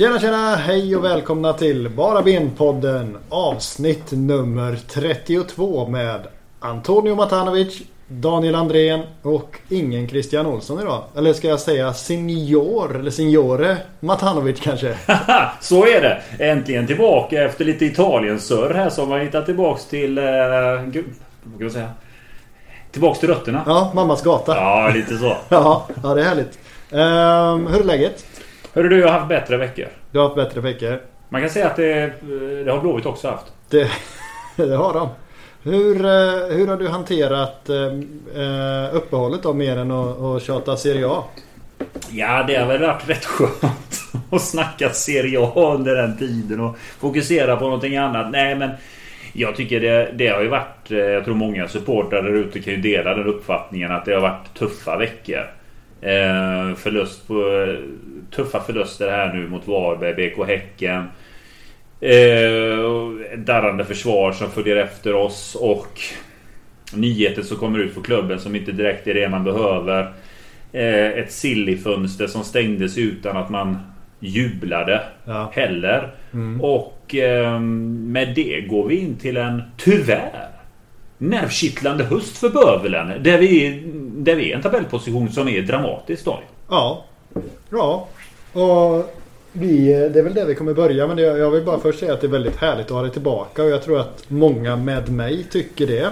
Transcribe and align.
Tjena 0.00 0.18
tjena! 0.18 0.56
Hej 0.56 0.96
och 0.96 1.04
välkomna 1.04 1.52
till 1.52 1.88
Bara 1.88 2.22
Ben-podden 2.22 3.16
avsnitt 3.28 4.12
nummer 4.12 4.78
32 4.88 5.88
med 5.88 6.26
Antonio 6.60 7.14
Matanovic, 7.14 7.82
Daniel 8.08 8.54
Andrén 8.54 9.00
och 9.22 9.58
ingen 9.68 10.08
Christian 10.08 10.46
Olsson 10.46 10.80
idag. 10.80 11.04
Eller 11.16 11.32
ska 11.32 11.48
jag 11.48 11.60
säga 11.60 11.92
senior 11.92 12.96
eller 12.96 13.10
signore 13.10 13.76
Matanovic 14.00 14.60
kanske? 14.60 14.96
så 15.60 15.86
är 15.86 16.00
det! 16.00 16.44
Äntligen 16.44 16.86
tillbaka 16.86 17.44
efter 17.44 17.64
lite 17.64 17.84
Italien-surr 17.84 18.74
här 18.74 18.90
som 18.90 19.10
har 19.10 19.18
hittat 19.18 19.46
tillbaks 19.46 19.84
till... 19.84 20.18
Eh, 20.18 20.24
vad 20.24 20.92
kan 20.92 21.02
man 21.60 21.70
säga? 21.70 21.90
Tillbaks 22.92 23.20
till 23.20 23.28
rötterna. 23.28 23.62
Ja, 23.66 23.92
mammas 23.94 24.22
gata. 24.22 24.56
Ja, 24.56 24.90
lite 24.94 25.18
så. 25.18 25.36
ja, 25.48 25.86
ja, 26.02 26.14
det 26.14 26.20
är 26.20 26.24
härligt. 26.24 26.58
Um, 26.92 27.66
hur 27.66 27.80
är 27.80 27.84
läget? 27.84 28.26
Hörru 28.74 28.88
du, 28.88 28.98
jag 28.98 29.08
har 29.08 29.18
haft 29.18 29.28
bättre 29.28 29.56
veckor. 29.56 29.86
Du 30.10 30.18
har 30.18 30.26
haft 30.26 30.36
bättre 30.36 30.60
veckor. 30.60 31.00
Man 31.28 31.40
kan 31.40 31.50
säga 31.50 31.66
att 31.66 31.76
det, 31.76 32.12
det 32.64 32.70
har 32.70 32.80
Blåvitt 32.80 33.06
också 33.06 33.28
haft. 33.28 33.46
Det, 33.70 33.90
det 34.56 34.76
har 34.76 34.94
de. 34.94 35.08
Hur, 35.62 36.04
eh, 36.04 36.56
hur 36.56 36.66
har 36.66 36.76
du 36.76 36.88
hanterat 36.88 37.68
eh, 37.68 38.96
uppehållet 38.96 39.42
då 39.42 39.52
mer 39.52 39.76
än 39.76 39.90
att, 39.90 40.20
att 40.20 40.42
tjata 40.42 40.76
Serie 40.76 41.06
A? 41.08 41.24
Ja, 42.10 42.44
det 42.46 42.56
har 42.56 42.66
väl 42.66 42.80
varit 42.80 43.08
rätt 43.08 43.24
skönt 43.24 44.00
att 44.30 44.42
snacka 44.42 44.90
Serie 44.90 45.40
A 45.40 45.74
under 45.74 45.94
den 45.94 46.18
tiden 46.18 46.60
och 46.60 46.76
fokusera 46.98 47.56
på 47.56 47.64
någonting 47.64 47.96
annat. 47.96 48.30
Nej, 48.30 48.54
men 48.54 48.70
jag 49.32 49.56
tycker 49.56 49.80
det, 49.80 50.12
det 50.14 50.28
har 50.28 50.42
ju 50.42 50.48
varit... 50.48 50.90
Jag 50.90 51.24
tror 51.24 51.34
många 51.34 51.68
supportrar 51.68 52.22
där 52.22 52.34
ute 52.34 52.60
kan 52.60 52.72
ju 52.72 52.80
dela 52.80 53.14
den 53.14 53.26
uppfattningen 53.26 53.92
att 53.92 54.04
det 54.04 54.14
har 54.14 54.20
varit 54.20 54.54
tuffa 54.54 54.96
veckor. 54.96 55.50
Eh, 56.02 56.74
förlust 56.76 57.28
på, 57.28 57.66
tuffa 58.30 58.60
förluster 58.60 59.10
här 59.10 59.32
nu 59.34 59.48
mot 59.48 59.68
Varberg, 59.68 60.14
BK 60.14 60.46
Häcken. 60.46 61.04
Eh, 62.00 63.38
darrande 63.38 63.84
försvar 63.84 64.32
som 64.32 64.50
följer 64.50 64.76
efter 64.76 65.14
oss 65.14 65.54
och 65.60 66.00
nyheter 66.94 67.42
som 67.42 67.56
kommer 67.56 67.78
ut 67.78 67.94
för 67.94 68.00
klubben 68.00 68.40
som 68.40 68.56
inte 68.56 68.72
direkt 68.72 69.06
är 69.06 69.14
det 69.14 69.28
man 69.28 69.44
behöver. 69.44 70.12
Eh, 70.72 71.06
ett 71.06 71.32
silly-fönster 71.32 72.26
som 72.26 72.44
stängdes 72.44 72.98
utan 72.98 73.36
att 73.36 73.50
man 73.50 73.78
jublade 74.20 75.02
ja. 75.24 75.50
heller. 75.54 76.10
Mm. 76.32 76.60
Och 76.60 77.14
eh, 77.14 77.60
med 77.60 78.34
det 78.34 78.60
går 78.60 78.88
vi 78.88 78.96
in 78.96 79.16
till 79.16 79.36
en, 79.36 79.62
tyvärr, 79.76 80.48
nervkittlande 81.18 82.04
höst 82.04 82.38
för 82.38 82.48
bövelen. 82.48 83.22
Där 83.22 83.38
vi, 83.38 83.82
där 84.14 84.34
vi 84.34 84.52
är 84.52 84.56
en 84.56 84.62
tabellposition 84.62 85.28
som 85.28 85.48
är 85.48 85.62
dramatisk 85.62 86.24
då. 86.24 86.40
Ja. 86.68 87.04
Ja. 87.70 88.08
Och 88.52 89.14
vi, 89.52 89.86
det 90.12 90.18
är 90.18 90.22
väl 90.22 90.34
det 90.34 90.44
vi 90.44 90.54
kommer 90.54 90.74
börja 90.74 91.06
men 91.06 91.18
jag 91.18 91.50
vill 91.50 91.64
bara 91.64 91.78
först 91.78 91.98
säga 91.98 92.12
att 92.12 92.20
det 92.20 92.26
är 92.26 92.28
väldigt 92.28 92.56
härligt 92.56 92.86
att 92.86 92.92
ha 92.92 93.02
dig 93.02 93.10
tillbaka 93.10 93.62
och 93.62 93.70
jag 93.70 93.82
tror 93.82 94.00
att 94.00 94.24
många 94.28 94.76
med 94.76 95.12
mig 95.12 95.46
tycker 95.50 95.86
det. 95.86 96.10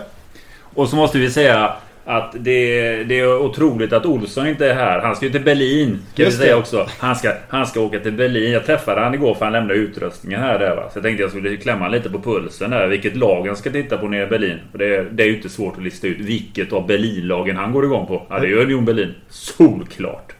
Och 0.74 0.88
så 0.88 0.96
måste 0.96 1.18
vi 1.18 1.30
säga 1.30 1.72
att 2.04 2.32
det, 2.38 3.04
det 3.04 3.18
är 3.18 3.38
otroligt 3.38 3.92
att 3.92 4.06
Olsson 4.06 4.48
inte 4.48 4.66
är 4.66 4.74
här. 4.74 5.00
Han 5.00 5.16
ska 5.16 5.26
ju 5.26 5.32
till 5.32 5.44
Berlin. 5.44 5.98
Kan 6.14 6.24
vi 6.24 6.32
säga 6.32 6.56
också. 6.56 6.86
Han 6.98 7.16
ska, 7.16 7.32
han 7.48 7.66
ska 7.66 7.80
åka 7.80 7.98
till 7.98 8.12
Berlin. 8.12 8.52
Jag 8.52 8.66
träffade 8.66 9.00
han 9.00 9.14
igår 9.14 9.34
för 9.34 9.44
han 9.44 9.52
lämnade 9.52 9.74
utrustningen 9.74 10.40
här. 10.40 10.58
Där, 10.58 10.76
va? 10.76 10.90
Så 10.92 10.98
jag 10.98 11.02
tänkte 11.02 11.22
jag 11.22 11.30
skulle 11.30 11.56
klämma 11.56 11.88
lite 11.88 12.10
på 12.10 12.18
pulsen 12.18 12.70
där. 12.70 12.86
Vilket 12.86 13.16
lag 13.16 13.46
han 13.46 13.56
ska 13.56 13.70
titta 13.70 13.98
på 13.98 14.08
nere 14.08 14.22
i 14.22 14.26
Berlin. 14.26 14.58
Det, 14.72 15.02
det 15.12 15.22
är 15.22 15.26
ju 15.26 15.36
inte 15.36 15.48
svårt 15.48 15.76
att 15.76 15.82
lista 15.82 16.06
ut 16.06 16.18
vilket 16.20 16.72
av 16.72 16.86
Berlinlagen 16.86 17.56
han 17.56 17.72
går 17.72 17.84
igång 17.84 18.06
på. 18.06 18.26
Ja, 18.28 18.38
det 18.38 18.48
gör 18.48 18.62
Union 18.62 18.84
Berlin. 18.84 19.14
Solklart. 19.28 20.37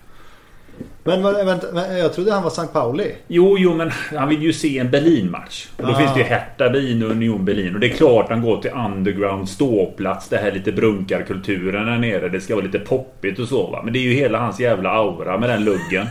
Men 1.09 1.23
vänta, 1.23 1.97
jag 1.99 2.13
trodde 2.13 2.33
han 2.33 2.43
var 2.43 2.51
St. 2.51 2.67
Pauli. 2.73 3.15
Jo, 3.29 3.57
jo, 3.59 3.75
men 3.75 3.91
han 4.17 4.29
vill 4.29 4.43
ju 4.43 4.53
se 4.53 4.79
en 4.79 4.91
Berlin-match. 4.91 5.69
Och 5.77 5.87
då 5.87 5.93
ah. 5.93 5.99
finns 5.99 6.15
det 6.15 6.21
ju 6.21 6.25
Hertha 6.25 6.71
Berlin 6.71 7.03
och 7.03 7.11
Union 7.11 7.45
Berlin. 7.45 7.75
Och 7.75 7.81
det 7.81 7.87
är 7.87 7.97
klart 7.97 8.31
han 8.31 8.43
går 8.43 8.63
till 8.63 8.71
underground 8.71 9.49
ståplats. 9.49 10.29
Det 10.29 10.37
här 10.37 10.53
lite 10.53 10.73
brunkarkulturen 10.73 11.87
där 11.87 11.99
nere. 11.99 12.29
Det 12.29 12.41
ska 12.41 12.55
vara 12.55 12.65
lite 12.65 12.79
poppigt 12.79 13.39
och 13.39 13.49
så 13.49 13.71
va. 13.71 13.81
Men 13.85 13.93
det 13.93 13.99
är 13.99 14.03
ju 14.03 14.13
hela 14.13 14.39
hans 14.39 14.61
jävla 14.61 14.91
aura 14.91 15.39
med 15.39 15.49
den 15.49 15.65
luggen. 15.65 16.07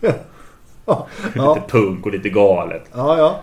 ja. 0.86 1.06
Lite 1.34 1.62
punk 1.68 2.06
och 2.06 2.12
lite 2.12 2.28
galet. 2.28 2.90
Ja, 2.94 3.18
ja. 3.18 3.42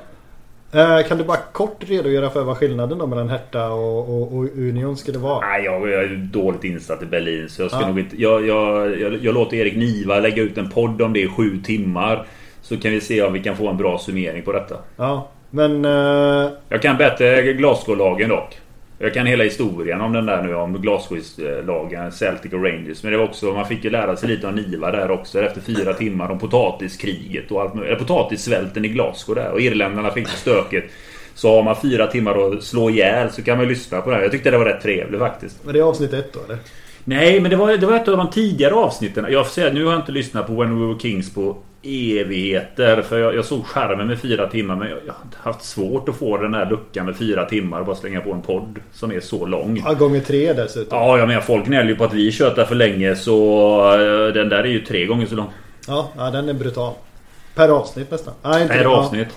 Eh, 0.73 1.07
kan 1.07 1.17
du 1.17 1.23
bara 1.23 1.37
kort 1.37 1.83
redogöra 1.89 2.29
för 2.29 2.43
vad 2.43 2.57
skillnaden 2.57 2.97
då 2.97 3.07
mellan 3.07 3.29
Hertha 3.29 3.69
och, 3.69 4.09
och, 4.09 4.37
och 4.37 4.43
Union 4.43 4.97
skulle 4.97 5.17
vara? 5.19 5.47
Nej, 5.47 5.63
jag, 5.63 5.89
jag, 5.89 6.03
är 6.03 6.29
dåligt 6.33 6.63
insatt 6.63 7.03
i 7.03 7.05
Berlin 7.05 7.49
så 7.49 7.61
jag 7.61 7.71
ska 7.71 7.81
ja. 7.81 7.87
nog 7.87 7.99
inte... 7.99 8.21
Jag, 8.21 8.47
jag, 8.47 8.99
jag, 8.99 9.23
jag 9.23 9.33
låter 9.33 9.57
Erik 9.57 9.75
Niva 9.75 10.19
lägga 10.19 10.43
ut 10.43 10.57
en 10.57 10.69
podd 10.69 11.01
om 11.01 11.13
det 11.13 11.19
i 11.19 11.27
sju 11.27 11.61
timmar. 11.63 12.27
Så 12.61 12.77
kan 12.77 12.91
vi 12.91 13.01
se 13.01 13.21
om 13.21 13.33
vi 13.33 13.43
kan 13.43 13.57
få 13.57 13.69
en 13.69 13.77
bra 13.77 13.97
summering 13.97 14.43
på 14.43 14.51
detta. 14.51 14.75
Ja, 14.97 15.29
men... 15.49 15.85
Uh... 15.85 16.49
Jag 16.69 16.81
kan 16.81 16.97
bättre 16.97 17.53
Glasgow-lagen 17.53 18.29
dock. 18.29 18.60
Jag 19.03 19.13
kan 19.13 19.25
hela 19.25 19.43
historien 19.43 20.01
om 20.01 20.13
den 20.13 20.25
där 20.25 20.43
nu 20.43 20.55
om 20.55 20.81
Glasgow-lagen, 20.81 22.11
Celtic 22.11 22.53
och 22.53 22.63
Rangers. 22.63 23.03
Men 23.03 23.11
det 23.11 23.17
var 23.17 23.25
också, 23.25 23.45
man 23.45 23.67
fick 23.67 23.83
ju 23.83 23.89
lära 23.89 24.15
sig 24.15 24.29
lite 24.29 24.47
om 24.47 24.55
Niva 24.55 24.91
där 24.91 25.11
också 25.11 25.41
efter 25.41 25.61
fyra 25.61 25.93
timmar 25.93 26.29
om 26.29 26.39
potatiskriget 26.39 27.51
och 27.51 27.61
allt 27.61 27.75
Eller 27.75 27.95
potatissvälten 27.95 28.85
i 28.85 28.87
Glasgow 28.87 29.35
där. 29.35 29.51
Och 29.51 29.61
irländarna 29.61 30.11
fick 30.11 30.27
stöket. 30.27 30.83
Så 31.33 31.55
har 31.55 31.63
man 31.63 31.75
fyra 31.81 32.07
timmar 32.07 32.53
att 32.53 32.63
slå 32.63 32.89
ihjäl 32.89 33.29
så 33.31 33.41
kan 33.41 33.57
man 33.57 33.67
lyssna 33.67 34.01
på 34.01 34.09
det 34.09 34.15
här. 34.15 34.23
Jag 34.23 34.31
tyckte 34.31 34.51
det 34.51 34.57
var 34.57 34.65
rätt 34.65 34.81
trevligt 34.81 35.19
faktiskt. 35.19 35.63
Men 35.63 35.73
det 35.73 35.79
är 35.79 35.83
avsnitt 35.83 36.13
ett 36.13 36.33
då 36.33 36.39
eller? 36.45 36.57
Nej, 37.03 37.39
men 37.39 37.51
det 37.51 37.57
var, 37.57 37.77
det 37.77 37.85
var 37.85 37.95
ett 37.95 38.07
av 38.07 38.17
de 38.17 38.29
tidigare 38.29 38.73
avsnitten. 38.73 39.25
Jag 39.29 39.45
får 39.45 39.53
säga, 39.53 39.73
nu 39.73 39.85
har 39.85 39.91
jag 39.91 40.01
inte 40.01 40.11
lyssnat 40.11 40.47
på 40.47 40.53
When 40.53 40.79
We 40.79 40.87
Were 40.87 40.99
Kings 40.99 41.33
på 41.33 41.57
evigheter. 41.83 43.01
För 43.01 43.19
jag, 43.19 43.35
jag 43.35 43.45
såg 43.45 43.65
skärmen 43.65 44.07
med 44.07 44.19
fyra 44.19 44.47
timmar 44.47 44.75
men 44.75 44.89
jag, 44.89 44.99
jag 45.07 45.13
har 45.13 45.51
haft 45.51 45.65
svårt 45.65 46.09
att 46.09 46.15
få 46.15 46.37
den 46.37 46.53
här 46.53 46.69
luckan 46.69 47.05
med 47.05 47.15
fyra 47.15 47.45
timmar 47.45 47.79
och 47.79 47.85
bara 47.85 47.95
slänga 47.95 48.21
på 48.21 48.31
en 48.31 48.41
podd 48.41 48.79
som 48.93 49.11
är 49.11 49.19
så 49.19 49.45
lång. 49.45 49.83
Ja, 49.85 49.93
gånger 49.93 50.21
tre 50.21 50.53
dessutom. 50.53 50.97
Ja, 50.97 51.17
jag 51.17 51.27
menar 51.27 51.41
folk 51.41 51.65
gnäller 51.65 51.89
ju 51.89 51.95
på 51.95 52.03
att 52.03 52.13
vi 52.13 52.31
tjötar 52.31 52.65
för 52.65 52.75
länge 52.75 53.15
så 53.15 53.79
eh, 53.93 54.33
den 54.33 54.49
där 54.49 54.63
är 54.63 54.67
ju 54.67 54.85
tre 54.85 55.05
gånger 55.05 55.25
så 55.25 55.35
lång. 55.35 55.49
Ja, 55.87 56.11
ja 56.17 56.31
den 56.31 56.49
är 56.49 56.53
brutal. 56.53 56.93
Per 57.55 57.69
avsnitt 57.69 58.11
nästan. 58.11 58.33
Nej, 58.43 58.61
inte 58.61 58.73
per 58.73 58.85
avsnitt. 58.85 59.27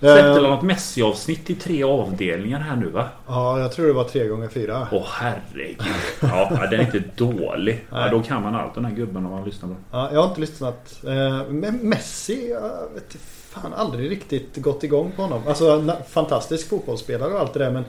Släppte 0.00 0.40
uh, 0.40 0.42
något 0.42 0.62
Messi-avsnitt 0.62 1.50
i 1.50 1.54
tre 1.54 1.84
avdelningar 1.84 2.60
här 2.60 2.76
nu 2.76 2.86
va? 2.86 3.08
Ja, 3.26 3.60
jag 3.60 3.72
tror 3.72 3.86
det 3.86 3.92
var 3.92 4.04
tre 4.04 4.26
gånger 4.26 4.48
fyra. 4.48 4.88
Åh 4.92 5.06
herregud. 5.10 5.82
Ja, 6.20 6.66
den 6.70 6.80
är 6.80 6.84
inte 6.84 7.02
dålig. 7.16 7.84
Ja, 7.90 8.08
då 8.08 8.22
kan 8.22 8.42
man 8.42 8.54
allt 8.54 8.74
den 8.74 8.84
här 8.84 8.94
gubben 8.94 9.26
om 9.26 9.32
man 9.32 9.44
lyssnar 9.44 9.68
på 9.68 9.74
Ja, 9.90 10.10
jag 10.12 10.20
har 10.20 10.28
inte 10.28 10.40
lyssnat. 10.40 11.00
Uh, 11.04 11.42
men 11.48 11.76
Messi, 11.76 12.50
jag 12.50 12.94
vet 12.94 13.16
fan 13.50 13.74
aldrig 13.74 14.10
riktigt 14.10 14.56
gått 14.56 14.84
igång 14.84 15.12
på 15.16 15.22
honom. 15.22 15.42
Alltså 15.48 15.92
fantastisk 16.08 16.68
fotbollsspelare 16.68 17.32
och 17.32 17.40
allt 17.40 17.52
det 17.52 17.58
där 17.58 17.70
men 17.70 17.84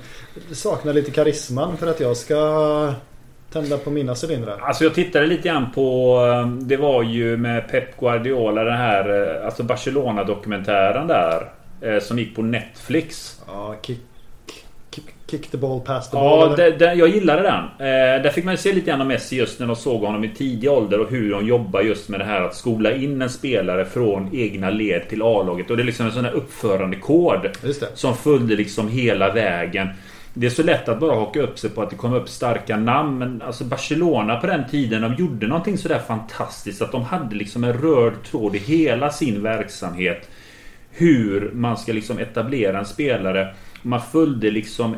saknar 0.51 0.93
lite 0.93 1.11
karisman 1.11 1.77
för 1.77 1.87
att 1.87 1.99
jag 1.99 2.17
ska 2.17 2.93
tända 3.51 3.77
på 3.77 3.89
mina 3.89 4.15
cylindrar? 4.23 4.59
Alltså 4.61 4.83
jag 4.83 4.93
tittade 4.93 5.25
lite 5.25 5.47
grann 5.47 5.71
på... 5.71 6.17
Eh, 6.25 6.47
det 6.47 6.77
var 6.77 7.03
ju 7.03 7.37
med 7.37 7.69
Pep 7.71 7.99
Guardiola 7.99 8.63
den 8.63 8.77
här... 8.77 9.35
Alltså 9.45 9.63
Barcelona-dokumentären 9.63 11.07
där. 11.07 11.60
Eh, 11.81 11.99
som 11.99 12.19
gick 12.19 12.35
på 12.35 12.41
Netflix. 12.41 13.41
Ja, 13.47 13.75
kick, 13.81 13.99
kick, 14.91 15.05
kick 15.27 15.51
the 15.51 15.57
ball 15.57 15.81
past 15.81 16.11
the 16.11 16.17
ball. 16.17 16.55
Ja, 16.57 16.69
det, 16.69 16.93
jag 16.93 17.09
gillade 17.09 17.41
den. 17.41 17.63
Eh, 17.63 18.23
där 18.23 18.29
fick 18.29 18.45
man 18.45 18.57
se 18.57 18.73
lite 18.73 18.89
grann 18.89 19.01
om 19.01 19.07
Messi 19.07 19.35
just 19.35 19.59
när 19.59 19.67
de 19.67 19.75
såg 19.75 20.01
honom 20.01 20.23
i 20.23 20.29
tidig 20.29 20.71
ålder 20.71 20.99
och 20.99 21.09
hur 21.09 21.31
de 21.31 21.47
jobbar 21.47 21.81
just 21.81 22.09
med 22.09 22.19
det 22.19 22.23
här 22.23 22.41
att 22.41 22.55
skola 22.55 22.95
in 22.95 23.21
en 23.21 23.29
spelare 23.29 23.85
från 23.85 24.35
egna 24.35 24.69
led 24.69 25.09
till 25.09 25.21
A-laget. 25.21 25.69
Och 25.69 25.77
det 25.77 25.83
är 25.83 25.85
liksom 25.85 26.05
en 26.05 26.11
sån 26.11 26.25
här 26.25 26.31
uppförandekod. 26.31 27.47
Som 27.93 28.15
följde 28.15 28.55
liksom 28.55 28.87
hela 28.87 29.33
vägen. 29.33 29.87
Det 30.33 30.45
är 30.45 30.49
så 30.49 30.63
lätt 30.63 30.89
att 30.89 30.99
bara 30.99 31.15
haka 31.15 31.41
upp 31.41 31.59
sig 31.59 31.69
på 31.69 31.81
att 31.81 31.89
det 31.89 31.95
kom 31.95 32.13
upp 32.13 32.29
starka 32.29 32.77
namn 32.77 33.17
Men 33.17 33.41
alltså 33.41 33.63
Barcelona 33.63 34.35
på 34.35 34.47
den 34.47 34.63
tiden 34.69 35.01
De 35.01 35.13
gjorde 35.13 35.47
någonting 35.47 35.77
sådär 35.77 35.99
fantastiskt 36.07 36.81
Att 36.81 36.91
de 36.91 37.03
hade 37.03 37.35
liksom 37.35 37.63
en 37.63 37.73
röd 37.73 38.13
tråd 38.23 38.55
i 38.55 38.59
hela 38.59 39.09
sin 39.09 39.43
verksamhet 39.43 40.29
hur 40.91 41.51
man 41.53 41.77
ska 41.77 41.93
liksom 41.93 42.19
etablera 42.19 42.79
en 42.79 42.85
spelare. 42.85 43.53
Man 43.81 44.01
följde 44.11 44.51
liksom 44.51 44.95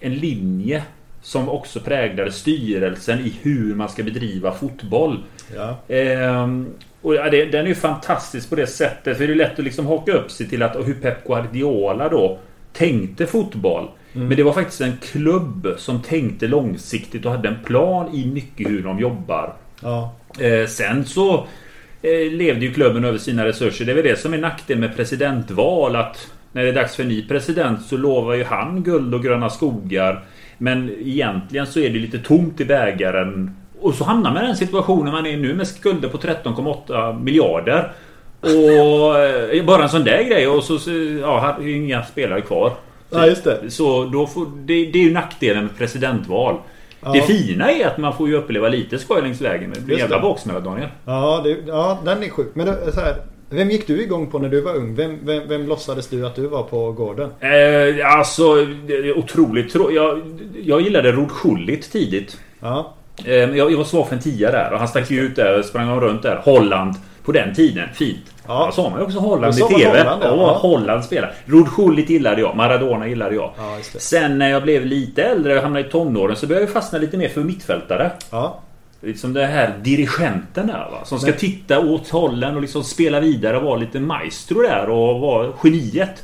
en 0.00 0.14
linje 0.14 0.82
som 1.22 1.48
också 1.48 1.80
präglade 1.80 2.32
styrelsen 2.32 3.18
i 3.20 3.34
hur 3.42 3.74
man 3.74 3.88
ska 3.88 4.02
bedriva 4.02 4.52
fotboll. 4.52 5.18
Ja. 5.54 5.94
Ehm, 5.94 6.66
och 7.02 7.14
ja, 7.14 7.30
det, 7.30 7.44
den 7.44 7.64
är 7.64 7.68
ju 7.68 7.74
fantastisk 7.74 8.50
på 8.50 8.56
det 8.56 8.66
sättet. 8.66 9.18
För 9.18 9.26
det 9.26 9.32
är 9.32 9.36
lätt 9.36 9.58
att 9.58 9.64
liksom 9.64 9.86
haka 9.86 10.12
upp 10.12 10.30
sig 10.30 10.48
till 10.48 10.62
att 10.62 10.76
hur 10.76 10.94
Pep 10.94 11.26
Guardiola 11.26 12.08
då 12.08 12.38
tänkte 12.72 13.26
fotboll. 13.26 13.88
Mm. 14.12 14.28
Men 14.28 14.36
det 14.36 14.42
var 14.42 14.52
faktiskt 14.52 14.80
en 14.80 14.96
klubb 15.02 15.74
som 15.78 16.02
tänkte 16.02 16.48
långsiktigt 16.48 17.26
och 17.26 17.32
hade 17.32 17.48
en 17.48 17.64
plan 17.64 18.14
i 18.14 18.26
mycket 18.26 18.68
hur 18.68 18.82
de 18.82 18.98
jobbar. 18.98 19.54
Ja. 19.82 20.14
Ehm, 20.40 20.66
sen 20.66 21.04
så 21.04 21.46
levde 22.30 22.66
ju 22.66 22.72
klubben 22.72 23.04
över 23.04 23.18
sina 23.18 23.44
resurser. 23.44 23.84
Det 23.84 23.92
är 23.92 23.96
väl 23.96 24.04
det 24.04 24.20
som 24.20 24.34
är 24.34 24.38
nackdel 24.38 24.78
med 24.78 24.96
presidentval. 24.96 25.96
Att 25.96 26.30
när 26.52 26.62
det 26.62 26.68
är 26.68 26.72
dags 26.72 26.96
för 26.96 27.02
en 27.02 27.08
ny 27.08 27.28
president 27.28 27.82
så 27.82 27.96
lovar 27.96 28.34
ju 28.34 28.44
han 28.44 28.82
guld 28.82 29.14
och 29.14 29.22
gröna 29.22 29.50
skogar. 29.50 30.24
Men 30.58 30.90
egentligen 30.90 31.66
så 31.66 31.80
är 31.80 31.90
det 31.90 31.98
lite 31.98 32.18
tomt 32.18 32.60
i 32.60 32.64
bägaren. 32.64 33.56
Och 33.80 33.94
så 33.94 34.04
hamnar 34.04 34.32
man 34.32 34.42
i 34.44 34.46
den 34.46 34.56
situationen 34.56 35.12
man 35.12 35.26
är 35.26 35.36
nu 35.36 35.54
med 35.54 35.66
skulder 35.66 36.08
på 36.08 36.18
13,8 36.18 37.22
miljarder. 37.22 37.92
Och 38.40 39.18
eh, 39.18 39.64
bara 39.64 39.82
en 39.82 39.88
sån 39.88 40.04
där 40.04 40.22
grej 40.22 40.48
och 40.48 40.64
så, 40.64 40.78
ja, 41.20 41.58
inga 41.62 42.02
spelare 42.02 42.40
kvar. 42.40 42.72
Ja, 43.10 43.26
just 43.26 43.44
det. 43.44 43.70
Så 43.70 44.04
då 44.04 44.26
får, 44.26 44.46
det, 44.56 44.90
det 44.90 44.98
är 44.98 45.02
ju 45.02 45.12
nackdelen 45.12 45.64
med 45.64 45.78
presidentval. 45.78 46.56
Ja. 47.00 47.12
Det 47.12 47.22
fina 47.22 47.72
är 47.72 47.86
att 47.86 47.98
man 47.98 48.16
får 48.16 48.28
ju 48.28 48.34
uppleva 48.34 48.68
lite 48.68 48.98
skoj 48.98 49.22
längs 49.22 49.40
vägen. 49.40 49.72
Det 49.74 49.80
blir 49.80 49.98
Just 49.98 50.10
jävla 50.10 50.20
baksmälla 50.20 50.60
Daniel. 50.60 50.88
Ja, 51.04 51.40
det, 51.44 51.56
ja 51.66 51.98
den 52.04 52.22
är 52.22 52.28
sjuk. 52.28 52.50
Men 52.54 52.66
det, 52.66 52.92
så 52.92 53.00
här, 53.00 53.14
vem 53.50 53.70
gick 53.70 53.86
du 53.86 54.02
igång 54.02 54.30
på 54.30 54.38
när 54.38 54.48
du 54.48 54.60
var 54.60 54.76
ung? 54.76 54.94
Vem, 54.94 55.18
vem, 55.22 55.48
vem 55.48 55.66
låtsades 55.66 56.08
du 56.08 56.26
att 56.26 56.34
du 56.34 56.46
var 56.46 56.62
på 56.62 56.92
gården? 56.92 57.30
Eh, 57.40 58.16
alltså, 58.16 58.66
otroligt 59.16 59.74
jag, 59.74 60.20
jag 60.62 60.80
gillade 60.80 61.12
Rod 61.12 61.30
Schullit 61.30 61.92
tidigt. 61.92 62.38
Ja, 62.60 62.94
Eh, 63.24 63.34
jag, 63.34 63.72
jag 63.72 63.76
var 63.76 63.84
svag 63.84 64.08
för 64.08 64.16
en 64.16 64.22
tia 64.22 64.50
där 64.50 64.72
och 64.72 64.78
han 64.78 64.88
stack 64.88 65.10
ju 65.10 65.20
ut 65.20 65.36
där 65.36 65.58
och 65.58 65.64
sprang 65.64 66.00
runt 66.00 66.22
där. 66.22 66.36
Holland. 66.44 66.94
På 67.24 67.32
den 67.32 67.54
tiden. 67.54 67.88
Fint. 67.94 68.34
Ja. 68.50 68.64
Ja. 68.66 68.72
sa 68.72 68.90
man 68.90 68.98
ju 68.98 69.04
också 69.06 69.18
Holland 69.18 69.54
i 69.54 69.60
TV. 69.60 69.86
Holland, 69.98 70.22
ja. 70.24 70.36
ja. 70.36 70.58
Holland 70.62 71.04
spelar. 71.04 71.32
Rod 71.46 71.68
Schullit 71.68 72.10
gillade 72.10 72.40
jag. 72.40 72.56
Maradona 72.56 73.06
gillade 73.08 73.34
jag. 73.34 73.50
ja. 73.58 73.76
Sen 73.98 74.38
när 74.38 74.50
jag 74.50 74.62
blev 74.62 74.86
lite 74.86 75.22
äldre 75.22 75.56
och 75.56 75.62
hamnade 75.62 75.86
i 75.88 75.90
tonåren 75.90 76.36
så 76.36 76.46
började 76.46 76.64
jag 76.66 76.72
fastna 76.72 76.98
lite 76.98 77.16
mer 77.16 77.28
för 77.28 77.40
mittfältare. 77.40 78.10
Ja, 78.30 78.60
Liksom 79.02 79.32
det 79.32 79.46
här 79.46 79.74
dirigenten 79.82 80.66
där 80.66 80.88
va. 80.90 81.04
Som 81.04 81.18
ska 81.18 81.30
Men- 81.30 81.38
titta 81.38 81.80
åt 81.80 82.08
hållen 82.08 82.54
och 82.56 82.60
liksom 82.62 82.84
spela 82.84 83.20
vidare 83.20 83.56
och 83.56 83.62
vara 83.62 83.76
lite 83.76 84.00
maestro 84.00 84.62
där 84.62 84.88
och 84.90 85.20
vara 85.20 85.52
geniet. 85.64 86.22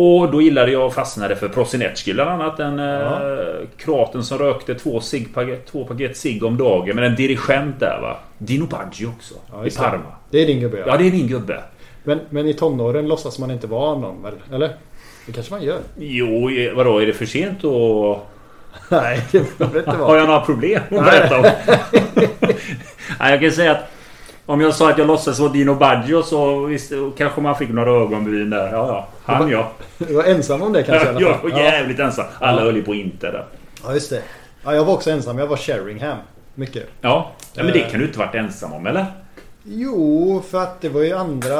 Och 0.00 0.30
då 0.30 0.42
gillade 0.42 0.72
jag 0.72 0.86
och 0.86 0.94
fastnade 0.94 1.36
för 1.36 1.48
Prosinecki 1.48 2.14
bland 2.14 2.30
annat. 2.30 2.56
Den 2.56 2.78
Ja. 2.78 3.32
eh, 3.38 3.66
kroaten 3.76 4.22
som 4.24 4.38
rökte 4.38 4.74
två, 4.74 5.00
paket, 5.34 5.66
två 5.66 5.84
paket 5.84 6.16
cigg 6.16 6.44
om 6.44 6.56
dagen. 6.56 6.94
Men 6.96 7.04
en 7.04 7.14
dirigent 7.16 7.80
där 7.80 7.98
va. 8.00 8.16
Dino 8.38 8.66
Baggio 8.66 9.06
också. 9.06 9.34
Ja, 9.52 9.66
I 9.66 9.68
det. 9.68 9.76
Parma. 9.76 10.02
det 10.30 10.42
är 10.42 10.46
din 10.46 10.60
gubbe 10.60 10.84
Ja, 10.86 10.96
det 10.96 11.06
är 11.08 11.12
min 11.12 11.26
gubbe. 11.26 11.62
Men, 12.04 12.20
men 12.30 12.46
i 12.46 12.54
tonåren 12.54 13.08
låtsas 13.08 13.38
man 13.38 13.50
inte 13.50 13.66
vara 13.66 13.98
någon 13.98 14.22
väl? 14.22 14.34
Eller? 14.54 14.70
Det 15.26 15.32
kanske 15.32 15.52
man 15.52 15.62
gör? 15.62 15.78
Jo, 15.98 16.50
eh, 16.50 16.74
vadå? 16.74 16.98
Är 16.98 17.06
det 17.06 17.12
för 17.12 17.26
sent 17.26 17.64
att... 17.64 18.18
Nej, 18.90 19.20
det 19.32 19.58
behöver 19.58 19.78
inte 19.78 19.90
Har 19.90 19.98
vara. 19.98 20.18
jag 20.18 20.26
några 20.26 20.40
problem 20.40 20.82
att 20.90 21.04
berätta 21.04 21.38
om? 21.38 21.42
Nej, 23.20 23.30
jag 23.30 23.40
kan 23.40 23.52
säga 23.52 23.72
att 23.72 23.90
om 24.48 24.60
jag 24.60 24.74
sa 24.74 24.90
att 24.90 24.98
jag 24.98 25.06
låtsas 25.06 25.38
vara 25.38 25.52
Dino 25.52 25.74
Baggio 25.74 26.22
så 26.22 26.60
visst, 26.64 26.92
kanske 27.16 27.40
man 27.40 27.56
fick 27.56 27.68
några 27.70 27.90
ögonbryn 27.90 28.50
där. 28.50 28.72
Ja, 28.72 28.86
ja. 28.88 29.08
Han 29.34 29.50
ja. 29.50 29.72
Du 29.98 30.14
var 30.14 30.24
ensam 30.24 30.62
om 30.62 30.72
det 30.72 30.82
kanske 30.82 31.06
i 31.06 31.08
alla 31.10 31.20
Jag 31.20 31.40
fall? 31.40 31.50
var 31.50 31.58
jävligt 31.58 31.98
ensam. 31.98 32.24
Alla 32.40 32.62
höll 32.62 32.76
ju 32.76 32.82
på 32.82 32.94
inte 32.94 33.30
där. 33.30 33.44
Ja, 33.84 33.94
just 33.94 34.10
det. 34.10 34.22
Ja, 34.64 34.74
jag 34.74 34.84
var 34.84 34.94
också 34.94 35.10
ensam. 35.10 35.38
Jag 35.38 35.46
var 35.46 35.56
Sheringham. 35.56 36.16
Mycket. 36.54 36.86
Ja. 37.00 37.32
ja 37.54 37.62
men 37.64 37.72
det 37.72 37.80
kan 37.80 38.00
du 38.00 38.06
inte 38.06 38.18
varit 38.18 38.34
ensam 38.34 38.72
om 38.72 38.86
eller? 38.86 39.06
Jo, 39.64 40.42
för 40.50 40.62
att 40.62 40.80
det 40.80 40.88
var 40.88 41.00
ju 41.02 41.12
andra 41.12 41.58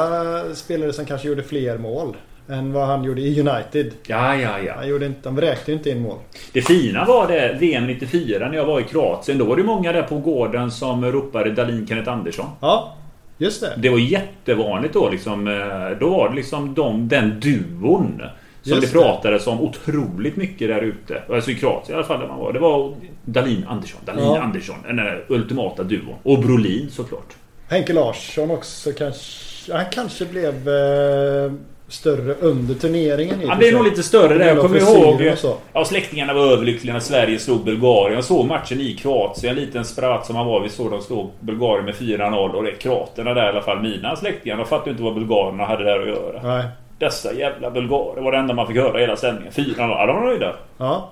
spelare 0.55 0.93
som 0.93 1.05
kanske 1.05 1.27
gjorde 1.27 1.43
fler 1.43 1.77
mål. 1.77 2.15
Än 2.49 2.73
vad 2.73 2.87
han 2.87 3.03
gjorde 3.03 3.21
i 3.21 3.39
United. 3.41 3.91
Ja, 4.07 4.35
ja, 4.35 4.59
ja. 4.59 4.73
Han 4.75 4.87
gjorde 4.87 5.05
inte, 5.05 5.19
de 5.23 5.35
vräkte 5.35 5.71
ju 5.71 5.77
inte 5.77 5.89
in 5.89 6.01
mål. 6.01 6.17
Det 6.53 6.61
fina 6.61 7.05
var 7.05 7.27
det 7.27 7.57
VM 7.59 7.87
94 7.87 8.47
när 8.49 8.57
jag 8.57 8.65
var 8.65 8.79
i 8.79 8.83
Kroatien. 8.83 9.37
Då 9.37 9.45
var 9.45 9.55
det 9.57 9.63
många 9.63 9.91
där 9.91 10.01
på 10.03 10.17
gården 10.17 10.71
som 10.71 11.05
ropade 11.11 11.51
Dalin 11.51 11.87
Kenneth 11.87 12.09
Andersson. 12.11 12.45
Ja, 12.61 12.95
just 13.37 13.61
det. 13.61 13.73
Det 13.77 13.89
var 13.89 13.97
jättevanligt 13.99 14.93
då 14.93 15.09
liksom. 15.09 15.47
eh, 15.47 15.99
Då 15.99 16.09
var 16.09 16.29
det 16.29 16.35
liksom 16.35 16.73
de, 16.73 17.07
den 17.07 17.39
duon. 17.39 18.21
Som 18.61 18.71
Just 18.73 18.93
det 18.93 18.99
pratades 18.99 19.47
om 19.47 19.61
otroligt 19.61 20.35
mycket 20.35 20.67
där 20.67 20.81
ute. 20.81 21.21
Alltså 21.29 21.51
i 21.51 21.55
Kroatien 21.55 21.91
i 21.91 21.97
alla 21.97 22.07
fall 22.07 22.19
där 22.19 22.27
man 22.27 22.39
var. 22.39 22.53
Det 22.53 22.59
var 22.59 22.93
Dalin 23.25 23.65
Andersson. 23.67 23.99
Dalin 24.05 24.23
Ja. 24.23 24.41
Andersson. 24.41 24.75
Den 24.87 24.99
ultimata 25.27 25.83
duon. 25.83 26.15
Och 26.23 26.39
Brolin 26.39 26.89
såklart. 26.91 27.35
Henke 27.69 27.93
Larsson 27.93 28.51
också 28.51 28.91
kanske. 28.97 29.73
Han 29.73 29.85
kanske 29.91 30.25
blev 30.25 30.69
eh, 30.69 31.51
större 31.89 32.33
under 32.33 32.75
turneringen. 32.75 33.39
för 33.39 33.55
blev 33.57 33.69
sig. 33.69 33.77
nog 33.77 33.85
lite 33.85 34.03
större 34.03 34.37
där. 34.37 34.47
Jag 34.47 34.59
kommer 34.59 34.77
ihåg... 34.77 35.33
Ja, 35.73 35.85
släktingarna 35.85 36.33
var 36.33 36.41
överlyckliga 36.51 36.93
när 36.93 36.99
Sverige 36.99 37.39
slog 37.39 37.63
Bulgarien. 37.65 38.15
Jag 38.15 38.23
såg 38.23 38.45
matchen 38.45 38.79
i 38.79 38.93
Kroatien. 38.93 39.57
En 39.57 39.63
liten 39.65 39.85
spratt 39.85 40.25
som 40.25 40.35
han 40.35 40.47
var. 40.47 40.61
Vi 40.61 40.69
såg 40.69 40.91
dem 40.91 41.01
slå 41.01 41.31
Bulgarien 41.39 41.85
med 41.85 41.95
4-0. 41.95 42.49
Och 42.49 42.63
det 42.63 42.71
är 42.71 42.75
kroaterna 42.75 43.33
där 43.33 43.45
i 43.45 43.49
alla 43.49 43.61
fall. 43.61 43.81
Mina 43.81 44.15
släktingar. 44.15 44.57
De 44.57 44.65
fattade 44.65 44.91
inte 44.91 45.03
vad 45.03 45.13
bulgarerna 45.15 45.65
hade 45.65 45.83
där 45.83 46.01
att 46.01 46.07
göra. 46.07 46.41
Nej. 46.43 46.65
Dessa 46.99 47.33
jävla 47.33 47.71
bulgarer. 47.71 48.15
Det 48.15 48.21
var 48.21 48.31
det 48.31 48.37
enda 48.37 48.53
man 48.53 48.67
fick 48.67 48.77
höra 48.77 48.99
hela 48.99 49.15
sändningen. 49.15 49.51
4-0. 49.51 49.73
Ja, 49.77 50.05
de 50.05 50.15
var 50.15 50.25
nöjda. 50.25 50.55
Ja. 50.77 51.09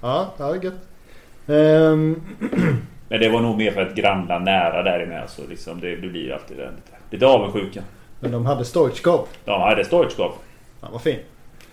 Ja, 0.00 0.26
det 0.36 0.42
var 0.42 0.54
gött. 0.54 0.74
Ehm, 1.48 2.22
Men 3.08 3.20
det 3.20 3.28
var 3.28 3.40
nog 3.40 3.56
mer 3.58 3.70
för 3.70 3.82
ett 3.82 3.94
grannland 3.94 4.44
nära 4.44 4.82
där 4.82 5.02
inne. 5.02 5.22
Så 5.28 5.42
liksom 5.50 5.80
det, 5.80 5.96
det 5.96 6.08
blir 6.08 6.32
alltid 6.32 6.56
det, 6.56 6.62
lite, 6.64 6.96
lite 7.10 7.26
avundsjuka. 7.26 7.80
Men 8.26 8.32
de 8.32 8.46
hade 8.46 8.64
Stoichkov. 8.64 9.26
De 9.44 9.60
hade 9.60 9.84
Stoichkov. 9.84 10.32
Han 10.80 10.92
var 10.92 10.98
fin. 10.98 11.18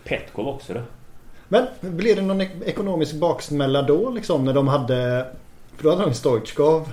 Petkov 0.04 0.48
också 0.48 0.74
det. 0.74 0.84
Men 1.48 1.66
blev 1.82 2.16
det 2.16 2.22
någon 2.22 2.42
ek- 2.42 2.62
ekonomisk 2.66 3.16
baksmälla 3.16 3.82
då 3.82 4.10
liksom 4.10 4.46
när 4.46 4.54
de 4.54 4.68
hade... 4.68 5.26
För 5.78 5.84
då 5.84 5.90
hade 5.90 6.04
de 6.06 6.14
Stoichkov, 6.14 6.90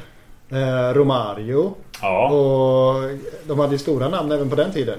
eh, 0.51 0.95
Romario 0.95 1.75
Ja. 2.03 2.31
och 2.31 3.11
de 3.47 3.59
hade 3.59 3.73
ju 3.73 3.79
stora 3.79 4.09
namn 4.09 4.33
även 4.33 4.51
på 4.51 4.57
den 4.57 4.73
tiden. 4.73 4.99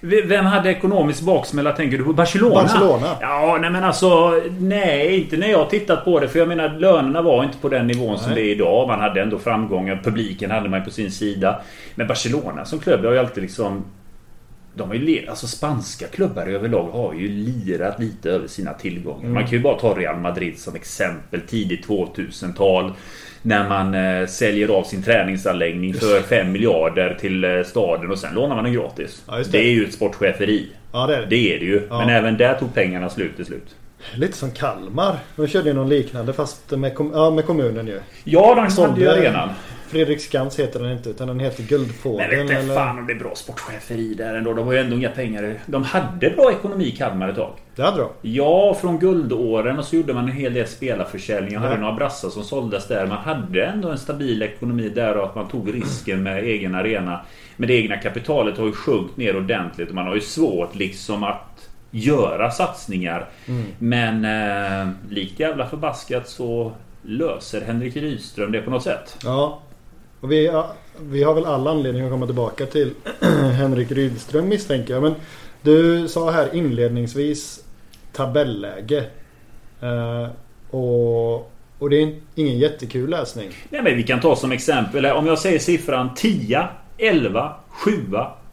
Vem 0.00 0.46
hade 0.46 0.70
ekonomisk 0.70 1.22
baksmälla 1.22 1.72
tänker 1.72 1.98
du 1.98 2.04
på? 2.04 2.12
Barcelona? 2.12 2.54
Barcelona. 2.54 3.16
Ja, 3.20 3.58
nej 3.60 3.70
men 3.70 3.84
alltså... 3.84 4.40
Nej, 4.60 5.20
inte 5.20 5.36
när 5.36 5.48
jag 5.48 5.70
tittat 5.70 6.04
på 6.04 6.20
det. 6.20 6.28
För 6.28 6.38
jag 6.38 6.48
menar 6.48 6.68
lönerna 6.68 7.22
var 7.22 7.44
inte 7.44 7.58
på 7.58 7.68
den 7.68 7.86
nivån 7.86 8.18
som 8.18 8.32
Nej. 8.32 8.42
det 8.42 8.50
är 8.50 8.52
idag. 8.54 8.88
Man 8.88 9.00
hade 9.00 9.22
ändå 9.22 9.38
framgångar. 9.38 10.00
Publiken 10.04 10.50
hade 10.50 10.68
man 10.68 10.84
på 10.84 10.90
sin 10.90 11.10
sida. 11.10 11.60
Men 11.94 12.06
Barcelona 12.06 12.64
som 12.64 12.78
klubb 12.78 13.04
har 13.04 13.12
ju 13.12 13.18
alltid 13.18 13.42
liksom... 13.42 13.84
De 14.74 14.88
har 14.88 14.94
ju 14.94 15.28
alltså 15.28 15.46
spanska 15.46 16.06
klubbar 16.06 16.46
överlag 16.46 16.90
har 16.90 17.14
ju 17.14 17.28
lirat 17.28 18.00
lite 18.00 18.30
över 18.30 18.48
sina 18.48 18.72
tillgångar. 18.72 19.28
Man 19.28 19.42
kan 19.42 19.52
ju 19.52 19.60
bara 19.60 19.78
ta 19.78 19.94
Real 19.94 20.16
Madrid 20.16 20.58
som 20.58 20.74
exempel. 20.74 21.40
Tidigt 21.40 21.86
2000-tal. 21.86 22.92
När 23.46 23.68
man 23.68 23.94
eh, 23.94 24.26
säljer 24.26 24.68
av 24.68 24.82
sin 24.84 25.02
träningsanläggning 25.02 25.94
för 25.94 26.20
5 26.20 26.52
miljarder 26.52 27.16
till 27.20 27.44
eh, 27.44 27.62
staden 27.62 28.10
och 28.10 28.18
sen 28.18 28.34
lånar 28.34 28.54
man 28.54 28.64
den 28.64 28.72
gratis. 28.72 29.22
Ja, 29.28 29.36
det. 29.36 29.50
det. 29.52 29.58
är 29.58 29.70
ju 29.72 29.84
ett 29.84 29.94
sportcheferi. 29.94 30.66
Ja 30.92 31.06
det 31.06 31.16
är 31.16 31.20
det. 31.20 31.26
Det 31.26 31.54
är 31.54 31.58
det 31.58 31.64
ju. 31.64 31.86
Ja. 31.90 31.98
Men 31.98 32.08
även 32.08 32.36
där 32.36 32.54
tog 32.54 32.74
pengarna 32.74 33.10
slut 33.10 33.36
till 33.36 33.46
slut. 33.46 33.74
Lite 34.14 34.36
som 34.36 34.50
Kalmar. 34.50 35.16
De 35.36 35.46
körde 35.48 35.68
ju 35.68 35.74
någon 35.74 35.88
liknande 35.88 36.32
fast 36.32 36.70
med, 36.70 36.94
kom- 36.94 37.12
ja, 37.14 37.30
med 37.30 37.46
kommunen 37.46 37.86
ju. 37.86 38.00
Ja, 38.24 38.54
de 38.54 38.70
Sålde- 38.70 39.00
ju 39.00 39.08
arenan. 39.08 39.48
Fredriksskans 39.88 40.58
heter 40.58 40.80
den 40.80 40.92
inte 40.92 41.10
utan 41.10 41.28
den 41.28 41.40
heter 41.40 41.62
Guldfågeln. 41.62 42.30
Men 42.30 42.46
vet 42.46 42.58
eller- 42.64 42.74
fan 42.74 42.98
om 42.98 43.06
det 43.06 43.12
är 43.12 43.18
bra 43.18 43.34
sportcheferi 43.34 44.14
där 44.14 44.34
ändå. 44.34 44.52
De 44.52 44.66
har 44.66 44.72
ju 44.72 44.78
ändå 44.78 44.96
inga 44.96 45.08
pengar. 45.10 45.54
De 45.66 45.82
hade 45.84 46.30
bra 46.30 46.52
ekonomi 46.52 46.84
i 46.84 46.90
Kalmar 46.90 47.28
ett 47.28 47.36
tag. 47.36 47.52
Det 47.76 47.82
hade 47.82 47.98
de. 47.98 48.08
Ja, 48.22 48.74
från 48.80 48.98
guldåren 48.98 49.78
och 49.78 49.84
så 49.84 49.96
gjorde 49.96 50.14
man 50.14 50.24
en 50.24 50.32
hel 50.32 50.54
del 50.54 50.66
spelarförsäljning. 50.66 51.52
Jag 51.52 51.60
hade 51.60 51.74
Ja. 51.74 51.80
några 51.80 51.92
brassar 51.94 52.28
som 52.28 52.42
såldes 52.44 52.88
där. 52.88 53.06
Man 53.06 53.18
hade 53.18 53.64
ändå 53.66 53.88
en 53.88 53.98
stabil 53.98 54.42
ekonomi 54.42 54.88
där 54.88 55.16
och 55.16 55.24
att 55.26 55.34
man 55.34 55.48
tog 55.48 55.74
risken 55.74 56.22
med 56.22 56.44
egen 56.44 56.74
arena. 56.74 57.20
Men 57.56 57.68
det 57.68 57.74
egna 57.74 57.96
kapitalet 57.96 58.58
har 58.58 58.66
ju 58.66 58.72
sjunkit 58.72 59.16
ner 59.16 59.36
ordentligt 59.36 59.88
och 59.88 59.94
man 59.94 60.06
har 60.06 60.14
ju 60.14 60.20
svårt 60.20 60.74
liksom 60.74 61.24
att 61.24 61.68
göra 61.90 62.50
satsningar. 62.50 63.28
Men 63.78 64.24
eh, 64.24 64.88
likt 65.10 65.40
jävla 65.40 65.66
förbaskat 65.66 66.28
så 66.28 66.72
löser 67.02 67.60
Henrik 67.60 67.96
Rydström 67.96 68.52
det 68.52 68.60
på 68.60 68.70
något 68.70 68.82
sätt. 68.82 69.16
Ja. 69.24 69.58
Och 70.20 70.32
vi, 70.32 70.46
ja, 70.46 70.72
vi 71.00 71.22
har 71.22 71.34
väl 71.34 71.44
alla 71.44 71.70
anledning 71.70 72.04
att 72.04 72.10
komma 72.10 72.26
tillbaka 72.26 72.66
till 72.66 72.90
Henrik 73.58 73.90
Rydström 73.90 74.48
misstänker 74.48 74.94
jag. 74.94 75.02
Men 75.02 75.14
du 75.62 76.08
sa 76.08 76.30
här 76.30 76.54
inledningsvis 76.54 77.64
tabelläge. 78.12 79.04
Eh, 79.80 80.28
och, 80.70 81.34
och 81.78 81.90
det 81.90 82.02
är 82.02 82.14
ingen 82.34 82.58
jättekul 82.58 83.10
läsning. 83.10 83.50
Nej, 83.70 83.82
men 83.82 83.96
vi 83.96 84.02
kan 84.02 84.20
ta 84.20 84.36
som 84.36 84.52
exempel. 84.52 85.06
Om 85.06 85.26
jag 85.26 85.38
säger 85.38 85.58
siffran 85.58 86.14
10, 86.14 86.68
11, 86.98 87.54
7, 87.68 87.90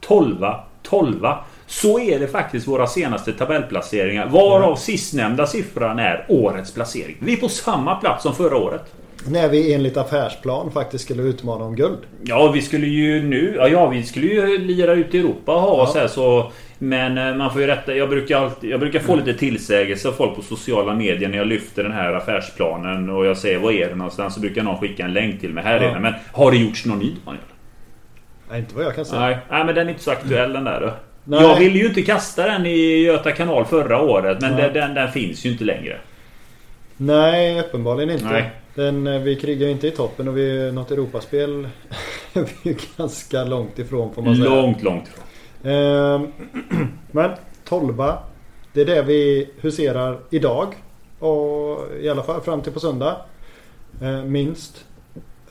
12, 0.01 0.46
12. 0.84 1.27
Så 1.67 2.00
är 2.00 2.20
det 2.20 2.27
faktiskt 2.27 2.67
våra 2.67 2.88
senaste 2.88 3.34
tabellplaceringar. 3.34 4.29
Varav 4.29 4.75
sistnämnda 4.75 5.48
siffran 5.48 6.00
är 6.00 6.25
årets 6.29 6.74
placering. 6.74 7.17
Vi 7.20 7.34
är 7.34 7.38
på 7.38 7.50
samma 7.50 7.96
plats 7.96 8.24
som 8.24 8.36
förra 8.36 8.58
året. 8.58 8.93
När 9.27 9.50
vi 9.50 9.74
enligt 9.74 9.98
affärsplan 9.98 10.72
faktiskt 10.72 11.03
skulle 11.03 11.24
utmana 11.24 11.65
om 11.65 11.75
guld. 11.75 11.98
Ja, 12.24 12.51
vi 12.51 12.62
skulle 12.62 12.88
ju 12.88 13.24
nu... 13.24 13.53
Ja, 13.58 13.68
ja 13.68 13.88
vi 13.88 14.03
skulle 14.03 14.27
ju 14.27 14.58
lira 14.58 14.94
ut 14.94 15.13
i 15.13 15.20
Europa 15.20 15.56
och 15.56 15.62
ha 15.62 15.70
oss 15.70 15.96
här 15.96 16.08
så... 16.08 16.51
Men 16.80 17.18
eh, 17.18 17.36
man 17.36 17.51
får 17.51 17.62
ju 17.62 17.68
rätta... 17.68 17.96
Jag 17.96 18.10
brukar, 18.10 18.38
alltid, 18.38 18.70
jag 18.70 18.80
brukar 18.80 19.00
få 19.00 19.15
lite 19.15 19.34
tillsägelse 19.34 20.08
av 20.08 20.12
folk 20.12 20.36
på 20.36 20.42
sociala 20.42 20.96
medier 20.96 21.30
när 21.30 21.38
jag 21.38 21.48
lyfter 21.48 21.84
den 21.84 21.92
här 21.92 22.13
affärsplanen 22.13 23.10
och 23.10 23.25
jag 23.25 23.38
säger 23.38 23.60
var 23.60 23.72
är 23.72 23.89
det 23.89 23.96
någonstans? 23.96 24.34
Så 24.34 24.39
brukar 24.39 24.63
någon 24.63 24.77
skicka 24.80 25.03
en 25.06 25.13
länk 25.13 25.42
till 25.42 25.53
mig. 25.53 25.63
Här 25.63 25.77
är 25.77 25.84
Ja. 25.84 25.92
den. 25.94 26.01
Men 26.01 26.13
har 26.32 26.51
det 26.51 26.58
gjorts 26.58 26.86
någon 26.86 27.00
ny 27.00 27.12
Daniel? 27.25 27.44
Nej, 28.50 28.60
inte 28.60 28.75
vad 28.75 28.86
jag 28.86 28.96
kan 28.96 29.06
säga. 29.06 29.22
Nej, 29.22 29.38
nej 29.50 29.65
men 29.65 29.75
den 29.75 29.88
är 29.88 29.92
inte 29.92 30.03
så 30.03 30.12
aktuell 30.12 30.53
den 30.53 30.63
där 30.63 30.82
då. 30.82 30.94
Nej. 31.24 31.42
Jag 31.42 31.60
ville 31.60 31.80
ju 31.80 31.86
inte 31.86 32.01
kasta 32.01 32.46
den 32.46 32.65
i 32.65 33.03
Göta 33.03 33.32
kanal 33.32 33.65
förra 33.65 34.01
året 34.01 34.42
men 34.42 34.56
den, 34.58 34.74
den, 34.74 34.94
den 34.94 35.12
finns 35.12 35.46
ju 35.46 35.51
inte 35.51 35.63
längre. 35.63 35.98
Nej, 36.98 37.60
uppenbarligen 37.60 38.10
inte. 38.10 38.25
Nej. 38.25 38.51
Den, 38.75 39.08
eh, 39.08 39.22
vi 39.22 39.36
krigar 39.36 39.65
ju 39.65 39.72
inte 39.72 39.88
i 39.88 39.92
toppen 39.92 40.27
och 40.27 40.38
vi, 40.38 40.72
något 40.72 40.92
Europaspel 40.92 41.68
är 42.34 42.50
vi 42.63 42.77
ganska 42.98 43.44
långt 43.44 43.80
ifrån 43.80 44.13
får 44.13 44.22
man 44.22 44.36
säga. 44.36 44.50
Långt, 44.50 44.84
långt 44.84 45.08
ifrån. 45.08 45.24
Ehm, 45.72 46.27
Men 47.12 47.32
12 47.65 48.03
Det 48.74 48.82
är 48.82 48.86
det 48.86 49.01
vi 49.01 49.50
huserar 49.62 50.20
idag. 50.30 50.74
Och 51.20 51.80
i 52.01 52.10
alla 52.10 52.24
fall 52.24 52.42
fram 52.42 52.62
till 52.62 52.72
på 52.72 52.80
söndag. 52.80 53.18
Eh, 54.01 54.24
minst. 54.24 54.86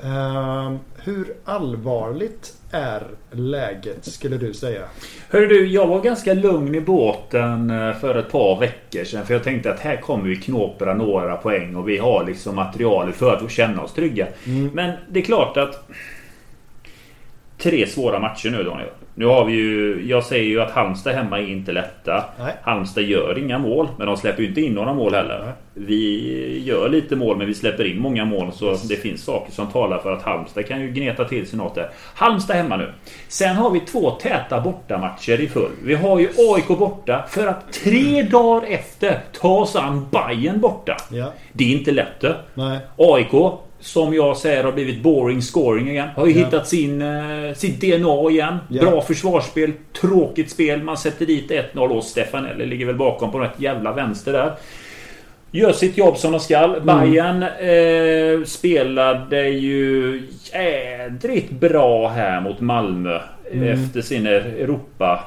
Ehm, 0.03 0.79
Hur 0.97 1.35
allvarligt 1.45 2.55
är 2.73 3.03
läget 3.31 4.05
skulle 4.05 4.37
du 4.37 4.55
säga? 4.55 4.83
Hörru 5.31 5.47
du, 5.47 5.67
jag 5.67 5.87
var 5.87 6.01
ganska 6.01 6.35
lugn 6.35 6.75
i 6.75 6.81
båten 6.81 7.71
eh, 7.71 7.95
för 7.95 8.15
ett 8.15 8.33
par 8.33 8.61
veckor 8.61 9.05
sedan. 9.05 9.27
För 9.27 9.35
jag 9.35 9.45
tänkte 9.45 9.73
att 9.73 9.81
här 9.81 9.97
kommer 9.97 10.29
vi 10.29 10.37
knåpra 10.37 10.95
några 10.95 11.37
poäng 11.37 11.77
och 11.77 11.89
vi 11.89 11.99
har 11.99 12.25
liksom 12.25 12.57
materialet 12.57 13.17
för 13.17 13.37
att 13.37 13.51
känna 13.51 13.83
oss 13.83 13.93
trygga. 13.93 14.27
Men 14.73 14.93
det 15.09 15.21
är 15.21 15.25
klart 15.25 15.57
att... 15.57 15.89
Tre 17.59 17.87
svåra 17.87 18.19
matcher 18.19 18.51
nu 18.51 18.63
Daniel. 18.63 18.89
Nu 19.15 19.27
har 19.27 19.45
vi 19.45 19.53
ju... 19.53 20.03
Jag 20.09 20.25
säger 20.25 20.45
ju 20.45 20.61
att 20.61 20.71
Halmstad 20.71 21.15
hemma 21.15 21.39
är 21.39 21.47
inte 21.47 21.73
lätta. 21.73 22.25
Nej. 22.39 22.55
Halmstad 22.63 23.05
gör 23.05 23.39
inga 23.39 23.59
mål, 23.59 23.89
men 23.99 24.07
de 24.07 24.17
släpper 24.17 24.43
ju 24.43 24.49
inte 24.49 24.61
in 24.61 24.73
några 24.73 24.95
mål 24.95 25.15
heller. 25.15 25.43
Nej. 25.45 25.53
Vi 25.75 26.63
gör 26.65 26.89
lite 26.89 27.17
mål, 27.17 27.37
men 27.37 27.47
vi 27.47 27.55
släpper 27.55 27.85
in 27.85 28.01
många 28.01 28.25
mål. 28.25 28.53
Så 28.53 28.77
det 28.89 28.97
finns 28.97 29.25
saker 29.25 29.53
som 29.53 29.67
talar 29.67 29.99
för 29.99 30.13
att 30.13 30.23
Halmstad 30.23 30.67
kan 30.67 30.81
ju 30.81 30.91
gneta 30.91 31.25
till 31.25 31.47
sig 31.47 31.59
något 31.59 31.75
där. 31.75 31.91
Halmstad 32.15 32.57
hemma 32.57 32.77
nu. 32.77 32.93
Sen 33.29 33.57
har 33.57 33.71
vi 33.71 33.81
två 33.81 34.11
täta 34.11 34.61
bortamatcher 34.61 35.41
i 35.41 35.49
full. 35.49 35.71
Vi 35.85 35.95
har 35.95 36.19
ju 36.19 36.29
AIK 36.39 36.69
borta 36.69 37.25
för 37.29 37.47
att 37.47 37.73
tre 37.73 38.23
dagar 38.23 38.69
efter 38.69 39.21
ta 39.41 39.59
oss 39.59 39.77
an 39.77 40.07
Bayern 40.11 40.61
borta. 40.61 40.97
Ja. 41.11 41.33
Det 41.53 41.65
är 41.65 41.79
inte 41.79 41.91
lätt. 41.91 42.25
Nej. 42.55 42.79
AIK, 42.97 43.33
som 43.83 44.15
jag 44.15 44.37
säger 44.37 44.65
har 44.65 44.73
blivit 44.73 45.03
boring 45.03 45.43
scoring 45.43 45.89
igen. 45.91 46.09
Har 46.17 46.27
ju 46.27 46.33
Ja. 46.33 46.45
hittat 46.45 46.69
sin, 46.69 47.03
eh, 47.03 47.55
sitt 47.55 47.81
DNA 47.81 48.31
igen. 48.31 48.59
Ja. 48.69 48.83
Bra 48.83 49.01
försvarsspel, 49.03 49.73
tråkigt 50.01 50.51
spel. 50.51 50.83
Man 50.83 50.97
sätter 50.97 51.27
dit 51.27 51.51
1-0 51.51 51.93
och 51.93 52.05
Stefanelli 52.05 52.67
ligger 52.67 52.87
väl 52.87 52.95
bakom 52.97 53.33
på 53.33 53.39
något 53.39 53.61
jävla 53.61 53.93
vänster 53.93 54.33
där. 54.33 54.53
Gör 55.51 55.73
sitt 55.73 55.97
jobb 55.99 56.17
som 56.17 56.33
de 56.33 56.41
skall. 56.41 56.81
Bayern 56.81 57.43
eh, 57.43 58.45
spelade 58.45 59.49
ju 59.49 60.23
jädrigt 60.53 61.51
bra 61.51 62.09
här 62.09 62.41
mot 62.41 62.61
Malmö. 62.61 63.21
Efter 63.53 64.01
sin 64.01 64.27
Europa 64.27 65.25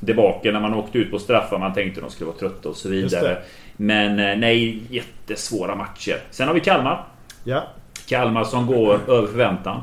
debakel 0.00 0.52
när 0.52 0.60
man 0.60 0.74
åkte 0.74 0.98
ut 0.98 1.10
på 1.10 1.18
straffar. 1.18 1.58
Man 1.58 1.74
tänkte 1.74 2.00
de 2.00 2.10
skulle 2.10 2.26
vara 2.28 2.38
trötta 2.38 2.68
och 2.68 2.76
så 2.76 2.88
vidare. 2.88 3.36
Men 3.76 4.18
eh, 4.18 4.36
nej, 4.38 4.78
jättesvåra 4.90 5.74
matcher. 5.74 6.16
Sen 6.30 6.46
har 6.46 6.54
vi 6.54 6.60
Kalmar. 6.60 7.04
Ja. 7.44 7.62
Kalmar 8.08 8.44
som 8.44 8.66
går 8.66 9.00
över 9.08 9.26
förväntan. 9.26 9.80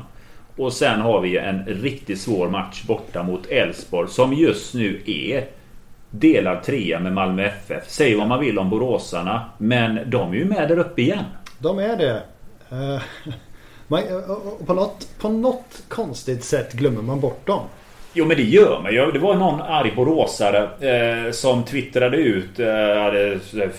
Och 0.56 0.72
sen 0.72 1.00
har 1.00 1.20
vi 1.20 1.36
en 1.36 1.64
riktigt 1.64 2.20
svår 2.20 2.48
match 2.48 2.84
borta 2.84 3.22
mot 3.22 3.46
Elfsborg 3.46 4.08
som 4.08 4.32
just 4.32 4.74
nu 4.74 5.02
är 5.06 5.46
delad 6.10 6.62
trea 6.62 7.00
med 7.00 7.12
Malmö 7.12 7.44
FF. 7.44 7.84
Säg 7.86 8.14
vad 8.14 8.28
man 8.28 8.40
vill 8.40 8.58
om 8.58 8.70
boråsarna. 8.70 9.44
Men 9.58 10.10
de 10.10 10.32
är 10.32 10.36
ju 10.36 10.44
med 10.44 10.68
där 10.68 10.78
uppe 10.78 11.02
igen. 11.02 11.24
De 11.58 11.78
är 11.78 11.96
det. 11.96 12.22
Eh, 12.70 13.02
och 14.30 14.66
på, 14.66 14.74
något, 14.74 15.08
på 15.18 15.28
något 15.28 15.82
konstigt 15.88 16.44
sätt 16.44 16.72
glömmer 16.72 17.02
man 17.02 17.20
bort 17.20 17.46
dem. 17.46 17.60
Jo 18.12 18.24
men 18.24 18.36
det 18.36 18.42
gör 18.42 18.80
man 18.82 18.92
ju. 18.92 19.12
Det 19.12 19.18
var 19.18 19.34
någon 19.34 19.60
arg 19.60 19.92
boråsare 19.96 20.68
eh, 20.80 21.32
som 21.32 21.62
twittrade 21.62 22.16
ut... 22.16 22.58
Eh, 22.58 23.06
eh, 23.06 23.70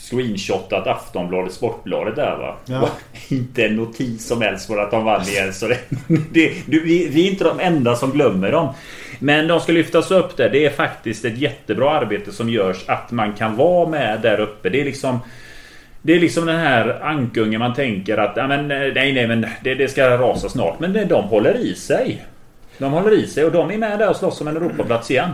screenshotat 0.00 0.86
Aftonbladet 0.86 1.52
Sportbladet 1.52 2.16
där 2.16 2.36
va. 2.36 2.56
Ja. 2.66 2.88
Inte 3.28 3.64
en 3.64 3.76
notis 3.76 4.26
som 4.26 4.42
helst 4.42 4.66
för 4.66 4.78
att 4.78 4.90
de 4.90 5.04
vann 5.04 5.22
igen. 5.22 5.54
Så 5.54 5.68
det, 5.68 5.78
det, 6.32 6.52
vi, 6.66 7.08
vi 7.08 7.26
är 7.26 7.30
inte 7.30 7.44
de 7.44 7.60
enda 7.60 7.96
som 7.96 8.10
glömmer 8.10 8.52
dem. 8.52 8.74
Men 9.18 9.48
de 9.48 9.60
ska 9.60 9.72
lyftas 9.72 10.10
upp 10.10 10.36
där. 10.36 10.50
Det 10.50 10.64
är 10.64 10.70
faktiskt 10.70 11.24
ett 11.24 11.38
jättebra 11.38 11.90
arbete 11.90 12.32
som 12.32 12.50
görs 12.50 12.84
att 12.86 13.10
man 13.10 13.32
kan 13.32 13.56
vara 13.56 13.88
med 13.88 14.20
där 14.20 14.40
uppe. 14.40 14.68
Det 14.68 14.80
är 14.80 14.84
liksom... 14.84 15.18
Det 16.02 16.12
är 16.12 16.20
liksom 16.20 16.46
den 16.46 16.58
här 16.58 17.00
ankungen 17.02 17.58
man 17.58 17.74
tänker 17.74 18.18
att 18.18 18.36
ja, 18.36 18.46
men, 18.46 18.70
eh, 18.70 18.78
nej, 18.94 19.12
nej, 19.12 19.26
men 19.26 19.46
det, 19.64 19.74
det 19.74 19.88
ska 19.88 20.18
rasa 20.18 20.48
snart. 20.48 20.80
Men 20.80 21.08
de 21.08 21.24
håller 21.24 21.56
i 21.56 21.74
sig. 21.74 22.24
De 22.78 22.92
håller 22.92 23.12
i 23.12 23.26
sig 23.26 23.44
och 23.44 23.52
de 23.52 23.70
är 23.70 23.78
med 23.78 23.98
där 23.98 24.10
och 24.10 24.16
slåss 24.16 24.40
om 24.40 24.48
en 24.48 24.56
Europaplats 24.56 25.10
igen. 25.10 25.30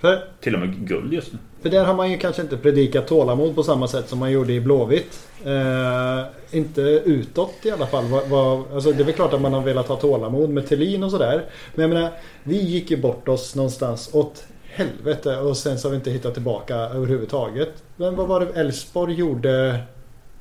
För, 0.00 0.24
Till 0.40 0.54
och 0.54 0.60
med 0.60 0.88
guld 0.88 1.12
just 1.12 1.32
nu. 1.32 1.38
för 1.62 1.68
där 1.70 1.84
har 1.84 1.94
man 1.94 2.10
ju 2.10 2.18
kanske 2.18 2.42
inte 2.42 2.56
predikat 2.56 3.06
tålamod 3.08 3.54
på 3.54 3.62
samma 3.62 3.88
sätt 3.88 4.08
som 4.08 4.18
man 4.18 4.32
gjorde 4.32 4.52
i 4.52 4.60
Blåvitt. 4.60 5.28
Eh, 5.44 6.24
inte 6.50 6.80
utåt 7.04 7.54
i 7.62 7.70
alla 7.70 7.86
fall. 7.86 8.04
Vad, 8.04 8.28
vad, 8.28 8.72
alltså 8.74 8.92
det 8.92 9.02
är 9.02 9.04
väl 9.04 9.14
klart 9.14 9.32
att 9.32 9.40
man 9.40 9.52
har 9.52 9.62
velat 9.62 9.88
ha 9.88 9.96
tålamod 9.96 10.50
med 10.50 10.68
Thelin 10.68 11.02
och 11.04 11.10
sådär. 11.10 11.44
Men 11.74 11.82
jag 11.82 11.94
menar, 11.94 12.10
vi 12.42 12.56
gick 12.62 12.90
ju 12.90 12.96
bort 12.96 13.28
oss 13.28 13.54
någonstans 13.54 14.10
åt 14.12 14.44
helvete 14.64 15.36
och 15.36 15.56
sen 15.56 15.78
så 15.78 15.88
har 15.88 15.90
vi 15.90 15.96
inte 15.96 16.10
hittat 16.10 16.34
tillbaka 16.34 16.74
överhuvudtaget. 16.76 17.68
Men 17.96 18.16
vad 18.16 18.28
var 18.28 18.40
det 18.40 18.60
Elfsborg 18.60 19.14
gjorde 19.14 19.78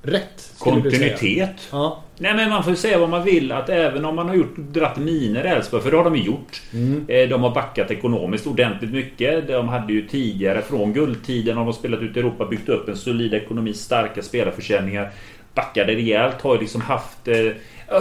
rätt? 0.08 0.52
Kontinuitet. 0.60 1.68
Ja. 1.72 2.02
Nej 2.18 2.34
men 2.36 2.50
man 2.50 2.64
får 2.64 2.72
ju 2.72 2.78
säga 2.78 3.00
vad 3.00 3.10
man 3.10 3.24
vill 3.24 3.52
att 3.52 3.70
även 3.70 4.06
om 4.06 4.16
man 4.16 4.28
har 4.30 4.36
gjort 4.36 4.58
dratt 4.58 4.98
miner 4.98 5.44
Elfsborg, 5.44 5.84
för 5.84 5.92
det 5.92 5.98
har 5.98 6.04
de 6.04 6.16
ju 6.16 6.24
gjort. 6.24 6.62
Mm. 6.74 7.06
Eh, 7.08 7.30
De 7.30 7.44
har 7.44 7.50
backat 7.50 7.92
ekonomiskt 7.92 8.48
ordentligt 8.48 8.92
mycket. 8.92 9.48
De 9.48 9.70
hade 9.70 9.94
ju 9.94 10.08
tidigare 10.08 10.62
från 10.62 10.94
guldtiden 10.94 11.58
har 11.58 11.64
de 11.66 11.74
spelat 11.74 12.02
ut 12.02 12.18
i 12.18 12.20
Europa 12.20 12.46
byggt 12.46 12.70
upp 12.70 12.90
en 12.90 12.98
solid 12.98 13.34
ekonomi, 13.34 13.74
starka 13.74 14.22
spelarförsäljningar. 14.22 15.12
Backade 15.54 15.96
rejält, 15.96 16.42
har 16.42 16.56
ju 16.56 16.62
liksom 16.62 16.82
haft... 16.82 17.28
eh, 17.28 17.36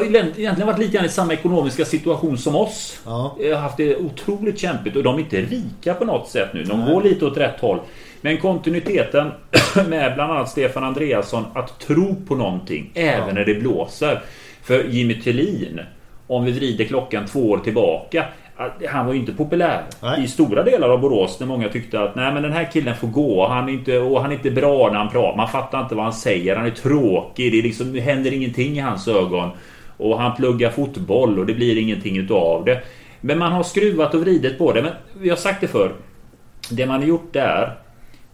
Egentligen 0.02 0.66
varit 0.66 0.78
lite 0.78 0.92
grann 0.92 1.04
i 1.04 1.08
samma 1.08 1.32
ekonomiska 1.32 1.84
situation 1.84 2.38
som 2.38 2.56
oss. 2.56 3.00
Ja. 3.06 3.36
Eh, 3.40 3.58
haft 3.58 3.76
det 3.76 3.96
otroligt 3.96 4.58
kämpigt 4.58 4.96
och 4.96 5.02
de 5.02 5.14
är 5.14 5.18
inte 5.20 5.40
rika 5.40 5.94
på 5.94 6.04
något 6.04 6.28
sätt 6.28 6.48
nu. 6.54 6.64
De 6.64 6.80
Nej. 6.80 6.94
går 6.94 7.02
lite 7.02 7.24
åt 7.26 7.36
rätt 7.36 7.60
håll. 7.60 7.78
Men 8.24 8.38
kontinuiteten 8.38 9.30
med 9.88 10.14
bland 10.14 10.32
annat 10.32 10.48
Stefan 10.48 10.84
Andreasson 10.84 11.44
att 11.54 11.80
tro 11.80 12.16
på 12.28 12.34
någonting 12.34 12.90
även 12.94 13.28
Ja. 13.28 13.34
när 13.34 13.44
det 13.44 13.54
blåser. 13.54 14.22
För 14.62 14.84
Jimmy 14.84 15.20
Tillin, 15.20 15.80
om 16.26 16.44
vi 16.44 16.52
vrider 16.52 16.84
klockan 16.84 17.26
två 17.26 17.50
år 17.50 17.58
tillbaka. 17.58 18.24
Han 18.88 19.06
var 19.06 19.12
ju 19.12 19.18
inte 19.20 19.32
populär 19.32 19.82
Nej. 20.02 20.24
i 20.24 20.28
stora 20.28 20.62
delar 20.62 20.88
av 20.88 21.00
Borås 21.00 21.40
när 21.40 21.46
många 21.46 21.68
tyckte 21.68 22.00
att 22.00 22.14
nej 22.14 22.34
men 22.34 22.42
den 22.42 22.52
här 22.52 22.68
killen 22.72 22.96
får 22.96 23.08
gå. 23.08 23.48
Han 23.48 23.68
är 23.68 23.72
inte, 23.72 23.98
och 23.98 24.20
han 24.22 24.30
är 24.30 24.34
inte 24.34 24.50
bra 24.50 24.88
när 24.92 24.98
han 24.98 25.08
pratar. 25.10 25.36
Man 25.36 25.48
fattar 25.48 25.80
inte 25.80 25.94
vad 25.94 26.04
han 26.04 26.12
säger. 26.14 26.56
Han 26.56 26.66
är 26.66 26.70
tråkig. 26.70 27.52
Det, 27.52 27.62
liksom, 27.62 27.92
det 27.92 28.00
händer 28.00 28.32
ingenting 28.32 28.76
i 28.76 28.80
hans 28.80 29.08
ögon. 29.08 29.50
Och 29.96 30.20
han 30.20 30.36
pluggar 30.36 30.70
fotboll 30.70 31.38
och 31.38 31.46
det 31.46 31.54
blir 31.54 31.78
ingenting 31.78 32.16
utav 32.16 32.64
det. 32.64 32.80
Men 33.20 33.38
man 33.38 33.52
har 33.52 33.62
skruvat 33.62 34.14
och 34.14 34.20
vridit 34.20 34.58
på 34.58 34.72
det. 34.72 34.82
Men 34.82 34.92
vi 35.20 35.28
har 35.28 35.36
sagt 35.36 35.60
det 35.60 35.68
förr. 35.68 35.92
Det 36.70 36.86
man 36.86 37.00
har 37.00 37.06
gjort 37.08 37.32
där 37.32 37.83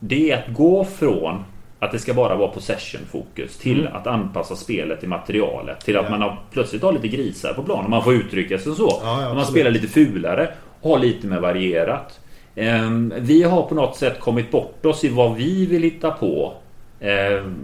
Det 0.00 0.30
är 0.30 0.36
att 0.38 0.54
gå 0.54 0.84
från 0.84 1.44
att 1.78 1.92
det 1.92 1.98
ska 1.98 2.14
bara 2.14 2.36
vara 2.36 2.48
possession-fokus 2.48 3.58
till 3.58 3.86
att 3.92 4.06
anpassa 4.06 4.56
spelet 4.56 5.00
till 5.00 5.08
materialet. 5.08 5.80
Till 5.84 5.96
att 5.96 6.06
Mm. 6.06 6.12
Ja. 6.12 6.18
man 6.18 6.28
har, 6.28 6.38
plötsligt 6.52 6.82
har 6.82 6.92
lite 6.92 7.08
grisar 7.08 7.52
på 7.54 7.62
planen. 7.62 7.90
Man 7.90 8.04
får 8.04 8.14
uttrycka 8.14 8.58
sig 8.58 8.74
så. 8.74 9.00
Ja, 9.02 9.22
ja, 9.22 9.34
man 9.34 9.46
spelar 9.46 9.70
lite 9.70 9.86
fulare. 9.86 10.48
Har 10.82 10.98
lite 10.98 11.26
mer 11.26 11.40
varierat. 11.40 12.20
Ehm, 12.54 13.12
vi 13.18 13.42
har 13.42 13.62
på 13.62 13.74
något 13.74 13.96
sätt 13.96 14.20
kommit 14.20 14.50
bort 14.50 14.86
oss 14.86 15.04
i 15.04 15.08
vad 15.08 15.36
vi 15.36 15.66
vill 15.66 15.82
hitta 15.82 16.10
på. 16.10 16.54
Ehm, 17.00 17.54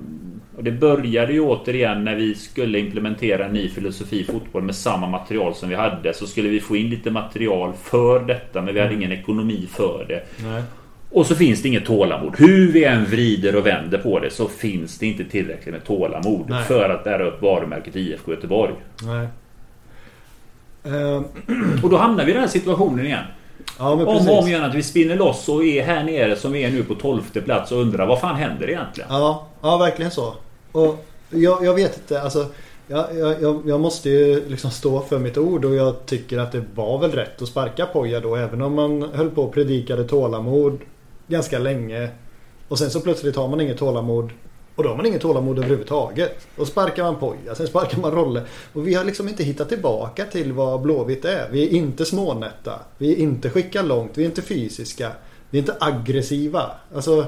och 0.56 0.64
det 0.64 0.70
började 0.70 1.32
ju 1.32 1.40
återigen 1.40 2.04
när 2.04 2.14
vi 2.14 2.34
skulle 2.34 2.78
implementera 2.78 3.44
en 3.46 3.52
ny 3.52 3.68
filosofi 3.68 4.20
i 4.20 4.24
fotboll 4.24 4.62
med 4.62 4.74
samma 4.74 5.06
material 5.08 5.54
som 5.54 5.68
vi 5.68 5.74
hade. 5.74 6.14
Så 6.14 6.26
skulle 6.26 6.48
vi 6.48 6.60
få 6.60 6.76
in 6.76 6.90
lite 6.90 7.10
material 7.10 7.72
för 7.82 8.20
detta 8.20 8.62
men 8.62 8.74
vi 8.74 8.80
hade 8.80 8.94
ingen 8.94 9.12
ekonomi 9.12 9.66
för 9.70 10.04
det. 10.08 10.22
Nej. 10.44 10.62
Och 11.16 11.26
så 11.26 11.35
finns 11.35 11.62
det 11.62 11.68
inget 11.68 11.87
tålamod. 11.87 12.35
Hur 12.38 12.73
vi 12.73 12.85
än 12.85 13.04
vrider 13.04 13.56
och 13.56 13.66
vänder 13.66 13.99
på 13.99 14.18
det 14.18 14.30
så 14.30 14.49
finns 14.49 14.99
det 14.99 15.06
inte 15.06 15.25
tillräckligt 15.25 15.75
med 15.75 15.85
tålamod 15.85 16.50
Nej. 16.50 16.64
för 16.64 16.90
att 16.90 17.04
bära 17.04 17.26
upp 17.28 17.42
varumärket 17.42 17.96
IFK 17.96 18.30
Göteborg. 18.32 18.73
Nej. 19.02 19.28
Ehm, 20.85 21.25
Och 21.82 21.90
då 21.90 21.96
hamnar 21.96 22.25
vi 22.25 22.30
i 22.30 22.32
den 22.35 22.42
här 22.42 22.49
situationen 22.49 23.06
igen. 23.06 23.25
ja 23.78 23.90
Om 23.90 24.00
och 24.00 24.38
om 24.38 24.46
igen 24.49 24.64
att 24.64 24.75
vi 24.75 24.82
spinner 24.82 25.16
loss 25.16 25.49
och 25.49 25.64
är 25.64 25.82
här 25.82 26.04
nere 26.04 26.37
som 26.37 26.52
vi 26.52 26.64
är 26.64 26.70
nu 26.70 26.82
på 26.82 26.94
12 26.94 27.20
plats 27.44 27.73
och 27.73 27.78
undrar 27.80 28.06
vad 28.06 28.20
fan 28.20 28.37
händer 28.37 28.70
egentligen? 28.70 29.08
Ja, 29.12 29.46
ja 29.62 29.76
verkligen 29.76 30.11
så. 30.11 30.35
Och 30.73 31.06
jag, 31.30 31.64
jag 31.64 31.75
vet 31.75 31.96
inte, 31.99 32.23
alltså 32.23 32.46
jag, 32.88 33.06
jag, 33.18 33.42
jag- 33.42 33.62
jag 33.66 33.80
måste 33.80 34.11
ju 34.11 34.49
liksom 34.49 34.70
stå 34.70 35.00
för 35.00 35.18
mitt 35.18 35.38
ord 35.38 35.64
och 35.64 35.75
jag 35.75 36.06
tycker 36.06 36.38
att 36.38 36.52
det 36.52 36.64
var 36.75 36.99
väl 36.99 37.12
rätt 37.12 37.42
att 37.42 37.49
sparka 37.49 37.87
Poja 37.87 38.20
då 38.20 38.37
även 38.37 38.62
om 38.62 38.75
man 38.75 39.02
höll 39.14 39.30
på 39.30 39.42
och 39.42 39.54
predikade 39.54 40.04
tålamod 40.04 40.78
ganska 41.26 41.59
länge. 41.59 42.09
Och 42.68 42.78
sen 42.78 42.90
så 42.90 43.00
plötsligt 43.00 43.37
har 43.37 43.49
man 43.49 43.61
inget 43.61 43.78
tålamod 43.78 44.30
och 44.76 44.83
då 44.83 44.88
har 44.88 44.97
man 44.97 45.06
inget 45.06 45.23
tålamod 45.23 45.59
överhuvudtaget. 45.59 46.47
Och 46.56 46.66
sparkar 46.66 47.02
man 47.02 47.16
Poja, 47.16 47.54
sen 47.54 47.66
sparkar 47.66 47.99
man 47.99 48.12
Rolle. 48.12 48.42
Och 48.73 48.87
vi 48.87 48.95
har 48.95 49.04
liksom 49.04 49.28
inte 49.28 49.45
hittat 49.45 49.68
tillbaka 49.68 50.25
till 50.25 50.52
vad 50.52 50.80
Blåvitt 50.80 51.25
är. 51.25 51.49
Vi 51.50 51.66
är 51.66 51.71
inte 51.71 52.04
smånätta. 52.04 52.73
Vi 52.99 53.12
är 53.12 53.16
inte 53.16 53.50
skickar 53.50 53.83
långt. 53.83 54.11
Vi 54.14 54.23
är 54.23 54.26
inte 54.26 54.42
fysiska. 54.42 55.11
Vi 55.50 55.59
är 55.59 55.62
inte 55.62 55.76
aggressiva. 55.80 56.71
Alltså 56.95 57.26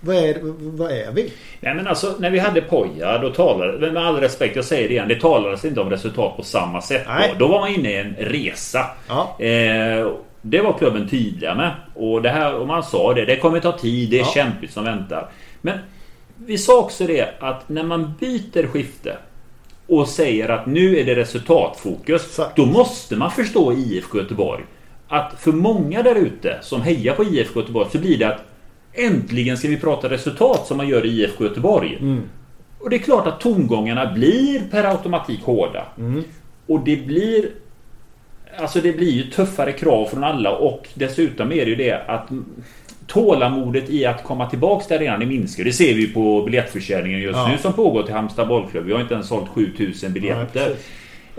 vad 0.00 0.16
är, 0.16 0.38
vad 0.60 0.92
är 0.92 1.12
vi? 1.12 1.32
Nej 1.60 1.74
men 1.74 1.86
alltså 1.86 2.14
när 2.18 2.30
vi 2.30 2.38
hade 2.38 2.60
Poja 2.60 3.18
då 3.18 3.30
talade, 3.30 3.92
med 3.92 4.06
all 4.06 4.20
respekt 4.20 4.56
jag 4.56 4.64
säger 4.64 4.88
det 4.88 4.94
igen, 4.94 5.08
det 5.08 5.20
talades 5.20 5.64
inte 5.64 5.80
om 5.80 5.90
resultat 5.90 6.36
på 6.36 6.42
samma 6.42 6.82
sätt. 6.82 7.06
Då. 7.06 7.46
då 7.46 7.52
var 7.52 7.60
man 7.60 7.68
inne 7.68 7.90
i 7.90 7.96
en 7.96 8.14
resa. 8.18 8.86
Ja. 9.08 9.44
Eh, 9.44 10.12
det 10.50 10.60
var 10.60 10.78
klubben 10.78 11.08
tydliga 11.08 11.54
med. 11.54 11.70
Och 11.94 12.22
det 12.22 12.28
här, 12.30 12.54
och 12.54 12.66
man 12.66 12.82
sa 12.82 13.14
det, 13.14 13.24
det 13.24 13.36
kommer 13.36 13.60
ta 13.60 13.72
tid, 13.78 14.10
det 14.10 14.16
är 14.16 14.20
Ja. 14.20 14.30
kämpigt 14.34 14.72
som 14.72 14.84
väntar. 14.84 15.28
Men 15.62 15.78
vi 16.46 16.58
sa 16.58 16.80
också 16.80 17.06
det 17.06 17.34
att 17.40 17.68
när 17.68 17.82
man 17.82 18.12
byter 18.20 18.66
skifte 18.66 19.16
och 19.86 20.08
säger 20.08 20.48
att 20.48 20.66
nu 20.66 20.98
är 20.98 21.04
det 21.04 21.14
resultatfokus. 21.14 22.22
Exakt. 22.24 22.56
Då 22.56 22.66
måste 22.66 23.16
man 23.16 23.30
förstå 23.30 23.72
IFK 23.72 24.18
Göteborg. 24.18 24.64
Att 25.08 25.40
för 25.40 25.52
många 25.52 26.02
där 26.02 26.14
ute 26.14 26.58
som 26.62 26.82
hejar 26.82 27.14
på 27.14 27.24
IFK 27.24 27.60
Göteborg 27.60 27.88
så 27.92 27.98
blir 27.98 28.18
det 28.18 28.28
att 28.28 28.44
Äntligen 28.92 29.56
ska 29.56 29.68
vi 29.68 29.76
prata 29.76 30.10
resultat 30.10 30.66
som 30.66 30.76
man 30.76 30.88
gör 30.88 31.06
i 31.06 31.08
IFK 31.08 31.44
Göteborg. 31.44 31.98
Och 32.80 32.90
det 32.90 32.96
är 32.96 33.00
klart 33.00 33.26
att 33.26 33.40
tongångarna 33.40 34.12
blir 34.12 34.60
per 34.70 34.84
automatik 34.84 35.42
hårda. 35.42 35.84
Och 36.66 36.80
det 36.80 36.96
blir 37.06 37.50
Alltså 38.58 38.80
det 38.80 38.92
blir 38.92 39.10
ju 39.10 39.22
tuffare 39.22 39.72
krav 39.72 40.06
från 40.06 40.24
alla 40.24 40.50
och 40.56 40.88
dessutom 40.94 41.52
är 41.52 41.64
det 41.64 41.70
ju 41.70 41.74
det 41.76 42.02
att 42.06 42.28
Tålamodet 43.06 43.90
i 43.90 44.06
att 44.06 44.24
komma 44.24 44.50
tillbaks 44.50 44.86
till 44.86 44.96
arenan 44.96 45.22
är 45.22 45.26
minskar. 45.26 45.64
Det 45.64 45.72
ser 45.72 45.94
vi 45.94 46.00
ju 46.00 46.12
på 46.12 46.42
biljettförsäljningen 46.42 47.20
just 47.20 47.36
Ja. 47.36 47.48
nu 47.52 47.58
som 47.58 47.72
pågår 47.72 48.02
till 48.02 48.14
Halmstad 48.14 48.48
bollklubb. 48.48 48.84
Vi 48.86 48.92
har 48.92 49.00
inte 49.00 49.14
ens 49.14 49.28
sålt 49.28 49.48
7000 49.48 49.92
Nej, 50.02 50.20
biljetter. 50.20 50.46
precis. 50.68 50.86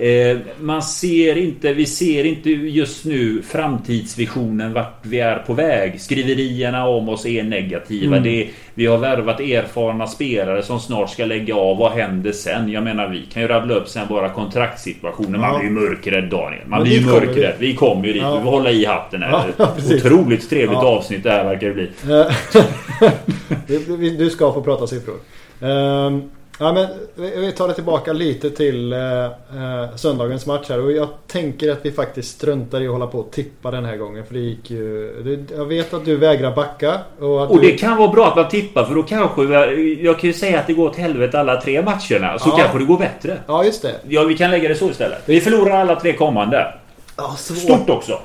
Eh, 0.02 0.38
man 0.60 0.84
ser 0.84 1.38
inte, 1.38 1.74
vi 1.74 1.86
ser 1.86 2.24
inte 2.24 2.50
just 2.50 3.06
nu 3.06 3.42
framtidsvisionen 3.42 4.74
vart 4.74 5.00
vi 5.06 5.20
är 5.20 5.36
på 5.38 5.54
väg. 5.54 6.02
Skriverierna 6.02 6.88
om 6.88 7.10
oss 7.10 7.26
är 7.26 7.44
negativa. 7.44 8.18
Mm. 8.18 8.24
Det, 8.24 8.48
vi 8.74 8.86
har 8.86 8.98
värvat 8.98 9.40
erfarna 9.40 10.08
spelare 10.08 10.64
som 10.64 10.80
snart 10.80 11.10
ska 11.10 11.26
lägga 11.26 11.56
av. 11.56 11.78
Vad 11.78 11.92
händer 11.92 12.32
sen? 12.32 12.70
Jag 12.72 12.84
menar 12.84 13.08
vi 13.08 13.22
kan 13.34 13.42
ju 13.42 13.48
rabbla 13.48 13.74
upp 13.76 13.88
sen 13.88 14.08
bara 14.10 14.30
kontraktssituationen. 14.30 15.42
Man 15.42 15.54
Ja. 15.54 15.60
blir 15.60 15.70
ju 15.70 15.74
mörkrädd 15.90 16.30
Daniel. 16.30 16.62
Man 16.68 16.84
blir 16.84 17.00
ju 17.00 17.06
mörkrädd. 17.06 17.54
Vi 17.60 17.76
kommer 17.76 18.06
ju 18.08 18.14
dit. 18.14 18.22
Ja. 18.22 18.36
Vi 18.38 18.44
får 18.44 18.52
hålla 18.52 18.72
i 18.72 18.86
hatten 18.86 19.24
här. 19.24 19.44
Ja. 19.58 19.76
Otroligt 19.96 20.50
trevligt 20.50 20.72
Ja. 20.82 20.88
avsnitt 20.88 21.24
det 21.24 21.32
här 21.32 21.44
verkar 21.46 21.68
det 21.68 21.74
bli. 21.74 21.90
Eh, 23.78 24.18
du 24.18 24.30
ska 24.30 24.54
få 24.54 24.62
prata 24.62 24.88
siffror. 24.88 25.16
Ehm, 25.62 26.22
ja, 26.60 26.74
men 26.74 26.88
vi 27.16 27.52
tar 27.52 27.68
det 27.68 27.74
tillbaka 27.74 28.14
lite 28.14 28.50
till 28.50 28.94
eh, 28.94 29.00
eh, 29.26 29.96
söndagens 29.96 30.46
match 30.46 30.70
här. 30.70 30.84
Och 30.84 30.92
jag 30.92 31.08
tänker 31.28 31.72
att 31.72 31.80
vi 31.86 31.92
faktiskt 31.92 32.36
struntar 32.36 32.82
i 32.82 32.86
att 32.88 32.92
hålla 32.94 33.08
på 33.08 33.20
och 33.20 33.32
tippa 33.32 33.72
den 33.72 33.86
här 33.86 33.98
gången. 33.98 34.26
För 34.26 34.34
det 34.34 34.40
gick 34.40 34.72
ju... 34.72 35.14
det- 35.24 35.56
Jag 35.56 35.66
vet 35.66 35.94
att 35.94 36.06
du 36.06 36.16
vägrar 36.18 36.56
backa. 36.56 37.00
Och, 37.20 37.44
att 37.44 37.50
Och 37.50 37.62
du, 37.62 37.72
det 37.72 37.78
kan 37.78 37.98
vara 37.98 38.12
bra 38.12 38.28
att 38.28 38.36
man 38.36 38.48
tippar 38.50 38.84
för 38.86 38.96
då 38.96 39.04
kanske 39.04 39.44
Jag 40.02 40.20
kan 40.20 40.28
ju 40.28 40.34
säga 40.34 40.60
att 40.60 40.68
det 40.68 40.74
går 40.74 40.90
åt 40.90 40.96
helvete 40.96 41.40
alla 41.40 41.62
tre 41.62 41.82
matcherna. 41.82 42.40
Så 42.40 42.50
Ja. 42.50 42.58
kanske 42.58 42.78
det 42.80 42.86
går 42.86 42.98
bättre. 42.98 43.38
Ja, 43.48 43.64
just 43.64 43.82
det. 43.82 43.96
Ja, 44.08 44.24
vi 44.24 44.38
kan 44.38 44.52
lägga 44.52 44.70
det 44.70 44.76
så 44.76 44.90
istället. 44.90 45.22
Vi 45.26 45.42
förlorar 45.42 45.72
alla 45.82 46.00
tre 46.00 46.14
kommande. 46.14 46.74
Ja. 47.16 47.36
Stort 47.38 47.90
också. 47.90 48.20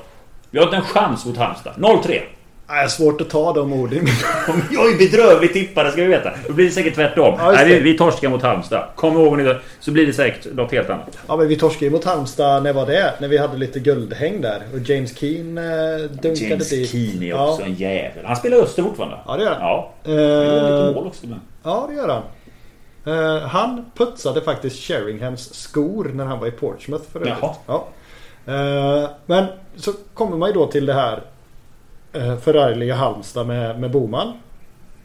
Vi 0.51 0.59
har 0.59 0.65
inte 0.65 0.75
en 0.77 0.81
chans 0.83 1.25
mot 1.25 1.37
Halmstad. 1.37 1.73
0-3. 1.77 2.21
Nej, 2.67 2.89
svårt 2.89 3.21
att 3.21 3.29
ta 3.29 3.53
de 3.53 3.73
orden. 3.73 4.05
Jag 4.71 4.93
är 4.93 4.97
bedrövlig 4.97 5.53
tippare 5.53 5.91
ska 5.91 6.01
vi 6.01 6.07
veta. 6.07 6.31
Då 6.47 6.53
blir 6.53 6.65
det 6.65 6.71
säkert 6.71 6.95
tvärtom. 6.95 7.35
Ja, 7.39 7.51
Nej, 7.51 7.65
vi, 7.65 7.73
det. 7.73 7.79
vi 7.79 7.97
torskar 7.97 8.29
mot 8.29 8.41
Halmstad. 8.41 8.87
Kom 8.95 9.13
ihåg 9.13 9.37
nu 9.37 9.59
så 9.79 9.91
blir 9.91 10.05
det 10.05 10.13
säkert 10.13 10.53
något 10.53 10.71
helt 10.71 10.89
annat. 10.89 11.17
Ja, 11.27 11.37
men 11.37 11.47
vi 11.47 11.55
torskade 11.55 11.85
ju 11.85 11.91
mot 11.91 12.03
Halmstad. 12.05 12.63
När 12.63 12.73
var 12.73 12.85
det? 12.85 13.13
När 13.19 13.27
vi 13.27 13.37
hade 13.37 13.57
lite 13.57 13.79
guldhäng 13.79 14.41
där. 14.41 14.61
Och 14.73 14.79
James 14.89 15.17
Keen 15.17 15.57
eh, 15.57 15.63
dunkade 16.21 16.49
James 16.49 16.69
dit. 16.69 16.89
Keane 16.89 17.25
är 17.25 17.29
Ja. 17.29 17.49
också 17.51 17.63
en 17.63 17.73
jävel. 17.73 18.25
Han 18.25 18.35
spelar 18.35 18.57
Öster 18.57 18.83
fortfarande. 18.83 19.17
Ja, 19.27 19.37
det 19.37 19.43
gör 19.43 19.51
han. 19.51 19.61
Ja. 19.61 19.93
Han 20.05 20.13
gör 20.13 20.73
Eh, 20.79 20.85
lite 20.87 20.95
mål 20.99 21.07
också 21.07 21.23
ibland. 21.23 21.41
Ja, 21.63 21.85
det 21.89 21.95
gör 21.95 22.07
han. 22.09 22.23
Eh, 23.37 23.41
han 23.47 23.85
putsade 23.97 24.41
faktiskt 24.41 24.79
Sheringhams 24.83 25.53
skor 25.53 26.11
när 26.13 26.25
han 26.25 26.39
var 26.39 26.47
i 26.47 26.51
Portsmouth 26.51 27.03
för 27.11 27.19
övrigt. 27.19 27.35
Ja. 27.67 27.87
Eh, 28.47 29.09
men 29.25 29.45
så 29.75 29.91
kommer 30.13 30.37
man 30.37 30.49
ju 30.49 30.53
då 30.53 30.65
till 30.67 30.85
det 30.85 30.93
här 30.93 31.13
uh, 31.17 31.21
förargliga 32.41 32.95
Halmstad 32.95 33.47
med, 33.47 33.79
med 33.79 33.91
Boman. 33.91 34.33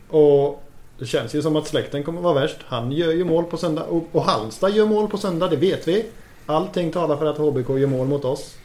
Och 0.09 0.63
det 0.99 1.07
känns 1.07 1.35
ju 1.35 1.43
som 1.43 1.57
att 1.57 1.67
släkten 1.67 2.03
kommer 2.03 2.21
vara 2.21 2.35
värst. 2.35 2.57
Han 2.67 2.93
gör 2.93 3.13
ju 3.13 3.25
mål 3.25 3.45
på 3.45 3.57
söndag. 3.57 3.83
Och, 3.83 4.09
och 4.13 4.23
Halmstad 4.23 4.71
gör 4.71 4.87
mål 4.87 5.09
på 5.09 5.19
söndag, 5.19 5.49
det 5.49 5.57
vet 5.57 5.89
vi. 5.89 6.05
Allting 6.47 6.93
talar 6.93 7.17
för 7.17 7.27
att 7.27 7.39
HBK 7.39 7.79
gör 7.79 7.87
mål 7.87 8.07
mot 8.07 8.25
oss. 8.25 8.57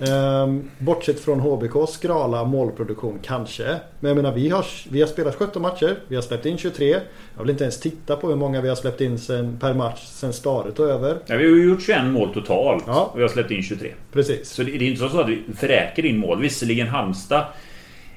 Ehm, 0.00 0.70
bortsett 0.78 1.20
från 1.20 1.40
HBKs 1.40 1.92
skrala 1.92 2.44
målproduktion 2.44 3.18
kanske. 3.22 3.64
Men 4.00 4.08
jag 4.08 4.16
menar 4.16 4.32
vi 4.32 4.48
har, 4.48 4.66
vi 4.88 5.00
har 5.00 5.08
spelat 5.08 5.34
17 5.34 5.62
matcher. 5.62 5.98
Vi 6.08 6.14
har 6.14 6.22
släppt 6.22 6.46
in 6.46 6.58
23. 6.58 6.96
Jag 7.36 7.42
vill 7.42 7.50
inte 7.50 7.64
ens 7.64 7.80
titta 7.80 8.16
på 8.16 8.28
hur 8.28 8.36
många 8.36 8.60
vi 8.60 8.68
har 8.68 8.76
släppt 8.76 9.00
in 9.00 9.18
sen, 9.18 9.58
per 9.60 9.74
match 9.74 10.04
sen 10.04 10.32
Staret 10.32 10.78
och 10.78 10.88
över. 10.88 11.18
Ja, 11.26 11.36
vi 11.36 11.44
har 11.44 11.56
ju 11.56 11.68
gjort 11.68 11.82
21 11.82 12.04
mål 12.04 12.34
totalt. 12.34 12.84
Ja. 12.86 13.10
Och 13.12 13.18
vi 13.18 13.22
har 13.22 13.28
släppt 13.28 13.50
in 13.50 13.62
23. 13.62 13.92
Precis. 14.12 14.50
Så 14.50 14.62
det, 14.62 14.70
det 14.70 14.84
är 14.84 14.88
inte 14.88 15.08
så 15.08 15.20
att 15.20 15.28
vi 15.28 15.42
vräker 15.60 16.04
in 16.04 16.18
mål. 16.18 16.40
Visserligen 16.40 16.88
Halmstad. 16.88 17.44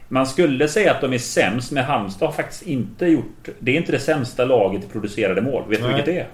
Man 0.08 0.28
skulle 0.28 0.68
säga 0.68 0.92
att 0.92 1.02
de 1.02 1.14
är 1.14 1.18
sämst, 1.18 1.72
men 1.72 1.84
Halmstad 1.84 2.28
har 2.28 2.34
faktiskt 2.34 2.62
inte 2.62 3.06
gjort... 3.06 3.50
Det 3.60 3.72
är 3.72 3.76
inte 3.76 3.92
det 3.92 4.00
sämsta 4.00 4.46
laget 4.46 4.84
i 4.84 4.88
producerade 4.88 5.42
mål. 5.42 5.64
Vet 5.70 5.82
du 5.82 5.88
vilket 5.88 6.06
det 6.06 6.20
är? 6.20 6.28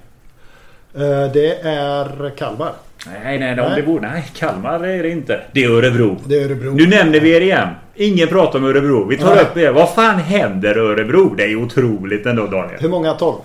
Eh, 0.96 1.32
det 1.32 1.60
är 1.62 2.30
Kalmar. 2.30 2.72
Nej, 3.06 3.20
nej, 3.24 3.40
Nej. 3.40 3.56
nej. 3.56 3.76
Det 3.76 3.84
borde, 3.84 4.08
nej, 4.08 4.24
Kalmar 4.36 4.88
är 4.88 5.04
det 5.04 5.10
inte. 5.10 5.42
Det 5.52 5.64
är 5.64 5.70
Örebro. 5.70 6.18
Det 6.26 6.42
är 6.42 6.46
Örebro. 6.46 6.72
Nu 6.72 6.88
nämner 6.88 7.20
vi 7.20 7.32
er 7.32 7.42
igen. 7.42 7.68
Ingen 7.96 8.28
pratar 8.28 8.60
om 8.60 8.66
Örebro. 8.66 9.06
Vi 9.08 9.18
tar 9.18 9.36
Nej. 9.36 9.44
upp 9.44 9.58
er. 9.58 9.72
Vad 9.72 9.90
fan 9.90 10.20
händer 10.20 10.78
Örebro? 10.78 11.36
Det 11.38 11.44
är 11.44 11.48
ju 11.48 11.64
otroligt 11.64 12.26
ändå 12.26 12.48
Daniel. 12.48 12.80
Hur 12.82 12.90
många? 12.90 13.14
12? 13.14 13.36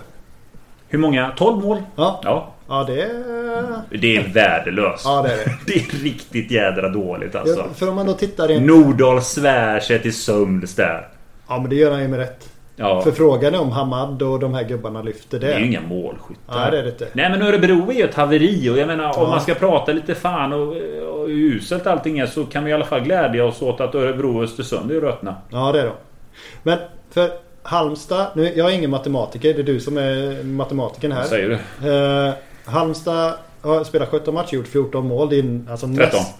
Hur 0.87 0.99
många? 0.99 1.31
12 1.37 1.63
mål? 1.63 1.77
Ja. 1.95 2.21
Ja. 2.23 2.53
Ja 2.69 2.83
det 2.87 3.01
är... 3.01 3.81
Det 3.99 4.17
är 4.17 4.33
värdelöst. 4.33 5.05
Ja 5.05 5.21
det 5.21 5.33
är 5.33 5.37
det. 5.37 5.51
Det 5.65 5.73
är 5.73 6.03
riktigt 6.03 6.51
jädra 6.51 6.89
dåligt 6.89 7.35
alltså. 7.35 7.59
Ja, 7.59 7.65
för 7.75 7.89
om 7.89 7.95
man 7.95 8.05
då 8.05 8.13
tittar 8.13 8.51
in... 8.51 8.65
Nordahl 8.65 9.21
svär 9.21 9.79
sig 9.79 9.99
till 10.01 10.13
sömns 10.15 10.75
där. 10.75 11.07
Ja 11.47 11.59
men 11.59 11.69
det 11.69 11.75
gör 11.75 11.91
han 11.91 12.01
ju 12.01 12.07
med 12.07 12.19
rätt. 12.19 12.49
Ja. 12.75 13.01
För 13.01 13.11
frågan 13.11 13.55
är 13.55 13.61
om 13.61 13.71
Hamad 13.71 14.21
och 14.21 14.39
de 14.39 14.53
här 14.53 14.63
gubbarna 14.63 15.01
lyfter 15.01 15.39
det. 15.39 15.47
Det 15.47 15.53
är 15.53 15.59
ju 15.59 15.65
inga 15.65 15.81
målskyttar. 15.81 16.59
Nej 16.61 16.71
det 16.71 16.79
är 16.79 16.83
det 16.83 16.89
inte. 16.89 17.07
Nej 17.13 17.29
men 17.29 17.41
Örebro 17.41 17.89
är 17.91 17.93
ju 17.95 18.03
ett 18.03 18.15
haveri 18.15 18.69
och 18.69 18.77
jag 18.77 18.87
menar 18.87 19.03
Ja. 19.03 19.23
om 19.23 19.29
man 19.29 19.41
ska 19.41 19.53
prata 19.53 19.91
lite 19.91 20.15
fan 20.15 20.53
och, 20.53 20.67
och 21.13 21.27
uselt 21.27 21.87
allting 21.87 22.19
är 22.19 22.25
så 22.25 22.45
kan 22.45 22.63
vi 22.63 22.71
i 22.71 22.73
alla 22.73 22.85
fall 22.85 23.01
glädja 23.01 23.45
oss 23.45 23.61
åt 23.61 23.81
att 23.81 23.95
Örebro 23.95 24.37
och 24.37 24.43
Östersund 24.43 24.91
är 24.91 24.95
ju 24.95 25.01
rötna. 25.01 25.35
Ja 25.49 25.71
det 25.71 25.79
är 25.81 25.85
de. 25.85 25.93
Men 26.63 26.77
för 27.11 27.29
Halmstad, 27.63 28.27
nu, 28.35 28.53
jag 28.55 28.69
är 28.71 28.73
ingen 28.75 28.89
matematiker, 28.89 29.53
det 29.53 29.59
är 29.61 29.63
du 29.63 29.79
som 29.79 29.97
är 29.97 30.43
matematikern 30.43 31.11
här. 31.11 31.19
Vad 31.19 31.29
säger 31.29 31.49
du? 31.49 31.57
Halmstad 32.69 33.33
har 33.61 33.83
spelat 33.83 34.09
17 34.09 34.33
matcher, 34.33 34.55
gjort 34.55 34.67
14 34.67 35.07
mål. 35.07 35.33
En- 35.33 35.67
alltså 35.71 35.87
13. 35.87 36.19
näst- 36.19 36.33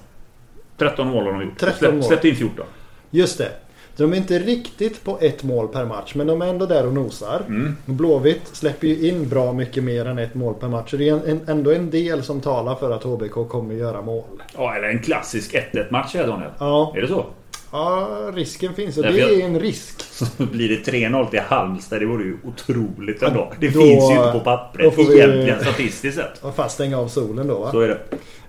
13 0.78 1.08
mål 1.08 1.24
har 1.26 1.32
de 1.34 1.42
gjort. 1.42 1.60
13 1.60 1.78
Släpp, 1.78 1.94
mål. 1.94 2.04
Släppte 2.04 2.30
in 2.30 2.36
14. 2.36 2.66
Just 3.12 3.38
det. 3.38 3.52
De 3.98 4.14
är 4.14 4.18
inte 4.18 4.40
riktigt 4.40 5.04
på 5.04 5.18
ett 5.22 5.44
mål 5.44 5.68
per 5.68 5.86
match 5.86 6.16
men 6.16 6.28
de 6.28 6.42
är 6.42 6.46
ändå 6.48 6.66
där 6.66 6.88
och 6.88 6.94
nosar. 6.94 7.42
Mm. 7.48 7.76
Blåvitt 7.86 8.48
släpper 8.48 8.88
ju 8.88 9.10
in 9.10 9.30
bra 9.30 9.54
mycket 9.54 9.84
mer 9.84 10.06
än 10.06 10.18
ett 10.20 10.36
mål 10.36 10.54
per 10.54 10.68
match. 10.68 10.92
Så 10.92 10.98
det 10.98 11.10
är 11.10 11.14
en, 11.14 11.24
en, 11.26 11.42
ändå 11.48 11.72
en 11.72 11.90
del 11.90 12.24
som 12.24 12.42
talar 12.42 12.76
för 12.76 12.92
att 12.92 13.04
HBK 13.04 13.34
kommer 13.50 13.76
göra 13.76 14.02
mål. 14.02 14.24
Ja, 14.58 14.76
eller 14.76 14.88
en 14.88 15.00
klassisk 15.02 15.54
1-1 15.56 15.92
match 15.92 16.14
här 16.16 16.28
Daniel. 16.28 16.52
Ja, 16.60 16.94
Är 16.98 17.02
det 17.02 17.08
så? 17.08 17.26
Ja 17.72 18.08
risken 18.34 18.74
finns 18.74 18.98
och 18.98 19.04
det 19.04 19.20
är 19.22 19.46
en 19.46 19.60
risk. 19.60 20.02
Så 20.02 20.26
blir 20.52 20.70
det 20.70 20.92
3-0 20.92 21.30
till 21.30 21.40
Halmstad. 21.40 22.00
Det 22.00 22.06
vore 22.06 22.24
ju 22.24 22.38
otroligt 22.44 23.24
ändå. 23.24 23.52
Det 23.60 23.68
då- 23.68 23.80
finns 23.82 24.12
ju 24.12 24.16
inte 24.16 24.32
på 24.32 24.40
pappret 24.40 24.98
vi- 24.98 25.16
egentligen 25.20 25.60
statistiskt 25.62 26.18
sett. 26.18 26.44
Och 26.44 26.56
fast 26.56 26.76
stänga 26.76 26.98
av 27.00 27.08
solen 27.08 27.48
då 27.48 27.60
va? 27.60 27.72
Så 27.72 27.80
är 27.80 27.88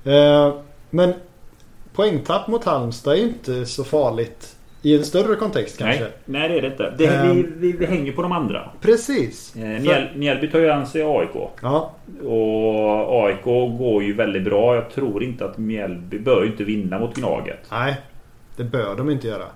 det. 0.03 0.17
Eh, 0.17 0.55
men 0.91 1.13
poängtapp 1.95 2.49
mot 2.49 2.65
Halmstad 2.65 3.13
är 3.15 3.17
ju 3.19 3.23
inte 3.25 3.67
så 3.67 3.85
farligt 3.85 4.57
i 4.83 4.97
en 4.97 5.05
större 5.05 5.37
kontext 5.37 5.79
kanske. 5.79 6.01
Nej, 6.03 6.11
nej, 6.25 6.49
det 6.49 6.55
är 6.59 6.63
det 6.63 6.67
inte. 6.69 6.95
Det, 6.99 7.07
Ehm. 7.07 7.37
vi, 7.37 7.43
vi, 7.57 7.73
vi 7.73 7.87
hänger 7.87 8.13
på 8.13 8.23
de 8.23 8.33
andra. 8.33 8.71
Precis. 8.81 9.57
Eh, 9.57 9.63
Mjäl- 9.63 10.17
Mjällby 10.17 10.51
tar 10.51 10.59
ju 10.59 10.71
an 10.71 10.87
sig 10.87 11.03
AIK. 11.03 11.31
Ja, 11.63 11.93
Och 12.25 13.25
AIK 13.27 13.45
går 13.79 14.03
ju 14.03 14.13
väldigt 14.13 14.45
bra. 14.45 14.75
Jag 14.75 14.91
tror 14.91 15.23
inte 15.23 15.45
att 15.45 15.59
Mjällby 15.59 16.19
bör 16.19 16.47
inte 16.47 16.65
vinna 16.65 16.99
mot 16.99 17.15
Gnaget. 17.17 17.59
nej. 17.71 17.97
Det 18.61 18.65
bör 18.65 18.97
de 18.97 19.11
inte 19.11 19.29
göra. 19.29 19.47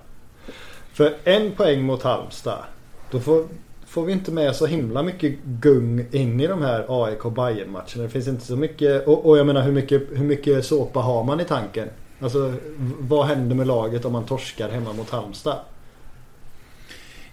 För 0.93 1.13
en 1.23 1.51
poäng 1.51 1.83
mot 1.83 2.03
Halmstad. 2.03 2.63
Då 3.11 3.19
får, 3.19 3.45
får 3.87 4.05
vi 4.05 4.13
inte 4.13 4.31
med 4.31 4.55
så 4.55 4.65
himla 4.65 5.03
mycket 5.03 5.43
gung 5.43 6.05
in 6.11 6.41
i 6.41 6.47
de 6.47 6.61
här 6.61 6.85
AIK 6.89 7.23
bayern 7.23 7.71
matcherna 7.71 8.03
Det 8.03 8.09
finns 8.09 8.27
inte 8.27 8.45
så 8.45 8.55
mycket. 8.55 9.07
Och, 9.07 9.25
och 9.25 9.37
jag 9.37 9.45
menar 9.45 9.61
hur 9.61 9.71
mycket, 9.71 10.01
hur 10.11 10.25
mycket 10.25 10.65
såpa 10.65 10.99
har 10.99 11.23
man 11.23 11.39
i 11.39 11.45
tanken? 11.45 11.89
Alltså 12.19 12.53
vad 12.99 13.25
händer 13.25 13.55
med 13.55 13.67
laget 13.67 14.05
om 14.05 14.11
man 14.11 14.25
torskar 14.25 14.69
hemma 14.69 14.93
mot 14.93 15.09
Halmstad? 15.09 15.57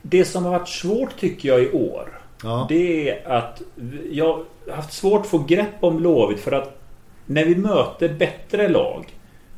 Det 0.03 0.25
som 0.25 0.45
har 0.45 0.53
varit 0.53 0.69
svårt 0.69 1.17
tycker 1.17 1.49
jag 1.49 1.63
i 1.63 1.71
år. 1.73 2.21
Ja. 2.43 2.67
Det 2.69 3.11
är 3.11 3.29
att 3.29 3.63
jag 4.11 4.45
har 4.69 4.77
haft 4.77 4.93
svårt 4.93 5.21
att 5.21 5.27
få 5.27 5.39
grepp 5.39 5.75
om 5.81 5.97
Blåvitt 5.97 6.41
för 6.41 6.53
att 6.53 6.79
när 7.27 7.45
vi 7.45 7.57
möter 7.57 8.09
bättre 8.09 8.69
lag 8.69 9.07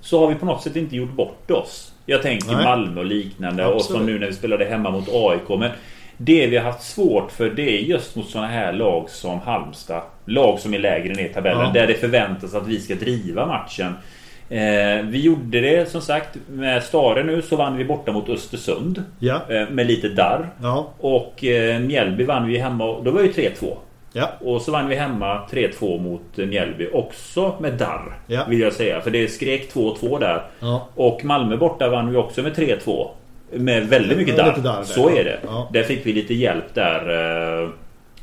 så 0.01 0.21
har 0.21 0.29
vi 0.29 0.35
på 0.35 0.47
något 0.47 0.63
sätt 0.63 0.77
inte 0.77 0.97
gjort 0.97 1.13
bort 1.13 1.51
oss. 1.51 1.94
Jag 2.07 2.23
tänker 2.23 2.53
Nej. 2.57 2.65
Malmö 2.65 3.01
och 3.01 3.07
liknande 3.07 3.67
och 3.67 3.77
Absolut. 3.77 3.99
som 3.99 4.07
nu 4.07 4.19
när 4.19 4.27
vi 4.27 4.33
spelade 4.33 4.65
hemma 4.65 4.91
mot 4.91 5.09
AIK. 5.13 5.49
Men 5.59 5.71
Det 6.17 6.47
vi 6.47 6.57
har 6.57 6.65
haft 6.65 6.83
svårt 6.83 7.33
för 7.33 7.51
det 7.51 7.79
är 7.79 7.83
just 7.83 8.17
mot 8.17 8.29
sådana 8.29 8.49
här 8.49 8.73
lag 8.73 9.11
som 9.11 9.41
Halmstad. 9.41 10.03
Lag 10.25 10.59
som 10.59 10.75
är 10.75 10.79
lägre 10.79 11.15
ner 11.15 11.25
i 11.25 11.29
tabellen. 11.29 11.67
Ja. 11.67 11.71
Där 11.81 11.87
det 11.87 11.95
förväntas 11.95 12.55
att 12.55 12.67
vi 12.67 12.81
ska 12.81 12.95
driva 12.95 13.47
matchen. 13.47 13.93
Eh, 14.49 15.03
vi 15.05 15.21
gjorde 15.21 15.61
det 15.61 15.91
som 15.91 16.01
sagt 16.01 16.37
med 16.49 16.83
Stare 16.83 17.23
nu 17.25 17.43
så 17.43 17.57
vann 17.57 17.77
vi 17.77 17.85
borta 17.85 18.13
mot 18.13 18.29
Östersund. 18.29 19.03
Ja. 19.19 19.41
Eh, 19.49 19.69
med 19.71 19.87
lite 19.87 20.09
darr. 20.09 20.49
Ja. 20.63 20.89
Och 20.99 21.45
eh, 21.45 21.81
Mjällby 21.81 22.25
vann 22.25 22.47
vi 22.49 22.59
hemma. 22.59 22.85
och 22.85 23.05
Då 23.05 23.11
var 23.11 23.23
det 23.23 23.29
3-2. 23.29 23.77
Ja. 24.17 24.31
Och 24.41 24.63
så 24.63 24.73
vann 24.73 24.89
vi 24.89 24.95
hemma 24.95 25.47
3-2 25.51 26.01
mot 26.03 26.37
Mjällby. 26.37 26.89
Också 26.93 27.55
med 27.61 27.73
darr. 27.73 28.19
Ja. 28.27 28.45
Vill 28.49 28.61
jag 28.61 28.73
säga. 28.73 29.01
För 29.01 29.11
det 29.11 29.29
skrek 29.29 29.73
2-2 29.75 30.21
där. 30.21 30.43
Ja. 30.61 30.89
Och 30.95 31.25
Malmö 31.25 31.57
borta 31.57 31.89
vann 31.89 32.11
vi 32.11 32.17
också 32.17 32.43
med 32.43 32.53
3-2. 32.57 33.09
Med 33.53 33.89
väldigt 33.89 34.19
mycket 34.19 34.37
darr. 34.37 34.57
darr 34.57 34.77
där. 34.77 34.83
Så 34.83 35.11
är 35.11 35.25
det. 35.25 35.39
Där 35.73 35.83
fick 35.83 36.07
vi 36.07 36.13
lite 36.13 36.35
hjälp 36.35 36.75
där. 36.75 37.63
eh, 37.63 37.69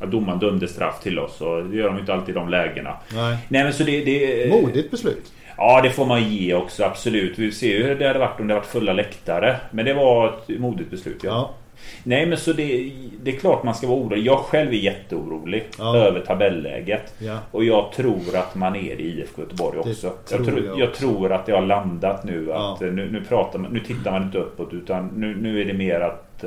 Domaren 0.07 0.39
dömde 0.39 0.67
straff 0.67 0.99
till 1.03 1.19
oss. 1.19 1.41
Och 1.41 1.63
det 1.63 1.77
gör 1.77 1.87
de 1.87 1.99
inte 1.99 2.13
alltid 2.13 2.35
i 2.35 2.37
de 2.39 2.49
lägena. 2.49 2.97
Nej. 3.13 3.37
Nej 3.47 3.63
men 3.63 3.73
så 3.73 3.83
det... 3.83 4.05
det 4.05 4.49
Modigt 4.49 4.91
beslut. 4.91 5.31
Ja 5.57 5.81
det 5.83 5.89
får 5.89 6.05
man 6.05 6.23
ge 6.33 6.53
också 6.53 6.83
absolut. 6.83 7.39
Vi 7.39 7.51
ser 7.51 7.67
ju 7.67 7.83
hur 7.83 7.95
det 7.95 8.07
hade 8.07 8.19
varit 8.19 8.39
om 8.39 8.47
det 8.47 8.53
varit 8.53 8.65
fulla 8.65 8.93
läktare. 8.93 9.55
Men 9.71 9.85
det 9.85 9.93
var 9.93 10.27
ett 10.27 10.59
modigt 10.59 10.91
beslut 10.91 11.19
ja. 11.23 11.51
Ja. 11.83 12.01
Nej 12.03 12.25
men 12.25 12.37
så 12.37 12.53
det, 12.53 12.91
det 13.23 13.35
är 13.35 13.39
klart 13.39 13.63
man 13.63 13.75
ska 13.75 13.87
vara 13.87 13.97
orolig. 13.99 14.25
Jag 14.25 14.37
själv 14.39 14.69
är 14.73 14.77
jätteorolig 14.77 15.67
Ja. 15.77 15.97
över 15.97 16.19
tabelläget. 16.19 17.13
Ja. 17.19 17.37
Och 17.51 17.63
jag 17.63 17.91
tror 17.91 18.35
att 18.35 18.55
man 18.55 18.75
är 18.75 19.01
i 19.01 19.19
IFK 19.19 19.41
Göteborg 19.41 19.79
också. 19.79 20.09
tror 20.09 20.15
Jag, 20.41 20.45
tror, 20.45 20.65
jag 20.65 20.79
jag, 20.79 20.89
också. 20.89 20.99
tror 21.01 21.31
att 21.31 21.45
det 21.45 21.51
har 21.51 21.61
landat 21.61 22.23
nu. 22.23 22.45
Ja. 22.49 22.73
Att 22.75 22.81
eh, 22.81 22.91
nu, 22.91 23.11
nu, 23.11 23.23
pratar 23.25 23.59
man, 23.59 23.71
nu 23.73 23.79
tittar 23.79 24.11
man 24.11 24.23
inte 24.23 24.37
uppåt 24.37 24.73
utan 24.73 25.07
nu, 25.07 25.35
nu 25.35 25.61
är 25.61 25.65
det 25.65 25.73
mer 25.73 25.99
att 26.01 26.43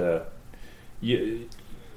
gö- 1.00 1.38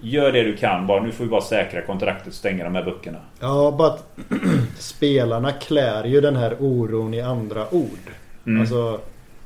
Gör 0.02 0.32
det 0.32 0.44
du 0.44 0.56
kan 0.58 0.88
bara. 0.88 1.04
Nu 1.04 1.12
får 1.12 1.24
vi 1.24 1.30
bara 1.30 1.42
säkra 1.42 1.82
kontraktet 1.82 2.28
och 2.28 2.34
stänga 2.34 2.64
de 2.64 2.76
här 2.76 2.84
böckerna. 2.84 3.18
Ja, 3.40 3.76
bara 3.78 3.88
att 3.88 4.18
spelarna 4.78 5.52
klär 5.52 6.04
ju 6.06 6.22
den 6.22 6.36
här 6.36 6.56
oron 6.60 7.14
i 7.14 7.22
andra 7.22 7.74
ord. 7.74 8.12
Mm. 8.48 8.62
Alltså, 8.62 9.00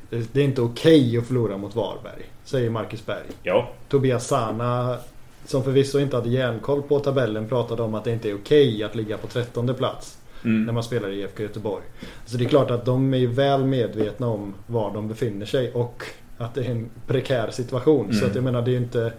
det 0.09 0.39
är 0.39 0.43
inte 0.45 0.61
okej 0.61 1.17
att 1.17 1.27
förlora 1.27 1.57
mot 1.57 1.75
Varberg. 1.75 2.21
Säger 2.51 2.69
Marcus 2.69 3.05
Berg. 3.05 3.23
Ja. 3.43 3.69
Tobias 3.89 4.27
Sana, 4.27 4.97
som 5.45 5.63
förvisso 5.63 5.99
inte 5.99 6.15
hade 6.15 6.29
järnkoll 6.29 6.81
på 6.81 6.99
tabellen, 6.99 7.47
pratade 7.49 7.81
om 7.83 7.95
att 7.95 8.03
det 8.03 8.11
inte 8.11 8.29
är 8.29 8.35
okej 8.35 8.83
att 8.83 8.95
ligga 8.95 9.17
på 9.17 9.27
trettonde 9.27 9.73
plats. 9.73 10.17
Mm. 10.43 10.63
När 10.65 10.73
man 10.73 10.83
spelar 10.83 11.09
i 11.09 11.19
IFK 11.21 11.43
Göteborg. 11.43 11.83
Så 12.25 12.37
det 12.37 12.43
är 12.45 12.49
klart 12.49 12.71
att 12.71 12.85
de 12.85 13.13
är 13.13 13.27
väl 13.27 13.63
medvetna 13.65 14.27
om 14.27 14.53
var 14.67 14.93
de 14.93 15.07
befinner 15.07 15.45
sig 15.45 15.71
och 15.73 16.03
att 16.37 16.55
det 16.55 16.61
är 16.65 16.71
en 16.71 16.89
prekär 17.07 17.51
situation. 17.51 18.13
Så 18.13 18.17
Mm. 18.17 18.29
att 18.29 18.35
jag 18.35 18.43
menar 18.43 18.61
det 18.61 18.71
är 18.71 18.77
inte... 18.77 19.13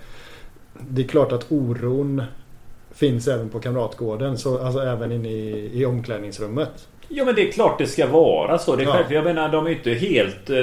Det 0.89 1.03
är 1.03 1.09
klart 1.09 1.33
att 1.33 1.47
oron 1.53 2.23
finns 2.95 3.29
även 3.29 3.49
på 3.49 3.61
Kamratgården. 3.61 4.39
Så, 4.39 4.59
alltså 4.59 4.81
även 4.81 5.13
inne 5.13 5.29
i, 5.29 5.71
i 5.81 5.85
omklädningsrummet. 5.87 6.89
Ja 7.09 7.25
men 7.25 7.35
det 7.35 7.49
är 7.49 7.53
klart 7.53 7.79
det 7.79 7.87
ska 7.87 8.07
vara 8.07 8.59
så. 8.59 8.77
Det 8.77 8.83
är 8.83 8.87
Ja. 8.87 9.01
Jag 9.11 9.25
menar 9.25 9.49
de 9.49 9.67
är 9.67 9.71
inte 9.71 9.91
helt... 9.91 10.51
eh, 10.51 10.57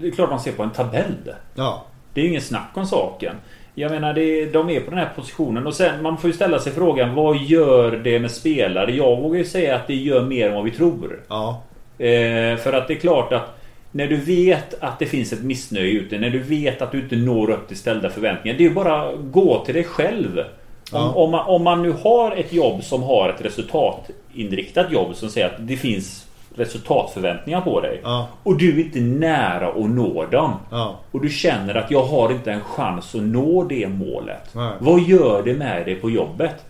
Det 0.00 0.06
är 0.06 0.10
klart 0.10 0.30
man 0.30 0.40
ser 0.40 0.52
på 0.52 0.62
en 0.62 0.70
tabell. 0.70 1.14
Ja, 1.54 1.84
Det 2.14 2.20
är 2.20 2.28
ingen 2.28 2.40
snack 2.42 2.70
om 2.74 2.86
saken. 2.86 3.34
Jag 3.74 3.90
menar, 3.90 4.14
det, 4.14 4.46
de 4.46 4.70
är 4.70 4.80
på 4.80 4.90
den 4.90 4.98
här 4.98 5.10
positionen 5.16 5.66
och 5.66 5.74
sen 5.74 6.02
man 6.02 6.18
får 6.18 6.30
ju 6.30 6.34
ställa 6.34 6.58
sig 6.58 6.72
frågan 6.72 7.14
vad 7.14 7.36
gör 7.36 7.90
det 7.90 8.18
med 8.18 8.30
spelare? 8.30 8.92
Jag 8.92 9.16
vågar 9.20 9.38
ju 9.38 9.44
säga 9.44 9.76
att 9.76 9.86
det 9.86 9.94
gör 9.94 10.22
mer 10.22 10.48
än 10.48 10.54
vad 10.54 10.64
vi 10.64 10.70
tror. 10.70 11.20
ja, 11.28 11.62
Eh, 11.98 12.56
för 12.56 12.72
att 12.72 12.88
det 12.88 12.94
är 12.94 12.98
klart 13.00 13.32
att 13.32 13.58
när 13.92 14.06
du 14.06 14.16
vet 14.16 14.82
att 14.82 14.98
det 14.98 15.06
finns 15.06 15.32
ett 15.32 15.42
missnöje 15.42 15.90
ute, 15.90 16.18
när 16.18 16.30
du 16.30 16.38
vet 16.38 16.82
att 16.82 16.92
du 16.92 17.00
inte 17.00 17.16
når 17.16 17.50
upp 17.50 17.68
till 17.68 17.76
ställda 17.76 18.10
förväntningar. 18.10 18.58
Det 18.58 18.64
är 18.64 18.68
ju 18.68 18.74
bara 18.74 19.02
att 19.02 19.14
gå 19.20 19.64
till 19.64 19.74
dig 19.74 19.84
själv. 19.84 20.38
Om, 20.38 20.44
Ja. 20.92 21.12
om, 21.14 21.30
man, 21.30 21.46
om 21.46 21.64
man 21.64 21.82
nu 21.82 21.94
har 22.02 22.36
ett 22.36 22.52
jobb 22.52 22.84
som 22.84 23.02
har 23.02 23.28
ett 23.28 23.44
resultatinriktat 23.44 24.92
jobb 24.92 25.14
som 25.16 25.28
säger 25.28 25.46
att 25.46 25.66
det 25.68 25.76
finns 25.76 26.26
resultatförväntningar 26.58 27.60
på 27.60 27.80
dig. 27.80 28.00
ja, 28.04 28.28
Och 28.42 28.56
du 28.56 28.80
är 28.80 28.84
inte 28.84 29.00
nära 29.00 29.68
att 29.68 29.90
nå 29.90 30.26
dem. 30.26 30.52
ja. 30.70 30.96
Och 31.10 31.20
du 31.20 31.28
känner 31.28 31.74
att 31.74 31.90
jag 31.90 32.02
har 32.02 32.32
inte 32.32 32.52
en 32.52 32.60
chans 32.60 33.14
att 33.14 33.22
nå 33.22 33.64
det 33.64 33.88
målet. 33.88 34.54
Nej. 34.54 34.72
Vad 34.78 35.00
gör 35.00 35.42
det 35.42 35.54
med 35.54 35.86
dig 35.86 35.94
på 35.94 36.10
jobbet? 36.10 36.64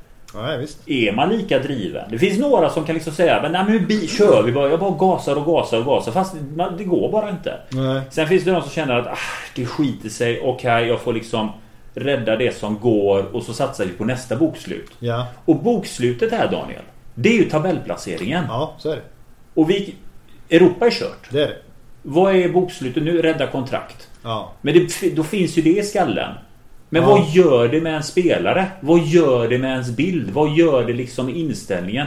visst. 0.61 0.89
Är 0.89 1.13
man 1.13 1.29
lika 1.29 1.59
driven? 1.59 2.11
Det 2.11 2.19
finns 2.19 2.39
några 2.39 2.71
som 2.71 2.85
kan 2.85 2.95
liksom 2.95 3.13
säga 3.13 3.43
men 3.43 3.53
nej, 3.53 3.65
men 3.65 3.87
nu 3.89 4.07
kör 4.07 4.43
vi 4.43 4.53
bara. 4.53 4.69
Jag 4.71 4.81
bara 4.81 4.91
gasar 4.91 5.37
och 5.37 5.45
gasar 5.45 5.79
och 5.79 5.85
gasar. 5.85 6.13
Fast 6.13 6.35
man, 6.57 6.77
det 6.77 6.85
går 6.85 7.13
bara 7.13 7.31
inte. 7.31 7.55
Nej. 7.69 8.03
Sen 8.11 8.27
finns 8.27 8.45
det 8.45 8.51
de 8.51 8.63
som 8.63 8.71
känner 8.71 8.95
att 8.99 9.07
ah, 9.07 9.19
det 9.55 9.67
skiter 9.67 10.09
sig. 10.09 10.41
Okej, 10.41 10.87
jag 10.89 11.01
får 11.01 11.13
liksom 11.13 11.49
rädda 11.95 12.37
det 12.37 12.57
som 12.57 12.79
går 12.81 13.37
och 13.37 13.43
så 13.43 13.53
satsar 13.53 13.85
vi 13.85 13.91
på 13.93 14.05
nästa 14.05 14.37
bokslut. 14.37 14.91
Ja, 14.99 15.27
Och 15.45 15.57
bokslutet 15.57 16.33
här 16.33 16.49
Daniel. 16.51 16.83
Det 17.15 17.29
är 17.29 17.35
ju 17.39 17.45
tabellplaceringen. 17.51 18.45
ja 18.49 18.75
så 18.79 18.91
är 18.91 18.97
det. 18.97 19.03
Och 19.59 19.71
vi... 19.71 19.95
Europa 20.51 20.87
är 20.87 20.91
kört. 20.91 21.29
Det 21.31 21.43
är 21.43 21.47
det. 21.49 21.57
Vad 22.03 22.35
är 22.37 22.49
bokslutet 22.49 23.03
nu? 23.03 23.23
Rädda 23.23 23.47
kontrakt. 23.47 24.09
Ja, 24.23 24.53
Men 24.63 24.75
det, 24.75 25.17
då 25.17 25.23
finns 25.23 25.59
ju 25.59 25.63
det 25.63 25.79
i 25.79 25.83
skallen. 25.83 26.35
Men 26.89 27.03
Ja. 27.03 27.09
vad 27.09 27.29
gör 27.29 27.69
det 27.69 27.81
med 27.81 27.97
en 27.97 28.03
spelare? 28.03 28.67
Vad 28.81 29.01
gör 29.01 29.49
det 29.49 29.59
med 29.59 29.71
ens 29.71 29.91
bild? 29.97 30.31
Vad 30.31 30.51
gör 30.57 30.85
det 30.87 30.93
liksom 30.93 31.27
med 31.27 31.37
inställningen? 31.37 32.07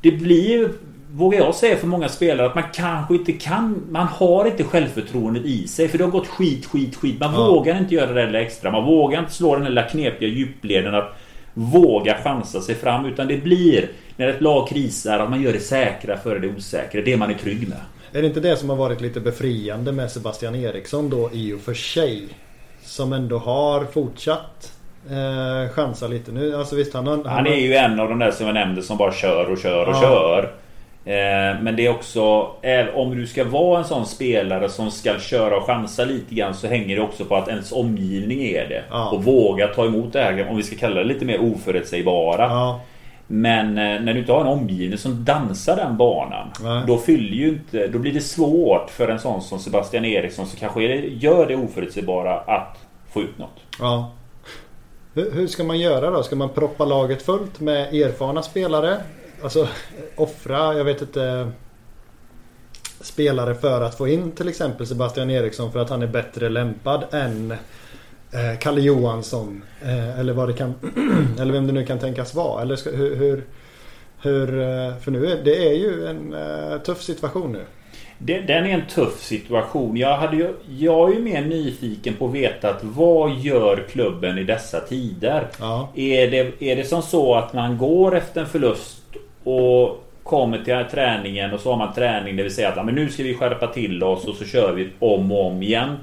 Det 0.00 0.10
blir 0.12 0.68
vågar 1.12 1.38
jag 1.38 1.54
säga 1.54 1.76
för 1.76 1.86
många 1.86 2.08
spelare, 2.08 2.46
att 2.46 2.54
man 2.54 2.64
kanske 2.74 3.14
inte 3.14 3.32
kan... 3.32 3.82
Man 3.90 4.06
har 4.06 4.46
inte 4.46 4.64
självförtroendet 4.64 5.44
i 5.44 5.68
sig. 5.68 5.88
För 5.88 5.98
det 5.98 6.04
har 6.04 6.10
gått 6.10 6.26
skit, 6.26 6.66
skit, 6.66 6.96
skit. 6.96 7.20
Man 7.20 7.34
Ja. 7.34 7.46
vågar 7.46 7.78
inte 7.78 7.94
göra 7.94 8.06
det 8.06 8.14
där 8.20 8.26
lilla 8.26 8.40
extra. 8.40 8.70
Man 8.70 8.84
vågar 8.84 9.18
inte 9.20 9.32
slå 9.32 9.54
den 9.54 9.62
där 9.62 9.68
lilla 9.70 9.82
knepiga 9.82 10.28
djupleden 10.28 10.94
att 10.94 11.16
våga 11.54 12.16
chansa 12.24 12.60
sig 12.60 12.74
fram. 12.74 13.06
Utan 13.06 13.26
det 13.28 13.36
blir, 13.36 13.88
när 14.16 14.28
ett 14.28 14.40
lag 14.40 14.68
krisar, 14.68 15.18
att 15.18 15.30
man 15.30 15.42
gör 15.42 15.52
det 15.52 15.60
säkra 15.60 16.16
före 16.16 16.38
det 16.38 16.48
osäkra. 16.48 17.02
Det 17.02 17.16
man 17.16 17.30
är 17.30 17.34
trygg 17.34 17.68
med. 17.68 17.78
Är 18.12 18.20
det 18.22 18.26
inte 18.28 18.40
det 18.40 18.56
som 18.56 18.70
har 18.70 18.76
varit 18.76 19.00
lite 19.00 19.20
befriande 19.20 19.92
med 19.92 20.10
Sebastian 20.10 20.54
Eriksson 20.54 21.10
då 21.10 21.30
i 21.32 21.52
och 21.52 21.60
för 21.60 21.74
sig? 21.74 22.22
Som 22.82 23.12
ändå 23.12 23.38
har 23.38 23.84
fortsatt 23.84 24.72
eh, 25.10 25.72
chansa 25.74 26.08
lite 26.08 26.32
nu. 26.32 26.56
Alltså 26.56 26.76
visst 26.76 26.94
han 26.94 27.06
har... 27.06 27.24
Han 27.24 27.46
är 27.46 27.56
ju 27.56 27.74
en 27.74 28.00
av 28.00 28.08
de 28.08 28.18
där 28.18 28.30
som 28.30 28.46
jag 28.46 28.54
nämnde 28.54 28.82
som 28.82 28.96
bara 28.96 29.12
kör 29.12 29.50
och 29.50 29.58
kör 29.58 29.86
och 29.86 29.94
Ja. 29.94 30.00
kör. 30.00 30.52
Eh, 31.04 31.60
Men 31.62 31.76
det 31.76 31.86
är 31.86 31.90
också 31.90 32.22
Om 32.94 33.16
du 33.16 33.26
ska 33.26 33.44
vara 33.44 33.78
en 33.78 33.84
sån 33.84 34.06
spelare 34.06 34.68
som 34.68 34.90
ska 34.90 35.18
köra 35.18 35.56
och 35.56 35.66
chansa 35.66 36.04
lite 36.04 36.34
grann 36.34 36.54
så 36.54 36.66
hänger 36.66 36.96
det 36.96 37.02
också 37.02 37.24
på 37.24 37.36
att 37.36 37.48
ens 37.48 37.72
omgivning 37.72 38.42
är 38.42 38.68
det. 38.68 38.82
Ja. 38.90 39.10
Och 39.10 39.24
våga 39.24 39.66
ta 39.68 39.84
emot 39.86 40.12
det 40.12 40.20
här 40.22 40.46
om 40.50 40.56
vi 40.56 40.62
ska 40.62 40.76
kalla 40.76 40.94
det 40.94 41.04
lite 41.04 41.24
mer 41.24 41.40
oförutsägbara. 41.40 42.42
Ja, 42.42 42.80
Men 43.26 43.68
eh, 43.68 44.00
när 44.00 44.12
du 44.12 44.20
inte 44.20 44.32
har 44.32 44.40
en 44.40 44.46
omgivning 44.46 44.98
som 44.98 45.24
dansar 45.24 45.76
den 45.76 45.96
banan. 45.96 46.48
Nej. 46.62 46.82
Då 46.86 46.98
fyller 46.98 47.36
ju 47.36 47.48
inte... 47.48 47.86
Då 47.86 47.98
blir 47.98 48.12
det 48.12 48.20
svårt 48.20 48.90
för 48.90 49.08
en 49.08 49.18
sån 49.18 49.42
som 49.42 49.58
Sebastian 49.58 50.04
Eriksson 50.04 50.46
som 50.46 50.58
kanske 50.58 50.82
gör 51.06 51.46
det 51.46 51.56
oförutsägbara 51.56 52.38
att 52.40 52.76
få 53.12 53.22
ut 53.22 53.38
något. 53.38 53.60
ja. 53.80 54.12
Hur, 55.14 55.32
hur 55.32 55.46
ska 55.46 55.64
man 55.64 55.78
göra 55.78 56.10
då? 56.10 56.22
Ska 56.22 56.36
man 56.36 56.48
proppa 56.48 56.84
laget 56.84 57.22
fullt 57.22 57.60
med 57.60 57.94
erfarna 57.94 58.42
spelare? 58.42 58.96
Alltså 59.42 59.68
offra, 60.16 60.74
jag 60.74 60.84
vet 60.84 61.00
inte 61.00 61.52
spelare 63.00 63.54
för 63.54 63.80
att 63.80 63.98
få 63.98 64.08
in 64.08 64.32
till 64.32 64.48
exempel 64.48 64.86
Sebastian 64.86 65.30
Eriksson 65.30 65.72
för 65.72 65.78
att 65.78 65.90
han 65.90 66.02
är 66.02 66.06
bättre 66.06 66.48
lämpad 66.48 67.04
än 67.12 67.54
eh, 68.36 68.58
Kalle 68.58 68.80
Johansson. 68.80 69.62
Eh, 69.82 70.20
eller 70.20 70.32
vad 70.32 70.48
det 70.48 70.52
kan 70.52 70.74
Eller 71.40 71.52
vem 71.52 71.66
det 71.66 71.72
nu 71.72 71.86
kan 71.86 71.98
tänkas 71.98 72.34
vara. 72.34 72.62
Eller 72.62 72.76
ska, 72.76 72.90
hur, 72.90 73.16
hur, 73.16 73.44
hur 74.22 74.60
eh, 74.60 74.96
För 74.96 75.10
nu 75.10 75.26
är 75.26 75.44
det 75.44 75.68
är 75.68 75.74
ju 75.74 76.06
en 76.06 76.34
eh, 76.34 76.78
tuff 76.78 77.02
situation 77.02 77.52
nu. 77.52 77.62
Det- 78.18 78.40
Den 78.40 78.66
är 78.66 78.70
en 78.70 78.86
tuff 78.86 79.22
situation. 79.22 79.96
Jag, 79.96 80.16
hade 80.16 80.36
ju, 80.36 80.54
jag 80.78 81.10
är 81.10 81.14
ju 81.14 81.22
mer 81.22 81.42
nyfiken 81.42 82.14
på 82.14 82.26
att 82.26 82.32
veta 82.34 82.70
att 82.70 82.84
vad 82.84 83.30
gör 83.34 83.84
klubben 83.90 84.38
i 84.38 84.44
dessa 84.44 84.80
tider? 84.80 85.46
Ja. 85.60 85.88
Är 85.94 86.30
det, 86.30 86.62
är 86.62 86.76
det 86.76 86.84
som 86.84 87.02
så 87.02 87.34
att 87.34 87.52
man 87.52 87.78
går 87.78 88.16
efter 88.16 88.40
en 88.40 88.46
förlust 88.46 89.02
och 89.44 90.02
kommer 90.22 90.58
till 90.58 90.84
träningen 90.90 91.52
och 91.52 91.60
så 91.60 91.70
har 91.70 91.76
man 91.78 91.94
träning 91.94 92.36
det 92.36 92.42
vill 92.42 92.54
säga 92.54 92.68
att 92.68 92.84
men 92.86 92.94
nu 92.94 93.08
ska 93.08 93.22
vi 93.22 93.34
skärpa 93.34 93.66
till 93.66 94.02
oss 94.02 94.24
och 94.24 94.34
så 94.34 94.44
kör 94.44 94.72
vi 94.72 94.88
om 94.98 95.32
och 95.32 95.46
om 95.46 95.62
igen. 95.62 95.96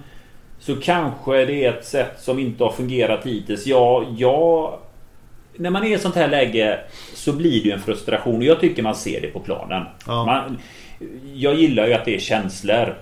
Så 0.66 0.76
kanske 0.76 1.46
det 1.46 1.66
är 1.66 1.74
ett 1.74 1.86
sätt 1.86 2.12
som 2.20 2.40
inte 2.40 2.64
har 2.64 2.72
fungerat 2.72 3.26
hittills. 3.26 3.66
Ja, 3.66 4.06
ja 4.18 4.80
när 5.58 5.70
man 5.70 5.84
är 5.84 5.88
i 5.88 5.94
ett 5.94 6.02
sånt 6.02 6.16
här 6.16 6.28
läge 6.28 6.80
så 7.14 7.34
blir 7.34 7.52
det 7.64 7.70
ju 7.70 7.72
en 7.72 7.82
frustration 7.82 8.38
och 8.38 8.44
jag 8.44 8.60
tycker 8.60 8.84
man 8.84 8.96
ser 8.96 9.22
det 9.22 9.28
på 9.28 9.40
planen. 9.40 9.84
Ja. 10.08 10.26
Man, 10.26 10.58
jag 11.34 11.56
gillar 11.56 11.88
ju 11.88 11.94
att 11.94 12.06
det 12.06 12.16
är 12.16 12.20
känslor. 12.20 12.96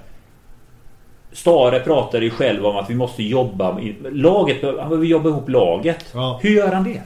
Stare 1.32 1.80
pratade 1.80 2.26
ju 2.26 2.32
själv 2.32 2.66
om 2.66 2.78
att 2.78 2.90
vi 2.90 2.96
måste 2.96 3.24
jobba 3.24 3.80
Laget, 4.12 4.64
han 4.64 4.76
behöver 4.76 5.06
jobba 5.06 5.30
ihop 5.30 5.50
laget. 5.50 6.06
Ja. 6.14 6.40
Hur 6.44 6.50
gör 6.50 6.72
han 6.72 6.84
det? 6.84 7.02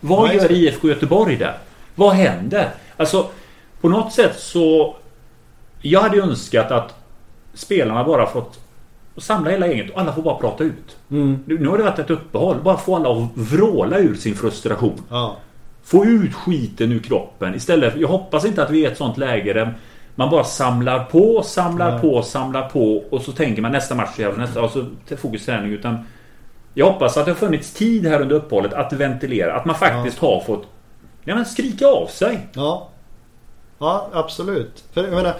Vad 0.00 0.28
Nej, 0.28 0.36
gör 0.36 0.46
så- 0.46 0.52
IFK 0.52 0.88
Göteborg 0.88 1.36
där? 1.36 1.54
Vad 1.94 2.12
händer? 2.14 2.68
Alltså 2.96 3.26
På 3.80 3.88
något 3.88 4.12
sätt 4.12 4.38
så 4.38 4.96
Jag 5.82 6.00
hade 6.00 6.18
önskat 6.18 6.70
att 6.70 6.94
Spelarna 7.54 8.04
bara 8.04 8.26
fått 8.26 8.60
Och 9.20 9.24
samla 9.24 9.50
hela 9.50 9.66
gänget 9.66 9.90
och 9.90 10.00
alla 10.00 10.12
får 10.12 10.22
bara 10.22 10.34
prata 10.34 10.64
ut. 10.64 10.96
Mm. 11.10 11.38
Nu, 11.46 11.58
nu 11.58 11.68
har 11.68 11.78
det 11.78 11.84
varit 11.84 11.98
ett 11.98 12.10
uppehåll. 12.10 12.56
Bara 12.62 12.76
få 12.76 12.96
alla 12.96 13.10
att 13.10 13.28
vråla 13.34 13.98
ur 13.98 14.14
sin 14.14 14.34
frustration. 14.34 15.02
Ja. 15.10 15.36
Få 15.84 16.04
ut 16.04 16.34
skiten 16.34 16.92
ur 16.92 16.98
kroppen 16.98 17.54
istället. 17.54 17.96
Jag 17.96 18.08
hoppas 18.08 18.44
inte 18.44 18.62
att 18.62 18.70
vi 18.70 18.84
är 18.84 18.88
i 18.88 18.92
ett 18.92 18.98
sånt 18.98 19.18
läge 19.18 19.52
där 19.52 19.74
man 20.14 20.30
bara 20.30 20.44
samlar 20.44 21.04
på, 21.04 21.42
samlar 21.42 21.90
Nej. 21.90 22.00
på, 22.00 22.22
samlar 22.22 22.68
på 22.68 22.96
och 23.10 23.22
så 23.22 23.32
tänker 23.32 23.62
man 23.62 23.72
nästa 23.72 23.94
match 23.94 24.18
nästa 24.36 24.62
och 24.62 24.70
så 24.70 24.86
till 25.08 25.16
fokusträning. 25.16 25.72
Utan 25.72 25.98
jag 26.74 26.86
hoppas 26.86 27.16
att 27.16 27.24
det 27.24 27.30
har 27.30 27.36
funnits 27.36 27.74
tid 27.74 28.06
här 28.06 28.20
under 28.20 28.36
uppehållet 28.36 28.72
att 28.72 28.92
ventilera. 28.92 29.54
Att 29.54 29.64
man 29.64 29.74
faktiskt 29.74 30.18
har 30.18 30.40
fått 30.40 30.66
ja, 31.24 31.34
men 31.34 31.46
skrika 31.46 31.86
av 31.86 32.06
sig. 32.06 32.48
Ja. 32.52 32.88
Ja, 33.78 34.08
absolut. 34.12 34.84
För 34.92 35.04
jag 35.04 35.12
menar... 35.12 35.34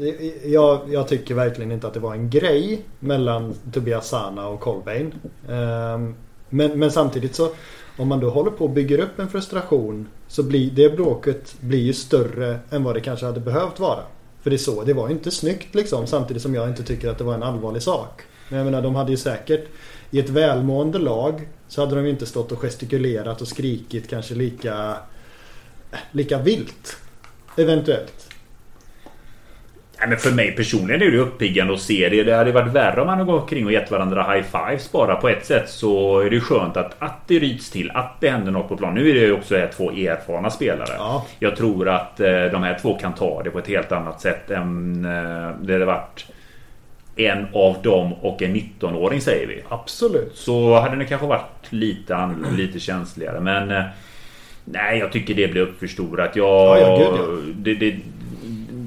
Eh, 0.00 0.50
jag, 0.52 0.80
jag 0.92 1.08
tycker 1.08 1.34
verkligen 1.34 1.72
inte 1.72 1.86
att 1.86 1.94
det 1.94 2.00
var 2.00 2.14
en 2.14 2.30
grej 2.30 2.82
mellan 2.98 3.54
Tobias 3.72 4.08
Sana 4.08 4.48
och 4.48 4.60
Colbain. 4.60 5.14
Ehm, 5.48 6.14
men, 6.48 6.78
men 6.78 6.90
samtidigt 6.90 7.34
så 7.34 7.50
om 7.98 8.08
man 8.08 8.20
då 8.20 8.30
håller 8.30 8.50
på 8.50 8.64
och 8.64 8.70
bygger 8.70 8.98
upp 8.98 9.18
en 9.18 9.28
frustration 9.28 10.08
så 10.28 10.42
blir 10.42 10.70
det 10.70 10.96
bråket 10.96 11.56
blir 11.60 11.78
ju 11.78 11.92
större 11.92 12.58
än 12.70 12.84
vad 12.84 12.94
det 12.94 13.00
kanske 13.00 13.26
hade 13.26 13.40
behövt 13.40 13.80
vara. 13.80 14.00
För 14.42 14.50
det 14.50 14.56
är 14.56 14.58
så, 14.58 14.84
det 14.84 14.92
var 14.92 15.08
ju 15.08 15.14
inte 15.14 15.30
snyggt 15.30 15.74
liksom 15.74 16.06
samtidigt 16.06 16.42
som 16.42 16.54
jag 16.54 16.68
inte 16.68 16.82
tycker 16.82 17.08
att 17.08 17.18
det 17.18 17.24
var 17.24 17.34
en 17.34 17.42
allvarlig 17.42 17.82
sak. 17.82 18.22
Men 18.48 18.58
jag 18.58 18.64
menar 18.64 18.82
de 18.82 18.94
hade 18.94 19.10
ju 19.10 19.16
säkert 19.16 19.68
i 20.10 20.18
ett 20.18 20.28
välmående 20.28 20.98
lag 20.98 21.48
så 21.68 21.80
hade 21.80 21.94
de 21.94 22.04
ju 22.04 22.10
inte 22.10 22.26
stått 22.26 22.52
och 22.52 22.58
gestikulerat 22.58 23.40
och 23.40 23.48
skrikit 23.48 24.08
kanske 24.08 24.34
lika 24.34 24.96
lika 26.12 26.38
vilt. 26.38 26.96
Eventuellt. 27.56 28.27
Nej, 30.00 30.08
men 30.08 30.18
för 30.18 30.30
mig 30.30 30.56
personligen 30.56 31.02
är 31.02 31.10
det 31.10 31.18
uppiggande 31.18 31.74
att 31.74 31.80
se 31.80 32.08
det. 32.08 32.22
Det 32.22 32.34
hade 32.36 32.52
varit 32.52 32.72
värre 32.72 33.00
om 33.00 33.06
man 33.06 33.18
hade 33.18 33.32
gått 33.32 33.42
omkring 33.42 33.66
och 33.66 33.72
gett 33.72 33.90
varandra 33.90 34.32
high 34.32 34.46
fives 34.46 34.92
bara. 34.92 35.16
På 35.16 35.28
ett 35.28 35.46
sätt 35.46 35.68
så 35.68 36.20
är 36.20 36.30
det 36.30 36.40
skönt 36.40 36.76
att, 36.76 36.96
att 36.98 37.28
det 37.28 37.38
ryts 37.38 37.70
till, 37.70 37.90
att 37.94 38.20
det 38.20 38.30
händer 38.30 38.52
något 38.52 38.68
på 38.68 38.76
plan. 38.76 38.94
Nu 38.94 39.10
är 39.10 39.14
det 39.14 39.20
ju 39.20 39.32
också 39.32 39.56
här 39.56 39.70
två 39.76 39.90
erfarna 39.90 40.50
spelare. 40.50 40.94
Ja. 40.98 41.26
Jag 41.38 41.56
tror 41.56 41.88
att 41.88 42.20
eh, 42.20 42.44
de 42.52 42.62
här 42.62 42.78
två 42.82 42.98
kan 42.98 43.14
ta 43.14 43.42
det 43.42 43.50
på 43.50 43.58
ett 43.58 43.68
helt 43.68 43.92
annat 43.92 44.20
sätt 44.20 44.50
än 44.50 45.04
eh, 45.04 45.50
det 45.62 45.72
hade 45.72 45.84
varit 45.84 46.26
en 47.16 47.46
av 47.52 47.76
dem 47.82 48.12
och 48.12 48.42
en 48.42 48.56
19-åring 48.56 49.20
säger 49.20 49.46
vi. 49.46 49.62
Absolut. 49.68 50.32
Så 50.34 50.80
hade 50.80 50.96
det 50.96 51.04
kanske 51.04 51.26
varit 51.26 51.72
lite 51.72 52.16
annorlunda, 52.16 52.50
lite 52.50 52.80
känsligare. 52.80 53.40
Men 53.40 53.70
eh, 53.70 53.84
nej, 54.64 54.98
jag 54.98 55.12
tycker 55.12 55.34
det 55.34 55.48
blir 55.48 55.62
uppförstorat. 55.62 56.36
Jag, 56.36 56.48
Ja, 56.48 56.78
ja, 56.78 56.98
gud, 56.98 57.20
ja. 57.20 57.52
det, 57.56 57.74
det, 57.74 57.96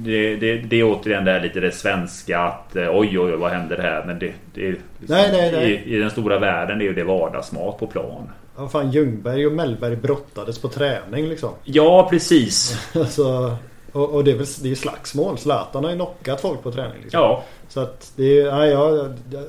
det, 0.04 0.36
det, 0.36 0.56
det 0.56 0.80
är 0.80 0.84
återigen 0.84 1.24
där 1.24 1.40
lite 1.40 1.60
det 1.60 1.72
svenska 1.72 2.38
att 2.38 2.76
eh, 2.76 2.82
oj, 2.82 3.18
oj, 3.18 3.32
oj, 3.32 3.36
vad 3.36 3.50
händer 3.50 3.78
här? 3.78 4.04
Men 4.06 4.18
det, 4.18 4.32
det 4.54 4.66
är 4.66 4.70
liksom, 4.70 4.86
Nej, 4.98 5.28
nej, 5.32 5.52
nej. 5.52 5.72
I, 5.72 5.94
I 5.94 5.98
den 5.98 6.10
stora 6.10 6.38
världen 6.38 6.78
det 6.78 6.84
är 6.84 6.86
ju 6.86 6.94
det 6.94 7.04
vardagsmat 7.04 7.78
på 7.78 7.86
plan. 7.86 8.30
Ja, 8.56 8.68
fan, 8.68 8.90
Ljungberg 8.90 9.46
och 9.46 9.52
Mellberg 9.52 9.96
brottades 9.96 10.58
på 10.58 10.68
träning 10.68 11.28
liksom. 11.28 11.50
Ja, 11.64 12.08
precis. 12.10 12.78
Alltså, 12.94 13.56
och, 13.92 14.10
och 14.10 14.24
det 14.24 14.30
är 14.30 14.36
väl 14.36 14.46
det 14.60 14.66
är 14.66 14.70
ju 14.70 14.76
slagsmål. 14.76 15.38
Zlatan 15.38 15.84
har 15.84 15.90
ju 15.90 15.96
knockat 15.96 16.40
folk 16.40 16.62
på 16.62 16.72
träning. 16.72 17.02
Liksom. 17.02 17.20
Ja, 17.20 17.44
Så 17.68 17.80
att 17.80 18.12
det 18.16 18.40
är 18.40 18.46
ja, 18.46 18.66
ja, 18.66 19.08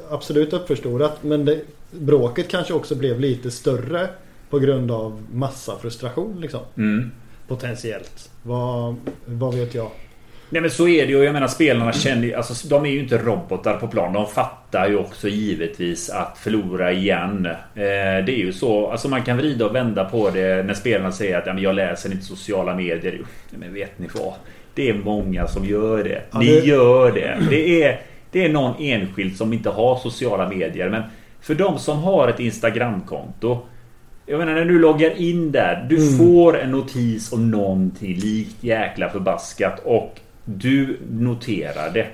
absolut 0.09 0.53
uppförstorat. 0.53 1.23
Men 1.23 1.45
det, 1.45 1.61
bråket 1.91 2.47
kanske 2.47 2.73
också 2.73 2.95
blev 2.95 3.19
lite 3.19 3.51
större 3.51 4.07
på 4.49 4.59
grund 4.59 4.91
av 4.91 5.23
massafrustration 5.31 6.41
liksom. 6.41 6.61
mm. 6.77 7.11
Potentiellt. 7.47 8.29
Vad, 8.43 8.95
vad 9.25 9.55
vet 9.55 9.75
jag? 9.75 9.91
Nej 10.53 10.61
men 10.61 10.71
så 10.71 10.87
är 10.87 11.05
det 11.05 11.11
ju. 11.11 11.23
Jag 11.23 11.33
menar 11.33 11.47
spelarna 11.47 11.93
känner 11.93 12.23
ju- 12.27 12.33
alltså 12.33 12.67
de 12.67 12.85
är 12.85 12.89
ju 12.89 12.99
inte 12.99 13.17
robotar 13.17 13.77
på 13.77 13.87
plan. 13.87 14.13
De 14.13 14.27
fattar 14.27 14.87
ju 14.89 14.97
också 14.97 15.27
givetvis 15.27 16.09
att 16.09 16.37
förlora 16.37 16.91
igen. 16.91 17.45
Eh, 17.45 18.25
det 18.25 18.31
är 18.31 18.37
ju 18.37 18.53
så. 18.53 18.87
Alltså 18.91 19.07
man 19.09 19.23
kan 19.23 19.37
vrida 19.37 19.65
och 19.65 19.75
vända 19.75 20.05
på 20.05 20.29
det 20.29 20.65
när 20.65 20.73
spelarna 20.73 21.11
säger 21.11 21.37
att 21.37 21.45
ja, 21.47 21.53
men 21.53 21.63
jag 21.63 21.75
läser 21.75 22.11
inte 22.11 22.23
sociala 22.25 22.75
medier. 22.75 23.21
Men 23.51 23.73
vet 23.73 23.99
ni 23.99 24.07
vad? 24.13 24.33
Det 24.75 24.89
är 24.89 24.93
många 24.93 25.47
som 25.47 25.65
gör 25.65 26.03
det. 26.03 26.21
Ja, 26.31 26.39
Ni 26.39 26.45
det- 26.45 26.65
gör 26.67 27.11
det. 27.11 27.37
Det 27.49 27.83
är, 27.83 27.99
det 28.31 28.45
är 28.45 28.49
någon 28.49 28.73
enskild 28.79 29.37
som 29.37 29.53
inte 29.53 29.69
har 29.69 29.95
sociala 29.95 30.49
medier. 30.49 30.89
Men 30.89 31.01
för 31.41 31.55
de 31.55 31.79
som 31.79 31.97
har 32.03 32.27
ett 32.27 32.39
Instagramkonto. 32.39 33.57
Jag 34.25 34.39
menar 34.39 34.53
när 34.53 34.65
du 34.65 34.79
loggar 34.79 35.21
in 35.21 35.51
där. 35.51 35.85
Du 35.89 35.97
Mm. 35.97 36.17
får 36.17 36.59
en 36.59 36.71
notis 36.71 37.33
om 37.33 37.51
någonting 37.51 38.15
likt 38.15 38.63
jäkla 38.63 39.09
förbaskat. 39.09 39.79
Och 39.85 40.19
du 40.45 40.99
noterar 41.11 41.89
det. 41.93 42.07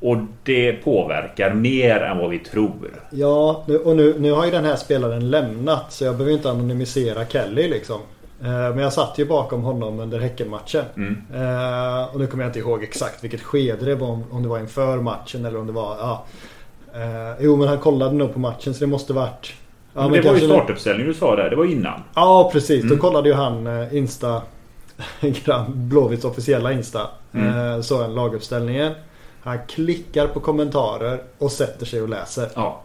Och 0.00 0.16
det 0.42 0.72
påverkar 0.72 1.54
mer 1.54 2.00
än 2.00 2.18
vad 2.18 2.30
vi 2.30 2.38
tror. 2.38 3.02
Ja, 3.10 3.64
och 3.84 3.96
nu, 3.96 4.14
nu 4.18 4.32
har 4.32 4.44
ju 4.44 4.50
den 4.50 4.64
här 4.64 4.76
spelaren 4.76 5.30
lämnat 5.30 5.92
så 5.92 6.04
jag 6.04 6.16
behöver 6.16 6.36
inte 6.36 6.50
anonymisera 6.50 7.26
Kelly 7.26 7.68
liksom. 7.68 8.00
Eh, 8.42 8.46
Men 8.48 8.78
jag 8.78 8.92
satt 8.92 9.18
ju 9.18 9.24
bakom 9.26 9.62
honom 9.62 10.00
under 10.00 10.18
Häckenmatchen. 10.20 10.84
Mm. 10.96 11.16
Eh, 11.34 12.14
Och 12.14 12.20
nu 12.20 12.26
kommer 12.26 12.44
jag 12.44 12.48
inte 12.48 12.58
ihåg 12.58 12.82
exakt 12.82 13.24
vilket 13.24 13.42
skede 13.42 13.84
det 13.84 13.94
var. 13.94 14.18
Om, 14.30 14.42
det 14.42 14.48
var 14.48 14.58
inför 14.58 14.96
matchen 14.96 15.44
eller 15.44 15.58
om 15.58 15.66
det 15.66 15.72
var... 15.72 15.96
Ja. 16.00 16.24
Eh, 16.94 17.36
Jo 17.40 17.56
men 17.56 17.68
han 17.68 17.78
kollade 17.78 18.12
nog 18.14 18.32
på 18.32 18.38
matchen 18.38 18.74
så 18.74 18.80
det 18.80 18.86
måste 18.90 19.12
varit... 19.12 19.52
Ja, 19.94 20.02
men 20.02 20.12
det 20.12 20.16
var 20.28 20.34
ju 20.34 20.40
kanske- 20.40 20.46
startuppställning 20.46 21.06
du 21.06 21.14
sa 21.14 21.36
där. 21.36 21.50
Det 21.50 21.56
var 21.56 21.64
innan. 21.64 22.00
Ja 22.14 22.50
precis, 22.52 22.84
Mm. 22.84 22.96
då 22.96 23.02
kollade 23.02 23.28
ju 23.28 23.34
han 23.34 23.68
Insta 23.92 24.42
Blåvitts 25.68 26.24
officiella 26.24 26.72
Insta. 26.72 27.00
Mm. 27.34 27.72
Eh, 27.74 27.80
Så 27.80 28.02
en 28.02 28.14
laguppställningen. 28.14 28.92
Han 29.42 29.58
klickar 29.68 30.26
på 30.26 30.40
kommentarer 30.40 31.22
och 31.38 31.52
sätter 31.52 31.86
sig 31.86 32.02
och 32.02 32.08
läser. 32.08 32.48
Ja. 32.54 32.82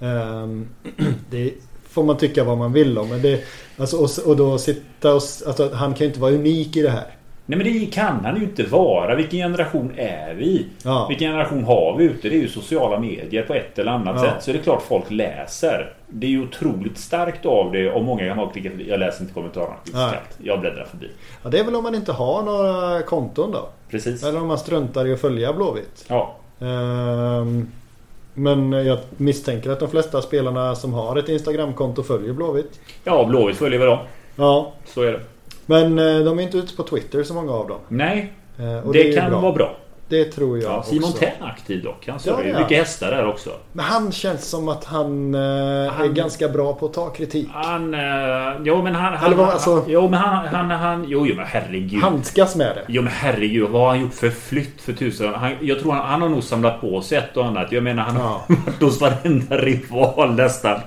Ehm, 0.00 0.68
Det 1.30 1.52
får 1.88 2.02
man 2.04 2.16
tycka 2.16 2.44
vad 2.44 2.58
man 2.58 2.72
vill 2.72 2.98
om. 2.98 3.08
Men 3.08 3.22
det, 3.22 3.40
alltså, 3.78 3.96
och, 3.96 4.30
och 4.30 4.36
då 4.36 4.58
sitta 4.58 5.08
och... 5.08 5.22
Alltså, 5.46 5.70
han 5.74 5.94
kan 5.94 5.98
ju 5.98 6.06
inte 6.06 6.20
vara 6.20 6.32
unik 6.32 6.76
i 6.76 6.82
det 6.82 6.90
här. 6.90 7.04
Nej 7.46 7.58
men 7.58 7.66
det 7.72 7.86
kan 7.86 8.24
han 8.24 8.36
ju 8.36 8.42
inte 8.42 8.62
vara. 8.62 9.14
Vilken 9.14 9.38
generation 9.38 9.92
är 9.96 10.34
vi? 10.34 10.66
Ja. 10.82 11.06
Vilken 11.08 11.30
generation 11.30 11.64
har 11.64 11.96
vi 11.98 12.04
ute? 12.04 12.28
Det 12.28 12.34
är 12.34 12.40
ju 12.40 12.48
sociala 12.48 12.98
medier 13.00 13.42
på 13.42 13.54
ett 13.54 13.78
eller 13.78 13.92
annat 13.92 14.14
Ja. 14.16 14.22
sätt. 14.22 14.42
Så 14.42 14.52
det 14.52 14.58
är 14.58 14.62
klart 14.62 14.82
folk 14.82 15.10
läser. 15.10 15.92
Det 16.12 16.26
är 16.26 16.30
ju 16.30 16.42
otroligt 16.42 16.98
starkt 16.98 17.46
av 17.46 17.72
det. 17.72 17.92
Och 17.92 18.04
många 18.04 18.34
har 18.34 18.50
klickat 18.50 18.72
Jag 18.86 19.00
läser 19.00 19.22
inte 19.22 19.34
kommentarerna. 19.34 19.74
Jag 20.42 20.60
bläddrar 20.60 20.84
förbi. 20.84 21.10
Ja, 21.42 21.50
det 21.50 21.58
är 21.58 21.64
väl 21.64 21.74
om 21.76 21.82
man 21.82 21.94
inte 21.94 22.12
har 22.12 22.42
några 22.42 23.02
konton 23.02 23.50
då. 23.52 23.68
Precis. 23.90 24.22
Eller 24.24 24.40
om 24.40 24.46
man 24.48 24.58
struntar 24.58 25.06
i 25.06 25.12
att 25.12 25.20
följa 25.20 25.52
Blåvitt. 25.52 26.04
Ja. 26.08 26.36
Ehm, 26.60 27.68
Men 28.34 28.72
jag 28.72 28.98
misstänker 29.16 29.70
att 29.70 29.80
de 29.80 29.90
flesta 29.90 30.22
spelarna 30.22 30.74
som 30.74 30.92
har 30.92 31.16
ett 31.16 31.28
Instagramkonto 31.28 32.02
följer 32.02 32.32
Blåvitt. 32.32 32.80
Ja, 33.04 33.24
Blåvitt 33.24 33.56
följer 33.56 33.78
vi 33.78 33.84
dem. 33.84 33.98
Ja, 34.36 34.72
Så 34.86 35.02
är 35.02 35.12
det. 35.12 35.20
men 35.66 35.98
eh, 35.98 36.18
de 36.24 36.38
är 36.38 36.42
inte 36.42 36.58
ute 36.58 36.76
på 36.76 36.82
Twitter 36.82 37.22
så 37.22 37.34
många 37.34 37.52
av 37.52 37.68
dem. 37.68 37.78
Nej, 37.88 38.32
Eh, 38.58 38.86
och 38.86 38.92
det, 38.92 39.08
är 39.12 39.16
kan 39.20 39.30
bra. 39.30 39.40
vara 39.40 39.52
bra. 39.52 39.76
Det 40.10 40.24
tror 40.24 40.58
jag 40.58 40.72
Ja, 40.72 40.82
Simon 40.82 41.04
också. 41.04 41.18
Tenn 41.18 41.28
är 41.42 41.46
aktiv 41.46 41.82
dock. 41.84 42.06
Han 42.08 42.18
Ja, 42.24 42.42
ju 42.42 42.48
ja. 42.50 42.58
mycket 42.58 42.78
hästar 42.78 43.10
där 43.10 43.26
också. 43.26 43.50
Men 43.72 43.84
han 43.84 44.12
känns 44.12 44.44
som 44.48 44.68
att 44.68 44.84
han, 44.84 45.34
eh, 45.34 45.40
är 45.40 45.88
Han- 45.90 46.14
ganska 46.14 46.48
bra 46.48 46.72
på 46.74 46.86
att 46.86 46.92
ta 46.92 47.10
kritik. 47.10 47.48
Han... 47.52 47.94
Eh, 47.94 48.00
jo 48.64 48.82
men 48.82 48.94
han... 48.94 49.14
han 49.14 49.26
Eller 49.26 49.36
vad, 49.36 49.48
alltså- 49.48 49.84
Jo 49.88 50.08
men 50.08 50.14
han... 50.20 50.46
han, 50.46 50.70
han 50.70 51.04
jo, 51.08 51.26
jo 51.26 51.34
men 51.36 51.44
herregud. 51.46 52.02
Handskas 52.02 52.56
med 52.56 52.76
det. 52.76 52.82
Jo 52.88 53.02
men 53.02 53.12
herregud, 53.12 53.68
vad 53.68 53.82
har 53.82 53.88
han 53.88 54.00
gjort 54.00 54.14
för 54.14 54.30
flytt 54.30 54.80
för 54.82 54.92
tusen? 54.92 55.34
Han, 55.34 55.52
jag 55.60 55.80
tror 55.80 55.92
han, 55.92 56.06
han 56.06 56.22
har 56.22 56.28
nog 56.28 56.42
samlat 56.44 56.80
på 56.80 57.00
sig 57.02 57.18
ett 57.18 57.36
och 57.36 57.46
annat. 57.46 57.72
Jag 57.72 57.82
menar 57.82 58.02
han 58.02 58.16
har 58.16 58.40
Ja. 58.48 58.54
varit 58.66 58.82
hos 58.82 59.00
varenda 59.00 59.58
rival 59.58 60.34
nästan. 60.34 60.80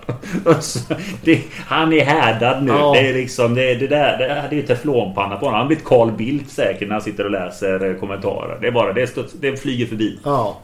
Så 0.59 0.79
det, 1.23 1.41
han 1.67 1.93
är 1.93 2.05
härdad 2.05 2.63
nu. 2.63 2.71
Ja. 2.71 2.91
Det 2.93 3.09
är 3.09 3.13
liksom 3.13 3.55
det, 3.55 3.75
det 3.75 3.87
där. 3.87 4.17
Det, 4.17 4.47
det 4.49 4.59
är 4.63 4.67
teflonpanna 4.67 5.35
på 5.35 5.45
honom. 5.45 5.53
Han 5.53 5.59
har 5.61 5.67
blivit 5.67 5.85
Carl 5.85 6.11
Bildt 6.11 6.51
säkert 6.51 6.87
när 6.87 6.95
han 6.95 7.01
sitter 7.01 7.25
och 7.25 7.31
läser 7.31 7.89
eh, 7.89 7.99
kommentarer. 7.99 8.57
Det 8.61 8.67
är 8.67 8.71
bara 8.71 8.93
det, 8.93 9.07
studs, 9.13 9.33
det 9.33 9.57
flyger 9.57 9.85
förbi. 9.85 10.19
Ja, 10.23 10.59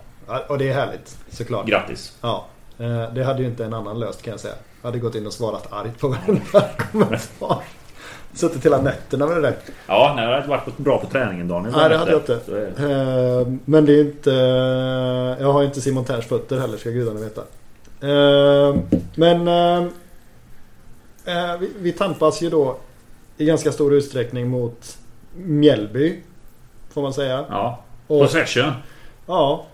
och 0.47 0.57
det 0.57 0.69
är 0.69 0.73
härligt 0.73 1.17
såklart. 1.29 1.67
Grattis. 1.67 2.17
Ja, 2.21 2.45
eh, 2.79 3.13
det 3.13 3.23
hade 3.23 3.41
ju 3.41 3.47
inte 3.47 3.65
en 3.65 3.73
annan 3.73 3.99
löst 3.99 4.21
kan 4.21 4.31
jag 4.31 4.39
säga. 4.39 4.53
Jag 4.81 4.87
hade 4.87 4.99
gått 4.99 5.15
in 5.15 5.27
och 5.27 5.33
svarat 5.33 5.73
argt 5.73 5.99
på 5.99 6.07
varenda 6.07 6.65
kommentar. 6.91 7.63
Suttit 8.33 8.65
hela 8.65 8.81
nätterna 8.81 9.25
med 9.27 9.35
det 9.37 9.41
där. 9.41 9.55
Ja, 9.87 10.13
nej, 10.15 10.25
det 10.25 10.31
har 10.31 10.37
inte 10.37 10.49
varit 10.49 10.77
bra 10.77 10.97
på 10.99 11.07
träningen 11.07 11.47
Daniel. 11.47 11.73
Nej, 11.77 11.89
det 11.89 11.97
hade 11.97 12.11
jag 12.11 12.19
inte. 12.21 12.39
Det. 12.45 12.67
Eh, 12.91 13.47
Men 13.65 13.85
det 13.85 13.93
är 13.93 14.01
inte... 14.01 14.31
Jag 15.39 15.53
har 15.53 15.63
inte 15.63 15.81
Simon 15.81 16.05
Terns 16.05 16.25
fötter 16.25 16.59
heller 16.59 16.77
ska 16.77 16.89
gudarna 16.89 17.19
veta. 17.19 17.41
Eh, 18.01 18.75
Men... 19.15 19.47
eh, 19.47 19.87
eh, 21.25 21.57
vi- 21.59 21.71
Vi 21.79 21.91
tampas 21.91 22.41
ju 22.41 22.49
då 22.49 22.77
i 23.37 23.45
ganska 23.45 23.71
stor 23.71 23.93
utsträckning 23.93 24.49
mot 24.49 24.97
Mjällby. 25.35 26.19
Får 26.93 27.01
man 27.01 27.13
säga. 27.13 27.45
Ja. 27.49 27.83
Och, 28.09 28.21
Possession. 28.21 28.71
ja. 29.27 29.65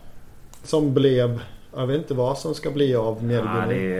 Som 0.63 0.93
blev 0.93 1.39
Jag 1.77 1.87
vet 1.87 1.97
inte 1.97 2.13
vad 2.13 2.37
som 2.37 2.55
ska 2.55 2.71
bli 2.71 2.95
av 2.95 3.23
Mjällby 3.23 3.49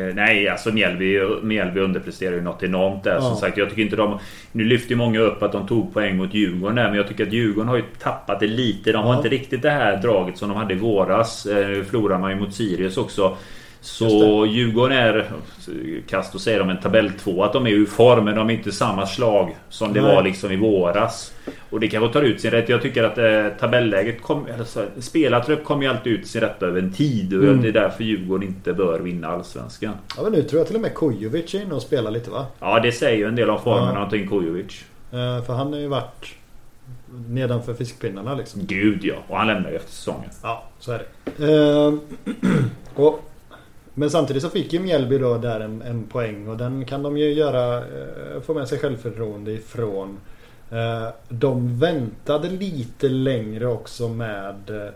Ja, 0.08 0.14
nej, 0.16 0.50
alltså 0.50 0.72
Mjällby, 0.72 1.20
Mjällby 1.44 1.80
underpresterar 1.80 2.36
ju 2.36 2.42
något 2.42 2.64
enormt 2.64 3.04
där. 3.04 3.14
Ja. 3.16 3.22
Som 3.22 3.36
sagt, 3.36 3.58
jag 3.58 3.70
tycker 3.70 3.82
inte 3.82 3.96
de... 3.96 4.20
Nu 4.52 4.64
lyfter 4.64 4.90
ju 4.90 4.96
många 4.96 5.20
upp 5.20 5.44
att 5.44 5.52
de 5.52 5.68
tog 5.68 5.94
poäng 5.94 6.18
mot 6.18 6.34
Djurgården 6.34 6.76
där, 6.76 6.88
men 6.88 6.96
jag 6.96 7.08
tycker 7.08 7.26
att 7.28 7.34
Djurgården 7.34 7.68
har 7.70 7.76
ju 7.76 7.84
tappat 8.00 8.40
det 8.40 8.48
lite. 8.48 8.92
De 8.92 8.98
har 9.04 9.12
Ja. 9.14 9.18
inte 9.18 9.30
riktigt 9.30 9.62
det 9.62 9.70
här 9.70 9.98
draget 9.98 10.38
som 10.38 10.50
de 10.50 10.58
hade 10.58 10.74
i 10.74 10.78
våras. 10.78 11.46
Eh, 11.46 11.68
Nu 11.68 11.84
förlorar 11.84 12.18
man 12.20 12.32
ju 12.32 12.38
mot 12.40 12.54
Sirius 12.54 12.98
också. 12.98 13.38
Så 13.86 14.46
Djurgården 14.46 14.98
är, 14.98 15.26
kast 16.08 16.36
att 16.36 16.42
säga 16.42 16.60
dem, 16.60 16.70
en 16.70 16.80
tabelltvå. 16.80 17.44
Att 17.44 17.54
de 17.54 17.68
är 17.68 17.72
ur 17.72 17.86
form, 17.86 18.26
men 18.26 18.36
de 18.36 18.50
är 18.50 18.54
inte 18.54 18.72
samma 18.72 19.06
slag 19.06 19.56
som 19.70 19.94
det 19.94 20.02
Nej. 20.02 20.16
var 20.16 20.24
liksom 20.24 20.52
i 20.52 20.56
våras. 20.56 21.34
Och 21.70 21.80
det 21.80 21.88
kanske 21.88 22.14
tar 22.14 22.22
ut 22.22 22.42
sin 22.42 22.52
rätt. 22.52 22.70
Jag 22.70 22.82
tycker 22.82 23.04
att 23.04 23.18
eh, 23.18 23.60
tabelläget 23.60 24.22
kom, 24.22 24.46
spelartrupp 25.00 25.64
kommer 25.64 25.84
ju 25.84 25.90
alltid 25.90 26.14
ut 26.14 26.28
sin 26.28 26.42
rätt 26.42 26.64
över 26.64 26.80
en 26.80 26.94
tid. 26.94 27.34
Och 27.38 27.44
Mm. 27.44 27.62
det 27.62 27.68
är 27.68 27.72
därför 27.72 28.04
Djurgården 28.04 28.48
inte 28.48 28.74
bör 28.74 29.00
vinna 29.00 29.28
Allsvenskan. 29.28 29.94
Ja, 30.18 30.24
men 30.24 30.32
nu 30.32 30.42
tror 30.44 30.60
jag 30.60 30.68
till 30.68 30.76
och 30.76 30.82
med 30.82 30.96
Kujovic 30.96 31.54
är 31.56 31.62
inne 31.62 31.74
och 31.74 31.82
spelar 31.82 32.12
lite 32.12 32.30
va? 32.32 32.46
Ja, 32.60 32.80
det 32.80 32.92
säger 32.92 33.18
ju 33.18 33.26
en 33.28 33.36
del 33.36 33.50
om 33.50 33.62
formen 33.62 33.94
Ja. 33.96 34.00
Anton 34.02 34.28
Kujovic. 34.28 34.84
Eh, 35.12 35.44
för 35.46 35.54
han 35.54 35.74
har 35.74 35.80
ju 35.80 35.88
varit 35.88 36.26
nedanför 37.28 37.74
fiskpinnarna 37.74 38.36
liksom. 38.36 38.62
Gud 38.66 39.04
ja, 39.04 39.16
och 39.28 39.38
han 39.38 39.48
lämnar 39.48 39.70
ju 39.70 39.76
efter 39.76 39.92
säsongen. 39.92 40.30
Ja, 40.44 40.64
så 40.80 40.92
är 40.92 41.02
det. 41.38 41.46
Eh, 41.54 41.94
och, 42.96 43.32
men 43.96 44.10
samtidigt 44.10 44.44
så 44.44 44.50
fick 44.50 44.74
ju 44.74 44.80
Mjällby 44.80 45.18
då 45.18 45.38
där 45.38 45.60
en, 45.60 45.82
en 45.82 46.04
poäng 46.04 46.48
och 46.48 46.58
den 46.58 46.86
kan 46.86 47.04
de 47.04 47.18
ju 47.18 47.34
göra, 47.34 47.78
eh, 47.78 48.42
få 48.46 48.54
med 48.54 48.68
sig 48.68 48.80
självförtroende 48.80 49.52
ifrån. 49.52 50.18
Eh, 50.72 51.08
de 51.30 51.80
väntade 51.80 52.50
lite 52.50 53.10
längre 53.10 53.68
också 53.68 54.10
med 54.10 54.70
eh, 54.70 54.92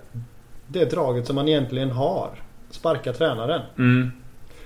det 0.67 0.91
draget 0.91 1.27
som 1.27 1.35
man 1.35 1.47
egentligen 1.47 1.91
har. 1.91 2.29
Sparka 2.69 3.13
tränaren. 3.13 3.61
Mm. 3.77 4.11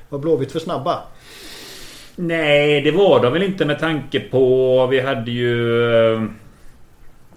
Var 0.09 0.19
Blåvitt 0.19 0.51
för 0.51 0.59
snabba? 0.59 0.99
Nej, 2.15 2.81
det 2.81 2.91
var 2.91 3.23
de 3.23 3.33
väl 3.33 3.43
inte 3.43 3.65
med 3.65 3.79
tanke 3.79 4.19
på... 4.19 4.87
Vi 4.87 5.01
hade 5.01 5.31
ju... 5.31 6.29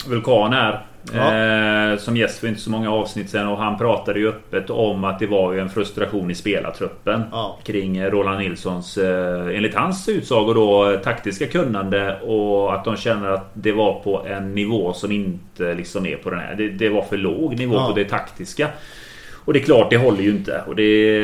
Vulkan 0.06 0.52
här. 0.52 0.86
Eh, 1.14 1.98
som 1.98 2.16
gäst 2.16 2.38
för 2.38 2.48
inte 2.48 2.60
så 2.60 2.70
många 2.70 2.90
avsnitt 2.90 3.30
sen 3.30 3.48
och 3.48 3.58
han 3.58 3.78
pratade 3.78 4.18
ju 4.18 4.28
öppet 4.28 4.70
om 4.70 5.04
att 5.04 5.18
det 5.18 5.26
var 5.26 5.52
ju 5.52 5.60
en 5.60 5.68
frustration 5.70 6.30
i 6.30 6.34
spelartruppen. 6.34 7.22
Ja. 7.32 7.58
Kring 7.64 7.96
eh, 7.96 8.10
Roland 8.10 8.38
Nilssons, 8.38 8.98
eh, 8.98 9.56
enligt 9.56 9.74
hans 9.74 10.08
utsago 10.08 10.54
då, 10.54 10.96
taktiska 11.04 11.46
kunnande 11.46 12.20
och 12.20 12.74
att 12.74 12.84
de 12.84 12.96
känner 12.96 13.28
att 13.28 13.50
det 13.52 13.72
var 13.72 14.00
på 14.00 14.26
en 14.26 14.54
nivå 14.54 14.92
som 14.92 15.12
inte 15.12 15.74
liksom 15.74 16.06
är 16.06 16.16
på 16.16 16.30
den 16.30 16.38
här. 16.38 16.54
Det, 16.54 16.68
det 16.68 16.88
var 16.88 17.02
för 17.02 17.16
låg 17.16 17.58
nivå 17.58 17.74
Ja. 17.74 17.86
på 17.88 17.92
det 17.96 18.04
taktiska. 18.04 18.68
Och 19.44 19.52
det 19.52 19.58
är 19.58 19.64
klart, 19.64 19.90
det 19.90 19.96
håller 19.96 20.22
ju 20.22 20.30
inte. 20.30 20.62
Och 20.66 20.76
det... 20.76 21.22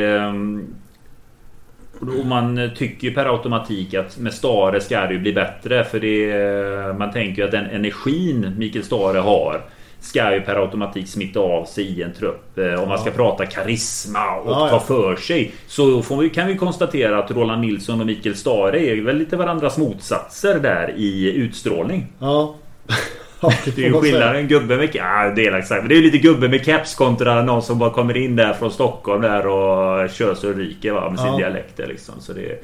och 2.19 2.25
man 2.25 2.69
tycker 2.75 3.07
ju 3.07 3.13
per 3.13 3.25
automatik 3.25 3.93
att 3.93 4.17
med 4.17 4.33
Stare 4.33 4.81
ska 4.81 5.01
det 5.01 5.13
ju 5.13 5.19
bli 5.19 5.33
bättre. 5.33 5.83
För 5.83 5.99
det... 5.99 6.97
Man 6.97 7.11
tänker 7.11 7.41
ju 7.41 7.45
att 7.45 7.51
den 7.51 7.65
energin 7.65 8.53
Mikael 8.57 8.85
Stare 8.85 9.17
har 9.17 9.61
ska 9.99 10.33
ju 10.33 10.41
per 10.41 10.55
automatik 10.55 11.07
smitta 11.07 11.39
av 11.39 11.65
sig 11.65 11.83
i 11.83 12.03
en 12.03 12.13
trupp. 12.13 12.57
Eh, 12.57 12.83
Om 12.83 12.89
man 12.89 12.97
ska 12.97 13.11
prata 13.11 13.45
karisma 13.45 14.35
och 14.35 14.51
Ja, 14.51 14.69
ta 14.69 14.79
för 14.79 15.15
sig. 15.15 15.51
Så 15.67 16.03
vi, 16.19 16.29
kan 16.29 16.47
vi 16.47 16.55
konstatera 16.57 17.19
att 17.19 17.31
Roland 17.31 17.61
Nilsson 17.61 17.99
och 17.99 18.05
Mikael 18.05 18.35
Stare 18.35 18.79
är 18.79 19.01
väl 19.01 19.17
lite 19.17 19.37
varandras 19.37 19.77
motsatser 19.77 20.59
där 20.59 20.93
i 20.97 21.33
utstrålning. 21.35 22.07
Ja. 22.19 22.55
ja 23.43 23.71
Det 23.75 23.77
är 23.81 23.85
ju 23.85 23.91
man 23.91 24.01
säga. 24.01 24.13
skillnad 24.13 24.35
en 24.35 24.47
gubbe 24.47 24.77
med... 24.77 24.89
Ja, 24.93 25.31
det 25.35 25.45
är 25.47 25.53
exakt. 25.53 25.81
Men 25.81 25.89
det 25.89 25.95
är 25.95 25.97
ju 25.97 26.03
lite 26.03 26.17
gubbe 26.17 26.47
med 26.49 26.65
keps 26.65 26.95
kontra 26.95 27.43
någon 27.43 27.61
som 27.61 27.79
bara 27.79 27.89
kommer 27.89 28.17
in 28.17 28.35
där 28.35 28.53
från 28.53 28.71
Stockholm 28.71 29.21
där 29.21 29.47
och 29.47 30.09
kör 30.09 30.33
så 30.35 30.53
ryker 30.53 30.91
va, 30.91 31.09
med 31.09 31.19
sin 31.19 31.27
Ja. 31.27 31.37
dialekt 31.37 31.77
liksom. 31.77 32.15
Så 32.19 32.33
det... 32.33 32.63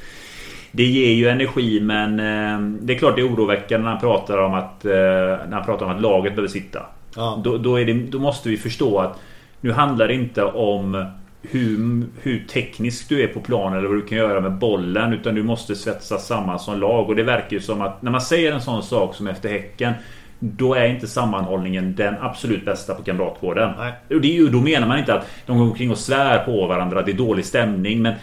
Det 0.72 0.84
ger 0.84 1.14
ju 1.14 1.28
energi 1.30 1.80
men 1.82 2.20
eh, 2.20 2.60
det 2.82 2.94
är 2.94 2.98
klart 2.98 3.16
det 3.16 3.22
är 3.22 3.28
oroväckande 3.34 3.84
när 3.84 3.92
han 3.92 4.00
pratar 4.00 4.38
om 4.38 4.54
att, 4.54 4.86
eh, 4.86 4.92
när 4.92 5.52
han 5.52 5.66
pratar 5.66 5.86
om 5.86 5.92
att 5.92 6.02
laget 6.02 6.34
behöver 6.36 6.48
sitta. 6.52 6.80
Ja. 7.16 7.42
Då, 7.44 7.58
då, 7.58 7.76
det, 7.78 7.94
då 7.94 8.20
måste 8.20 8.50
vi 8.50 8.58
förstå 8.58 9.00
att 9.00 9.20
nu 9.62 9.72
handlar 9.72 10.08
det 10.08 10.14
inte 10.14 10.44
om 10.44 11.06
hur, 11.42 12.04
hur 12.22 12.46
teknisk 12.52 13.10
du 13.10 13.24
är 13.24 13.28
på 13.28 13.40
planen 13.40 13.80
eller 13.80 13.88
vad 13.88 13.98
du 13.98 14.02
kan 14.06 14.18
göra 14.18 14.42
med 14.42 14.52
bollen 14.52 15.14
utan 15.14 15.36
du 15.36 15.44
måste 15.44 15.76
svetsas 15.76 16.28
samman 16.28 16.60
som 16.60 16.80
lag 16.80 17.10
och 17.10 17.16
det 17.16 17.24
verkar 17.24 17.52
ju 17.52 17.60
som 17.60 17.82
att 17.82 18.02
när 18.02 18.12
man 18.12 18.22
säger 18.22 18.52
en 18.52 18.62
sån 18.62 18.84
sak 18.84 19.16
som 19.16 19.28
efter 19.28 19.50
Häcken 19.50 19.94
då 20.40 20.74
är 20.74 20.88
inte 20.88 21.08
sammanhållningen 21.08 21.96
den 21.96 22.16
absolut 22.22 22.66
bästa 22.66 22.94
på 22.94 23.04
Kamratgården. 23.04 23.72
Nej. 23.78 23.94
Och 24.10 24.22
det 24.22 24.28
är 24.28 24.34
ju, 24.36 24.50
då 24.50 24.58
menar 24.62 24.88
man 24.88 25.00
inte 25.00 25.14
att 25.14 25.28
de 25.46 25.58
går 25.58 25.66
omkring 25.66 25.92
och 25.92 25.98
svär 25.98 26.40
på 26.40 26.68
varandra, 26.68 27.02
det 27.02 27.12
är 27.12 27.16
dålig 27.16 27.46
stämning. 27.46 28.02
Men 28.02 28.14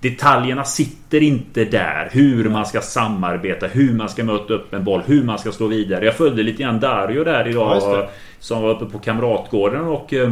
detaljerna 0.00 0.64
sitter 0.64 1.22
inte 1.22 1.64
där. 1.64 2.08
Hur 2.12 2.48
man 2.48 2.66
ska 2.66 2.80
samarbeta, 2.80 3.66
hur 3.66 3.94
man 3.94 4.08
ska 4.08 4.24
möta 4.24 4.54
upp 4.54 4.74
en 4.74 4.84
boll, 4.84 5.02
hur 5.06 5.24
man 5.24 5.38
ska 5.38 5.52
slå 5.52 5.66
vidare. 5.66 6.04
Jag 6.04 6.14
följde 6.14 6.42
lite 6.42 6.62
grann 6.62 6.80
Dario 6.80 7.24
där 7.24 7.44
Ja, 7.44 7.50
idag. 7.50 7.98
det. 7.98 8.08
som 8.38 8.62
var 8.62 8.70
uppe 8.70 8.84
på 8.84 8.98
Kamratgården 8.98 9.84
och 9.84 10.14
eh, 10.14 10.30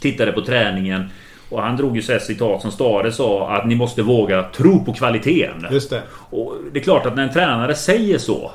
tittade 0.00 0.32
på 0.32 0.40
träningen. 0.40 1.04
Och 1.48 1.62
han 1.62 1.76
drog 1.76 1.96
ju 1.96 2.02
så 2.02 2.12
här 2.12 2.18
citat 2.18 2.62
som 2.62 2.70
Stare 2.70 3.12
sa 3.12 3.50
att 3.50 3.66
ni 3.66 3.74
måste 3.74 4.02
våga 4.02 4.42
tro 4.42 4.84
på 4.84 4.92
kvaliteten. 4.92 5.66
Just 5.70 5.90
det. 5.90 6.02
Och 6.30 6.54
det 6.72 6.78
är 6.78 6.82
klart 6.82 7.06
att 7.06 7.16
när 7.16 7.22
en 7.22 7.32
tränare 7.32 7.74
säger 7.74 8.18
så. 8.18 8.50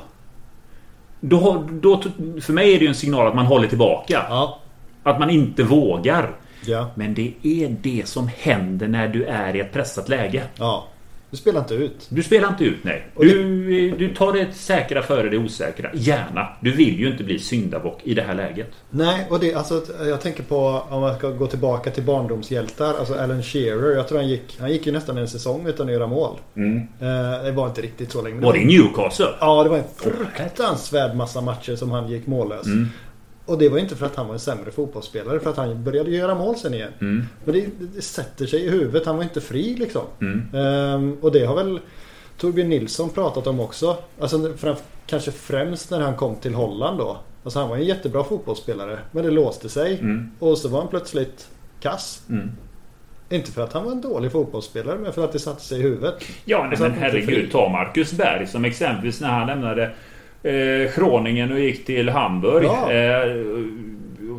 Då, 1.28 1.64
då, 1.70 2.02
för 2.40 2.52
mig 2.52 2.74
är 2.74 2.78
det 2.78 2.84
ju 2.84 2.88
en 2.88 2.94
signal 2.94 3.26
att 3.26 3.34
man 3.34 3.46
håller 3.46 3.68
tillbaka. 3.68 4.26
Ja. 4.28 4.58
Att 5.02 5.18
man 5.18 5.30
inte 5.30 5.62
vågar. 5.62 6.36
Ja. 6.66 6.90
Men 6.94 7.14
det 7.14 7.32
är 7.42 7.76
det 7.82 8.08
som 8.08 8.30
händer 8.38 8.88
när 8.88 9.08
du 9.08 9.24
är 9.24 9.56
i 9.56 9.60
ett 9.60 9.72
pressat 9.72 10.08
läge. 10.08 10.42
Ja. 10.58 10.86
Du 11.30 11.36
spelar 11.36 11.60
inte 11.60 11.74
ut. 11.74 12.06
Du 12.08 12.22
spelar 12.22 12.48
inte 12.48 12.64
ut, 12.64 12.76
nej. 12.84 13.06
Och 13.14 13.24
Du, 13.24 13.90
du 13.90 14.14
tar 14.14 14.32
det 14.32 14.52
säkra 14.54 15.02
före 15.02 15.28
det 15.28 15.38
osäkra. 15.38 15.90
Gärna. 15.94 16.48
Du 16.60 16.72
vill 16.72 17.00
ju 17.00 17.10
inte 17.10 17.24
bli 17.24 17.38
syndabock 17.38 18.00
i 18.04 18.14
det 18.14 18.22
här 18.22 18.34
läget. 18.34 18.70
Nej, 18.90 19.26
och 19.30 19.40
det, 19.40 19.54
alltså, 19.54 19.82
jag 20.06 20.20
tänker 20.20 20.42
på 20.42 20.82
om 20.90 21.00
man 21.00 21.18
ska 21.18 21.28
gå 21.30 21.46
tillbaka 21.46 21.90
till 21.90 22.02
barndomshjältar. 22.02 22.94
Alltså 22.98 23.14
Alan 23.14 23.42
Shearer. 23.42 23.96
Jag 23.96 24.08
tror 24.08 24.18
han 24.18 24.28
gick, 24.28 24.56
han 24.60 24.70
gick 24.72 24.86
ju 24.86 24.92
nästan 24.92 25.18
en 25.18 25.28
säsong 25.28 25.66
utan 25.66 25.86
att 25.86 25.92
göra 25.92 26.06
mål. 26.06 26.36
Eh, 26.56 27.44
det 27.44 27.52
var 27.52 27.66
inte 27.66 27.80
riktigt 27.82 28.12
så 28.12 28.22
länge. 28.22 28.40
Var 28.40 28.52
det 28.52 28.58
var- 28.58 28.66
Newcastle? 28.66 29.26
Ja, 29.40 29.62
det 29.64 29.68
var 29.70 29.76
en 29.78 29.84
fruktansvärd 29.96 31.16
massa 31.16 31.40
matcher 31.40 31.76
som 31.76 31.90
han 31.90 32.08
gick 32.08 32.26
mållös. 32.26 32.66
Mm. 32.66 32.88
Och 33.46 33.58
det 33.58 33.68
var 33.68 33.78
inte 33.78 33.96
för 33.96 34.06
att 34.06 34.16
han 34.16 34.26
var 34.26 34.34
en 34.34 34.40
sämre 34.40 34.70
fotbollsspelare. 34.70 35.40
För 35.40 35.50
att 35.50 35.56
han 35.56 35.84
började 35.84 36.10
göra 36.10 36.34
mål 36.34 36.56
sen 36.56 36.74
igen. 36.74 36.92
Mm. 37.00 37.24
Men 37.44 37.54
det, 37.54 37.66
det 37.94 38.02
sätter 38.02 38.46
sig 38.46 38.60
i 38.60 38.70
huvudet. 38.70 39.06
Han 39.06 39.16
var 39.16 39.22
inte 39.22 39.40
fri 39.40 39.76
liksom. 39.78 40.02
Mm. 40.20 40.54
Ehm, 40.54 41.16
och 41.20 41.32
det 41.32 41.44
har 41.44 41.56
väl 41.56 41.80
Torbjörn 42.38 42.68
Nilsson 42.68 43.10
pratat 43.10 43.46
om 43.46 43.60
också. 43.60 43.96
Alltså 44.20 44.52
fram, 44.56 44.76
kanske 45.06 45.30
främst 45.30 45.90
när 45.90 46.00
han 46.00 46.16
kom 46.16 46.36
till 46.36 46.54
Holland 46.54 46.98
då. 46.98 47.18
Alltså 47.44 47.58
han 47.58 47.68
var 47.68 47.76
en 47.76 47.84
jättebra 47.84 48.24
fotbollsspelare. 48.24 48.98
Men 49.12 49.24
det 49.24 49.30
låste 49.30 49.68
sig. 49.68 49.98
Mm. 49.98 50.30
Och 50.38 50.58
så 50.58 50.68
var 50.68 50.80
han 50.80 50.88
plötsligt 50.88 51.48
kass. 51.80 52.22
Mm. 52.30 52.50
Inte 53.30 53.52
för 53.52 53.62
att 53.62 53.72
han 53.72 53.84
var 53.84 53.92
en 53.92 54.00
dålig 54.00 54.32
fotbollsspelare 54.32 54.98
men 54.98 55.12
för 55.12 55.24
att 55.24 55.32
det 55.32 55.38
satte 55.38 55.62
sig 55.62 55.78
i 55.78 55.82
huvudet. 55.82 56.14
Ja, 56.44 56.66
nej, 56.70 56.78
men 56.80 56.92
herregud. 56.92 57.52
Ta 57.52 57.68
Marcus 57.68 58.12
Berg 58.12 58.46
som 58.46 58.64
exempelvis 58.64 59.20
när 59.20 59.28
han 59.28 59.46
lämnade 59.46 59.92
eh, 60.42 60.96
Groningen 60.96 61.52
och 61.52 61.60
gick 61.60 61.86
till 61.86 62.08
Hamburg. 62.08 62.64
Ja. 62.64 62.92
Eh, 62.92 63.36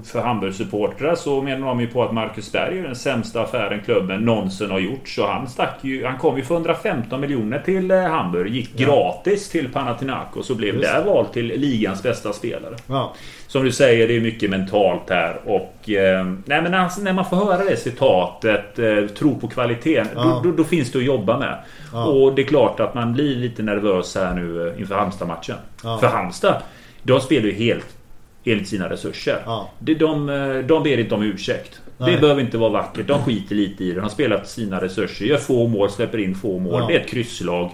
för 0.06 0.22
Hamburg-supportrar 0.22 1.16
så 1.16 1.42
menar 1.42 1.68
de 1.68 1.80
ju 1.82 1.88
på 1.88 2.04
att 2.04 2.14
Marcus 2.14 2.52
Berg 2.52 2.80
är 2.80 2.84
den 2.84 2.96
sämsta 2.96 3.42
affären 3.42 3.82
klubben 3.86 4.22
någonsin 4.22 4.72
har 4.72 4.80
gjort. 4.80 5.08
Så 5.10 5.28
han 5.28 5.48
stack 5.48 5.76
ju... 5.82 6.06
Han 6.06 6.18
kom 6.18 6.38
ju 6.38 6.44
för 6.44 6.56
115 6.56 7.22
miljoner 7.22 7.60
till 7.60 7.92
eh, 7.92 8.02
Hamburg. 8.02 8.52
Gick 8.56 8.70
Ja. 8.76 8.86
gratis 8.88 9.50
till 9.50 9.72
Panathinaikos 9.74 10.50
och 10.50 10.56
blev 10.58 10.76
Just 10.76 10.88
där 10.88 11.04
vald 11.04 11.32
till 11.34 11.46
ligans 11.48 12.04
bästa 12.04 12.34
spelare. 12.34 12.76
Ja. 12.88 13.14
Som 13.48 13.64
du 13.64 13.72
säger, 13.72 14.08
det 14.08 14.16
är 14.16 14.22
mycket 14.22 14.50
mentalt 14.50 15.10
här. 15.10 15.40
Och 15.46 15.90
eh, 15.90 16.26
nej, 16.46 16.62
men 16.62 16.74
alltså, 16.74 17.02
när 17.02 17.14
man 17.14 17.26
får 17.26 17.38
höra 17.38 17.64
det 17.64 17.78
citatet, 17.78 18.80
eh, 18.80 19.08
tro 19.18 19.40
på 19.40 19.48
kvaliteten, 19.48 20.08
Ja. 20.16 20.24
då, 20.44 20.50
då, 20.50 20.58
då 20.58 20.64
finns 20.64 20.92
det 20.92 20.98
att 21.00 21.06
jobba 21.06 21.40
med. 21.40 21.58
Och 22.08 22.36
det 22.36 22.42
är 22.42 22.46
klart 22.48 22.80
att 22.80 22.94
man 22.94 23.14
blir 23.14 23.36
lite 23.36 23.64
nervös 23.64 24.16
här 24.16 24.34
nu 24.36 24.68
eh, 24.70 24.80
inför 24.82 24.96
Halmstad-matchen. 24.96 25.56
För 25.82 26.08
Halmstad, 26.08 26.62
de 27.04 27.20
spelar 27.22 27.46
ju 27.46 27.54
helt 27.54 27.97
enligt 28.52 28.68
sina 28.68 28.90
resurser. 28.90 29.44
Ja. 29.46 29.70
Det- 29.80 29.94
De, 29.96 30.30
eh, 30.30 30.58
de 30.58 30.84
ber 30.84 30.98
inte 30.98 31.16
om 31.16 31.24
ursäkt. 31.24 31.82
Nej. 31.98 32.12
Det 32.16 32.22
behöver 32.22 32.42
inte 32.42 32.58
vara 32.58 32.70
vackert. 32.70 33.08
De 33.08 33.24
skiter 33.24 33.56
lite 33.56 33.84
i 33.84 33.88
det. 33.90 33.94
De 33.96 34.02
har 34.02 34.10
spelat 34.10 34.50
sina 34.50 34.82
resurser. 34.82 35.26
Gör 35.26 35.38
få 35.38 35.68
mål, 35.68 35.90
släpper 35.90 36.18
in 36.18 36.36
få 36.36 36.60
mål. 36.60 36.82
Ja. 36.82 36.88
Det 36.88 36.96
är 36.96 37.00
ett 37.00 37.10
krysslag. 37.10 37.72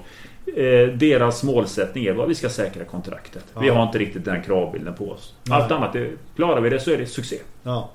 Eh, 0.55 0.87
deras 0.97 1.43
målsättning 1.43 2.05
är 2.05 2.13
vad 2.13 2.27
vi 2.27 2.35
ska 2.35 2.49
säkra 2.49 2.83
kontraktet. 2.85 3.45
Vi 3.59 3.67
Ja. 3.67 3.73
har 3.73 3.83
inte 3.83 3.97
riktigt 3.97 4.25
den 4.25 4.43
kravbilden 4.43 4.93
på 4.93 5.09
oss. 5.11 5.33
Nej. 5.43 5.61
Allt 5.61 5.71
annat, 5.71 5.93
det, 5.93 6.09
klarar 6.35 6.61
vi 6.61 6.69
det 6.69 6.79
så 6.79 6.91
är 6.91 6.97
det 6.97 7.05
succé. 7.05 7.37
Ja. 7.63 7.91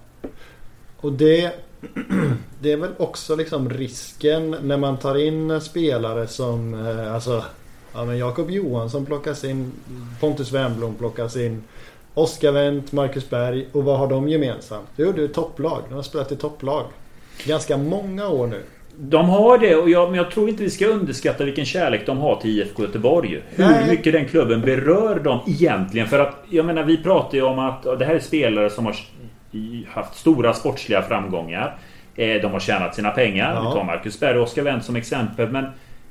Och 0.97 1.13
det, 1.13 1.53
det 2.61 2.73
är 2.73 2.77
väl 2.77 2.91
också 2.99 3.37
liksom 3.37 3.71
risken 3.71 4.57
när 4.63 4.77
man 4.77 4.97
tar 4.99 5.15
in 5.27 5.61
spelare 5.61 6.27
som 6.27 6.87
eh, 6.87 7.15
alltså 7.15 7.45
ja, 7.95 8.05
men 8.05 8.19
Jakob 8.19 8.51
Johansson 8.51 9.07
plockas 9.07 9.45
in. 9.45 9.73
Pontus 10.21 10.53
Wernbloom 10.53 10.95
plockas 10.95 11.37
in. 11.37 11.63
Oskar 12.19 12.53
Wendt, 12.53 12.93
Marcus 12.93 13.31
Berg 13.31 13.67
och 13.73 13.85
vad 13.85 13.99
har 13.99 14.07
de 14.07 14.29
gemensamt? 14.29 14.89
Jo, 14.97 15.13
det 15.13 15.23
är 15.25 15.29
topplag. 15.29 15.83
De 15.89 15.95
har 15.95 16.03
spelat 16.03 16.33
i 16.33 16.37
topplag. 16.37 16.85
ganska 17.47 17.77
många 17.77 18.29
år 18.29 18.47
nu. 18.47 18.63
De 19.01 19.29
har 19.29 19.59
det 19.59 19.75
och 19.77 19.91
jag, 19.91 20.11
men 20.11 20.19
jag 20.19 20.31
tror 20.31 20.49
inte 20.49 20.63
vi 20.63 20.71
ska 20.71 20.87
underskatta 20.87 21.45
vilken 21.45 21.65
kärlek 21.65 22.07
de 22.07 22.19
har 22.19 22.37
till 22.37 22.51
IFK 22.59 22.83
Göteborg. 22.83 23.43
Hur 23.49 23.65
Nej. 23.65 23.89
mycket 23.91 24.13
den 24.13 24.25
klubben 24.25 24.61
berör 24.61 25.19
dem 25.19 25.39
egentligen. 25.47 26.07
För 26.09 26.19
att 26.19 26.35
jag 26.51 26.65
menar 26.67 26.83
vi 26.83 26.97
pratar 26.97 27.39
ju 27.39 27.43
om 27.45 27.59
att 27.59 27.83
det 27.83 28.05
här 28.05 28.15
är 28.15 28.21
spelare 28.21 28.71
som 28.71 28.87
har 28.87 28.97
haft 29.89 30.17
stora 30.17 30.53
sportsliga 30.55 31.03
framgångar. 31.03 31.79
Eh, 32.17 32.43
De 32.43 32.53
har 32.53 32.61
tjänat 32.61 32.95
sina 32.95 33.11
pengar. 33.11 33.55
Ja. 33.55 33.61
Vi 33.69 33.75
tar 33.77 33.85
Marcus 33.85 34.21
Berg 34.21 34.37
och 34.39 34.43
Oskar 34.43 34.63
Wendt 34.63 34.85
som 34.85 34.97
exempel. 34.97 35.49
Men 35.49 35.67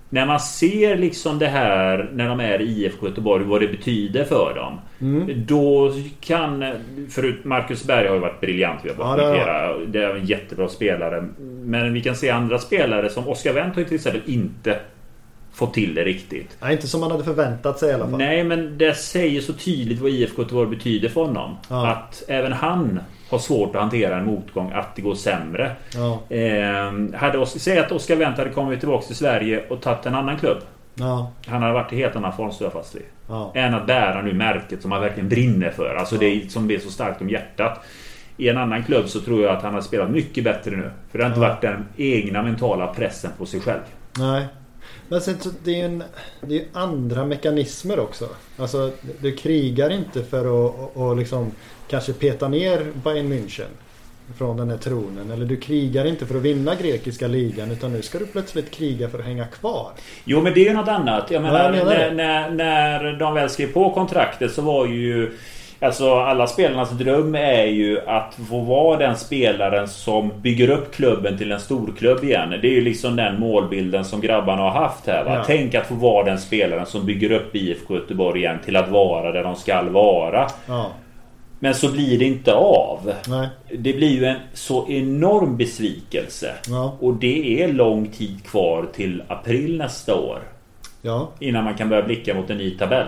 när 0.09 0.25
man 0.25 0.39
ser 0.39 0.97
liksom 0.97 1.39
det 1.39 1.47
här 1.47 2.09
när 2.13 2.29
de 2.29 2.39
är 2.39 2.61
i 2.61 2.65
IFK 2.65 3.07
Göteborg, 3.07 3.43
vad 3.45 3.61
det 3.61 3.67
betyder 3.67 4.23
för 4.23 4.55
dem. 4.55 4.79
Mm. 5.01 5.45
Då 5.45 5.93
kan... 6.19 6.65
Förut, 7.09 7.43
Marcus 7.43 7.83
Berg 7.83 8.07
har 8.07 8.15
ju 8.15 8.21
varit 8.21 8.41
briljant. 8.41 8.79
Vi 8.83 8.89
har 8.89 8.95
Ja, 8.95 9.03
bara 9.03 9.17
det 9.17 9.23
har 9.23 9.33
notera. 9.33 9.77
Det 9.85 10.03
är 10.03 10.15
en 10.15 10.25
jättebra 10.25 10.67
spelare. 10.67 11.27
Men 11.63 11.93
vi 11.93 12.01
kan 12.01 12.15
se 12.15 12.29
andra 12.29 12.59
spelare 12.59 13.09
som 13.09 13.27
Oskar 13.27 13.53
Wendt 13.53 13.75
har 13.75 13.81
ju 13.81 13.87
till 13.87 13.95
exempel 13.95 14.21
inte 14.25 14.79
fått 15.57 15.73
till 15.73 15.95
det 15.95 16.03
riktigt. 16.03 16.57
Nej, 16.61 16.73
inte 16.73 16.87
som 16.87 16.99
man 17.01 17.11
hade 17.11 17.23
förväntat 17.23 17.79
sig 17.79 17.89
i 17.89 17.93
alla 17.93 18.07
fall. 18.09 18.17
Nej, 18.17 18.43
men 18.43 18.77
det 18.77 18.93
säger 18.97 19.41
så 19.41 19.53
tydligt 19.53 19.99
vad 20.01 20.11
IFK 20.11 20.41
Göteborg 20.41 20.69
betyder 20.69 21.09
för 21.09 21.21
honom. 21.21 21.55
Ja. 21.69 21.87
Att 21.87 22.23
även 22.27 22.53
han 22.53 22.99
har 23.29 23.39
svårt 23.39 23.75
att 23.75 23.81
hantera 23.81 24.17
en 24.17 24.25
motgång, 24.25 24.71
att 24.71 24.95
det 24.95 25.01
går 25.01 25.15
sämre. 25.15 25.71
Ja, 25.95 26.35
Eh, 26.35 27.19
hade 27.19 27.45
säg 27.45 27.79
att 27.79 27.91
Oskar 27.91 28.15
Wendt 28.15 28.37
hade 28.37 28.49
kommit 28.49 28.79
tillbaka 28.79 29.05
till 29.07 29.15
Sverige 29.15 29.63
och 29.69 29.81
tagit 29.81 30.05
en 30.05 30.15
annan 30.15 30.37
klubb. 30.37 30.57
ja, 30.95 31.31
Han 31.47 31.61
hade 31.61 31.73
varit 31.73 31.93
i 31.93 31.95
helt 31.95 32.15
annan 32.15 32.33
form, 32.33 32.51
står 32.51 32.65
jag 32.65 32.73
fast 32.73 32.95
vid. 32.95 33.03
ja. 33.29 33.51
Än 33.55 33.73
att 33.73 33.87
bära 33.87 34.21
nu 34.21 34.33
märket 34.33 34.81
som 34.81 34.91
han 34.91 35.01
verkligen 35.01 35.29
brinner 35.29 35.69
för. 35.71 35.95
Alltså 35.95 36.15
det 36.15 36.25
är, 36.25 36.47
som 36.47 36.71
är 36.71 36.79
så 36.79 36.89
starkt 36.89 37.21
om 37.21 37.29
hjärtat. 37.29 37.79
I 38.37 38.49
en 38.49 38.57
annan 38.57 38.83
klubb 38.83 39.07
så 39.07 39.19
tror 39.19 39.43
jag 39.43 39.55
att 39.55 39.63
han 39.63 39.73
har 39.73 39.81
spelat 39.81 40.09
mycket 40.09 40.43
bättre 40.43 40.71
nu. 40.71 40.91
För 41.11 41.17
det 41.17 41.23
har 41.23 41.29
inte 41.29 41.39
varit 41.39 41.61
den 41.61 41.85
egna 41.97 42.43
mentala 42.43 42.87
pressen 42.87 43.31
på 43.37 43.45
sig 43.45 43.59
själv. 43.59 43.79
Nej. 44.17 44.45
Men 45.07 45.21
sen 45.21 45.39
så 45.39 45.49
det 45.63 45.81
är 45.81 45.85
en, 45.85 46.03
det 46.41 46.57
är 46.57 46.65
andra 46.73 47.25
mekanismer 47.25 47.99
också. 47.99 48.29
Alltså 48.57 48.91
du 49.19 49.31
krigar 49.31 49.89
inte 49.89 50.23
för 50.23 50.39
att 50.39 50.75
och, 50.93 51.17
liksom 51.17 51.51
kanske 51.89 52.13
peta 52.13 52.47
ner 52.47 52.91
Bayern 53.03 53.33
München 53.33 53.69
från 54.37 54.57
den 54.57 54.69
här 54.69 54.77
tronen. 54.77 55.31
Eller 55.31 55.45
du 55.45 55.57
krigar 55.57 56.05
inte 56.05 56.25
för 56.25 56.35
att 56.35 56.41
vinna 56.41 56.75
grekiska 56.75 57.27
ligan 57.27 57.71
utan 57.71 57.93
nu 57.93 58.01
ska 58.01 58.19
du 58.19 58.25
plötsligt 58.25 58.71
kriga 58.71 59.09
för 59.09 59.19
att 59.19 59.25
hänga 59.25 59.45
kvar. 59.45 59.91
Jo 60.25 60.41
men 60.41 60.53
det 60.53 60.59
är 60.59 60.69
ju 60.69 60.73
något 60.73 60.87
annat. 60.87 61.31
Jag 61.31 61.41
menar, 61.41 61.63
jag 61.63 61.71
menar 61.71 62.11
när, 62.11 62.11
när, 62.11 62.49
när 62.49 63.13
de 63.13 63.33
väl 63.33 63.49
skrev 63.49 63.73
på 63.73 63.93
kontraktet 63.93 64.51
så 64.51 64.61
var 64.61 64.87
ju 64.87 65.31
Alltså 65.79 66.15
alla 66.15 66.47
spelarnas 66.47 66.91
dröm 66.91 67.35
är 67.35 67.65
ju 67.65 67.99
att 68.07 68.37
få 68.49 68.59
vara 68.59 68.97
den 68.97 69.17
spelaren 69.17 69.87
som 69.87 70.31
bygger 70.41 70.69
upp 70.69 70.93
klubben 70.95 71.37
till 71.37 71.51
en 71.51 71.59
storklubb 71.59 72.23
igen. 72.23 72.49
Det 72.49 72.67
är 72.67 72.71
ju 72.71 72.81
liksom 72.81 73.15
den 73.15 73.39
målbilden 73.39 74.05
som 74.05 74.21
grabbarna 74.21 74.61
har 74.61 74.71
haft 74.71 75.07
här. 75.07 75.23
Va? 75.25 75.35
Ja. 75.35 75.43
Tänk 75.47 75.75
att 75.75 75.87
få 75.87 75.93
vara 75.95 76.25
den 76.25 76.37
spelaren 76.39 76.85
som 76.85 77.05
bygger 77.05 77.31
upp 77.31 77.55
IFK 77.55 77.95
Göteborg 77.95 78.39
igen 78.39 78.57
till 78.65 78.75
att 78.75 78.89
vara 78.89 79.31
där 79.31 79.43
de 79.43 79.55
ska 79.55 79.83
vara. 79.83 80.47
Ja, 80.67 80.91
Men 81.59 81.73
så 81.73 81.91
blir 81.91 82.19
det 82.19 82.25
inte 82.25 82.53
av. 82.53 83.13
nej. 83.27 83.47
Det 83.77 83.93
blir 83.93 84.09
ju 84.09 84.25
en 84.25 84.37
så 84.53 84.87
enorm 84.89 85.57
besvikelse. 85.57 86.51
Ja, 86.69 86.97
Och 86.99 87.13
det 87.13 87.63
är 87.63 87.67
lång 87.73 88.07
tid 88.07 88.43
kvar 88.45 88.85
till 88.95 89.23
april 89.27 89.77
nästa 89.77 90.15
år. 90.15 90.39
Innan 91.39 91.63
man 91.63 91.73
kan 91.75 91.89
börja 91.89 92.03
blicka 92.03 92.33
mot 92.33 92.49
en 92.49 92.57
ny 92.57 92.71
tabell. 92.71 93.07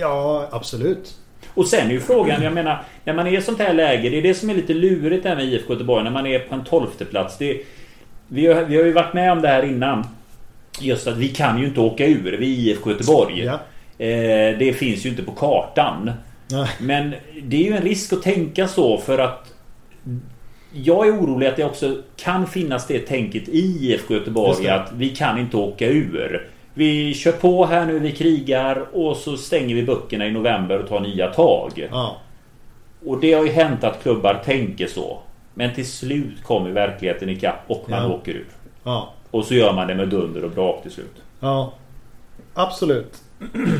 Ja. 0.00 0.48
Absolut. 0.50 1.14
Och 1.54 1.66
sen 1.66 1.88
är 1.88 1.92
ju 1.92 2.00
frågan, 2.00 2.42
jag 2.42 2.52
menar, 2.52 2.82
när 3.04 3.14
man 3.14 3.26
är 3.26 3.38
i 3.38 3.42
sånt 3.42 3.58
här 3.58 3.74
läge, 3.74 4.08
det 4.08 4.18
är 4.18 4.22
det 4.22 4.34
som 4.34 4.50
är 4.50 4.54
lite 4.54 4.74
lurigt 4.74 5.22
där 5.22 5.36
med 5.36 5.44
IFK 5.44 5.72
Göteborg, 5.72 6.04
när 6.04 6.10
man 6.10 6.26
är 6.26 6.38
på 6.38 6.54
en 6.54 6.64
tolfte 6.64 7.04
plats. 7.04 7.38
Det, 7.38 7.60
vi, 8.28 8.46
har, 8.46 8.64
vi 8.64 8.76
har 8.76 8.84
ju 8.84 8.92
varit 8.92 9.14
med 9.14 9.32
om 9.32 9.42
det 9.42 9.48
här 9.48 9.62
innan. 9.62 10.06
Just 10.80 11.06
att 11.06 11.16
vi 11.16 11.28
kan 11.28 11.58
ju 11.58 11.66
inte 11.66 11.80
åka 11.80 12.06
ur, 12.06 12.36
vi 12.40 12.46
är 12.46 12.72
IFK 12.72 12.90
Göteborg. 12.90 13.44
Ja. 13.44 13.52
Eh, 14.04 14.58
det 14.58 14.76
finns 14.76 15.06
ju 15.06 15.10
inte 15.10 15.22
på 15.22 15.32
kartan. 15.32 16.10
Nej. 16.50 16.68
Men 16.80 17.14
det 17.42 17.56
är 17.56 17.70
ju 17.70 17.76
en 17.76 17.82
risk 17.82 18.12
att 18.12 18.22
tänka 18.22 18.68
så 18.68 18.98
för 18.98 19.18
att 19.18 19.54
jag 20.72 21.08
är 21.08 21.12
orolig 21.12 21.46
att 21.46 21.56
det 21.56 21.64
också 21.64 22.02
kan 22.16 22.46
finnas 22.46 22.86
det 22.86 22.98
tänket 22.98 23.48
i 23.48 23.58
IFK 23.58 24.14
Göteborg 24.14 24.68
att 24.68 24.92
vi 24.92 25.08
kan 25.08 25.38
inte 25.38 25.56
åka 25.56 25.86
ur. 25.86 26.48
Vi 26.74 27.14
kör 27.14 27.32
på 27.32 27.64
här 27.66 27.86
nu, 27.86 27.98
vi 27.98 28.12
krigar 28.12 28.86
och 28.92 29.16
så 29.16 29.36
stänger 29.36 29.74
vi 29.74 29.82
böckerna 29.82 30.26
i 30.26 30.30
november 30.30 30.78
och 30.82 30.88
tar 30.88 31.00
nya 31.00 31.26
tag. 31.28 31.88
Ja, 31.92 32.16
Och 33.06 33.20
det 33.20 33.32
har 33.32 33.44
ju 33.44 33.50
hänt 33.50 33.84
att 33.84 34.02
klubbar 34.02 34.42
tänker 34.44 34.86
så. 34.86 35.18
Men 35.54 35.74
till 35.74 35.86
slut 35.86 36.42
kommer 36.42 36.70
verkligheten 36.70 37.28
ikapp 37.28 37.60
och 37.66 37.84
man 37.90 38.02
Ja. 38.02 38.14
åker 38.14 38.32
ur. 38.32 38.46
ja, 38.84 39.12
Och 39.30 39.44
så 39.44 39.54
gör 39.54 39.72
man 39.72 39.86
det 39.88 39.94
med 39.94 40.08
dunder 40.08 40.44
och 40.44 40.50
brak 40.50 40.82
till 40.82 40.90
slut. 40.90 41.16
ja. 41.40 41.72
Absolut. 42.54 43.14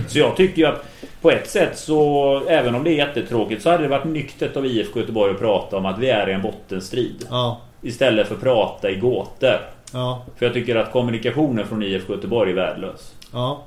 Så 0.08 0.18
jag 0.18 0.36
tycker 0.36 0.58
ju 0.62 0.68
att 0.68 0.84
på 1.20 1.30
ett 1.30 1.50
sätt 1.50 1.78
så, 1.78 2.42
även 2.48 2.74
om 2.74 2.84
det 2.84 2.90
är 2.90 3.06
jättetråkigt, 3.06 3.62
så 3.62 3.70
hade 3.70 3.82
det 3.82 3.88
varit 3.88 4.04
nyktert 4.04 4.56
av 4.56 4.66
IFK 4.66 5.00
Göteborg 5.00 5.32
att 5.32 5.38
prata 5.40 5.76
om 5.76 5.86
att 5.86 5.98
vi 5.98 6.10
är 6.10 6.28
i 6.28 6.32
en 6.32 6.42
bottenstrid. 6.42 7.26
Ja, 7.30 7.60
Istället 7.82 8.28
för 8.28 8.34
att 8.34 8.40
prata 8.40 8.90
i 8.90 8.96
gåtor. 8.96 9.56
Ja, 9.92 10.22
För 10.36 10.46
jag 10.46 10.52
tycker 10.54 10.76
att 10.76 10.92
kommunikationen 10.92 11.66
från 11.66 11.82
IFK 11.82 12.12
Göteborg 12.14 12.50
är 12.50 12.54
värdelös. 12.54 13.14
ja. 13.32 13.62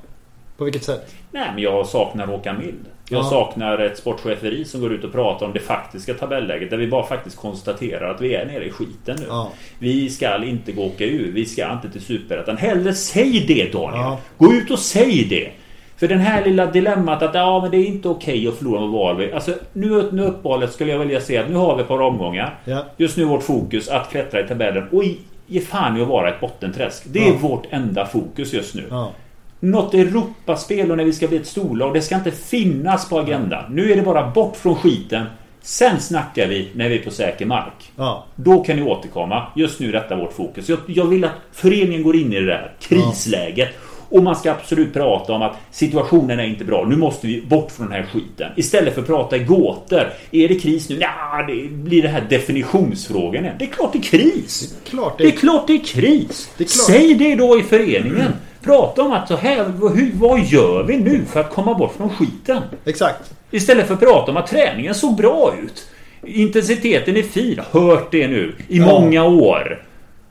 På 0.57 0.63
vilket 0.63 0.83
sätt? 0.83 1.15
Nej 1.31 1.47
men 1.53 1.63
jag 1.63 1.87
saknar 1.87 2.27
Håkan 2.27 2.57
Mild. 2.57 2.85
Jag 3.09 3.19
Ja. 3.19 3.23
saknar 3.29 3.79
ett 3.79 3.97
sportcheferi 3.97 4.65
som 4.65 4.81
går 4.81 4.93
ut 4.93 5.03
och 5.03 5.11
pratar 5.11 5.45
om 5.45 5.53
det 5.53 5.59
faktiska 5.59 6.13
tabelläget. 6.13 6.69
Där 6.69 6.77
vi 6.77 6.87
bara 6.87 7.05
faktiskt 7.05 7.37
konstaterar 7.37 8.09
att 8.13 8.21
vi 8.21 8.33
är 8.35 8.45
nere 8.45 8.65
i 8.65 8.71
skiten 8.71 9.15
nu. 9.19 9.25
Ja. 9.29 9.51
Vi 9.79 10.09
ska 10.09 10.43
inte 10.45 10.71
gå 10.71 10.83
åka 10.85 11.05
ur. 11.05 11.31
Vi 11.31 11.45
ska 11.45 11.71
inte 11.71 11.89
till 11.89 12.01
Superettan. 12.01 12.57
Hellre 12.57 12.93
säg 12.93 13.45
det 13.47 13.73
Daniel. 13.73 14.01
Ja. 14.01 14.17
Gå 14.37 14.53
ut 14.53 14.71
och 14.71 14.79
säg 14.79 15.25
det. 15.29 15.51
För 15.97 16.07
den 16.07 16.19
här 16.19 16.45
lilla 16.45 16.65
dilemmat 16.65 17.23
att 17.23 17.35
ja, 17.35 17.61
men 17.61 17.71
det 17.71 17.77
är 17.77 17.85
inte 17.85 18.09
okej 18.09 18.47
att 18.47 18.55
förlora 18.57 18.81
mot 18.81 18.91
Varberg. 18.93 19.31
Alltså 19.33 19.53
nu, 19.73 20.09
nu 20.11 20.23
uppehållet 20.23 20.71
skulle 20.73 20.91
jag 20.91 20.99
vilja 20.99 21.21
säga 21.21 21.41
att 21.43 21.49
nu 21.49 21.55
har 21.55 21.75
vi 21.75 21.81
ett 21.81 21.87
par 21.87 22.01
omgångar. 22.01 22.59
Just 22.97 23.17
nu 23.17 23.23
vårt 23.23 23.43
fokus 23.43 23.89
att 23.89 24.09
klättra 24.11 24.39
i 24.39 24.47
tabellen 24.47 24.87
och 24.91 25.03
i- 25.03 25.17
ge 25.47 25.59
fan 25.59 25.97
i 25.97 26.01
att 26.01 26.07
vara 26.07 26.29
ett 26.29 26.39
bottenträsk. 26.41 27.03
Det 27.05 27.19
är 27.27 27.31
Ja. 27.31 27.37
vårt 27.41 27.65
enda 27.69 28.05
fokus 28.05 28.53
just 28.53 28.75
nu. 28.75 28.87
Ja. 28.89 29.11
Något 29.59 29.93
Europaspel 29.93 30.91
och 30.91 30.97
när 30.97 31.05
vi 31.05 31.13
ska 31.13 31.27
bli 31.27 31.37
ett 31.37 31.47
storlag. 31.47 31.93
Det 31.93 32.01
ska 32.01 32.15
inte 32.15 32.31
finnas 32.31 33.09
på 33.09 33.19
agendan. 33.19 33.63
Nu 33.75 33.91
är 33.91 33.95
det 33.95 34.01
bara 34.01 34.29
bort 34.31 34.55
från 34.55 34.75
skiten. 34.75 35.25
Sen 35.61 35.99
snackar 35.99 36.47
vi 36.47 36.69
när 36.75 36.89
vi 36.89 36.99
är 36.99 37.03
på 37.03 37.11
säker 37.11 37.45
mark. 37.45 37.91
Ja. 37.95 38.25
Då 38.35 38.63
kan 38.63 38.75
ni 38.75 38.83
återkomma. 38.83 39.47
Just 39.55 39.79
nu 39.79 39.87
är 39.87 39.91
detta 39.91 40.15
vårt 40.15 40.33
fokus. 40.33 40.69
Jag, 40.69 40.79
jag 40.87 41.05
vill 41.05 41.23
att 41.23 41.31
föreningen 41.51 42.03
går 42.03 42.15
in 42.15 42.33
i 42.33 42.39
det 42.39 42.45
där 42.45 42.71
krisläget. 42.79 43.69
Och 44.13 44.23
man 44.23 44.35
ska 44.35 44.51
absolut 44.51 44.93
prata 44.93 45.33
om 45.33 45.41
att 45.41 45.55
situationen 45.71 46.39
är 46.39 46.43
inte 46.43 46.65
bra. 46.65 46.85
Nu 46.89 46.95
måste 46.95 47.27
vi 47.27 47.41
bort 47.41 47.71
från 47.71 47.85
den 47.89 47.95
här 47.95 48.05
skiten. 48.13 48.51
Istället 48.55 48.93
för 48.93 49.01
att 49.01 49.07
prata 49.07 49.35
i 49.37 49.39
gåtor. 49.43 50.13
Är 50.31 50.47
det 50.47 50.55
kris 50.55 50.89
nu? 50.89 50.97
Nja, 50.97 51.45
det 51.47 51.69
blir 51.69 52.01
det 52.01 52.07
här 52.07 52.23
definitionsfrågan 52.29 53.43
igen. 53.43 53.55
Det 53.59 53.65
är 53.65 53.69
klart 53.69 53.91
det 53.93 53.97
är 53.99 54.01
kris. 54.03 54.75
Klart 54.89 55.17
Det 55.17 55.23
är 55.23 55.31
det. 55.31 55.37
klart 55.37 55.67
det 55.67 55.73
är 55.73 55.83
kris. 55.85 56.49
Det 56.57 56.63
är. 56.63 56.67
Säg 56.67 57.13
det 57.15 57.35
då 57.35 57.59
i 57.59 57.63
föreningen. 57.63 58.31
Prata 58.63 59.01
om 59.01 59.11
att 59.11 59.27
så 59.27 59.35
här, 59.35 59.65
hur, 59.95 60.11
vad 60.13 60.39
gör 60.39 60.83
vi 60.83 60.97
nu 60.97 61.21
för 61.25 61.39
att 61.39 61.49
komma 61.53 61.73
bort 61.73 61.93
från 61.97 62.09
skiten? 62.09 62.61
Exakt. 62.85 63.33
Istället 63.51 63.87
för 63.87 63.93
att 63.93 63.99
prata 63.99 64.31
om 64.31 64.37
att 64.37 64.47
träningen 64.47 64.95
såg 64.95 65.15
bra 65.15 65.53
ut. 65.63 65.87
Intensiteten 66.25 67.17
är 67.17 67.23
fin. 67.23 67.59
Hört 67.71 68.11
det 68.11 68.27
nu. 68.27 68.55
I 68.67 68.77
Ja. 68.77 68.85
många 68.85 69.23
år. 69.23 69.83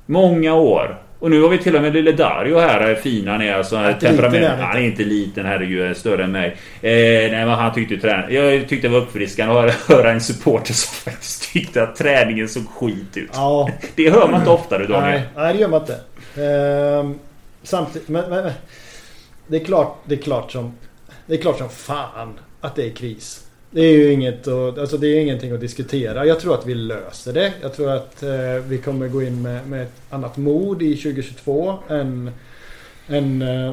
Många 0.06 0.54
år. 0.54 0.98
Och 1.22 1.30
nu 1.30 1.42
har 1.42 1.48
vi 1.48 1.58
till 1.58 1.76
och 1.76 1.82
med 1.82 1.92
lille 1.92 2.12
Dario 2.12 2.58
här. 2.58 2.88
Hur 2.88 2.94
fin 2.94 3.28
han 3.28 3.42
är. 3.42 3.54
Alltså, 3.54 3.76
Inte 3.88 4.00
temperament. 4.00 4.34
liten 4.34 4.58
är 4.58 4.62
han 4.62 4.76
är 4.76 4.80
inte 4.80 5.04
liten. 5.04 5.46
Herregud, 5.46 5.80
är 5.80 5.94
större 5.94 6.24
än 6.24 6.32
mig. 6.32 6.48
Eh, 6.80 7.30
nej, 7.30 7.30
men 7.30 7.48
han 7.48 7.74
tyckte 7.74 7.96
träning. 7.96 8.36
Jag 8.36 8.68
tyckte 8.68 8.88
det 8.88 8.92
var 8.92 9.00
uppfriskande 9.00 9.54
att 9.54 9.60
höra, 9.60 9.72
höra 9.96 10.10
en 10.10 10.20
supporter 10.20 10.74
som 10.74 10.94
faktiskt 11.12 11.52
tyckte 11.52 11.82
att 11.82 11.96
träningen 11.96 12.48
såg 12.48 12.68
skit 12.68 13.16
ut. 13.16 13.30
Ja. 13.32 13.70
Det 13.94 14.10
hör 14.10 14.28
man 14.28 14.40
inte 14.40 14.50
ofta 14.50 14.78
du 14.78 14.86
Daniel. 14.86 15.10
Nej, 15.10 15.22
nej, 15.36 15.54
det 15.54 15.60
gör 15.60 15.68
man 15.68 15.80
inte. 15.80 16.00
Ehm, 16.42 17.18
samtidigt, 17.62 18.08
men, 18.08 18.30
men, 18.30 18.44
men 18.44 18.52
det 19.46 19.56
är 19.56 19.64
klart, 19.64 19.98
det 20.04 20.14
är 20.14 20.22
klart 20.22 20.52
som 20.52 20.72
det 21.26 21.34
är 21.34 21.38
klart 21.42 21.58
som 21.58 21.68
fan 21.68 22.38
att 22.60 22.76
det 22.76 22.86
är 22.86 22.90
kris. 22.90 23.46
Det 23.74 23.80
är 23.80 23.92
ju 23.92 24.12
inget 24.12 24.48
att, 24.48 24.78
alltså 24.78 24.96
det 24.96 25.06
är 25.06 25.20
ingenting 25.20 25.52
att 25.52 25.60
diskutera. 25.60 26.26
Jag 26.26 26.40
tror 26.40 26.54
att 26.54 26.66
vi 26.66 26.74
löser 26.74 27.32
det. 27.32 27.52
Jag 27.62 27.74
tror 27.74 27.90
att 27.90 28.22
eh, 28.22 28.30
vi 28.68 28.78
kommer 28.78 29.08
gå 29.08 29.22
in 29.22 29.42
med, 29.42 29.68
med 29.68 29.82
ett 29.82 30.02
annat 30.10 30.36
mod 30.36 30.82
i 30.82 30.96
2022 30.96 31.78
än, 31.88 32.30
än, 33.08 33.42
äh, 33.42 33.72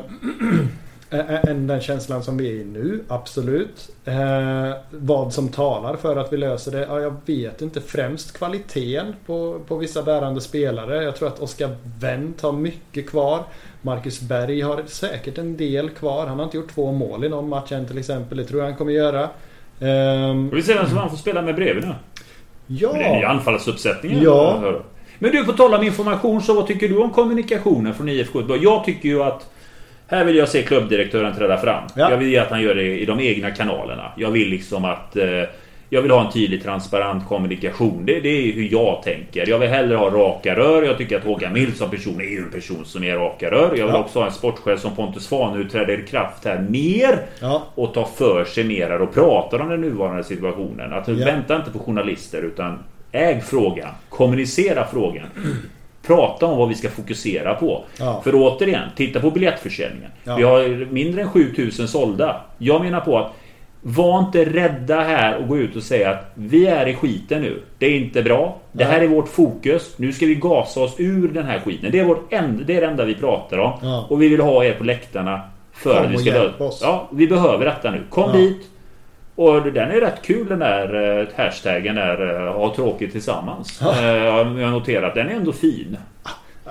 äh, 1.09 1.43
än 1.49 1.67
den 1.67 1.81
känslan 1.81 2.23
som 2.23 2.37
vi 2.37 2.47
är 2.47 2.53
i 2.53 2.63
nu. 2.63 3.03
Absolut. 3.07 3.89
Eh, 4.05 4.71
vad 4.89 5.33
som 5.33 5.47
talar 5.49 5.95
för 5.95 6.15
att 6.15 6.33
vi 6.33 6.37
löser 6.37 6.71
det? 6.71 6.85
Ja, 6.89 6.99
jag 6.99 7.15
vet 7.25 7.61
inte. 7.61 7.81
Främst 7.81 8.37
kvaliteten 8.37 9.15
på, 9.25 9.59
på 9.67 9.75
vissa 9.75 10.03
bärande 10.03 10.41
spelare. 10.41 11.03
Jag 11.03 11.15
tror 11.15 11.27
att 11.27 11.39
Oskar 11.39 11.75
Wendt 11.99 12.41
har 12.41 12.51
mycket 12.51 13.09
kvar. 13.09 13.43
Marcus 13.81 14.21
Berg 14.21 14.61
har 14.61 14.83
säkert 14.87 15.37
en 15.37 15.57
del 15.57 15.89
kvar. 15.89 16.27
Han 16.27 16.37
har 16.37 16.45
inte 16.45 16.57
gjort 16.57 16.73
två 16.73 16.91
mål 16.91 17.23
i 17.23 17.29
någon 17.29 17.49
match 17.49 17.71
än 17.71 17.87
till 17.87 17.97
exempel. 17.97 18.37
Det 18.37 18.43
tror 18.43 18.59
jag 18.61 18.67
han 18.67 18.77
kommer 18.77 18.91
göra. 18.91 19.29
Ehm, 19.81 20.49
Vi 20.49 20.63
ser 20.63 20.75
vem 20.75 20.87
som 20.87 20.97
han 20.97 21.09
får 21.09 21.17
spela 21.17 21.41
med 21.41 21.55
bredvid 21.55 21.83
nu. 21.87 21.93
Ja. 22.67 22.89
Men 22.91 22.99
det 22.99 23.05
är 23.05 23.19
ju 23.19 23.25
anfallsuppsättningen. 23.25 24.23
Ja. 24.23 24.81
Men 25.19 25.31
du, 25.31 25.43
på 25.43 25.53
tal 25.53 25.73
om 25.73 25.83
information 25.83 26.41
så 26.41 26.53
vad 26.53 26.67
tycker 26.67 26.89
du 26.89 26.97
om 26.97 27.09
kommunikationen 27.09 27.93
från 27.93 28.09
IFK? 28.09 28.41
Jag 28.61 28.85
tycker 28.85 29.09
ju 29.09 29.23
att 29.23 29.49
här 30.07 30.25
vill 30.25 30.35
jag 30.35 30.49
se 30.49 30.61
klubbdirektören 30.63 31.35
träda 31.35 31.57
fram. 31.57 31.83
Ja. 31.95 32.11
Jag 32.11 32.17
vill 32.17 32.29
ju 32.29 32.37
att 32.37 32.49
han 32.49 32.61
gör 32.61 32.75
det 32.75 32.99
i 32.99 33.05
de 33.05 33.19
egna 33.19 33.51
kanalerna. 33.51 34.11
Jag 34.17 34.31
vill 34.31 34.49
liksom 34.49 34.85
att... 34.85 35.15
Eh, 35.15 35.43
jag 35.89 36.01
vill 36.01 36.11
ha 36.11 36.25
en 36.25 36.31
tydlig 36.31 36.63
transparent 36.63 37.27
kommunikation. 37.27 38.03
Det, 38.05 38.19
det 38.19 38.29
är 38.29 38.53
hur 38.53 38.67
jag 38.71 39.01
tänker. 39.03 39.49
Jag 39.49 39.59
vill 39.59 39.69
hellre 39.69 39.95
ha 39.95 40.09
raka 40.09 40.55
rör. 40.55 40.83
Jag 40.83 40.97
tycker 40.97 41.17
att 41.17 41.23
Håkan 41.23 41.53
Mild 41.53 41.75
som 41.77 41.89
person 41.89 42.21
är 42.21 42.37
en 42.37 42.51
person 42.51 42.85
som 42.85 43.03
är 43.03 43.15
raka 43.15 43.51
rör. 43.51 43.61
Jag 43.75 43.85
vill 43.85 43.95
Ja. 43.95 43.99
också 43.99 44.19
ha 44.19 44.25
en 44.25 44.31
sportchef 44.31 44.79
som 44.79 44.95
Pontus 44.95 45.23
Svahn 45.25 45.57
nu 45.59 45.69
träder 45.69 45.99
i 45.99 46.07
kraft 46.07 46.45
här 46.45 46.65
mer. 46.69 47.19
Ja. 47.41 47.63
Och 47.75 47.93
tar 47.93 48.03
för 48.03 48.45
sig 48.45 48.63
mer 48.63 49.01
och 49.01 49.13
pratar 49.13 49.59
om 49.59 49.69
den 49.69 49.81
nuvarande 49.81 50.23
situationen. 50.23 50.93
Att 50.93 51.07
Ja. 51.07 51.25
vänta 51.25 51.55
inte 51.55 51.71
på 51.71 51.79
journalister 51.79 52.41
utan 52.41 52.79
äg 53.11 53.41
frågan. 53.41 53.89
Kommunicera 54.09 54.85
frågan. 54.91 55.25
Prata 56.07 56.45
om 56.45 56.57
vad 56.57 56.69
vi 56.69 56.75
ska 56.75 56.89
fokusera 56.89 57.53
på. 57.53 57.83
Ja. 57.99 58.21
För 58.23 58.31
återigen, 58.35 58.89
titta 58.95 59.19
på 59.19 59.31
biljettförsäljningen. 59.31 60.11
Ja. 60.23 60.35
Vi 60.35 60.43
har 60.43 60.85
mindre 60.91 61.21
än 61.21 61.29
7000 61.29 61.87
sålda. 61.87 62.41
Jag 62.57 62.81
menar 62.81 62.99
på 62.99 63.17
att 63.17 63.33
var 63.81 64.19
inte 64.19 64.45
rädda 64.45 64.99
här 65.01 65.37
och 65.37 65.47
gå 65.47 65.57
ut 65.57 65.75
och 65.75 65.83
säga 65.83 66.09
att 66.09 66.31
vi 66.33 66.67
är 66.67 66.87
i 66.87 66.95
skiten 66.95 67.41
nu. 67.41 67.61
Det 67.77 67.85
är 67.85 67.99
inte 67.99 68.23
bra. 68.23 68.57
Det 68.71 68.83
här 68.83 69.01
är 69.01 69.07
vårt 69.07 69.27
fokus. 69.29 69.93
Nu 69.97 70.13
ska 70.13 70.25
vi 70.25 70.35
gasa 70.35 70.79
oss 70.81 70.95
ur 70.97 71.27
den 71.27 71.45
här 71.45 71.59
skiten. 71.59 71.91
Det 71.91 71.99
är, 71.99 72.03
vårt 72.05 72.33
enda, 72.33 72.63
det 72.63 72.75
är 72.77 72.81
det 72.81 72.87
enda 72.87 73.05
vi 73.05 73.15
pratar 73.15 73.57
om. 73.57 73.71
Ja. 73.81 74.05
Och 74.09 74.21
vi 74.21 74.27
vill 74.27 74.39
ha 74.41 74.63
er 74.65 74.73
på 74.73 74.83
läktarna. 74.83 75.41
För 75.73 75.95
Kom 75.95 76.05
att 76.05 76.11
vi 76.11 76.17
ska 76.17 76.29
hjälp 76.29 76.61
oss. 76.61 76.79
Ja, 76.83 77.07
vi 77.11 77.27
behöver 77.27 77.65
detta 77.65 77.91
nu. 77.91 78.01
Kom 78.09 78.29
Ja. 78.33 78.37
dit. 78.39 78.67
Och 79.35 79.61
den 79.63 79.91
är 79.91 79.99
rätt 80.01 80.21
kul 80.21 80.47
den 80.47 80.59
där 80.59 81.19
eh, 81.19 81.27
hashtaggen 81.35 81.95
där 81.95 82.45
eh, 82.47 82.53
ha 82.53 82.75
tråkigt 82.75 83.11
tillsammans. 83.11 83.79
Ja. 83.81 83.99
Eh, 83.99 84.05
Jag 84.07 84.31
har 84.67 84.71
noterat. 84.71 85.15
Den 85.15 85.29
är 85.29 85.33
ändå 85.33 85.51
fin. 85.51 85.97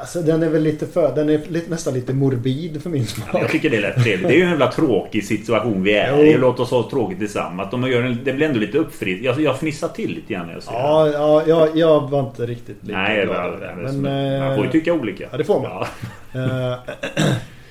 Alltså 0.00 0.22
den 0.22 0.42
är 0.42 0.48
väl 0.48 0.62
lite 0.62 0.86
för... 0.86 1.14
Den 1.14 1.28
är 1.28 1.40
lite, 1.48 1.70
nästan 1.70 1.94
lite 1.94 2.12
morbid 2.14 2.82
för 2.82 2.90
min 2.90 3.02
Ja, 3.02 3.08
smak. 3.08 3.42
Jag 3.42 3.50
tycker 3.50 3.70
det 3.70 3.76
är 3.76 3.80
lätt 3.80 4.02
trevligt. 4.02 4.28
Det 4.28 4.34
är 4.34 4.36
ju 4.36 4.42
en 4.42 4.50
jävla 4.50 4.72
tråkig 4.72 5.24
situation 5.24 5.82
vi 5.82 5.92
är 5.94 6.24
i. 6.24 6.38
Låt 6.38 6.60
oss 6.60 6.70
ha 6.70 6.90
tråkigt 6.90 7.18
tillsammans. 7.18 7.70
De 7.70 7.82
gör 7.90 8.02
en, 8.02 8.18
det 8.24 8.32
blir 8.32 8.46
ändå 8.46 8.60
lite 8.60 8.78
uppfritt. 8.78 9.22
Jag, 9.22 9.40
jag 9.40 9.58
fnissar 9.58 9.88
till 9.88 10.14
lite 10.14 10.32
grann 10.32 10.46
när 10.46 10.54
jag 10.54 10.62
ser 10.62 10.72
det. 10.72 10.78
Ja, 10.78 11.08
ja 11.12 11.42
jag, 11.46 11.76
jag 11.76 12.10
var 12.10 12.20
inte 12.20 12.46
riktigt 12.46 12.76
lika 12.82 12.98
Nej, 12.98 13.24
glad 13.26 13.46
över 13.46 13.66
det. 13.66 13.82
men, 13.82 14.00
Men, 14.00 14.40
man 14.40 14.54
får 14.56 14.64
ju 14.64 14.68
eh, 14.68 14.72
tycka 14.72 14.92
olika. 14.92 15.28
ja, 15.30 15.38
det 15.38 15.44
får 15.44 15.60
man. 15.60 15.86
Ja. 16.32 16.40
Eh, 16.40 16.78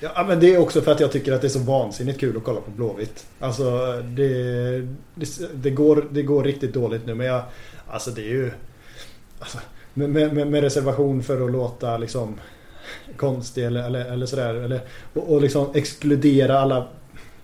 ja, 0.16 0.26
men 0.28 0.40
det 0.40 0.54
är 0.56 0.60
också 0.62 0.82
för 0.82 0.92
att 0.92 1.00
jag 1.00 1.12
tycker 1.12 1.34
att 1.34 1.42
det 1.42 1.48
är 1.48 1.50
så 1.50 1.60
vansinnigt 1.60 2.20
kul 2.20 2.38
att 2.38 2.44
kolla 2.44 2.62
på 2.62 2.72
Blåvitt. 2.72 3.26
Alltså 3.40 3.64
det, 4.02 4.28
det, 5.16 5.28
det, 5.54 5.70
går, 5.70 6.06
det 6.12 6.22
går 6.22 6.44
riktigt 6.44 6.74
dåligt 6.74 7.06
nu 7.06 7.16
men 7.16 7.28
jag... 7.28 7.42
Alltså 7.90 8.12
det 8.12 8.22
är 8.22 8.30
ju... 8.30 8.52
Alltså, 9.40 9.58
med, 9.98 10.34
med, 10.34 10.48
med 10.48 10.62
reservation 10.62 11.24
för 11.24 11.46
att 11.46 11.52
låta 11.52 11.98
liksom 11.98 12.40
konstig 13.18 13.66
eller, 13.66 13.84
eller, 13.84 14.06
eller 14.14 14.26
sådär. 14.26 14.54
Eller, 14.54 14.80
och, 15.14 15.34
och 15.34 15.42
liksom 15.42 15.68
exkludera 15.74 16.60
alla 16.60 16.88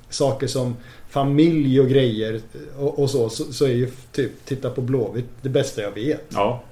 saker 0.10 0.48
som 0.48 0.76
familj 1.10 1.82
och 1.82 1.88
grejer 1.88 2.42
och, 2.78 3.00
och 3.00 3.10
så, 3.10 3.30
så. 3.30 3.44
Så 3.44 3.66
är 3.66 3.70
ju 3.70 3.90
typ 4.12 4.32
titta 4.46 4.70
på 4.70 4.82
Blåvitt 4.82 5.30
det 5.42 5.50
bästa 5.50 5.82
jag 5.82 5.92
vet. 5.92 6.26
ja. 6.30 6.64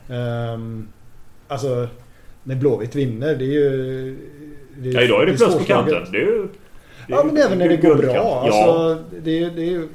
Um, 0.54 0.88
alltså 1.48 1.88
när 2.44 2.56
Blåvitt 2.56 2.96
vinner 2.96 3.36
det 3.36 3.46
är 3.46 3.54
ju... 3.54 4.18
Det 4.78 4.90
är, 4.90 4.94
ja, 4.94 5.02
idag 5.02 5.22
är 5.22 5.26
det 5.26 5.34
plus 5.34 5.46
på 5.46 5.52
svårslaget. 5.52 5.94
kanten. 5.94 6.12
Det 6.12 6.18
är 6.18 6.22
ju... 6.22 6.48
det 7.08 7.14
är 7.14 7.18
Ja 7.18 7.24
men 7.24 7.38
även 7.38 7.58
när 7.58 7.70
det 7.70 7.78
går 7.78 7.96
bra. 7.96 8.16
Ja. 8.16 8.42
Alltså, 8.46 9.04
det, 9.24 9.44
är, 9.44 9.52
det 9.52 9.62
är 9.62 9.72
ju 9.72 9.88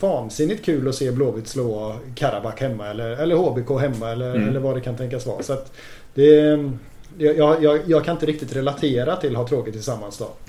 vansinnigt 0.00 0.64
kul 0.64 0.88
att 0.88 0.94
se 0.94 1.10
Blåvitt 1.10 1.48
slå 1.48 1.96
Karabak 2.14 2.60
hemma 2.60 2.86
eller, 2.86 3.10
eller 3.10 3.36
HBK 3.36 3.80
hemma 3.80 4.10
eller, 4.10 4.34
Mm. 4.34 4.48
eller 4.48 4.60
vad 4.60 4.76
det 4.76 4.80
kan 4.80 4.96
tänkas 4.96 5.26
vara. 5.26 5.42
Så 5.42 5.56
det, 6.14 6.24
jag, 7.18 7.36
jag, 7.38 7.62
jag, 7.62 7.80
jag 7.86 8.04
kan 8.04 8.14
inte 8.14 8.26
riktigt 8.26 8.56
relatera 8.56 9.16
till 9.16 9.36
ha 9.36 9.48
tråkigt 9.48 9.74
tillsammans 9.74 10.18
då. 10.18 10.28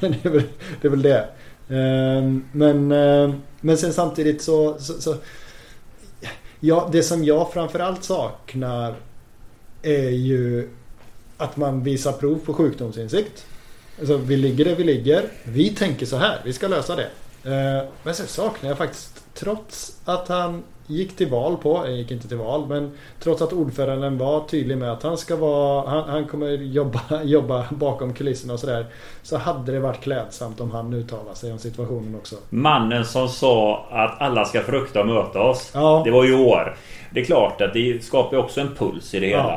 det, 0.00 0.24
är 0.24 0.30
väl, 0.30 0.42
det 0.80 0.88
är 0.88 0.90
väl 0.90 1.02
det. 1.02 1.28
Ehm, 1.68 2.44
Men, 2.52 2.92
ehm, 2.92 3.32
men 3.60 3.76
sen 3.78 3.92
samtidigt 3.92 4.42
så, 4.42 4.78
så, 4.78 4.92
så 5.00 5.16
ja, 6.60 6.88
Det 6.92 7.02
som 7.02 7.24
jag 7.24 7.52
framförallt 7.52 8.04
saknar 8.04 8.94
är 9.82 10.10
ju 10.10 10.68
att 11.36 11.56
man 11.56 11.82
visar 11.84 12.12
prov 12.12 12.38
på 12.44 12.54
sjukdomsinsikt. 12.54 13.46
Alltså 13.98 14.16
vi 14.16 14.36
ligger 14.36 14.64
där 14.64 14.74
vi 14.74 14.84
ligger. 14.84 15.22
Vi 15.44 15.68
tänker 15.70 16.06
så 16.06 16.16
här. 16.16 16.40
Vi 16.44 16.52
ska 16.52 16.68
lösa 16.68 16.96
det. 16.96 17.08
Eh, 17.44 17.82
Men 18.02 18.14
sen 18.14 18.26
saknar 18.26 18.68
jag 18.70 18.78
faktiskt 18.78 19.24
trots 19.34 20.00
att 20.04 20.28
han 20.28 20.62
gick 20.86 21.16
till 21.16 21.28
val 21.30 21.56
på, 21.56 21.76
han 21.78 21.96
gick 21.96 22.10
inte 22.10 22.28
till 22.28 22.36
val, 22.36 22.66
men 22.68 22.92
trots 23.20 23.42
att 23.42 23.52
ordföranden 23.52 24.18
var 24.18 24.44
tydlig 24.48 24.78
med 24.78 24.92
att 24.92 25.02
han 25.02 25.18
ska 25.18 25.36
vara, 25.36 25.90
han, 25.90 26.08
han 26.08 26.26
kommer 26.26 26.48
jobba, 26.50 27.00
jobba 27.24 27.64
bakom 27.70 28.14
kulisserna 28.14 28.52
och 28.52 28.60
sådär. 28.60 28.86
Så 29.22 29.36
hade 29.36 29.72
det 29.72 29.80
varit 29.80 30.00
klädsamt 30.00 30.60
om 30.60 30.70
han 30.70 30.94
uttalar 30.94 31.34
sig 31.34 31.52
om 31.52 31.58
situationen 31.58 32.14
också. 32.14 32.36
Mannen 32.50 33.04
som 33.04 33.28
sa 33.28 33.86
att 33.90 34.20
alla 34.20 34.44
ska 34.44 34.60
frukta 34.60 35.00
och 35.00 35.06
möta 35.06 35.42
oss. 35.42 35.70
Ja. 35.74 36.02
Det 36.04 36.10
var 36.10 36.24
ju 36.24 36.34
år. 36.34 36.76
Det 37.10 37.20
är 37.20 37.24
klart 37.24 37.60
att 37.60 37.72
det 37.74 38.04
skapar 38.04 38.36
också 38.36 38.60
en 38.60 38.74
puls 38.74 39.14
i 39.14 39.20
det 39.20 39.26
hela. 39.26 39.54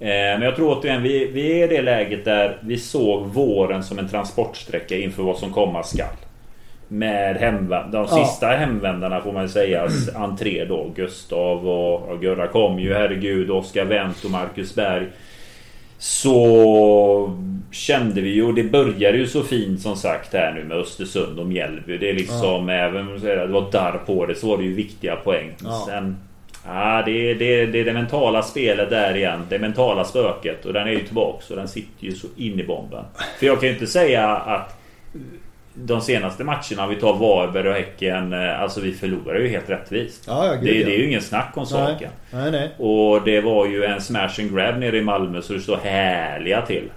Eh, 0.00 0.08
Men 0.08 0.42
jag 0.42 0.56
tror 0.56 0.78
återigen, 0.78 1.02
vi, 1.02 1.26
vi 1.26 1.62
är 1.62 1.72
i 1.72 1.76
det 1.76 1.82
läget 1.82 2.24
där 2.24 2.58
vi 2.62 2.78
såg 2.78 3.26
våren 3.26 3.82
som 3.84 3.98
en 3.98 4.08
transportsträcka 4.08 4.96
inför 4.96 5.22
vad 5.22 5.36
som 5.38 5.52
komma 5.52 5.82
skall. 5.82 6.06
Med 6.88 7.36
hemvänd, 7.36 7.92
de 7.92 8.06
Ja. 8.10 8.26
sista 8.26 8.46
hemvändarna 8.46 9.20
får 9.20 9.32
man 9.32 9.48
säga. 9.48 9.88
Entré 10.14 10.64
då. 10.64 10.90
Gustav 10.96 11.68
och, 11.68 12.08
och 12.08 12.20
Gurra 12.20 12.46
kom 12.46 12.78
ju. 12.78 12.94
Herregud. 12.94 13.50
Oskar 13.50 13.84
Wendt 13.84 14.24
och 14.24 14.30
Marcus 14.30 14.74
Berg. 14.74 15.06
Så 15.98 17.38
kände 17.70 18.20
vi 18.20 18.28
ju, 18.30 18.42
och 18.44 18.54
det 18.54 18.62
började 18.64 19.18
ju 19.18 19.26
så 19.26 19.42
fint 19.42 19.80
som 19.80 19.96
sagt 19.96 20.32
här 20.32 20.52
nu 20.52 20.64
med 20.64 20.76
Östersund 20.76 21.38
och 21.38 21.46
Mjällby. 21.46 21.98
Det 21.98 22.10
är 22.10 22.14
liksom, 22.14 22.68
även 22.68 23.08
om 23.08 23.20
det 23.20 23.46
var 23.46 23.70
darr 23.72 23.98
på 24.06 24.26
det 24.26 24.34
så 24.34 24.48
var 24.48 24.56
det 24.58 24.64
ju 24.64 24.74
viktiga 24.74 25.16
poäng. 25.16 25.50
Ja. 25.64 25.84
Sen, 25.88 26.16
ja, 26.66 27.02
det, 27.06 27.30
är- 27.30 27.34
det, 27.34 27.66
det 27.66 27.82
det 27.84 27.92
mentala 27.92 28.42
spelet 28.42 28.90
där 28.90 29.16
igen. 29.16 29.40
Det 29.48 29.58
mentala 29.58 30.04
spöket. 30.04 30.64
Och 30.64 30.72
den 30.72 30.86
är 30.88 30.92
ju 30.92 31.00
tillbaks 31.04 31.50
och 31.50 31.56
den 31.56 31.68
sitter 31.68 32.04
ju 32.06 32.12
så 32.12 32.26
in 32.36 32.60
i 32.60 32.64
bomben. 32.64 33.04
För 33.38 33.46
jag 33.46 33.60
kan 33.60 33.68
ju 33.68 33.72
inte 33.74 33.86
säga 33.86 34.28
att 34.28 34.80
de 35.74 36.00
senaste 36.00 36.44
matcherna, 36.44 36.82
om 36.84 36.88
vi 36.90 36.96
tar 36.96 37.14
Varberg 37.18 37.68
och 37.68 37.74
Häcken, 37.74 38.32
eh, 38.32 38.60
alltså 38.62 38.80
vi 38.80 38.92
förlorar 38.92 39.38
ju 39.40 39.48
helt 39.48 39.70
rättvist. 39.70 40.24
Ja, 40.26 40.46
ja, 40.46 40.54
gud, 40.54 40.64
det, 40.64 40.78
ja. 40.80 40.86
det 40.86 40.94
är 40.94 40.98
ju 40.98 41.06
ingen 41.08 41.22
snack 41.22 41.52
om 41.56 41.66
saken. 41.66 42.10
Nej, 42.32 42.50
nej. 42.50 42.70
Och 42.78 43.22
det 43.24 43.40
var 43.40 43.66
ju 43.66 43.84
en 43.84 44.00
smash 44.00 44.40
and 44.40 44.54
grab 44.54 44.78
nere 44.78 44.98
i 44.98 45.02
Malmö 45.02 45.42
så 45.42 45.52
det 45.52 45.60
står 45.60 45.76
härliga 45.76 46.62
till. 46.62 46.90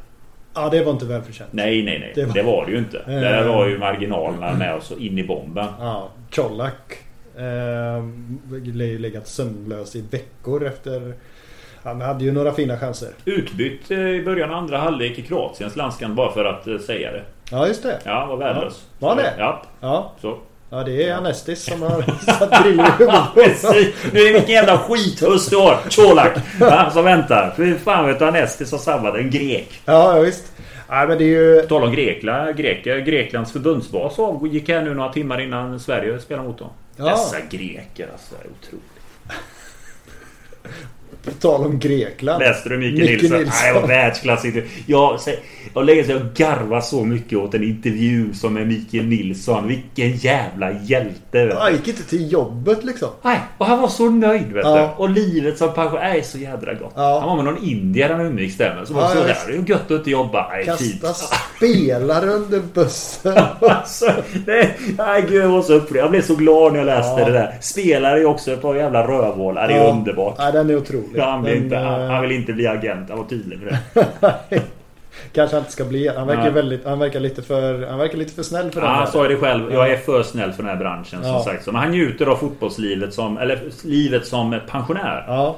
Ja, 0.54 0.70
det 0.70 0.84
var 0.84 0.92
inte 0.92 1.06
välförtjänt. 1.06 1.54
Nej, 1.54 1.84
nej, 1.84 2.00
nej. 2.00 2.12
Det 2.16 2.34
Det 2.34 2.42
var- 2.42 2.52
var 2.52 2.66
det 2.66 2.72
ju 2.72 2.78
inte. 2.78 2.98
Eh. 3.00 3.06
Där 3.22 3.48
var 3.48 3.68
ju 3.68 3.78
marginalerna 3.78 4.54
med 4.54 4.76
oss 4.76 4.92
in 5.00 5.18
i 5.18 5.24
bomben. 5.24 5.68
Ja, 5.80 6.10
Colak 6.36 6.94
eh, 7.38 8.04
legat 9.00 9.28
sömnlös 9.28 9.96
i 9.96 10.04
veckor 10.12 10.66
efter... 10.66 11.14
Han 11.84 12.02
hade 12.02 12.24
ju 12.24 12.32
några 12.32 12.52
fina 12.54 12.78
chanser. 12.78 13.10
Utbytt 13.26 13.92
eh, 13.92 13.98
i 14.00 14.22
början 14.26 14.50
av 14.52 14.56
andra 14.58 14.78
halvlek 14.78 15.20
i 15.20 15.22
Kroatiens 15.22 15.76
landskamp 15.76 16.16
bara 16.16 16.32
för 16.32 16.46
att 16.46 16.68
eh, 16.68 16.78
säga 16.78 17.12
det. 17.12 17.22
Ja, 17.52 17.68
just 17.68 17.84
det. 17.84 18.00
Ja, 18.06 18.26
var 18.26 18.38
värdelös. 18.38 18.86
Ja. 19.00 19.08
Var 19.08 19.16
det? 19.16 19.34
Ja, 19.38 19.62
Ja, 19.82 20.12
så. 20.22 20.38
ja 20.70 20.84
det 20.84 21.04
är 21.10 21.14
Anestis 21.16 21.64
som 21.64 21.82
har 21.82 22.02
satt 22.40 22.64
drill 22.64 22.80
i 22.80 22.84
huvudet. 22.84 23.22
Precis. 23.34 23.96
Nu 24.14 24.20
är 24.20 24.26
det 24.28 24.34
vilken 24.34 24.52
jävla 24.56 24.78
skithöst 24.78 25.50
du 25.50 25.58
har. 25.58 25.80
Colak. 25.96 26.32
Ja, 26.60 26.90
som 26.90 27.04
väntar. 27.04 27.54
Fy 27.58 27.76
fan 27.78 28.06
vet 28.06 28.20
du 28.20 28.26
Anestis 28.26 28.72
har 28.72 28.80
sabbat 28.80 29.16
en 29.16 29.30
grek. 29.30 29.82
Ja, 29.86 30.20
visst. 30.20 30.52
Nej, 30.90 31.08
men 31.08 31.18
det 31.18 31.24
är 31.24 31.28
ju... 31.28 31.62
På 31.62 31.68
tal 31.68 31.84
om 31.84 31.92
Grekland. 31.92 32.56
Grek, 32.58 32.84
Greklands 32.84 33.52
förbundsbas 33.52 34.20
avgick 34.20 34.70
här 34.70 34.82
nu 34.82 34.94
några 34.94 35.14
timmar 35.14 35.42
innan 35.42 35.80
Sverige 35.80 36.20
spelade 36.20 36.48
mot 36.48 36.58
dem. 36.58 36.70
Ja. 36.98 37.06
Dessa 37.06 37.38
greker 37.50 38.10
alltså. 38.12 38.36
Det 38.42 38.48
är 38.48 38.52
otroligt. 38.52 38.84
På 41.28 41.34
tal 41.42 41.66
om 41.66 41.80
Grekland. 41.80 42.40
Läste 42.40 42.70
du 42.70 42.78
Micke 42.78 42.94
Nilsson? 43.00 43.38
Nilsson. 43.38 43.54
Nej, 43.64 43.74
det 43.74 43.80
var 43.80 43.88
världsklass. 43.88 44.46
Jag, 44.86 45.20
jag 45.74 45.86
lägger 45.86 46.04
sig 46.04 46.16
och 46.16 46.22
garvar 46.36 46.82
så 46.82 47.04
mycket 47.04 47.38
åt 47.38 47.54
en 47.54 47.64
intervju 47.64 48.34
som 48.34 48.54
med 48.54 48.68
Mikael 48.68 49.06
Nilsson. 49.06 49.68
Vilken 49.68 50.12
jävla 50.18 50.72
hjälte. 50.84 51.56
Han 51.60 51.72
gick 51.74 51.88
inte 51.88 52.04
till 52.04 52.32
jobbet 52.32 52.84
liksom. 52.84 53.10
Nej, 53.22 53.40
och 53.58 53.66
han 53.66 53.82
var 53.82 53.88
så 53.88 54.10
nöjd 54.10 54.52
vet 54.54 54.64
Ja. 54.66 54.76
du. 54.98 55.04
Och 55.04 55.10
livet 55.10 55.58
som 55.58 55.74
pensionär 55.74 56.16
är 56.16 56.22
så 56.22 56.38
jädra 56.38 56.74
gott. 56.74 56.94
Ja. 56.96 57.20
Han 57.20 57.30
var 57.30 57.44
med 57.44 57.54
någon 57.54 57.64
indier 57.64 58.10
han 58.10 58.26
umgicks 58.26 58.58
där 58.58 58.76
med. 58.76 58.88
Så 58.88 58.94
var 58.94 59.02
Ja, 59.02 59.10
så 59.10 59.16
där. 59.16 59.38
Det 59.48 59.54
är 59.54 59.70
gött 59.70 59.86
att 59.86 59.92
inte 59.92 60.10
jobba. 60.12 60.48
Nej. 60.50 60.66
Kasta 60.66 61.14
spelare 61.58 62.30
under 62.30 62.62
bussen. 62.74 63.38
Alltså, 63.62 64.12
det, 64.46 64.70
nej 64.98 65.26
gud 65.30 65.44
jag 65.44 65.50
var 65.50 65.62
så 65.62 65.74
upprörd. 65.74 65.98
Jag 66.04 66.12
blev 66.12 66.22
så 66.22 66.36
glad 66.36 66.72
när 66.74 66.80
jag 66.80 66.86
läste 66.86 67.20
Ja. 67.22 67.26
det 67.26 67.32
där. 67.32 67.58
Spelare 67.62 68.20
är 68.20 68.26
också 68.26 68.52
ett 68.52 68.62
par 68.62 68.76
jävla 68.76 69.08
rövhål. 69.08 69.56
Det 69.56 69.62
är 69.62 69.90
underbart. 69.90 70.36
Ja, 70.38 70.52
den 70.52 70.70
är 70.70 70.76
otrolig. 70.78 71.17
Ja, 71.18 71.30
han, 71.30 71.44
vill 71.44 71.54
Den, 71.54 71.64
inte, 71.64 71.76
han, 71.78 72.02
eh, 72.02 72.08
han 72.08 72.22
vill 72.22 72.32
inte 72.32 72.54
bli 72.54 72.68
agent. 72.68 73.10
Han 73.10 73.18
var 73.18 73.26
tydlig 73.26 73.60
med 73.60 73.78
det. 73.94 74.62
Kanske 75.34 75.56
han 75.56 75.62
inte 75.62 75.72
ska 75.72 75.86
bli. 75.86 76.08
Han 76.08 76.28
verkar, 76.28 76.52
väldigt, 76.52 76.86
han 76.86 77.00
verkar, 77.00 77.20
lite, 77.20 77.42
för, 77.42 77.88
han 77.88 78.00
verkar 78.00 78.18
lite 78.18 78.34
för 78.34 78.44
snäll 78.44 78.72
för 78.72 78.82
Ja, 78.82 78.88
den 78.88 78.96
han 78.96 79.08
sa 79.08 79.24
ju 79.24 79.30
det 79.36 79.42
själv. 79.42 79.74
Jag 79.74 79.92
är 79.92 79.98
för 79.98 80.24
snäll 80.24 80.52
för 80.54 80.64
den 80.64 80.70
här 80.72 80.78
branschen 80.80 81.24
som 81.24 81.32
Ja. 81.32 81.44
sagt. 81.44 81.64
Så, 81.64 81.72
men 81.72 81.82
han 81.82 81.92
njuter 81.92 82.26
av 82.26 82.36
fotbollslivet 82.36 83.14
som... 83.14 83.38
Eller 83.38 83.60
livet 83.84 84.26
som 84.28 84.60
pensionär. 84.70 85.24
Ja. 85.28 85.58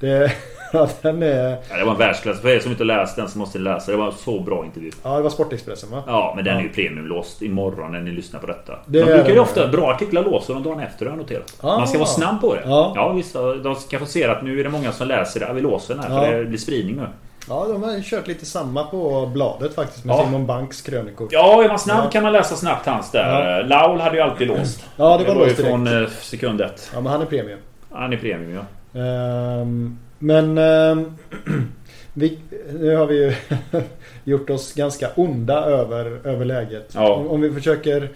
Det, 0.00 0.32
ja, 0.72 0.88
den 1.02 1.22
är... 1.22 1.56
Ja, 1.70 1.76
det 1.76 1.84
var 1.84 1.92
en 1.92 1.98
världsklass. 1.98 2.40
För 2.40 2.48
er 2.48 2.60
som 2.60 2.70
inte 2.72 2.84
läst 2.84 3.16
den 3.16 3.28
så 3.28 3.38
måste 3.38 3.58
ni 3.58 3.64
läsa. 3.64 3.90
Det 3.90 3.96
var 3.96 4.06
en 4.06 4.12
så 4.12 4.40
bra 4.40 4.64
intervju. 4.64 4.90
Ja, 5.02 5.16
det 5.16 5.22
var 5.22 5.30
Sportexpressen 5.30 5.90
va? 5.90 6.02
Ja, 6.06 6.32
men 6.36 6.44
den 6.44 6.54
Ja. 6.54 6.60
är 6.60 6.64
ju 6.64 6.68
premiumlåst 6.72 7.42
imorgon 7.42 7.92
när 7.92 8.00
ni 8.00 8.10
lyssnar 8.10 8.40
på 8.40 8.46
detta. 8.46 8.72
Det 8.86 8.98
De 9.00 9.04
brukar 9.04 9.30
ju 9.30 9.38
ofta... 9.38 9.68
Bra 9.68 9.90
artiklar 9.90 10.24
låser 10.24 10.54
de 10.54 10.62
dagen 10.62 10.80
efter 10.80 11.06
har 11.06 11.12
jag 11.12 11.18
noterat. 11.18 11.54
Ah. 11.60 11.78
Man 11.78 11.88
ska 11.88 11.98
vara 11.98 12.08
snabb 12.08 12.40
på 12.40 12.54
det. 12.54 12.62
Ja. 12.64 12.92
ja 12.96 13.12
visst. 13.12 13.32
De 13.62 13.74
ska 13.74 13.98
få 13.98 14.06
se 14.06 14.24
att 14.24 14.42
nu 14.42 14.60
är 14.60 14.64
det 14.64 14.70
många 14.70 14.92
som 14.92 15.08
läser 15.08 15.40
det. 15.40 15.52
Vi 15.52 15.60
låser 15.60 15.94
den 15.94 16.02
här 16.04 16.26
för 16.26 16.38
det 16.38 16.44
blir 16.44 16.58
spridning 16.58 16.96
nu. 16.96 17.06
Ja, 17.48 17.66
de 17.72 17.82
har 17.82 17.92
ju 17.96 18.02
kört 18.02 18.26
lite 18.26 18.46
samma 18.46 18.84
på 18.84 19.26
bladet 19.34 19.74
faktiskt 19.74 20.04
med 20.04 20.16
Ja. 20.16 20.24
Simon 20.24 20.46
Banks 20.46 20.82
krönikor. 20.82 21.28
Ja, 21.30 21.64
är 21.64 21.68
man 21.68 21.78
snabb 21.78 22.04
Ja. 22.04 22.10
kan 22.10 22.22
man 22.22 22.32
läsa 22.32 22.56
snabbt 22.56 22.86
hans 22.86 23.10
där. 23.10 23.56
Ja. 23.58 23.62
Laul 23.62 24.00
hade 24.00 24.16
ju 24.16 24.22
alltid 24.22 24.48
låst. 24.48 24.84
Ja, 24.96 25.04
det 25.04 25.08
var 25.10 25.18
det 25.18 25.24
var 25.24 25.34
ju 25.34 25.44
låst 25.44 25.56
direkt. 25.56 25.70
från 25.70 26.02
eh, 26.02 26.08
sekund 26.08 26.60
ett. 26.60 26.90
Ja, 26.94 27.00
men 27.00 27.12
han 27.12 27.22
är 27.22 27.26
premium. 27.26 27.58
Han 27.92 28.12
är 28.12 28.16
premium 28.16 28.54
ja. 28.54 29.00
Ehm, 29.00 29.98
men 30.18 30.58
ehm, 30.58 31.16
vi, 32.12 32.38
nu 32.72 32.96
har 32.96 33.06
vi 33.06 33.24
ju 33.24 33.32
gjort 34.24 34.50
oss 34.50 34.74
ganska 34.74 35.08
onda 35.14 35.64
över, 35.64 36.20
över 36.24 36.44
läget. 36.44 36.92
Ja. 36.94 37.12
Om, 37.14 37.28
om 37.28 37.40
vi 37.40 37.50
försöker... 37.50 38.08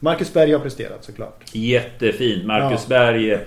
Marcus 0.00 0.32
Berg 0.32 0.52
har 0.52 0.60
presterat 0.60 1.04
såklart. 1.04 1.44
Jättefint. 1.52 2.44
Marcus 2.44 2.86
Ja. 2.88 2.98
Berg 2.98 3.38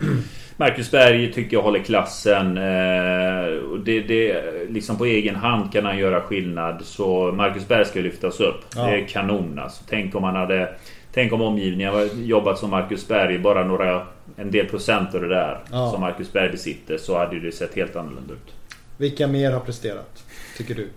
Marcus 0.61 0.91
Berg 0.91 1.33
tycker 1.33 1.57
jag 1.57 1.63
håller 1.63 1.79
klassen. 1.79 2.57
Eh, 2.57 3.43
det, 3.85 3.99
det, 3.99 4.43
liksom 4.69 4.97
på 4.97 5.05
egen 5.05 5.35
hand 5.35 5.73
kan 5.73 5.85
han 5.85 5.97
göra 5.97 6.21
skillnad. 6.21 6.81
Så 6.83 7.31
Marcus 7.31 7.67
Berg 7.67 7.85
ska 7.85 7.99
lyftas 7.99 8.39
upp. 8.39 8.65
Ja. 8.75 8.85
Det 8.85 8.91
är 8.91 9.07
kanon 9.07 9.59
alltså. 9.59 9.83
Tänk 9.89 10.15
om 10.15 10.23
han 10.23 10.35
hade... 10.35 10.69
Tänk 11.13 11.33
om 11.33 11.41
omgivningen 11.41 11.93
hade 11.93 12.09
jobbat 12.21 12.57
som 12.59 12.69
Marcus 12.69 13.07
Berg. 13.07 13.39
Bara 13.39 13.63
några... 13.65 14.01
En 14.37 14.51
del 14.51 14.65
procent 14.65 15.15
av 15.15 15.21
det 15.21 15.27
där 15.27 15.59
Ja. 15.71 15.89
som 15.91 16.01
Marcus 16.01 16.33
Berg 16.33 16.49
besitter. 16.51 16.97
Så 16.97 17.17
hade 17.17 17.39
det 17.39 17.51
sett 17.51 17.75
helt 17.75 17.95
annorlunda 17.95 18.33
ut. 18.33 18.53
Vilka 18.97 19.27
mer 19.27 19.51
har 19.51 19.59
presterat? 19.59 20.23
Tycker 20.57 20.75
du? 20.75 20.87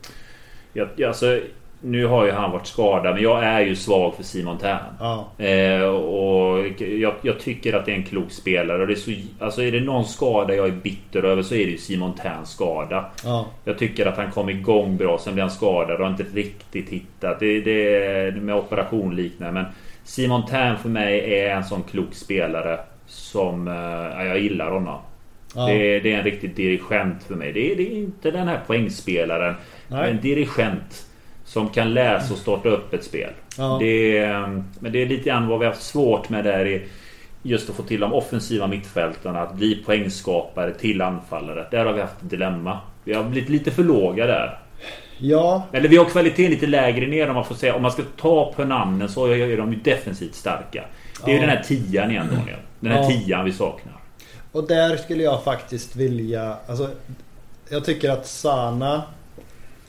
Jag, 0.73 0.89
jag, 0.97 1.09
alltså, 1.09 1.41
nu 1.81 2.07
har 2.07 2.25
ju 2.25 2.31
han 2.33 2.51
varit 2.51 2.67
skadad. 2.67 3.15
Men 3.15 3.23
jag 3.23 3.45
är 3.45 3.61
ju 3.61 3.77
svag 3.77 4.15
för 4.15 4.23
Simon 4.23 4.59
Tern. 4.59 4.79
Ja. 5.01 5.45
Eh, 5.45 5.83
och 5.85 6.67
jag, 6.81 7.15
jag 7.23 7.39
tycker 7.41 7.73
att 7.73 7.87
det 7.87 7.93
är 7.93 7.97
en 7.97 8.05
klok 8.05 8.31
spelare. 8.31 8.81
Och 8.81 8.87
det 8.87 8.93
är, 8.93 8.97
så, 8.97 9.11
alltså 9.39 9.63
är 9.63 9.73
det 9.73 9.81
någon 9.81 10.05
skada 10.05 10.55
jag 10.55 10.67
är 10.67 10.73
bitter 10.73 11.23
över 11.23 11.43
så 11.43 11.55
är 11.55 11.65
det 11.65 11.71
ju 11.73 11.79
Simon 11.79 12.15
Terns 12.15 12.51
skada. 12.51 13.05
Ja. 13.25 13.47
Jag 13.65 13.79
tycker 13.79 14.07
att 14.07 14.17
han 14.17 14.31
kom 14.31 14.49
igång 14.49 14.97
bra. 14.97 15.19
Sen 15.19 15.35
blev 15.35 15.43
han 15.43 15.51
skadad 15.55 15.97
och 15.97 16.03
har 16.07 16.11
inte 16.11 16.27
riktigt 16.35 16.89
hittat. 16.89 17.41
Det, 17.41 17.61
det 17.61 17.97
är 18.07 18.33
med 18.33 18.55
operation 18.55 19.17
liknande. 19.17 19.53
Men 19.63 19.65
Simon 20.05 20.47
Tern 20.47 20.79
för 20.79 20.89
mig 20.89 21.35
är 21.35 21.57
en 21.57 21.65
sån 21.65 21.83
klok 21.83 22.15
spelare. 22.15 22.81
Som... 23.07 23.69
Eh, 23.69 23.75
ja, 23.75 24.25
jag 24.25 24.39
gillar 24.39 24.71
honom. 24.71 25.01
Ja. 25.55 25.67
Det, 25.67 26.01
det 26.01 26.13
är 26.13 26.19
en 26.19 26.25
riktig 26.25 26.55
dirigent 26.55 27.23
för 27.25 27.35
mig. 27.35 27.53
Det 27.53 27.73
är, 27.73 27.77
det 27.77 27.83
är 27.83 27.97
inte 27.97 28.31
den 28.31 28.49
här 28.49 28.61
poängspelaren. 28.67 29.55
Är 29.89 29.97
Nej. 29.97 30.11
en 30.11 30.21
dirigent. 30.21 31.07
Som 31.45 31.69
kan 31.69 31.95
läsa 31.95 32.33
och 32.33 32.39
starta 32.39 32.69
upp 32.69 32.95
ett 32.95 33.05
spel. 33.05 33.31
Ja. 33.59 33.77
Det 33.81 34.19
är, 34.19 34.63
men 34.79 34.93
det 34.93 35.03
är 35.03 35.07
lite 35.07 35.29
grann 35.29 35.49
vad 35.49 35.59
vi 35.59 35.65
har 35.65 35.73
haft 35.73 35.85
svårt 35.85 36.29
med 36.29 36.45
där 36.45 36.67
i 36.67 36.83
Just 37.47 37.71
att 37.71 37.77
få 37.77 37.83
till 37.83 38.01
de 38.01 38.13
offensiva 38.13 38.67
mittfältarna 38.67 39.41
att 39.41 39.55
bli 39.55 39.83
poängskapare 39.87 40.75
till 40.75 41.03
anfallare. 41.03 41.67
Där 41.71 41.85
har 41.85 41.93
vi 41.93 42.01
haft 42.01 42.23
ett 42.23 42.31
dilemma. 42.31 42.79
Vi 43.05 43.15
har 43.15 43.25
blivit 43.25 43.51
lite 43.51 43.71
för 43.71 43.85
låga 43.85 44.27
där. 44.27 44.59
Ja. 45.19 45.63
Eller 45.73 45.89
vi 45.89 45.97
har 45.97 46.05
kvaliteten 46.05 46.51
lite 46.51 46.67
lägre 46.67 47.07
ner 47.07 47.29
om 47.29 47.35
man 47.35 47.45
får 47.45 47.55
säga. 47.55 47.75
Om 47.75 47.83
man 47.83 47.93
ska 47.93 48.03
ta 48.21 48.53
på 48.57 48.65
namnen 48.65 49.09
så 49.09 49.27
är 49.27 49.57
de 49.57 49.73
ju 49.73 49.79
defensivt 49.79 50.35
starka. 50.35 50.85
Det 51.25 51.31
är 51.31 51.35
ju 51.35 51.41
Ja. 51.41 51.47
den 51.47 51.57
här 51.57 51.63
tian 51.65 52.11
igen 52.11 52.27
Daniel. 52.33 52.59
Den 52.81 52.93
här 52.93 53.03
Ja. 53.03 53.09
tian 53.09 53.45
vi 53.45 53.53
saknar. 53.53 53.95
Och 54.53 54.67
där 54.69 54.97
skulle 54.97 55.23
jag 55.23 55.45
faktiskt 55.45 55.97
vilja... 55.97 56.57
Alltså, 56.67 56.91
jag 57.69 57.85
tycker 57.85 58.11
att 58.11 58.27
Sana... 58.27 59.03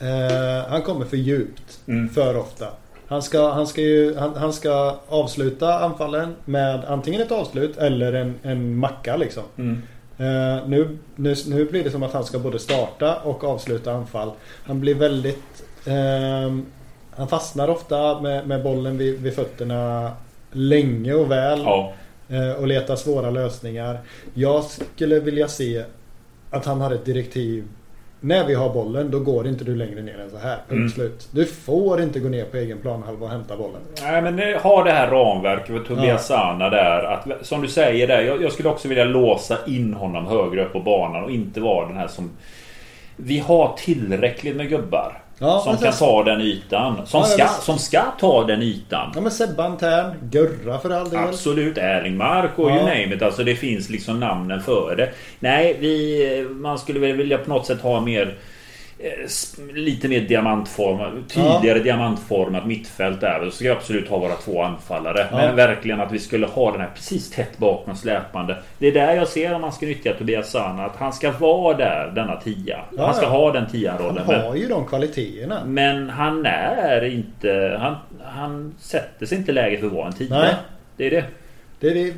Eh, 0.00 0.68
han 0.70 0.82
kommer 0.82 1.04
för 1.06 1.16
djupt. 1.16 1.80
Mm. 1.88 2.08
För 2.08 2.36
ofta. 2.36 2.66
Han 3.08 3.22
ska, 3.22 3.52
han, 3.52 3.66
ska 3.66 3.80
ju, 3.80 4.16
han, 4.16 4.34
han 4.36 4.52
ska 4.52 4.96
avsluta 5.08 5.78
anfallen 5.78 6.34
med 6.44 6.84
antingen 6.84 7.20
ett 7.20 7.32
avslut 7.32 7.76
eller 7.78 8.12
en, 8.12 8.34
en 8.42 8.76
macka 8.76 9.16
liksom. 9.16 9.42
Mm. 9.58 9.82
Eh, 10.18 10.68
nu, 10.68 10.98
nu, 11.16 11.34
nu 11.46 11.64
blir 11.64 11.84
det 11.84 11.90
som 11.90 12.02
att 12.02 12.12
han 12.12 12.24
ska 12.24 12.38
både 12.38 12.58
starta 12.58 13.16
och 13.16 13.44
avsluta 13.44 13.92
anfall. 13.92 14.30
Han 14.64 14.80
blir 14.80 14.94
väldigt... 14.94 15.64
ehm, 15.86 16.66
han 17.16 17.28
fastnar 17.28 17.68
ofta 17.68 18.20
med, 18.20 18.46
med 18.46 18.62
bollen 18.62 18.98
vid, 18.98 19.20
vid 19.20 19.34
fötterna 19.34 20.12
länge 20.52 21.14
och 21.14 21.30
väl. 21.30 21.60
Ja. 21.64 21.92
Eh, 22.28 22.52
och 22.52 22.66
letar 22.66 22.96
svåra 22.96 23.30
lösningar. 23.30 23.98
Jag 24.34 24.64
skulle 24.64 25.20
vilja 25.20 25.48
se 25.48 25.84
att 26.50 26.64
han 26.64 26.80
har 26.80 26.90
ett 26.90 27.04
direktiv. 27.04 27.64
När 28.20 28.46
vi 28.46 28.54
har 28.54 28.74
bollen 28.74 29.10
då 29.10 29.20
går 29.20 29.46
inte 29.46 29.64
du 29.64 29.76
längre 29.76 30.02
ner 30.02 30.18
än 30.20 30.30
så 30.30 30.36
här. 30.38 30.56
Punkt 30.56 30.70
Mm. 30.70 30.88
slut. 30.88 31.28
Du 31.30 31.44
får 31.46 32.00
inte 32.00 32.20
gå 32.20 32.28
ner 32.28 32.44
på 32.44 32.56
egen 32.56 32.78
planhalva 32.78 33.24
och 33.26 33.32
hämta 33.32 33.56
bollen. 33.56 33.80
Nej 34.02 34.22
men 34.22 34.38
eh, 34.38 34.60
ha 34.62 34.84
det 34.84 34.90
här 34.92 35.10
ramverket 35.10 35.68
med 35.68 35.84
Tobias 35.86 36.26
Sana 36.26 36.70
där. 36.70 37.04
Att, 37.04 37.46
som 37.46 37.62
du 37.62 37.68
säger 37.68 38.06
där. 38.06 38.20
Jag, 38.22 38.42
jag 38.42 38.52
skulle 38.52 38.68
också 38.68 38.88
vilja 38.88 39.04
låsa 39.04 39.58
in 39.66 39.94
honom 39.94 40.26
högre 40.26 40.64
upp 40.64 40.72
på 40.72 40.80
banan 40.80 41.24
och 41.24 41.30
inte 41.30 41.60
vara 41.60 41.88
den 41.88 41.96
här 41.96 42.08
som... 42.08 42.30
Vi 43.16 43.38
har 43.38 43.76
tillräckligt 43.76 44.56
med 44.56 44.68
gubbar. 44.68 45.22
Ja, 45.38 45.60
som 45.64 45.76
kan 45.76 45.92
ta 45.92 46.22
den 46.22 46.40
ytan. 46.40 47.06
Som, 47.06 47.20
Ja, 47.20 47.26
ska, 47.26 47.46
som 47.48 47.78
ska 47.78 48.02
ta 48.20 48.44
den 48.44 48.62
ytan. 48.62 49.12
Ja 49.14 49.20
men 49.20 49.30
Sebban 49.30 49.76
Tern, 49.76 50.14
Gurra 50.22 50.78
för 50.78 50.90
all 50.90 51.10
del. 51.10 51.18
Absolut, 51.18 51.78
Erlingmark 51.78 52.50
och 52.58 52.70
you 52.70 52.76
Ja. 52.78 52.82
name 52.84 53.14
it. 53.14 53.22
Alltså 53.22 53.44
det 53.44 53.54
finns 53.56 53.88
liksom 53.90 54.20
namnen 54.20 54.60
för 54.62 54.96
det. 54.96 55.10
Nej, 55.40 55.76
vi, 55.80 56.46
man 56.50 56.78
skulle 56.78 57.00
väl 57.00 57.12
vilja 57.16 57.38
på 57.38 57.50
något 57.50 57.66
sätt 57.66 57.80
ha 57.80 58.00
mer 58.00 58.34
Lite 59.74 60.08
mer 60.08 60.20
diamantformat, 60.20 61.12
tydligare 61.28 61.78
diamantformat 61.78 62.66
mittfält 62.66 63.20
där. 63.20 63.44
Så 63.44 63.50
ska 63.50 63.64
vi 63.64 63.70
absolut 63.70 64.08
ha 64.08 64.18
våra 64.18 64.34
två 64.34 64.62
anfallare. 64.62 65.26
Ja. 65.30 65.36
Men 65.36 65.56
verkligen 65.56 66.00
att 66.00 66.12
vi 66.12 66.18
skulle 66.18 66.46
ha 66.46 66.72
den 66.72 66.80
här 66.80 66.90
precis 66.94 67.30
tätt 67.30 67.58
bakom 67.58 67.96
släpande. 67.96 68.56
Det 68.78 68.86
är 68.86 68.92
där 68.92 69.14
jag 69.14 69.28
ser 69.28 69.54
om 69.54 69.60
man 69.60 69.72
ska 69.72 69.86
nyttja 69.86 70.14
Tobias 70.14 70.50
Sana. 70.50 70.84
Att 70.84 70.96
han 70.96 71.12
ska 71.12 71.30
vara 71.30 71.76
där, 71.76 72.12
denna 72.14 72.36
tia. 72.36 72.80
Ja, 72.96 73.06
han 73.06 73.14
ska 73.14 73.24
ja. 73.24 73.30
ha 73.30 73.52
den 73.52 73.62
Han 73.62 73.72
tia-rollen. 73.72 74.24
Men, 74.26 74.40
har 74.40 74.54
ju 74.54 74.68
de 74.68 74.86
kvaliteterna. 74.86 75.64
men 75.64 76.10
han 76.10 76.46
är 76.46 77.04
inte... 77.04 77.78
Han, 77.80 77.96
han 78.24 78.74
sätter 78.78 79.26
sig 79.26 79.38
inte 79.38 79.52
läge 79.52 79.78
för 79.78 79.86
att 79.86 79.92
vara 79.92 80.06
en 80.06 80.12
tia. 80.12 80.38
Nej. 80.38 80.54
Det 80.96 81.06
är 81.06 81.10
det. 81.10 81.24
Det 81.80 81.88
är 81.90 81.94
det 81.94 82.14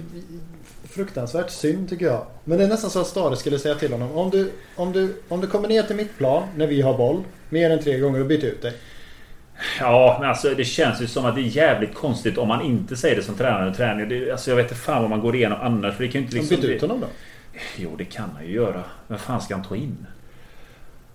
fruktansvärt 0.91 1.51
synd 1.51 1.89
tycker 1.89 2.07
jag. 2.07 2.27
Men 2.45 2.59
det 2.59 2.65
är 2.65 2.69
nästan 2.69 2.91
så 2.91 3.01
att 3.01 3.07
Stare 3.07 3.37
skulle 3.37 3.59
säga 3.59 3.75
till 3.75 3.93
honom. 3.93 4.13
Om 4.13 4.31
du, 4.31 4.51
om 4.77 4.93
du, 4.93 5.17
om 5.29 5.41
du 5.41 5.47
kommer 5.47 5.69
ner 5.69 5.83
till 5.83 5.97
mitt 5.97 6.19
plan 6.19 6.49
när 6.57 6.67
vi 6.67 6.81
har 6.83 6.97
boll. 6.99 7.23
Mer 7.49 7.71
än 7.71 7.83
tre 7.83 7.99
gånger 7.99 8.21
och 8.21 8.27
byt 8.27 8.45
ut 8.45 8.63
dig. 8.63 8.73
Ja, 9.81 10.17
men 10.21 10.29
alltså 10.29 10.55
det 10.55 10.65
känns 10.65 11.03
ju 11.03 11.07
som 11.07 11.25
att 11.25 11.35
det 11.35 11.41
är 11.41 11.57
jävligt 11.57 11.95
konstigt 11.95 12.39
om 12.39 12.49
man 12.49 12.63
inte 12.63 12.97
säger 12.97 13.17
det 13.17 13.23
som 13.23 13.35
tränare 13.35 13.63
under 13.67 13.77
träning. 13.77 14.09
Det, 14.09 14.31
alltså 14.31 14.51
jag 14.51 14.57
vet 14.57 14.65
inte 14.65 14.75
fan 14.75 15.01
vad 15.03 15.11
man 15.11 15.21
går 15.21 15.37
igenom 15.37 15.59
annars. 15.63 15.97
För 15.97 16.05
det 16.05 16.11
kan 16.11 16.21
ju 16.21 16.25
inte 16.25 16.37
Liksom 16.37 16.61
byt 16.61 16.65
ut 16.65 16.81
honom 16.81 17.01
då. 17.01 17.07
Jo, 17.77 17.95
det 17.99 18.05
kan 18.05 18.31
han 18.37 18.47
ju 18.47 18.53
göra. 18.53 18.85
Men 19.07 19.19
fan 19.19 19.41
ska 19.41 19.55
han 19.55 19.65
ta 19.65 19.77
in? 19.77 20.07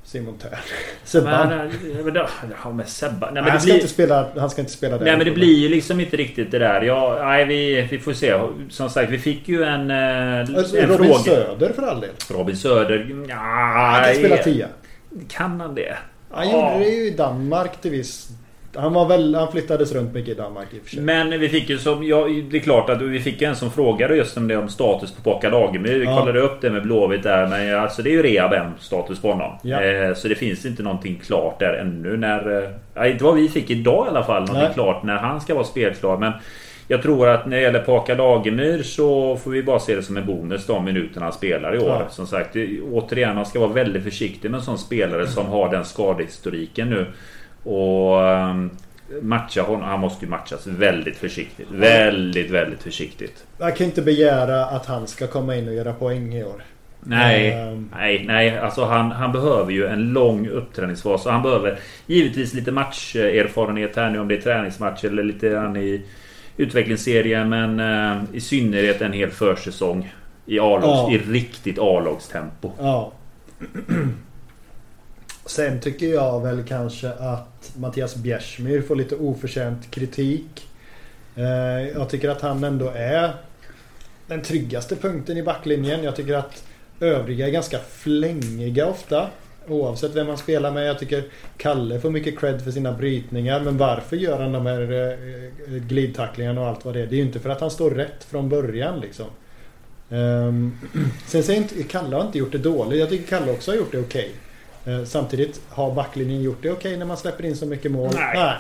Simon 0.04 0.38
Tern. 0.38 0.52
Sebban. 1.04 1.50
Men, 1.50 1.60
eh, 1.60 2.06
men, 2.06 2.16
ja, 2.64 2.72
med 2.72 2.88
Sebba. 2.88 3.32
Nej, 3.32 3.44
men 3.44 3.52
han, 3.52 3.60
ska 3.60 3.66
blir... 3.66 3.76
inte 3.76 3.88
spela, 3.88 4.28
han 4.38 4.50
ska 4.50 4.62
inte 4.62 4.74
spela 4.74 4.98
där. 4.98 5.06
Nej 5.06 5.18
men 5.18 5.26
det 5.26 5.32
blir 5.32 5.56
ju 5.58 5.70
liksom 5.70 6.00
inte 6.00 6.18
riktigt 6.18 6.52
det 6.52 6.60
där. 6.60 6.82
Ja, 6.82 7.18
nej, 7.22 7.46
vi, 7.46 7.88
vi 7.92 8.00
får 8.00 8.14
se. 8.14 8.40
Som 8.70 8.90
sagt, 8.90 9.12
vi 9.12 9.20
fick 9.20 9.48
ju 9.48 9.64
en, 9.64 9.92
eh, 9.92 9.98
en 9.98 10.46
Robin 10.48 10.88
fråga. 10.98 11.20
Söder 11.20 11.74
för 11.74 11.84
all 11.84 12.02
del. 12.02 12.10
Robin 12.30 12.58
Söder. 12.58 13.26
Ja, 13.30 13.36
Han 13.36 14.04
kan 14.04 14.16
spela 14.16 14.38
tia. 14.38 14.68
Kan 15.28 15.60
han 15.62 15.76
det? 15.76 15.98
Han 16.32 16.50
Ja. 16.50 16.74
gjorde 16.74 16.86
det 16.86 16.92
ju 16.96 17.08
i 17.08 17.12
Danmark 17.12 17.82
till 17.82 17.92
viss... 17.92 18.30
Han, 18.76 18.94
var 18.94 19.08
väl, 19.08 19.36
han 19.36 19.52
flyttades 19.52 19.92
runt 19.94 20.14
mycket 20.14 20.30
i 20.30 20.34
Danmark 20.34 20.68
i 20.74 20.80
och 20.80 20.84
för 20.84 20.90
sig. 20.90 21.04
Men 21.04 21.40
vi 21.40 21.50
fick 21.50 21.70
ju 21.70 21.78
som, 21.78 22.04
ja, 22.04 22.28
det 22.52 22.58
är 22.58 22.62
klart 22.62 22.90
att 22.90 23.02
vi 23.02 23.20
fick 23.20 23.42
en 23.42 23.56
som 23.56 23.72
frågade 23.72 24.16
just 24.16 24.38
om 24.38 24.48
det 24.48 24.58
om 24.58 24.70
status 24.70 25.12
på 25.12 25.22
Påka 25.22 25.50
Lagemyr. 25.50 26.00
Vi 26.00 26.06
Ja. 26.06 26.20
kollade 26.20 26.40
upp 26.40 26.62
det 26.62 26.70
med 26.70 26.84
Blåvitt 26.84 27.24
där 27.24 27.48
men 27.48 27.80
alltså 27.80 28.02
det 28.02 28.10
är 28.10 28.12
ju 28.12 28.24
rehab 28.24 28.54
än 28.54 28.72
status 28.80 29.22
på 29.22 29.32
honom. 29.32 29.52
Ja. 29.64 29.82
Eh, 29.84 30.14
så 30.14 30.28
det 30.28 30.36
finns 30.36 30.66
inte 30.66 30.84
någonting 30.84 31.22
klart 31.26 31.60
där 31.60 31.74
ännu 31.74 32.18
när... 32.18 32.64
Eh, 33.04 33.12
inte 33.12 33.24
vad 33.24 33.36
vi 33.36 33.50
fick 33.50 33.70
idag 33.70 34.06
i 34.08 34.10
alla 34.10 34.24
fall. 34.24 34.42
Någonting 34.42 34.64
Nej. 34.64 34.74
klart 34.74 35.04
när 35.04 35.18
han 35.18 35.42
ska 35.42 35.54
vara 35.54 35.66
spelklar. 35.66 36.18
Men 36.18 36.32
jag 36.88 37.02
tror 37.02 37.28
att 37.30 37.46
när 37.46 37.58
det 37.58 37.64
gäller 37.64 37.80
Påka 37.80 38.16
Lagemyr 38.16 38.84
så 38.84 39.38
får 39.38 39.52
vi 39.52 39.64
bara 39.64 39.80
se 39.80 39.96
det 39.96 40.04
som 40.04 40.18
en 40.18 40.26
bonus 40.26 40.66
de 40.66 40.86
minuterna 40.86 41.26
han 41.26 41.34
spelar 41.34 41.76
i 41.76 41.80
år. 41.80 41.90
Ja. 41.90 42.10
Som 42.10 42.28
sagt, 42.28 42.56
återigen 42.92 43.36
man 43.36 43.46
ska 43.46 43.60
vara 43.60 43.74
väldigt 43.74 44.04
försiktig 44.04 44.52
med 44.52 44.58
en 44.58 44.64
sån 44.64 44.78
spelare 44.78 45.28
som 45.28 45.46
har 45.46 45.70
den 45.72 45.86
skadehistoriken 45.86 46.90
nu. 46.90 47.06
Och 47.64 48.28
ehm, 48.30 48.70
matcha 49.22 49.62
honom. 49.62 49.82
Han 49.82 50.00
måste 50.00 50.26
ju 50.26 50.32
matchas 50.32 50.68
väldigt 50.68 51.18
försiktigt. 51.18 51.68
Väldigt, 51.72 52.52
väldigt 52.52 52.84
försiktigt. 52.84 53.44
Jag 53.58 53.76
kan 53.78 53.86
inte 53.88 54.02
begära 54.02 54.66
att 54.66 54.86
han 54.86 55.08
ska 55.08 55.28
komma 55.28 55.56
in 55.56 55.68
och 55.68 55.74
göra 55.74 55.94
poäng 55.94 56.34
i 56.34 56.44
år. 56.44 56.64
Nej, 57.06 57.52
Ehm. 57.52 57.90
nej, 57.96 58.24
nej. 58.28 58.58
Alltså 58.58 58.86
han, 58.86 59.12
han 59.12 59.32
behöver 59.32 59.72
ju 59.72 59.86
en 59.88 60.14
lång 60.14 60.48
uppträningsfas. 60.48 61.26
Och 61.26 61.32
han 61.32 61.44
behöver 61.44 61.80
givetvis 62.08 62.54
lite 62.54 62.72
matcherfarenhet 62.72 63.96
här 63.96 64.10
nu. 64.10 64.20
Om 64.20 64.28
det 64.28 64.36
är 64.36 64.42
träningsmatch 64.42 65.04
eller 65.04 65.24
lite 65.24 65.50
grann 65.50 65.76
i 65.78 66.02
utvecklingsserien. 66.58 67.50
Men 67.50 67.80
eh, 67.80 68.24
i 68.34 68.42
synnerhet 68.42 69.02
en 69.02 69.14
hel 69.14 69.30
försäsong. 69.30 70.14
I, 70.46 70.60
A-lags, 70.60 70.84
Ja. 70.86 71.12
i 71.12 71.18
riktigt 71.18 71.80
A-lagstempo. 71.80 72.72
Ja. 72.80 73.12
Sen 75.46 75.80
tycker 75.80 76.08
jag 76.08 76.44
väl 76.44 76.64
kanske 76.64 77.10
att 77.10 77.72
Mattias 77.78 78.16
Bjärsmyr 78.16 78.82
får 78.82 78.96
lite 78.96 79.16
oförtjänt 79.16 79.92
kritik. 79.92 80.68
Eh, 81.36 81.88
jag 81.96 82.10
tycker 82.10 82.30
att 82.30 82.42
han 82.42 82.64
ändå 82.64 82.92
är 82.96 83.34
den 84.28 84.42
tryggaste 84.42 84.96
punkten 84.96 85.38
i 85.38 85.44
backlinjen. 85.44 86.04
Jag 86.04 86.16
tycker 86.16 86.34
att 86.34 86.64
övriga 87.00 87.48
är 87.48 87.52
ganska 87.52 87.80
flängiga 87.80 88.88
ofta. 88.88 89.30
Oavsett 89.68 90.16
vem 90.16 90.28
man 90.28 90.38
spelar 90.38 90.72
med. 90.72 90.88
Jag 90.88 91.00
tycker 91.00 91.24
Kalle 91.58 92.00
får 92.00 92.10
mycket 92.10 92.40
cred 92.40 92.64
för 92.64 92.72
sina 92.72 92.92
brytningar. 92.92 93.60
Men 93.60 93.78
varför 93.78 94.16
gör 94.16 94.42
han 94.42 94.52
de 94.52 94.66
här 94.66 94.92
eh, 94.92 95.76
eh, 95.76 95.84
glidtacklingarna 95.84 96.62
och 96.62 96.68
allt 96.68 96.86
vad 96.86 96.94
det 96.94 97.02
är? 97.02 97.08
Det 97.08 97.16
är 97.16 97.18
ju 97.18 97.24
inte 97.24 97.40
för 97.40 97.50
att 97.50 97.62
han 97.62 97.72
står 97.72 97.92
rätt 97.92 98.24
från 98.24 98.50
början 98.50 99.00
liksom. 99.00 99.26
Ehm, 100.10 100.78
sen 101.28 101.44
säger 101.44 101.62
inte, 101.62 101.84
Kalle 101.84 102.16
har 102.16 102.26
inte 102.26 102.38
gjort 102.38 102.52
det 102.52 102.58
dåligt. 102.58 103.00
Jag 103.00 103.10
tycker 103.10 103.28
Kalle 103.28 103.52
också 103.52 103.72
har 103.72 103.76
gjort 103.76 103.92
det 103.92 104.00
okej. 104.00 104.26
Okay 104.26 104.43
samtidigt 105.06 105.62
har 105.70 105.92
backlinjen 105.92 106.42
gjort 106.42 106.62
det 106.62 106.72
okej 106.72 106.98
när 106.98 107.06
man 107.06 107.18
släpper 107.18 107.46
in 107.46 107.56
så 107.56 107.66
mycket 107.66 107.92
mål? 107.92 108.12
Nej. 108.14 108.58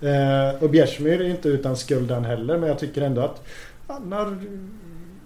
Eh, 0.00 0.62
och 0.62 0.70
Bjärsmyr 0.70 1.20
är 1.20 1.28
inte 1.28 1.48
utan 1.48 1.76
skuld 1.76 2.10
han 2.10 2.24
heller. 2.24 2.58
Men 2.58 2.68
jag 2.68 2.78
tycker 2.78 3.02
ändå 3.02 3.20
att 3.20 3.42
han 3.86 4.12
har 4.12 4.36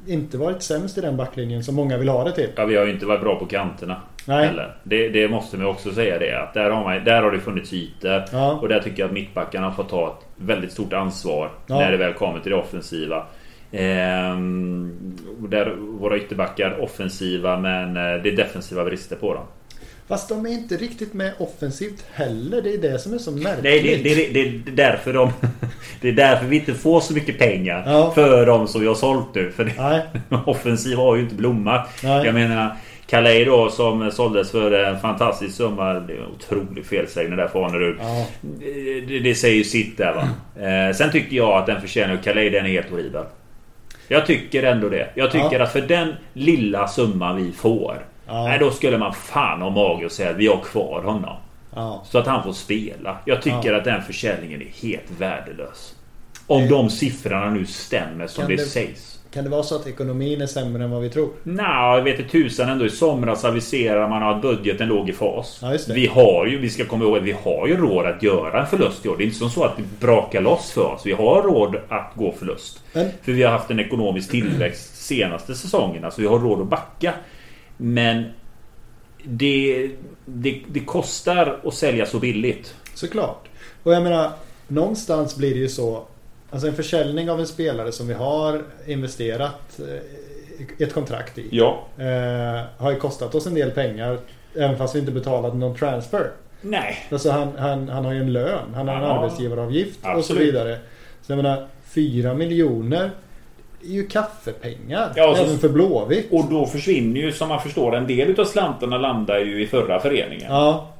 inte 0.07 0.39
varit 0.39 0.63
sämst 0.63 0.99
i 0.99 1.01
den 1.01 1.17
backlinjen 1.17 1.65
som 1.65 1.75
många 1.75 1.99
vill 1.99 2.09
ha 2.09 2.25
det 2.25 2.33
till. 2.33 2.49
Ja, 2.57 2.65
vi 2.65 2.77
har 2.77 2.87
ju 2.87 2.93
inte 2.93 3.07
varit 3.07 3.21
bra 3.21 3.39
på 3.39 3.47
kanterna. 3.47 4.01
Nej. 4.27 4.47
Heller. 4.47 4.77
Det, 4.83 5.09
det 5.09 5.29
måste 5.29 5.57
man 5.57 5.67
också 5.67 5.93
säga 5.93 6.19
det. 6.19 6.43
Att 6.43 6.55
där, 6.55 6.71
har 6.71 6.85
man, 6.85 7.05
där 7.05 7.23
har 7.23 7.31
det 7.31 7.41
funnits 7.41 7.73
ytor. 7.73 8.25
Ja. 8.33 8.53
Och 8.53 8.69
där 8.69 8.81
tycker 8.81 9.03
jag 9.03 9.07
att 9.07 9.15
mittbackarna 9.15 9.67
har 9.67 9.75
fått 9.75 9.89
ta 9.89 10.09
ett 10.09 10.27
väldigt 10.37 10.73
stort 10.73 10.93
ansvar. 10.93 11.51
Ja. 11.67 11.79
När 11.79 11.91
det 11.91 11.97
väl 11.97 12.15
kommer 12.15 12.41
till 12.41 12.51
det 12.51 12.59
offensiva. 12.59 13.27
Ehm, 13.73 15.17
där 15.39 15.75
våra 15.79 16.17
ytterbackar 16.17 16.81
offensiva 16.81 17.59
men 17.59 17.89
eh, 17.89 18.23
det 18.23 18.29
är 18.29 18.37
defensiva 18.37 18.85
brister 18.85 19.17
på 19.17 19.35
dem. 19.35 19.45
Fast 20.13 20.29
de 20.29 20.47
är 20.47 20.51
inte 20.51 20.77
riktigt 20.77 21.15
med 21.15 21.33
offensivt 21.39 22.05
heller. 22.13 22.63
Det 22.63 22.75
är 22.75 22.79
det 22.79 22.99
som 22.99 23.15
är 23.15 23.19
så 23.19 23.31
märkligt. 23.31 23.63
Nej, 23.65 23.83
det, 23.83 24.15
det, 24.15 24.15
det, 24.15 24.33
det 24.33 24.71
är 24.71 24.77
därför 24.91 25.13
de... 25.13 25.31
Det 26.01 26.09
är 26.09 26.13
därför 26.13 26.47
vi 26.47 26.57
inte 26.57 26.75
får 26.75 27.01
så 27.01 27.13
mycket 27.13 27.39
pengar 27.39 27.83
Ja. 27.87 28.11
för 28.15 28.47
dem 28.47 28.69
som 28.69 28.81
vi 28.81 28.87
har 28.87 28.95
sålt 28.95 29.35
nu. 29.35 29.51
För 29.51 29.65
det, 29.65 30.07
offensiv 30.47 30.97
har 30.97 31.17
ju 31.17 31.23
inte 31.23 31.35
blommat. 31.35 31.89
Nej. 32.03 32.25
Jag 32.27 32.35
menar 32.35 32.77
Calais 33.07 33.47
då 33.47 33.71
som 33.71 34.11
såldes 34.11 34.51
för 34.51 34.73
en 34.73 35.01
fantastisk 35.01 35.57
summa. 35.57 35.93
Det 35.95 36.13
är 36.13 36.17
en 36.19 36.27
otrolig 36.27 36.87
felsägning 36.87 37.37
där 37.37 37.49
Fanerud. 37.49 37.97
Ja. 38.01 38.27
Det, 39.09 39.19
det 39.19 39.35
säger 39.35 39.57
ju 39.57 39.65
sitt 39.65 39.99
där 39.99 40.13
va. 40.15 40.29
Eh, 40.69 40.95
sen 40.97 41.11
tycker 41.13 41.37
jag 41.37 41.53
att 41.59 41.67
den 41.67 41.81
förtjänar 41.81 42.17
Calais 42.25 42.53
den 42.53 42.67
är 42.67 42.71
helt 42.71 42.91
horribel. 42.91 43.25
Jag 44.09 44.27
tycker 44.27 44.63
ändå 44.63 44.89
det. 44.89 45.09
Jag 45.15 45.31
tycker 45.31 45.59
Ja. 45.59 45.63
att 45.63 45.73
för 45.73 45.81
den 45.81 46.13
lilla 46.33 46.89
summan 46.89 47.37
vi 47.45 47.53
får. 47.53 47.99
Ja. 48.33 48.45
Nej, 48.45 48.59
då 48.59 48.71
skulle 48.71 48.99
man 48.99 49.13
fan 49.15 49.63
ha 49.63 49.71
mage 49.71 50.05
och 50.07 50.13
säga 50.13 50.31
att 50.31 50.37
vi 50.37 50.47
har 50.47 50.61
kvar 50.61 51.03
honom. 51.03 51.37
Ja. 51.75 52.03
Så 52.11 52.19
att 52.19 52.27
han 52.27 52.43
får 52.43 52.53
spela. 52.53 53.17
Jag 53.25 53.43
tycker 53.43 53.73
Ja. 53.73 53.79
att 53.79 53.85
den 53.85 54.03
försäljningen 54.03 54.63
är 54.63 54.87
helt 54.89 55.11
värdelös. 55.19 55.95
Om 56.47 56.69
de 56.69 56.91
siffrorna 56.91 57.51
nu 57.51 57.67
stämmer 57.67 58.27
som 58.27 58.45
det, 58.49 58.57
det- 58.57 58.63
sägs. 58.63 59.19
Kan 59.35 59.45
det 59.45 59.51
vara 59.51 59.63
så 59.63 59.77
att 59.77 59.87
ekonomin 59.87 60.41
är 60.43 60.47
sämre 60.47 60.85
än 60.85 60.91
vad 60.91 61.03
vi 61.03 61.11
tror? 61.11 61.29
Nja, 61.43 61.97
jag 61.97 62.03
vet 62.03 62.19
inte 62.19 62.31
tusan 62.33 62.69
ändå. 62.69 62.85
I 62.87 62.91
somras 62.91 63.45
aviserar 63.45 64.09
man 64.09 64.23
att 64.23 64.43
budgeten 64.43 64.89
låg 64.89 65.09
i 65.09 65.13
fas. 65.13 65.59
Ja. 65.63 65.77
Vi 65.95 66.07
har 66.07 66.47
ju, 66.47 66.59
vi 66.59 66.71
ska 66.71 66.85
komma 66.85 67.05
ihåg 67.05 67.17
att 67.17 67.23
vi 67.23 67.33
har 67.45 67.67
ju 67.67 67.77
råd 67.77 68.07
att 68.07 68.23
göra 68.23 68.61
en 68.61 68.67
förlust 68.67 69.07
i 69.07 69.09
år. 69.09 69.17
Det 69.17 69.23
är 69.23 69.27
inte 69.27 69.39
som 69.39 69.51
så 69.51 69.65
att 69.65 69.77
det 69.77 69.83
brakar 70.07 70.41
loss 70.41 70.71
för 70.73 70.85
oss. 70.95 71.03
Vi 71.07 71.13
har 71.13 71.43
råd 71.43 71.77
att 71.89 72.13
gå 72.15 72.33
förlust. 72.39 72.83
Men 72.93 73.09
För 73.23 73.33
vi 73.33 73.43
har 73.43 73.53
haft 73.53 73.71
en 73.71 73.81
ekonomisk 73.81 74.31
tillväxt 74.31 74.97
senaste 75.07 75.55
säsongerna. 75.55 76.11
Så 76.11 76.21
vi 76.21 76.27
har 76.27 76.39
råd 76.39 76.61
att 76.61 76.67
backa. 76.69 77.13
Men 77.83 78.25
det, 79.25 79.91
det, 80.25 80.63
det 80.69 80.81
kostar 80.81 81.61
att 81.65 81.75
sälja 81.75 82.07
så 82.07 82.19
billigt. 82.19 82.75
såklart. 82.95 83.49
Och 83.83 83.93
jag 83.95 84.03
menar, 84.03 84.31
någonstans 84.69 85.37
blir 85.37 85.51
det 85.55 85.61
ju 85.61 85.69
så. 85.69 86.05
Alltså 86.51 86.69
en 86.69 86.75
försäljning 86.75 87.31
av 87.31 87.41
en 87.41 87.47
spelare 87.47 87.93
som 87.93 88.09
vi 88.09 88.15
har 88.15 88.63
investerat 88.87 89.81
eh, 89.81 90.83
ett 90.87 90.93
kontrakt 90.95 91.39
i. 91.39 91.49
Ja. 91.51 91.87
Eh, 91.99 92.63
har 92.79 92.91
ju 92.91 92.97
kostat 92.99 93.35
oss 93.35 93.47
en 93.47 93.55
del 93.55 93.71
pengar. 93.71 94.19
Även 94.57 94.79
fast 94.79 94.95
vi 94.95 94.99
inte 94.99 95.13
betalade 95.13 95.57
någon 95.57 95.77
transfer. 95.77 96.31
Nej. 96.61 97.07
Alltså 97.11 97.31
han, 97.31 97.49
han, 97.59 97.89
han 97.89 98.05
har 98.05 98.13
ju 98.13 98.21
en 98.21 98.33
lön. 98.33 98.75
Han 98.75 98.89
har 98.89 98.95
en 98.97 99.03
Ja. 99.03 99.19
arbetsgivaravgift 99.19 99.99
och 99.99 100.05
så 100.05 100.19
Absolut. 100.19 100.43
vidare. 100.43 100.79
Så 101.23 101.33
jag 101.33 101.37
menar, 101.37 101.69
4 101.85 102.35
miljoner 102.35 103.11
ju 103.85 104.07
kaffepengar. 104.07 105.13
Ja, 105.17 105.35
så- 105.37 105.43
även 105.45 105.59
för 105.59 105.69
Blåvitt. 105.69 106.33
Och 106.33 106.45
då 106.51 106.67
försvinner 106.67 107.21
ju 107.21 107.33
som 107.33 107.49
man 107.49 107.61
förstår 107.61 107.97
en 107.97 108.07
del 108.07 108.29
utav 108.31 108.45
slantarna 108.45 108.99
landar 108.99 109.39
ju 109.39 109.63
i 109.63 109.67
förra 109.67 110.01
föreningen. 110.01 110.47
Ja, 110.53 110.93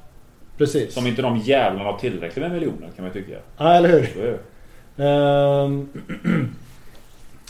precis. 0.57 0.93
Som 0.93 1.07
inte 1.07 1.21
de 1.21 1.37
jävlarna 1.37 1.91
har 1.91 1.97
tillräckligt 1.97 2.41
med 2.43 2.51
miljoner 2.51 2.89
kan 2.95 3.05
man 3.05 3.13
tycka. 3.13 3.37
Ja, 3.57 3.73
eller 3.73 3.89
hur? 3.89 4.23
Är 4.23 4.31
det. 4.31 5.03
Ehm, 5.03 5.89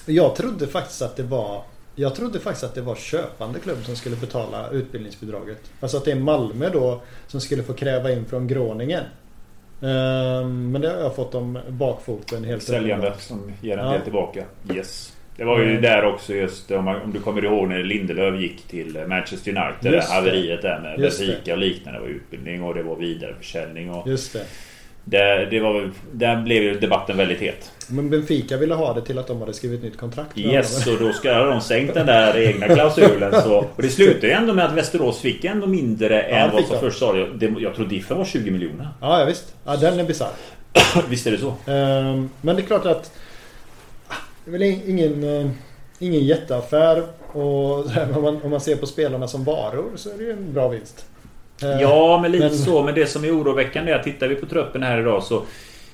jag 0.06 0.36
trodde 0.36 0.68
faktiskt 0.68 1.02
att 1.02 1.16
det 1.16 1.24
var 1.24 1.62
Jag 1.96 2.16
trodde 2.16 2.40
faktiskt 2.40 2.64
att 2.64 2.76
det 2.76 2.82
var 2.82 2.96
köpande 2.96 3.60
klubb 3.60 3.78
som 3.86 3.96
skulle 3.96 4.16
betala 4.16 4.70
utbildningsbidraget. 4.70 5.72
Alltså 5.80 5.98
att 5.98 6.06
det 6.06 6.12
är 6.12 6.16
Malmö 6.16 6.70
då 6.74 7.02
som 7.28 7.42
skulle 7.42 7.64
få 7.64 7.74
kräva 7.74 8.12
in 8.12 8.26
från 8.26 8.48
Groningen. 8.48 9.04
Ehm, 9.82 10.72
men 10.72 10.82
det 10.82 10.90
har 10.90 10.98
jag 10.98 11.16
fått 11.16 11.36
om 11.36 11.60
bakfoten 11.70 12.44
helt 12.44 12.64
Säljande 12.64 12.94
uppenbart. 13.08 13.22
som 13.22 13.54
ger 13.62 13.78
en 13.78 13.86
Ja. 13.86 13.92
del 13.92 14.02
tillbaka. 14.02 14.44
Yes. 14.74 15.14
Det 15.38 15.44
var 15.44 15.60
ju 15.60 15.70
Mm. 15.70 15.82
där 15.82 16.06
också 16.06 16.34
just 16.34 16.72
om, 16.72 16.86
man, 16.86 17.02
om 17.02 17.14
du 17.14 17.20
kommer 17.20 17.46
ihåg 17.46 17.68
när 17.70 17.84
Lindelöf 17.84 18.42
gick 18.42 18.68
till 18.68 18.98
Manchester 19.08 19.52
United. 19.52 19.76
Det 19.82 19.90
Just 19.90 20.08
det. 20.10 20.14
haveriet 20.16 20.62
där 20.62 20.80
med. 20.80 21.00
Benfica 21.00 21.52
och 21.54 21.58
liknande. 21.60 22.00
Det 22.00 22.04
var 22.06 22.10
utbildning 22.12 22.64
och 22.64 22.74
det 22.76 22.84
var 22.84 22.96
vidareförsäljning. 22.96 23.92
Och 23.92 24.08
Just 24.08 24.34
det. 24.34 24.46
det, 25.06 25.46
det 25.46 25.60
var, 25.60 25.92
där 26.12 26.42
blev 26.42 26.64
ju 26.64 26.80
debatten 26.80 27.18
väldigt 27.18 27.40
het. 27.40 27.72
Men 27.90 28.10
Benfica 28.10 28.58
ville 28.58 28.74
ha 28.74 28.94
det 28.94 29.02
till 29.02 29.20
att 29.20 29.28
de 29.28 29.40
hade 29.40 29.54
skrivit 29.54 29.84
nytt 29.84 29.98
kontrakt. 29.98 30.38
Yes, 30.38 30.88
och 30.88 31.00
då 31.00 31.14
ska 31.14 31.34
de 31.44 31.62
sänkt 31.62 31.94
den 31.94 32.06
där 32.06 32.38
egna 32.38 32.68
klausulen. 32.68 33.42
Så, 33.42 33.58
och 33.76 33.82
det 33.82 33.90
slutade 33.90 34.28
ju 34.28 34.34
ändå 34.34 34.54
med 34.54 34.66
att 34.66 34.74
Västerås 34.74 35.20
fick 35.22 35.46
ändå 35.46 35.68
mindre 35.68 36.16
Ja, 36.30 36.36
än 36.36 36.52
vad 36.52 36.66
som 36.66 36.80
först 36.80 37.00
sa. 37.00 37.18
Jag, 37.18 37.62
jag 37.62 37.76
tror 37.76 37.86
diffen 37.86 38.18
var 38.18 38.26
20 38.26 38.52
miljoner. 38.52 38.88
Ja, 39.02 39.20
ja 39.20 39.26
visst. 39.26 39.56
Ja, 39.66 39.76
den 39.76 40.00
är 40.00 40.04
bisarr. 40.04 40.32
Visst 41.10 41.28
är 41.28 41.32
det 41.32 41.38
så? 41.38 41.72
Ehm, 41.72 42.30
Men 42.42 42.56
det 42.56 42.62
är 42.62 42.66
klart 42.66 42.86
att 42.86 43.12
det 44.46 44.50
är 44.50 44.52
väl 44.52 44.62
ingen, 44.64 45.24
eh, 45.41 45.50
ingen 46.00 46.22
jätteaffär. 46.26 47.04
Och 47.32 47.86
om, 48.16 48.22
man, 48.24 48.41
om 48.41 48.50
man 48.52 48.62
ser 48.62 48.76
på 48.76 48.86
spelarna 48.86 49.28
som 49.28 49.44
varor 49.44 49.91
så 49.96 50.10
är 50.10 50.18
det 50.18 50.24
ju 50.24 50.32
en 50.32 50.54
bra 50.54 50.68
vinst. 50.68 51.06
Ehm, 51.62 51.80
Ja, 51.80 52.20
men 52.22 52.32
lite 52.32 52.46
men- 52.46 52.58
så. 52.58 52.84
Men 52.84 52.96
det 52.96 53.08
som 53.08 53.24
är 53.26 53.32
oroväckande 53.41 53.91
är 53.91 53.96
att 53.96 54.04
tittar 54.04 54.28
vi 54.28 54.36
på 54.36 54.46
truppen 54.46 54.84
här 54.84 55.00
idag 55.00 55.24
så 55.24 55.41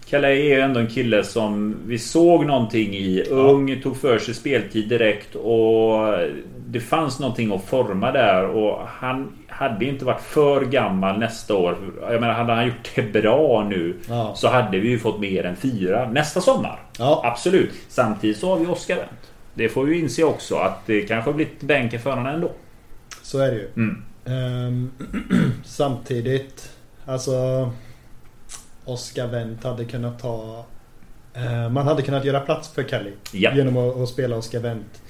Calais 0.10 0.40
är 0.40 0.56
ju 0.56 0.60
ändå 0.62 0.80
en 0.80 0.88
kille 0.88 1.24
som 1.24 1.76
vi 1.86 2.00
såg 2.00 2.46
någonting 2.46 2.94
i. 2.96 3.24
Ung, 3.30 3.82
tog 3.82 3.98
för 3.98 4.20
sig 4.20 4.34
speltid 4.34 4.90
direkt 4.90 5.36
och 5.36 6.14
det 6.68 6.80
fanns 6.80 7.20
någonting 7.20 7.54
att 7.54 7.66
forma 7.66 8.12
där 8.12 8.46
och 8.46 8.88
han 8.88 9.32
hade 9.48 9.86
inte 9.86 10.06
varit 10.06 10.22
för 10.22 10.66
gammal 10.66 11.20
nästa 11.20 11.56
år. 11.56 11.78
Jag 12.02 12.22
menar, 12.22 12.34
hade 12.34 12.54
han 12.54 12.66
gjort 12.68 12.92
det 12.96 13.22
bra 13.22 13.68
nu 13.70 13.96
Ja. 14.10 14.32
så 14.36 14.48
hade 14.48 14.80
vi 14.80 14.90
ju 14.90 15.00
fått 15.00 15.20
mer 15.20 15.44
än 15.46 15.56
fyra 15.56 16.10
nästa 16.12 16.42
sommar. 16.42 16.80
Ja. 17.00 17.22
Absolut. 17.26 17.72
Samtidigt 17.88 18.38
så 18.38 18.50
har 18.50 18.60
vi 18.60 18.66
Oscar 18.66 18.96
Wendt. 18.96 19.32
Det 19.54 19.70
får 19.70 19.84
vi 19.84 20.00
inse 20.00 20.24
också 20.24 20.56
att 20.56 20.86
det 20.86 21.02
kanske 21.02 21.30
har 21.30 21.36
blivit 21.36 21.62
bänken 21.62 22.00
för 22.00 22.10
honom 22.10 22.26
ändå. 22.26 22.52
Så 23.22 23.40
är 23.40 23.52
det 23.52 23.58
ju. 23.58 23.68
Mm. 23.76 24.04
Ehm, 24.26 24.92
samtidigt, 25.66 26.70
alltså 27.06 27.32
Oscar 28.90 29.28
Wendt 29.28 29.64
hade 29.64 29.86
kunnat 29.86 30.22
ta 30.22 30.66
eh, 31.34 31.70
Man 31.70 31.88
hade 31.88 32.02
kunnat 32.02 32.26
göra 32.26 32.40
plats 32.40 32.70
för 32.70 32.84
Kelly 32.84 33.12
Ja. 33.32 33.56
genom 33.56 33.78
att, 33.78 33.98
att 33.98 34.10
spela 34.10 34.36
Oscar 34.38 34.60
Wendt. 34.60 35.02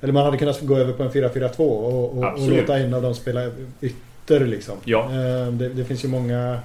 Eller 0.00 0.12
man 0.12 0.24
hade 0.24 0.38
kunnat 0.38 0.60
gå 0.60 0.76
över 0.76 0.92
på 0.92 1.02
en 1.02 1.10
4-4-2 1.10 1.56
och, 1.58 2.18
och, 2.18 2.24
och 2.24 2.48
låta 2.50 2.78
en 2.78 2.94
av 2.94 3.02
dem 3.02 3.14
spela 3.14 3.50
ytter 3.80 4.46
liksom. 4.46 4.74
Ja. 4.84 5.10
Ehm, 5.12 5.58
det, 5.58 5.68
det 5.68 5.84
finns 5.84 6.04
ju 6.04 6.08
många 6.08 6.58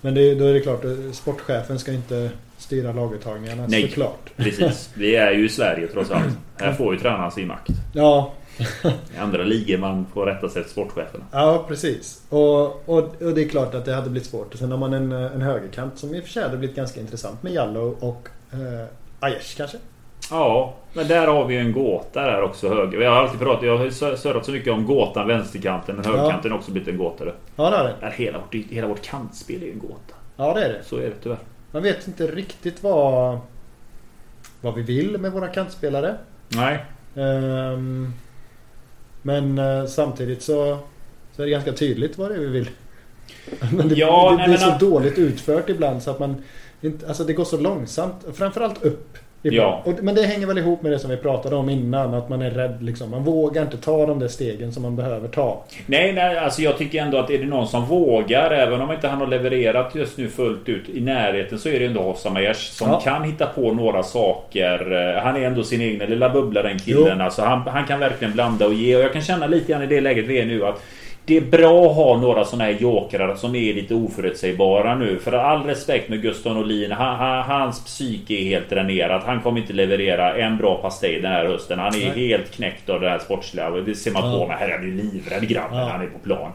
Men 0.00 0.14
det, 0.14 0.34
då 0.34 0.44
är 0.44 0.52
det 0.54 0.60
klart, 0.60 0.84
eh, 0.84 0.90
sportchefen 1.12 1.78
ska 1.78 1.92
inte 1.92 2.30
styra 2.58 2.92
laguttagningarna 2.92 3.64
Nej. 3.68 3.88
såklart. 3.88 4.30
Precis. 4.36 4.90
Vi 4.94 5.16
är 5.16 5.32
ju 5.32 5.46
i 5.46 5.48
Sverige 5.48 5.86
trots 5.86 6.10
allt. 6.10 6.34
Här 6.56 6.72
får 6.72 6.94
ju 6.94 7.00
tränaren 7.00 7.30
sin 7.30 7.48
makt. 7.48 7.70
Ja, 7.92 8.32
I 9.14 9.18
andra 9.18 9.42
ligor 9.42 9.78
man 9.78 10.06
får 10.14 10.26
rätta 10.26 10.48
sig 10.48 10.60
efter 10.60 10.72
sportcheferna. 10.72 11.24
Ja, 11.32 11.64
precis. 11.68 12.22
Och, 12.28 12.88
och, 12.88 13.22
och 13.22 13.34
det 13.34 13.44
är 13.44 13.48
klart 13.48 13.74
att 13.74 13.84
det 13.84 13.94
hade 13.94 14.10
blivit 14.10 14.28
svårt. 14.28 14.52
Och 14.52 14.58
sen 14.58 14.70
har 14.70 14.78
man 14.78 14.92
en, 14.92 15.12
en 15.12 15.42
högerkant 15.42 15.98
som 15.98 16.14
i 16.14 16.20
och 16.20 16.24
för 16.24 16.30
sig 16.30 16.42
hade 16.42 16.56
blivit 16.56 16.76
ganska 16.76 17.00
intressant 17.00 17.42
med 17.42 17.52
Jallow 17.52 17.96
och 18.00 18.28
eh, 18.52 18.86
Aiesh 19.20 19.56
kanske. 19.56 19.78
Ja, 20.30 20.74
men 20.92 21.08
där 21.08 21.26
har 21.26 21.44
vi 21.44 21.54
ju 21.54 21.60
en 21.60 21.72
gåta 21.72 22.22
där 22.22 22.42
också 22.42 22.68
höger. 22.68 23.00
Jag 23.00 23.10
har 23.10 23.16
alltid 23.16 23.40
pratat, 23.40 23.66
jag 23.66 23.78
har 23.78 23.90
surrat 24.16 24.44
så 24.44 24.52
mycket 24.52 24.72
om 24.72 24.86
gåtan 24.86 25.28
vänsterkanten 25.28 25.96
men 25.96 26.04
högerkanten 26.04 26.50
har 26.50 26.58
också 26.58 26.70
blivit 26.70 26.88
en 26.88 26.98
gåta. 26.98 27.24
Ja 27.56 27.70
det 27.70 27.76
är 27.76 27.84
det. 27.84 27.94
Där 28.00 28.10
hela, 28.10 28.38
vårt, 28.38 28.54
hela 28.54 28.86
vårt 28.86 29.02
kantspel 29.02 29.62
är 29.62 29.66
ju 29.66 29.72
en 29.72 29.78
gåta. 29.78 30.14
Ja 30.36 30.54
det 30.54 30.64
är 30.64 30.68
det. 30.68 30.84
Så 30.84 30.96
är 30.96 31.02
det 31.02 31.14
tyvärr. 31.22 31.38
Man 31.70 31.82
vet 31.82 32.08
inte 32.08 32.26
riktigt 32.26 32.82
vad, 32.82 33.38
vad 34.60 34.74
vi 34.74 34.82
vill 34.82 35.18
med 35.18 35.32
våra 35.32 35.48
kantspelare. 35.48 36.14
Nej. 36.48 36.84
Ehm, 37.16 38.12
men 39.26 39.58
eh, 39.58 39.86
samtidigt 39.86 40.42
så, 40.42 40.78
så 41.36 41.42
är 41.42 41.46
det 41.46 41.50
ganska 41.50 41.72
tydligt 41.72 42.18
vad 42.18 42.30
det 42.30 42.34
är 42.34 42.38
vi 42.38 42.46
vill. 42.46 42.68
Men 43.72 43.88
det, 43.88 43.94
Ja, 43.94 44.34
det, 44.38 44.44
är 44.44 44.48
men 44.48 44.58
så 44.58 44.76
dåligt 44.90 45.18
utfört 45.18 45.68
ibland 45.68 46.02
så 46.02 46.10
att 46.10 46.18
man 46.18 46.42
inte, 46.80 47.08
Alltså 47.08 47.24
det 47.24 47.32
går 47.32 47.44
så 47.44 47.56
långsamt. 47.56 48.14
Framförallt 48.34 48.82
upp. 48.82 49.18
Ja. 49.52 49.82
Och, 49.84 49.92
men 50.02 50.14
det 50.14 50.22
hänger 50.22 50.46
väl 50.46 50.58
ihop 50.58 50.82
med 50.82 50.92
det 50.92 50.98
som 50.98 51.10
vi 51.10 51.16
pratade 51.16 51.56
om 51.56 51.68
innan. 51.68 52.14
Att 52.14 52.28
man 52.28 52.42
är 52.42 52.50
rädd 52.50 52.82
liksom. 52.82 53.10
Man 53.10 53.24
vågar 53.24 53.62
inte 53.62 53.76
ta 53.76 54.06
de 54.06 54.18
där 54.18 54.28
stegen 54.28 54.72
som 54.72 54.82
man 54.82 54.96
behöver 54.96 55.28
ta. 55.28 55.64
Nej, 55.86 56.12
nej, 56.12 56.38
alltså 56.38 56.62
jag 56.62 56.78
tycker 56.78 57.02
ändå 57.02 57.18
att 57.18 57.30
är 57.30 57.38
det 57.38 57.44
någon 57.46 57.68
som 57.68 57.84
vågar, 57.86 58.50
även 58.50 58.80
om 58.80 58.92
inte 58.92 59.08
han 59.08 59.18
har 59.20 59.26
levererat 59.26 59.94
just 59.94 60.18
nu 60.18 60.28
fullt 60.28 60.68
ut 60.68 60.88
i 60.88 61.00
närheten, 61.00 61.58
så 61.58 61.68
är 61.68 61.78
det 61.80 61.86
ändå 61.86 62.00
Hossam 62.02 62.36
Aiesh 62.36 62.60
som 62.72 62.88
Ja. 62.88 63.00
kan 63.00 63.22
hitta 63.22 63.46
på 63.46 63.72
några 63.72 64.02
saker. 64.02 64.78
Han 65.24 65.36
är 65.36 65.46
ändå 65.46 65.62
sin 65.64 65.80
egna 65.82 66.04
lilla 66.06 66.28
bubbla 66.30 66.62
den 66.62 66.78
killen. 66.78 67.16
Jo. 67.18 67.24
Alltså 67.24 67.42
han, 67.42 67.60
han 67.60 67.84
kan 67.86 68.00
verkligen 68.00 68.32
blanda 68.32 68.66
och 68.66 68.74
ge. 68.74 68.96
Och 68.96 69.02
jag 69.02 69.12
kan 69.12 69.22
känna 69.22 69.46
lite 69.46 69.72
grann 69.72 69.82
i 69.82 69.86
det 69.86 70.00
läget 70.00 70.24
vi 70.24 70.38
är 70.40 70.46
nu 70.46 70.66
att 70.66 70.82
det 71.26 71.36
är 71.36 71.40
bra 71.40 71.86
att 71.90 71.96
ha 71.96 72.16
några 72.20 72.44
sådana 72.44 72.64
här 72.64 72.76
jokrar 72.80 73.34
som 73.34 73.54
är 73.54 73.74
lite 73.74 73.94
oförutsägbara 73.94 74.94
nu. 74.94 75.18
För 75.18 75.32
all 75.32 75.62
respekt 75.62 76.08
med 76.08 76.22
Gustav 76.22 76.54
Norlin. 76.54 76.92
Han, 76.92 77.16
han, 77.16 77.42
hans 77.42 77.84
psyke 77.84 78.34
är 78.34 78.44
helt 78.44 78.70
dränerat. 78.70 79.22
Han 79.26 79.40
kommer 79.40 79.60
inte 79.60 79.72
leverera 79.72 80.34
en 80.36 80.56
bra 80.56 80.76
pastej 80.82 81.20
den 81.20 81.32
här 81.32 81.44
hösten. 81.46 81.78
Han 81.78 81.94
är 81.94 82.12
Nej. 82.14 82.28
helt 82.28 82.50
knäckt 82.50 82.90
av 82.90 83.00
det 83.00 83.08
här 83.08 83.18
sportsliga. 83.18 83.70
Det 83.70 83.94
ser 83.94 84.10
man 84.10 84.32
Ja. 84.32 84.38
på 84.38 84.46
mig. 84.46 84.56
Herre, 84.60 84.70
jag 84.70 84.80
blir 84.80 84.92
livrädd 84.92 85.48
grabben 85.48 85.78
Ja. 85.78 85.88
han 85.92 86.00
är 86.02 86.06
på 86.06 86.18
plan. 86.18 86.50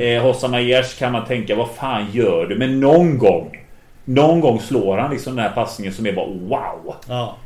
Eh, 0.00 0.22
Hossam 0.22 0.54
Aiesh 0.54 0.98
kan 0.98 1.12
man 1.12 1.24
tänka, 1.24 1.56
vad 1.56 1.70
fan 1.70 2.06
gör 2.12 2.46
du? 2.46 2.54
Men 2.58 2.80
någon 2.80 3.18
gång. 3.18 3.58
Någon 4.04 4.40
gång 4.40 4.60
slår 4.60 4.98
han 4.98 5.10
liksom 5.10 5.36
den 5.36 5.44
här 5.44 5.52
passningen 5.54 5.92
som 5.94 6.06
är 6.06 6.12
bara 6.12 6.26
wow. 6.26 6.94
Ja. 7.08 7.36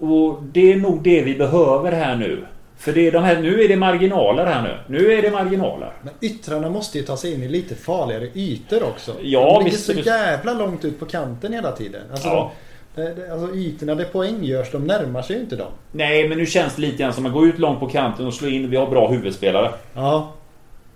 Och 0.00 0.42
det 0.52 0.72
är 0.72 0.76
nog 0.76 1.02
det 1.02 1.22
vi 1.22 1.34
behöver 1.34 1.92
här 1.92 2.16
nu. 2.16 2.44
För 2.80 2.92
det 2.92 3.06
är 3.06 3.12
de 3.12 3.22
här, 3.24 3.40
nu 3.42 3.62
är 3.62 3.68
det 3.68 3.76
marginaler 3.76 4.46
här 4.46 4.62
nu. 4.62 4.98
Nu 4.98 5.12
är 5.12 5.22
det 5.22 5.30
marginaler. 5.30 5.92
Men 6.02 6.14
yttrarna 6.20 6.68
måste 6.68 6.98
ju 6.98 7.04
ta 7.04 7.16
sig 7.16 7.34
in 7.34 7.42
i 7.42 7.48
lite 7.48 7.74
farligare 7.74 8.28
ytor 8.34 8.82
också. 8.82 9.12
Ja, 9.22 9.54
de 9.58 9.64
ligger 9.64 9.76
så 9.78 9.92
jävla 9.92 10.52
långt 10.54 10.84
ut 10.84 10.98
på 11.00 11.06
kanten 11.06 11.52
hela 11.52 11.72
tiden. 11.72 12.02
Alltså, 12.10 12.28
Ja. 12.28 12.52
de, 12.94 13.02
det- 13.02 13.32
alltså 13.32 13.54
ytorna 13.56 13.94
där 13.94 14.04
poäng 14.04 14.44
görs, 14.44 14.70
de 14.72 14.86
närmar 14.86 15.22
sig 15.22 15.36
ju 15.36 15.42
inte 15.42 15.56
dem. 15.56 15.72
Nej, 15.92 16.28
men 16.28 16.38
nu 16.38 16.46
känns 16.46 16.76
det 16.76 16.82
lite 16.82 16.96
grann 16.96 17.12
som 17.12 17.26
att 17.26 17.32
gå 17.32 17.46
ut 17.46 17.58
långt 17.58 17.80
på 17.80 17.86
kanten 17.86 18.26
och 18.26 18.34
slå 18.34 18.48
in. 18.48 18.70
Vi 18.70 18.76
har 18.76 18.86
bra 18.86 19.08
huvudspelare. 19.08 19.70
Ja. 19.94 20.32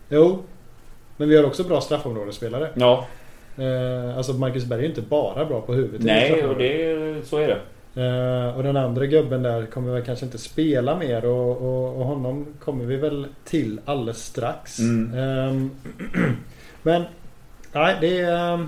Jo. 0.09 0.39
Men 1.17 1.29
vi 1.29 1.37
har 1.37 1.45
också 1.45 1.65
bra 1.65 1.81
straffområdesspelare. 1.81 2.69
Ja, 2.75 3.07
Eh, 3.59 4.17
alltså 4.17 4.33
Marcus 4.33 4.65
Berg 4.65 4.79
är 4.79 4.83
ju 4.83 4.89
inte 4.89 5.01
bara 5.03 5.45
bra 5.45 5.61
på 5.61 5.73
huvudet. 5.75 6.01
nej, 6.07 6.45
och 6.47 6.59
det, 6.59 7.27
så 7.29 7.39
är 7.39 7.49
det. 7.49 7.59
Eh, 7.97 8.57
och 8.57 8.63
den 8.63 8.77
andra 8.77 9.07
gubben 9.07 9.43
där 9.43 9.67
kommer 9.67 9.93
väl 9.93 10.05
kanske 10.05 10.25
inte 10.25 10.39
spela 10.39 10.99
mer 10.99 11.25
och, 11.25 11.51
och, 11.57 11.97
och 12.01 12.07
honom 12.07 12.47
kommer 12.65 12.85
vi 12.85 12.97
väl 12.97 13.27
till 13.45 13.81
alldeles 13.85 14.25
strax. 14.25 14.79
Mm. 14.79 15.19
Ehm, 15.19 15.71
men 16.83 17.05
nej, 17.73 17.97
det 18.01 18.21
är... 18.21 18.67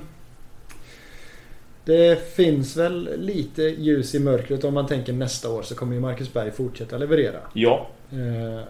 Det 1.84 2.34
finns 2.34 2.76
väl 2.76 3.10
lite 3.16 3.62
ljus 3.62 4.14
i 4.14 4.20
mörkret 4.20 4.64
om 4.64 4.74
man 4.74 4.86
tänker 4.86 5.12
nästa 5.12 5.50
år 5.50 5.62
så 5.62 5.74
kommer 5.74 5.94
ju 5.94 6.00
Marcus 6.00 6.32
Berg 6.32 6.50
fortsätta 6.50 6.98
leverera. 6.98 7.38
Ja, 7.52 7.86
Eh, 8.10 8.64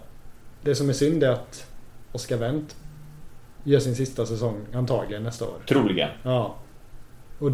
det 0.62 0.74
som 0.74 0.88
är 0.88 0.92
synd 0.92 1.22
är 1.22 1.28
att 1.30 1.66
Oskar 2.12 2.36
Wendt 2.36 2.76
gör 3.64 3.80
sin 3.80 3.94
sista 3.94 4.26
säsong 4.26 4.60
antagligen 4.72 5.22
nästa 5.22 5.44
år. 5.44 5.58
troligen. 5.68 6.10
Ja. 6.22 6.54
Och 7.38 7.50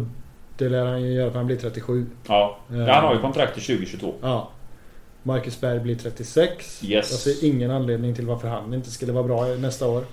det 0.57 0.69
lär 0.69 0.85
han 0.85 1.01
ju 1.01 1.13
göra 1.13 1.31
för 1.31 1.37
han 1.37 1.47
blir 1.47 1.57
37. 1.57 2.05
Ja. 2.27 2.57
Eh. 2.71 2.77
ja 2.77 2.93
han 2.93 3.03
har 3.03 3.13
ju 3.13 3.21
kontrakt 3.21 3.53
till 3.53 3.63
2022. 3.63 4.13
Ja. 4.21 4.49
Marcus 5.23 5.61
Berg 5.61 5.79
blir 5.79 5.95
36. 5.95 6.83
Yes. 6.83 7.11
Jag 7.11 7.19
ser 7.19 7.45
ingen 7.47 7.71
anledning 7.71 8.15
till 8.15 8.25
varför 8.25 8.47
han 8.47 8.73
inte 8.73 8.91
skulle 8.91 9.11
vara 9.11 9.23
bra 9.23 9.45
nästa 9.45 9.87
år. 9.87 10.03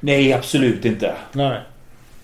Nej, 0.00 0.32
absolut 0.32 0.84
inte. 0.84 1.14
Nej. 1.32 1.60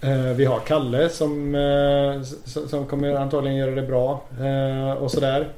Eh, 0.01 0.33
vi 0.37 0.45
har 0.45 0.61
Kalle 0.61 1.09
som, 1.09 1.55
eh, 1.55 2.23
som 2.45 2.87
kommer 2.87 3.15
antagligen 3.15 3.59
göra 3.59 3.75
det 3.75 3.83
bra. 3.83 4.25
Och 5.01 5.11
sådär. 5.11 5.49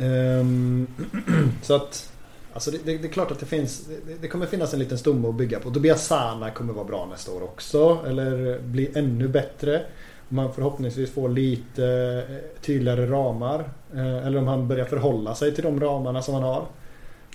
Ehm, 0.00 0.86
så 1.62 1.74
att... 1.74 2.12
Alltså 2.52 2.70
det, 2.70 2.78
det, 2.84 2.98
det 2.98 3.08
är 3.08 3.12
klart 3.12 3.30
att 3.30 3.40
det 3.40 3.46
finns... 3.46 3.86
Det, 4.06 4.14
det 4.20 4.28
kommer 4.28 4.46
finnas 4.46 4.72
en 4.72 4.78
liten 4.78 4.98
stomme 4.98 5.28
att 5.28 5.34
bygga 5.34 5.60
på. 5.60 5.70
Tobias 5.70 6.06
Sana 6.06 6.50
kommer 6.50 6.72
vara 6.72 6.84
bra 6.84 7.08
nästa 7.10 7.32
år 7.32 7.42
också. 7.42 7.98
Eller 8.06 8.58
bli 8.58 8.90
ännu 8.94 9.28
bättre. 9.28 9.82
Man 10.32 10.52
förhoppningsvis 10.52 11.14
får 11.14 11.28
lite 11.28 11.84
eh, 12.28 12.60
tydligare 12.60 13.06
ramar. 13.06 13.64
Eh, 13.94 14.26
eller 14.26 14.38
om 14.38 14.46
han 14.46 14.68
börjar 14.68 14.84
förhålla 14.84 15.34
sig 15.34 15.54
till 15.54 15.64
de 15.64 15.80
ramarna 15.80 16.22
som 16.22 16.34
han 16.34 16.42
har. 16.42 16.62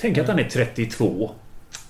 Tänk 0.02 0.18
att 0.18 0.28
han 0.28 0.40
är 0.40 0.44
32. 0.44 1.32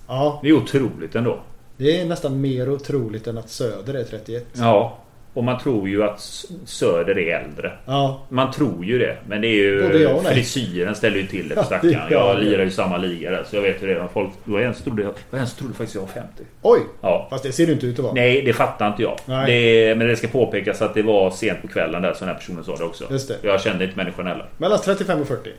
Ja, 0.08 0.40
Det 0.44 0.50
är 0.50 0.54
otroligt 0.54 1.16
ändå. 1.16 1.40
det 1.78 2.02
är 2.02 2.06
nästan 2.06 2.42
mer 2.42 2.70
otroligt 2.70 3.28
än 3.28 3.38
att 3.38 3.50
Söder 3.50 3.94
är 3.94 4.04
31. 4.04 4.46
Ja. 4.54 4.98
Och 5.36 5.44
man 5.44 5.60
tror 5.60 5.90
ju 5.90 6.04
att 6.04 6.20
Söder 6.66 7.18
är 7.20 7.40
äldre. 7.40 7.72
Ja, 7.86 8.22
Man 8.30 8.52
tror 8.52 8.86
ju 8.86 9.00
det. 9.00 9.18
Men 9.28 9.42
det 9.42 9.48
är 9.48 9.54
ju... 9.54 10.20
Frisyren 10.24 10.96
ställer 10.96 11.18
ju 11.18 11.28
till 11.28 11.50
det 11.50 11.64
för 11.64 11.88
gör 11.88 12.08
Jag 12.10 12.40
lirar 12.40 12.64
ju 12.64 12.72
samma 12.72 12.98
liga 12.98 13.32
där. 13.32 13.44
Så 13.50 13.56
jag 13.56 13.62
vet 13.62 13.84
hur 13.84 13.88
det 13.88 13.94
är. 13.94 14.08
Folk, 14.14 14.30
det 14.44 14.52
var 14.52 14.60
en 14.60 14.74
som 14.74 14.84
trodde, 14.84 15.04
det 15.04 15.14
var 15.30 15.40
en 15.40 15.48
som 15.48 15.58
trodde 15.58 15.74
faktiskt 15.74 15.96
jag 15.96 16.02
var 16.02 16.08
50. 16.08 16.44
oj! 16.62 16.80
Ja. 17.02 17.28
Fast 17.30 17.44
det 17.44 17.52
ser 17.52 17.66
det 17.66 17.72
inte 17.74 17.86
ut 17.86 18.00
att 18.00 18.04
vara. 18.04 18.14
Nej, 18.14 18.42
det 18.42 18.54
fattar 18.54 18.88
inte 18.88 19.02
jag. 19.02 19.18
Det, 19.26 19.98
men 19.98 20.08
det 20.08 20.16
ska 20.16 20.28
påpekas 20.28 20.82
att 20.82 20.94
det 20.94 21.02
var 21.02 21.32
sent 21.32 21.62
på 21.62 21.68
kvällen 21.68 22.02
där 22.02 22.14
som 22.14 22.28
den 22.28 22.36
här 22.36 22.42
personen 22.42 22.64
sa 22.64 22.76
det 22.76 22.84
också. 22.84 23.06
Just 23.12 23.28
det. 23.28 23.36
Jag 23.42 23.62
kände 23.62 23.84
inte 23.84 23.98
människan 23.98 24.28
heller. 24.28 24.46
Mellan 24.58 24.80
35 24.80 25.22
och 25.22 25.28
40. 25.28 25.50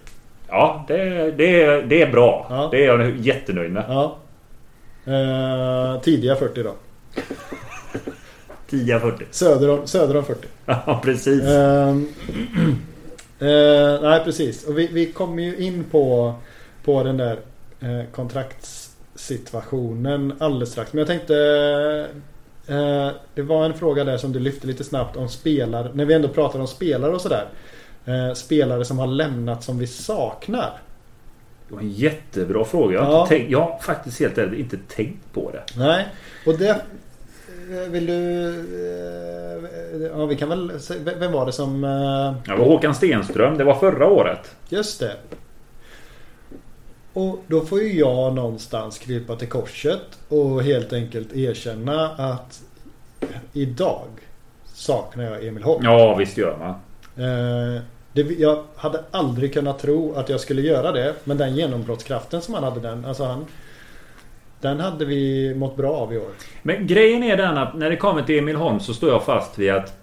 Ja, 0.49 0.85
det, 0.89 1.31
det, 1.31 1.83
det 1.83 2.03
är 2.03 2.11
bra. 2.13 2.47
Ja. 2.51 2.69
Det 2.71 2.85
är 2.85 2.87
jag 2.87 3.17
jättenöjd 3.17 3.73
med. 3.73 3.85
Ja. 3.89 4.17
Eh, 5.07 6.01
tidiga 6.01 6.37
40 6.37 6.63
då. 6.63 6.75
10-40. 8.71 9.23
Söder 9.31 9.71
om, 9.71 9.87
söder 9.87 10.17
om 10.17 10.25
40. 10.25 10.49
Ja, 10.67 11.01
precis. 11.05 11.43
Ehm, 11.45 12.09
eh, 13.39 14.01
nej 14.03 14.21
precis. 14.25 14.65
Och 14.67 14.79
vi, 14.79 14.87
vi 14.87 15.13
kommer 15.13 15.43
ju 15.43 15.57
in 15.57 15.85
på, 15.91 16.35
på 16.85 17.03
den 17.03 17.17
där 17.17 17.39
eh, 17.81 18.03
kontraktssituationen 18.15 20.33
alldeles 20.39 20.71
strax. 20.73 20.93
Men 20.93 20.99
jag 20.99 21.09
tänkte 21.09 21.35
eh, 22.67 23.09
Det 23.35 23.43
var 23.43 23.65
en 23.65 23.75
fråga 23.75 24.05
där 24.05 24.17
som 24.17 24.33
du 24.33 24.39
lyfte 24.39 24.67
lite 24.67 24.85
snabbt 24.85 25.17
om 25.17 25.29
spelare. 25.29 25.91
När 25.95 26.05
vi 26.05 26.15
ändå 26.15 26.29
pratar 26.29 26.59
om 26.61 26.67
spelare 26.67 27.13
och 27.13 27.21
sådär. 27.21 27.45
Spelare 28.35 28.85
som 28.85 28.99
har 28.99 29.07
lämnat 29.07 29.65
som 29.65 29.79
vi 29.79 29.87
saknar. 29.87 30.79
Det 31.69 31.75
var 31.75 31.81
en 31.81 31.91
jättebra 31.91 32.65
fråga. 32.65 32.95
Jag 32.95 33.03
har, 33.03 33.13
Ja. 33.13 33.27
tänkt, 33.27 33.51
jag 33.51 33.61
har 33.61 33.79
faktiskt 33.79 34.21
helt 34.21 34.39
ärligt 34.39 34.59
inte 34.59 34.77
tänkt 34.89 35.33
på 35.33 35.51
det. 35.51 35.63
Nej, 35.79 36.07
och 36.47 36.59
det... 36.59 36.81
eh, 37.71 37.91
Vill 37.91 38.07
du... 38.07 38.49
eh, 38.49 40.11
Ja, 40.19 40.27
vi 40.27 40.37
kan 40.37 40.49
väl... 40.49 40.73
Vem 41.19 41.33
var 41.33 41.47
det 41.47 41.53
som... 41.53 41.85
eh, 41.85 42.35
Det 42.55 42.59
var 42.61 42.65
Håkan 42.67 42.95
Stenström. 42.95 43.59
Det 43.59 43.65
var 43.65 43.75
förra 43.75 44.07
året. 44.07 44.55
Just 44.69 45.01
det. 45.01 45.13
Och 47.13 47.39
då 47.47 47.61
får 47.61 47.81
ju 47.83 47.99
jag 47.99 48.35
någonstans 48.35 48.99
krypa 48.99 49.37
till 49.37 49.49
korset 49.49 50.01
och 50.29 50.63
helt 50.63 50.93
enkelt 50.93 51.37
erkänna 51.37 52.09
att 52.09 52.61
idag 53.53 54.07
saknar 54.75 55.25
jag 55.25 55.47
Emil 55.47 55.63
Holm. 55.63 55.85
Ja, 55.85 56.15
visst 56.15 56.37
gör 56.37 56.57
man. 56.59 56.71
Eh, 57.27 57.81
det, 58.13 58.23
jag 58.23 58.63
hade 58.77 59.01
aldrig 59.11 59.55
kunnat 59.55 59.79
tro 59.79 60.15
att 60.15 60.29
jag 60.29 60.41
skulle 60.41 60.63
göra 60.63 60.93
det. 60.93 61.15
Men 61.25 61.39
den 61.39 61.57
genombrottskraften 61.57 62.43
som 62.43 62.55
han 62.55 62.65
hade 62.65 62.81
den. 62.81 63.05
Alltså 63.05 63.25
han, 63.25 63.45
den 64.67 64.81
hade 64.81 65.05
vi 65.05 65.55
mått 65.55 65.77
bra 65.77 65.93
av 65.97 66.15
i 66.15 66.19
år. 66.19 66.31
Men 66.63 66.87
grejen 66.87 67.23
är 67.23 67.37
den 67.37 67.59
att 67.59 67.75
när 67.75 67.91
det 67.91 67.97
kommer 67.97 68.23
till 68.23 68.39
Emil 68.39 68.57
Holm 68.57 68.81
så 68.81 68.95
står 68.95 69.11
jag 69.11 69.25
fast 69.25 69.59
vid 69.59 69.71
att 69.71 70.01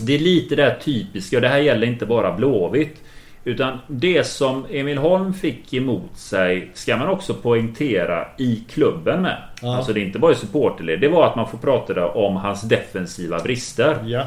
det 0.00 0.14
är 0.14 0.18
lite 0.18 0.56
det 0.56 0.62
här 0.62 0.78
typiska 0.84 1.36
och 1.36 1.42
det 1.42 1.48
här 1.48 1.58
gäller 1.58 1.86
inte 1.86 2.06
bara 2.06 2.32
Blåvitt. 2.32 3.02
Utan 3.44 3.78
det 3.86 4.26
som 4.26 4.66
Emil 4.70 4.98
Holm 4.98 5.34
fick 5.34 5.74
emot 5.74 6.16
sig 6.16 6.70
ska 6.74 6.96
man 6.96 7.08
också 7.08 7.34
poängtera 7.34 8.26
i 8.38 8.64
klubben 8.68 9.22
med. 9.22 9.42
Ja. 9.64 9.76
Alltså 9.76 9.92
det 9.92 10.00
är 10.00 10.04
inte 10.04 10.18
bara 10.18 10.34
supporterled. 10.34 11.00
Det 11.00 11.08
var 11.08 11.26
att 11.26 11.36
man 11.36 11.48
får 11.48 11.58
prata 11.58 12.08
om 12.08 12.36
hans 12.36 12.62
defensiva 12.62 13.38
brister. 13.38 13.96
Ja. 14.04 14.26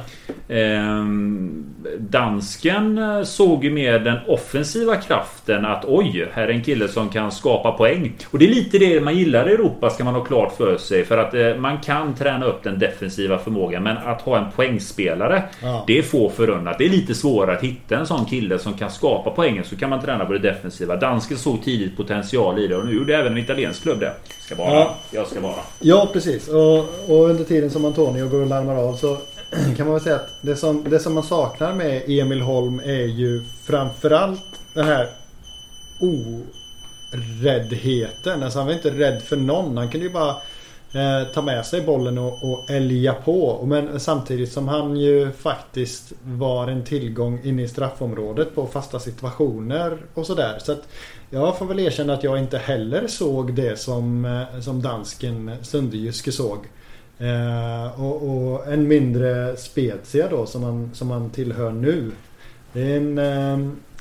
Ehm, 0.50 1.66
dansken 2.00 2.98
eh, 2.98 3.24
såg 3.24 3.64
ju 3.64 3.72
mer 3.72 4.00
den 4.00 4.18
offensiva 4.28 4.96
kraften 4.96 5.66
att 5.66 5.86
oj, 5.86 6.30
här 6.34 6.48
är 6.48 6.52
en 6.52 6.64
kille 6.64 6.88
som 6.88 7.10
kan 7.10 7.32
skapa 7.32 7.72
poäng. 7.72 8.14
Och 8.32 8.40
det 8.40 8.46
är 8.46 8.50
lite 8.50 8.78
det 8.78 9.02
man 9.02 9.16
gillar 9.16 9.50
i 9.50 9.54
Europa 9.54 9.90
ska 9.90 10.04
man 10.04 10.14
ha 10.14 10.24
klart 10.24 10.58
för 10.58 10.78
sig. 10.78 11.06
För 11.06 11.18
att 11.18 11.34
eh, 11.34 11.56
man 11.56 11.78
kan 11.78 12.16
träna 12.16 12.46
upp 12.46 12.64
den 12.64 12.80
defensiva 12.80 13.38
förmågan. 13.38 13.84
Men 13.84 13.98
att 13.98 14.22
ha 14.22 14.38
en 14.38 14.52
poängspelare, 14.52 15.44
ja. 15.62 15.84
det 15.88 15.98
är 15.98 16.04
få 16.04 16.30
förunnat. 16.30 16.78
Det 16.78 16.86
är 16.86 16.90
lite 16.90 17.16
svårare 17.16 17.58
att 17.58 17.64
hitta 17.64 17.98
en 17.98 18.06
sån 18.06 18.26
kille 18.26 18.60
som 18.60 18.74
kan 18.74 18.92
skapa 18.92 19.30
poängen. 19.30 19.64
Så 19.64 19.76
kan 19.76 19.90
man 19.90 20.02
träna 20.02 20.26
på 20.26 20.34
det 20.34 20.40
defensiva. 20.40 20.96
Dansken 20.96 21.38
såg 21.38 21.64
tidigt 21.64 21.98
potential 21.98 22.60
i 22.60 22.68
det 22.68 22.76
och 22.76 22.86
nu 22.86 22.96
gjorde 22.96 23.18
även 23.18 23.32
en 23.32 23.38
italiensk 23.38 23.82
klubb 23.84 24.00
det. 24.00 24.14
Ska 24.48 24.56
vara. 24.56 24.74
Ja. 24.74 24.96
Jag 25.12 25.28
ska 25.28 25.40
vara. 25.40 25.60
Ja, 25.80 26.10
precis. 26.14 26.48
Och, 26.48 26.78
och 27.08 27.30
under 27.30 27.44
tiden 27.44 27.72
som 27.72 27.86
Antonio 27.86 28.30
går 28.30 28.42
och 28.42 28.48
larmar 28.48 28.76
av 28.76 28.96
så 28.96 29.18
kan 29.78 29.86
man 29.86 29.94
väl 29.94 30.04
säga 30.04 30.16
att 30.16 30.30
det 30.42 30.56
som, 30.56 30.84
det 30.90 31.00
som 31.00 31.14
man 31.14 31.24
saknar 31.24 31.74
med 31.74 32.04
Emil 32.08 32.42
Holm 32.42 32.80
är 32.80 33.06
ju 33.06 33.44
framförallt 33.66 34.44
den 34.74 34.86
här 34.86 35.10
oräddheten. 37.12 38.44
Alltså 38.44 38.60
han 38.60 38.68
var 38.68 38.74
inte 38.74 38.90
rädd 38.90 39.22
för 39.22 39.36
någon. 39.36 39.78
Han 39.78 39.90
kunde 39.90 40.08
ju 40.08 40.14
bara 40.14 40.30
eh, 40.94 41.28
ta 41.34 41.42
med 41.42 41.66
sig 41.66 41.82
bollen 41.82 42.18
och, 42.18 42.52
och 42.52 42.70
älga 42.70 43.14
på. 43.14 43.66
Men 43.66 44.00
samtidigt 44.00 44.52
som 44.52 44.68
han 44.68 44.98
ju 44.98 45.32
faktiskt 45.32 46.14
var 46.24 46.68
en 46.68 46.84
tillgång 46.84 47.42
inne 47.44 47.64
i 47.64 47.68
straffområdet 47.68 48.56
på 48.56 48.68
fasta 48.68 49.00
situationer 49.00 49.98
och 50.14 50.26
sådär. 50.26 50.58
Så 50.60 50.72
att 50.72 50.84
jag 51.30 51.58
får 51.58 51.66
väl 51.66 51.80
erkänna 51.80 52.14
att 52.14 52.24
jag 52.24 52.40
inte 52.40 52.58
heller 52.58 53.08
såg 53.08 53.54
det 53.54 53.80
som, 53.80 54.26
eh, 54.26 54.60
som 54.60 54.82
dansken 54.82 55.52
Sunderjyske 55.62 56.32
såg. 56.32 56.66
Eh, 57.20 58.02
och, 58.02 58.30
och, 58.30 58.74
en 58.74 58.88
mindre 58.88 59.58
Spezia 59.58 60.28
då 60.30 60.46
som 60.46 60.62
man, 60.62 60.92
som 60.94 61.08
man 61.08 61.30
tillhör 61.30 61.72
nu. 61.72 62.12
Det 62.74 62.82
är 62.82 62.98
en, 62.98 63.18
eh, 63.18 63.54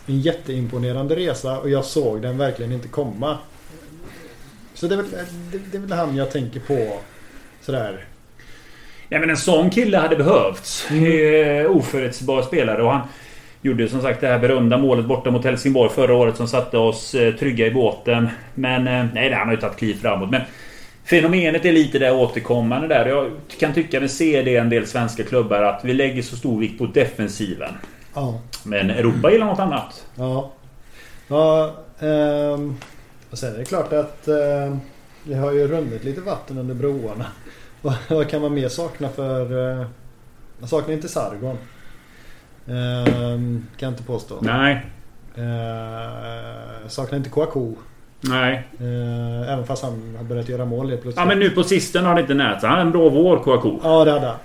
en 0.06 0.20
jätteimponerande 0.20 1.16
resa 1.16 1.58
och 1.58 1.70
jag 1.70 1.84
såg 1.84 2.22
den 2.22 2.38
verkligen 2.38 2.72
inte 2.72 2.88
komma. 2.88 3.38
Så 4.74 4.86
det 4.86 4.94
är 4.94 4.96
väl, 4.96 5.10
det, 5.52 5.58
det 5.70 5.76
är 5.76 5.80
väl 5.80 5.92
han 5.92 6.16
jag 6.16 6.30
tänker 6.30 6.60
på 6.60 6.98
sådär. 7.60 8.04
Ja 9.08 9.18
men 9.18 9.30
en 9.30 9.36
sån 9.36 9.70
kille 9.70 9.98
hade 9.98 10.16
behövts. 10.16 10.86
Mm. 10.90 11.66
Oförutsägbar 11.66 12.42
spelare 12.42 12.82
och 12.82 12.92
han 12.92 13.08
Gjorde 13.66 13.88
som 13.88 14.02
sagt 14.02 14.20
det 14.20 14.26
här 14.26 14.38
berömda 14.38 14.78
målet 14.78 15.06
borta 15.06 15.30
mot 15.30 15.44
Helsingborg 15.44 15.90
förra 15.90 16.14
året 16.14 16.36
som 16.36 16.48
satte 16.48 16.78
oss 16.78 17.14
eh, 17.14 17.34
trygga 17.34 17.66
i 17.66 17.70
båten. 17.70 18.28
Men 18.54 18.88
eh, 18.88 19.06
nej, 19.14 19.32
han 19.32 19.46
har 19.46 19.54
ju 19.54 19.60
tagit 19.60 19.76
kliv 19.76 19.94
framåt. 19.94 20.30
Men 20.30 20.40
Fenomenet 21.04 21.64
är 21.64 21.72
lite 21.72 21.98
det 21.98 22.12
återkommande 22.12 22.88
där. 22.88 23.06
Jag 23.06 23.30
kan 23.60 23.74
tycka 23.74 24.00
vi 24.00 24.08
ser 24.08 24.44
det 24.44 24.50
i 24.50 24.56
en 24.56 24.70
del 24.70 24.86
svenska 24.86 25.24
klubbar 25.24 25.62
att 25.62 25.84
vi 25.84 25.94
lägger 25.94 26.22
så 26.22 26.36
stor 26.36 26.60
vikt 26.60 26.78
på 26.78 26.86
defensiven. 26.86 27.72
Ja. 28.14 28.40
Men 28.64 28.90
Europa 28.90 29.30
gillar 29.32 29.46
något 29.46 29.58
annat. 29.58 30.06
Ja. 30.14 30.52
Ja. 31.28 31.74
Um, 31.98 32.76
och 33.30 33.38
sen 33.38 33.54
är 33.54 33.58
det 33.58 33.64
klart 33.64 33.92
att 33.92 34.28
uh, 34.28 34.76
det 35.24 35.34
har 35.34 35.52
ju 35.52 35.68
runnit 35.68 36.04
lite 36.04 36.20
vatten 36.20 36.58
under 36.58 36.74
broarna. 36.74 37.26
vad, 37.82 37.94
vad 38.08 38.28
kan 38.28 38.42
man 38.42 38.54
mer 38.54 38.68
sakna 38.68 39.08
för... 39.08 39.52
Uh, 39.52 39.86
man 40.58 40.68
saknar 40.68 40.94
inte 40.94 41.08
Sargon. 41.08 41.58
Uh, 42.68 42.74
kan 43.36 43.62
jag 43.78 43.92
inte 43.92 44.02
påstå. 44.02 44.38
Nej. 44.40 44.86
Uh, 45.38 46.88
saknar 46.88 47.18
inte 47.18 47.30
Kouakou. 47.30 47.74
Nej. 48.20 48.68
Uh, 48.80 49.52
även 49.52 49.66
fast 49.66 49.82
han 49.82 50.14
har 50.16 50.24
börjat 50.24 50.48
göra 50.48 50.64
mål 50.64 50.90
helt 50.90 51.02
plötsligt. 51.02 51.20
Ja 51.20 51.26
men 51.26 51.38
nu 51.38 51.50
på 51.50 51.62
sistone 51.62 52.08
har 52.08 52.14
det 52.14 52.20
inte 52.20 52.34
nät. 52.34 52.62
Han 52.62 52.70
har 52.70 52.80
en 52.80 52.92
bra 52.92 53.08
vår 53.08 53.38
Kouakou. 53.38 53.80
Ja 53.82 54.04
det 54.04 54.10
hade 54.10 54.26
han. 54.26 54.36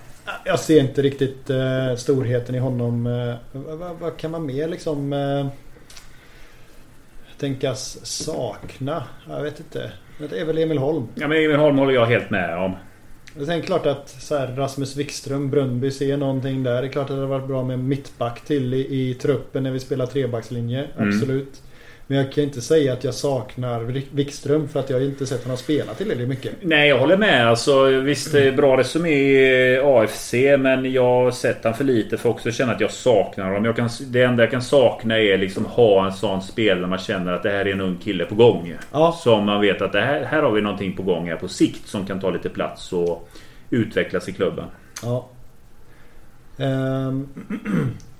Jag 0.45 0.59
ser 0.59 0.79
inte 0.79 1.01
riktigt 1.01 1.49
uh, 1.49 1.95
storheten 1.95 2.55
i 2.55 2.59
honom. 2.59 3.05
Uh, 3.05 3.35
vad, 3.51 3.95
vad, 3.99 4.17
kan 4.17 4.31
man 4.31 4.45
mer 4.45 4.67
liksom 4.67 5.13
uh, 5.13 5.47
tänkas 7.39 8.05
sakna? 8.05 9.03
Jag 9.29 9.41
vet 9.41 9.59
inte. 9.59 9.91
Det 10.29 10.39
är 10.39 10.45
väl 10.45 10.57
Emil 10.57 10.77
Holm. 10.77 11.07
Ja 11.15 11.27
men 11.27 11.37
Emil 11.37 11.55
Holm 11.57 11.77
håller 11.77 11.93
jag 11.93 12.05
helt 12.05 12.29
med 12.29 12.57
om. 12.57 12.75
Det 13.33 13.53
är 13.53 13.61
klart 13.61 13.85
att 13.85 14.09
så 14.09 14.37
här, 14.37 14.47
Rasmus 14.47 14.95
Wikström, 14.95 15.49
Brunnby 15.49 15.91
ser 15.91 16.17
någonting 16.17 16.63
där. 16.63 16.81
Det 16.81 16.87
är 16.87 16.91
klart 16.91 17.03
att 17.03 17.09
det 17.09 17.15
hade 17.15 17.27
varit 17.27 17.47
bra 17.47 17.63
med 17.63 17.79
mittback 17.79 18.45
till 18.45 18.73
i, 18.73 19.09
i 19.09 19.13
truppen 19.13 19.63
när 19.63 19.71
vi 19.71 19.79
spelar 19.79 20.05
trebackslinje. 20.05 20.87
Mm. 20.97 21.09
Absolut. 21.09 21.61
Men 22.07 22.17
jag 22.17 22.31
kan 22.31 22.43
inte 22.43 22.61
säga 22.61 22.93
att 22.93 23.03
jag 23.03 23.13
saknar 23.13 23.81
Wikström 24.11 24.67
för 24.67 24.79
att 24.79 24.89
jag 24.89 25.03
inte 25.03 25.25
sett 25.25 25.43
honom 25.43 25.57
spela 25.57 25.93
tillräckligt 25.93 26.29
mycket. 26.29 26.53
Nej, 26.61 26.89
jag 26.89 26.99
håller 26.99 27.17
med. 27.17 27.47
Alltså, 27.47 27.85
visst, 27.85 28.31
bra 28.31 28.77
resumé 28.77 29.09
i 29.09 29.79
AFC. 29.83 30.33
Men 30.59 30.91
jag 30.91 31.03
har 31.03 31.31
sett 31.31 31.63
honom 31.63 31.77
för 31.77 31.83
lite 31.83 32.17
för 32.17 32.29
att 32.29 32.35
också 32.35 32.51
känna 32.51 32.71
att 32.71 32.81
jag 32.81 32.91
saknar 32.91 33.45
honom. 33.45 33.65
Jag 33.65 33.75
kan, 33.75 33.89
det 34.07 34.23
enda 34.23 34.43
jag 34.43 34.51
kan 34.51 34.61
sakna 34.61 35.19
är 35.19 35.37
liksom 35.37 35.65
ha 35.65 36.05
en 36.05 36.13
sån 36.13 36.41
spel 36.41 36.81
där 36.81 36.87
man 36.87 36.99
känner 36.99 37.33
att 37.33 37.43
det 37.43 37.49
här 37.49 37.67
är 37.67 37.71
en 37.71 37.81
ung 37.81 37.97
kille 37.97 38.25
på 38.25 38.35
gång. 38.35 38.73
Ja. 38.91 39.19
Som 39.23 39.45
man 39.45 39.61
vet 39.61 39.81
att 39.81 39.91
det 39.91 40.01
här, 40.01 40.23
här 40.23 40.41
har 40.41 40.51
vi 40.51 40.61
någonting 40.61 40.95
på 40.95 41.03
gång 41.03 41.29
här 41.29 41.35
på 41.35 41.47
sikt 41.47 41.87
som 41.87 42.05
kan 42.05 42.19
ta 42.19 42.29
lite 42.29 42.49
plats 42.49 42.93
och 42.93 43.29
utvecklas 43.69 44.29
i 44.29 44.33
klubben. 44.33 44.65
Ja. 45.03 45.29
Um. 46.57 47.29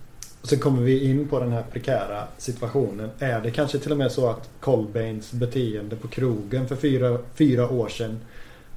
Och 0.42 0.48
sen 0.48 0.60
kommer 0.60 0.82
vi 0.82 1.10
in 1.10 1.28
på 1.28 1.40
den 1.40 1.52
här 1.52 1.64
prekära 1.72 2.24
situationen. 2.38 3.10
Är 3.20 3.42
det 3.42 3.52
kanske 3.52 3.80
till 3.80 3.92
och 3.92 3.98
med 3.98 4.12
så 4.12 4.30
att 4.30 4.50
Colbains 4.60 5.32
beteende 5.32 5.96
på 5.96 6.08
krogen 6.08 6.68
för 6.68 6.76
fyra, 6.76 7.18
fyra 7.36 7.70
år 7.70 7.88
sedan 7.88 8.20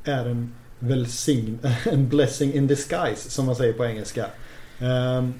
är 0.05 0.27
en 0.27 0.55
välsign, 0.79 1.59
en 1.93 2.09
blessing 2.09 2.55
in 2.55 2.67
disguise 2.67 3.31
som 3.31 3.47
man 3.47 3.57
säger 3.57 3.73
på 3.73 3.85
engelska. 3.85 4.27
Um, 4.81 5.35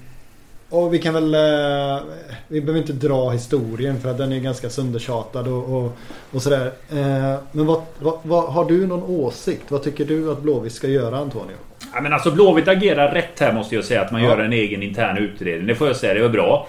och 0.69 0.93
vi 0.93 0.99
kan 0.99 1.13
väl... 1.13 1.35
Uh, 1.35 2.03
vi 2.47 2.61
behöver 2.61 2.79
inte 2.79 3.07
dra 3.07 3.29
historien 3.29 4.01
för 4.01 4.11
att 4.11 4.17
den 4.17 4.31
är 4.31 4.39
ganska 4.39 4.69
söndertjatad 4.69 5.47
och, 5.47 5.77
och, 5.77 5.91
och 6.31 6.41
sådär. 6.41 6.65
Uh, 6.65 7.35
men 7.51 7.65
vad, 7.65 7.81
vad, 7.99 8.19
vad, 8.23 8.53
har 8.53 8.65
du 8.65 8.87
någon 8.87 9.03
åsikt? 9.03 9.71
Vad 9.71 9.83
tycker 9.83 10.05
du 10.05 10.31
att 10.31 10.41
Blåvitt 10.41 10.73
ska 10.73 10.87
göra 10.87 11.17
Antonio? 11.17 11.55
Ja, 11.95 12.01
men 12.01 12.13
alltså 12.13 12.31
Blåvitt 12.31 12.67
agerar 12.67 13.11
rätt 13.11 13.39
här 13.39 13.53
måste 13.53 13.75
jag 13.75 13.83
säga. 13.83 14.01
Att 14.01 14.11
man 14.11 14.23
ja. 14.23 14.29
gör 14.29 14.37
en 14.37 14.53
egen 14.53 14.83
intern 14.83 15.17
utredning. 15.17 15.67
Det 15.67 15.75
får 15.75 15.87
jag 15.87 15.95
säga, 15.95 16.13
det 16.13 16.21
var 16.21 16.29
bra. 16.29 16.67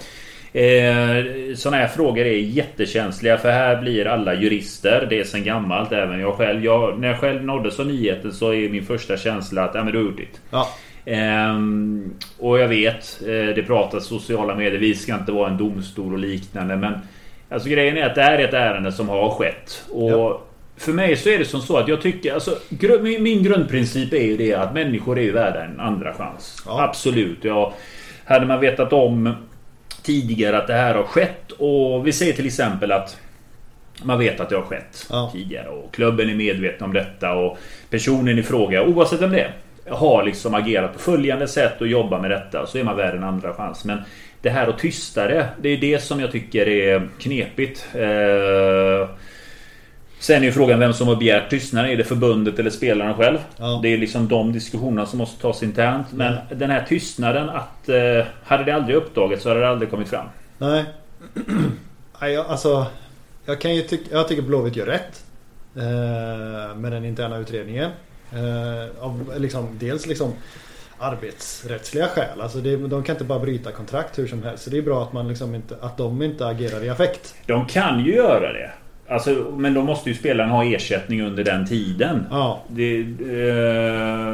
Eh, 0.53 1.55
sådana 1.55 1.77
här 1.77 1.89
frågor 1.89 2.25
är 2.25 2.39
jättekänsliga 2.39 3.39
för 3.39 3.51
här 3.51 3.81
blir 3.81 4.07
alla 4.07 4.35
jurister. 4.35 5.07
Det 5.11 5.21
är 5.21 5.25
sen 5.25 5.45
gammalt, 5.45 5.93
även 5.93 6.21
jag 6.21 6.35
själv. 6.35 6.65
Jag, 6.65 7.01
när 7.01 7.09
jag 7.09 7.21
själv 7.21 7.45
nåddes 7.45 7.81
av 7.81 7.87
nyheten 7.87 8.33
så 8.33 8.55
är 8.55 8.69
min 8.69 8.85
första 8.85 9.17
känsla 9.17 9.65
att 9.65 9.75
ja, 9.75 9.85
men 9.85 9.93
du 9.93 9.99
har 9.99 10.05
gjort 10.05 10.17
det. 10.17 10.41
Ja. 10.51 10.69
Eh, 11.13 11.57
och 12.39 12.59
jag 12.59 12.69
vet, 12.69 13.21
eh, 13.23 13.55
det 13.55 13.67
pratas 13.67 14.07
sociala 14.07 14.55
medier. 14.55 14.81
Vi 14.81 14.95
ska 14.95 15.15
inte 15.15 15.33
vara 15.33 15.51
en 15.51 15.57
domstol 15.57 16.13
och 16.13 16.19
liknande. 16.19 16.77
Men 16.77 16.95
alltså 17.49 17.69
grejen 17.69 17.97
är 17.97 18.07
att 18.07 18.15
det 18.15 18.23
här 18.23 18.39
är 18.39 18.49
ett 18.49 18.55
ärende 18.55 18.93
som 18.93 19.09
har 19.09 19.31
skett. 19.31 19.85
Och 19.91 20.11
ja. 20.11 20.43
För 20.77 20.93
mig 20.93 21.17
så 21.17 21.29
är 21.29 21.39
det 21.39 21.45
som 21.45 21.61
så 21.61 21.77
att 21.77 21.89
jag 21.89 22.03
tycker, 22.03 22.35
alltså 22.35 22.59
min 23.21 23.43
grundprincip 23.43 24.13
är 24.13 24.25
ju 24.25 24.37
det 24.37 24.55
att 24.55 24.75
människor 24.75 25.19
är 25.19 25.23
ju 25.23 25.33
värda 25.33 25.65
en 25.65 25.81
andra 25.81 26.15
chans. 26.15 26.63
Ja. 26.67 26.83
Absolut. 26.83 27.39
Ja, 27.43 27.75
hade 28.25 28.47
man 28.47 28.61
vetat 28.61 28.93
om 28.93 29.35
tidigare 30.03 30.59
att 30.59 30.67
det 30.67 30.75
här 30.75 30.95
har 30.95 31.03
skett 31.03 31.53
och 31.53 32.07
vi 32.07 32.13
säger 32.13 32.33
till 32.33 32.47
exempel 32.47 32.93
att 32.93 33.17
man 34.03 34.19
vet 34.19 34.41
att 34.41 34.49
det 34.49 34.57
har 34.57 34.63
skett 34.63 35.07
ja. 35.11 35.31
tidigare 35.33 35.69
och 35.69 35.95
klubben 35.95 36.31
är 36.31 36.35
medveten 36.35 36.85
om 36.85 36.93
detta 36.93 37.35
och 37.35 37.59
personen 37.91 38.39
i 38.39 38.43
fråga, 38.43 38.83
oavsett 38.83 39.21
vem 39.21 39.31
det 39.31 39.41
är, 39.41 39.53
har 39.91 40.25
liksom 40.25 40.55
agerat 40.55 40.93
på 40.93 40.99
följande 40.99 41.49
sätt 41.49 41.81
och 41.81 41.87
jobbar 41.87 42.21
med 42.21 42.31
detta 42.31 42.67
så 42.67 42.79
är 42.79 42.85
man 42.85 42.97
värd 42.97 43.15
en 43.15 43.25
andra 43.25 43.55
chans. 43.55 43.85
Men 43.85 43.99
det 44.43 44.51
här 44.51 44.69
att 44.69 44.79
tysta 44.79 45.29
det, 45.29 45.49
det 45.61 45.69
är 45.69 45.77
det 45.77 46.03
som 46.03 46.21
jag 46.21 46.33
tycker 46.33 46.69
är 46.69 47.09
knepigt. 47.19 47.87
Eh, 47.95 49.09
Sen 50.19 50.43
är 50.43 50.47
ju 50.47 50.53
frågan 50.53 50.79
vem 50.79 50.93
som 50.93 51.09
har 51.09 51.17
begärt 51.17 51.51
tystnaden. 51.51 51.91
Är 51.91 51.97
det 51.97 52.05
förbundet 52.05 52.59
eller 52.59 52.71
spelaren 52.71 53.15
själv? 53.15 53.39
Ja. 53.57 53.81
Det 53.83 53.89
är 53.89 53.99
liksom 53.99 54.29
de 54.29 54.53
diskussionerna 54.53 55.07
som 55.07 55.19
måste 55.19 55.43
tas 55.43 55.63
internt. 55.63 56.07
Men 56.13 56.33
ja. 56.33 56.57
den 56.57 56.71
här 56.71 56.85
tystnaden 56.89 57.49
att... 57.49 57.89
Eh, 57.89 58.25
hade 58.45 58.65
det 58.65 58.75
aldrig 58.75 58.97
uppdagats 58.97 59.43
så 59.43 59.49
hade 59.49 59.61
det 59.61 59.69
aldrig 59.69 59.91
kommit 59.91 60.09
fram. 60.09 60.27
Nej. 60.59 60.85
Nej 62.21 62.37
alltså... 62.37 62.87
Jag 63.47 63.61
kan 63.61 63.75
ju 63.75 63.83
tycka... 63.83 64.05
Jag 64.11 64.29
tycker 64.29 64.43
Blåvitt 64.43 64.77
gör 64.77 64.87
rätt. 64.87 65.25
Eh, 65.77 66.77
med 66.77 66.93
den 66.93 67.05
interna 67.05 67.37
utredningen. 67.37 67.91
Eh, 68.33 69.05
av 69.05 69.33
liksom, 69.37 69.79
dels 69.79 70.07
liksom 70.07 70.33
arbetsrättsliga 70.99 72.07
skäl. 72.09 72.41
Alltså 72.41 72.59
det, 72.59 72.77
de 72.77 73.03
kan 73.03 73.15
inte 73.15 73.25
bara 73.25 73.39
bryta 73.39 73.73
kontrakt 73.73 74.19
hur 74.19 74.27
som 74.27 74.43
helst. 74.43 74.65
Så 74.65 74.71
det 74.71 74.79
är 74.79 74.83
bra 74.83 75.03
att, 75.03 75.13
man 75.13 75.29
liksom 75.29 75.55
inte, 75.55 75.77
att 75.81 75.97
de 75.97 76.23
inte 76.23 76.47
agerar 76.47 76.85
i 76.85 76.89
affekt. 76.89 77.35
De 77.47 77.67
kan 77.67 78.05
ju 78.05 78.15
göra 78.15 78.53
det. 78.53 78.71
Alltså, 79.09 79.31
men 79.57 79.75
då 79.75 79.83
måste 79.83 80.11
ju 80.11 80.17
spelaren 80.17 80.51
ha 80.51 80.65
ersättning 80.65 81.23
under 81.23 81.45
den 81.45 81.67
tiden. 81.67 82.27
Ja. 82.31 82.63
Det, 82.69 83.01
eh, 83.01 83.07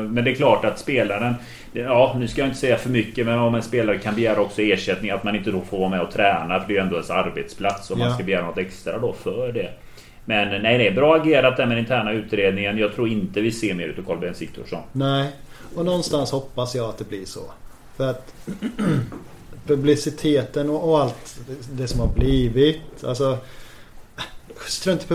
men 0.09 0.25
det 0.25 0.31
är 0.31 0.35
klart 0.35 0.65
att 0.65 0.79
spelaren... 0.79 1.35
Ja, 1.73 2.17
nu 2.19 2.29
ska 2.29 2.41
jag 2.41 2.49
inte 2.49 2.61
säga 2.61 2.77
för 2.77 2.91
mycket 2.91 3.27
men 3.27 3.39
om 3.39 3.55
en 3.55 3.63
spelare 3.63 3.99
kan 3.99 4.15
begära 4.15 4.41
också 4.41 4.63
ersättning 4.63 5.11
att 5.11 5.25
man 5.25 5.37
inte 5.37 5.51
då 5.51 5.61
får 5.61 5.79
vara 5.79 5.89
med 5.89 6.01
och 6.01 6.11
träna 6.11 6.61
för 6.61 6.69
det 6.69 6.73
är 6.73 6.77
ju 6.77 6.83
ändå 6.83 6.95
ens 6.95 7.11
arbetsplats 7.11 7.91
och 7.91 7.99
ja. 7.99 8.05
man 8.05 8.15
ska 8.15 8.25
begära 8.25 8.47
något 8.47 8.59
extra 8.59 8.99
då 8.99 9.13
för 9.13 9.53
det. 9.53 9.71
Men 10.25 10.63
nej, 10.63 10.79
nej, 10.79 10.91
bra 10.91 11.17
agerat 11.17 11.57
där 11.57 11.67
med 11.67 11.77
den 11.77 11.85
interna 11.85 12.13
utredningen. 12.13 12.79
Jag 12.79 12.95
tror 12.95 13.09
inte 13.09 13.41
vi 13.41 13.53
ser 13.53 13.75
mer 13.75 13.89
utav 13.89 14.03
Carl 14.03 14.19
Bengt 14.19 14.37
Sigthorsson. 14.37 14.83
Nej, 14.93 15.29
och 15.77 15.85
någonstans 15.85 16.31
hoppas 16.31 16.75
jag 16.75 16.89
att 16.89 16.99
det 16.99 17.09
blir 17.09 17.25
så. 17.25 17.41
För 17.97 18.11
att 18.11 18.35
publiciteten 19.67 20.71
och 20.71 21.01
allt 21.01 21.41
det 21.73 21.89
som 21.89 22.01
har 22.01 22.15
blivit. 22.15 23.05
Alltså 23.05 23.39
Strunt 24.67 25.03
i 25.03 25.07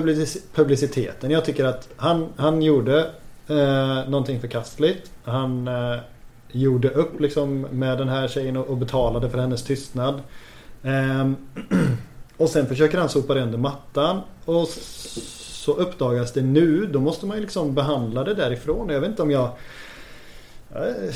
publiciteten. 0.53 1.31
Jag 1.31 1.45
tycker 1.45 1.65
att 1.65 1.89
han, 1.95 2.27
han 2.35 2.61
gjorde 2.61 3.11
eh, 3.47 4.09
någonting 4.09 4.41
förkastligt. 4.41 5.11
Han 5.23 5.67
eh, 5.67 5.99
gjorde 6.51 6.89
upp 6.89 7.19
liksom 7.19 7.61
med 7.61 7.97
den 7.97 8.09
här 8.09 8.27
tjejen 8.27 8.57
och, 8.57 8.67
och 8.67 8.77
betalade 8.77 9.29
för 9.29 9.37
hennes 9.37 9.63
tystnad. 9.63 10.21
Eh, 10.83 11.31
och 12.37 12.49
sen 12.49 12.67
försöker 12.67 12.97
han 12.97 13.09
sopa 13.09 13.33
det 13.33 13.41
under 13.41 13.57
mattan. 13.57 14.21
Och 14.45 14.67
så 15.67 15.73
uppdagas 15.73 16.33
det 16.33 16.41
nu. 16.41 16.85
Då 16.85 16.99
måste 16.99 17.25
man 17.25 17.37
ju 17.37 17.41
liksom 17.41 17.75
behandla 17.75 18.23
det 18.23 18.33
därifrån. 18.33 18.89
Jag 18.89 18.99
vet 18.99 19.09
inte 19.09 19.21
om 19.21 19.31
jag... 19.31 19.49
Eh, 20.75 21.13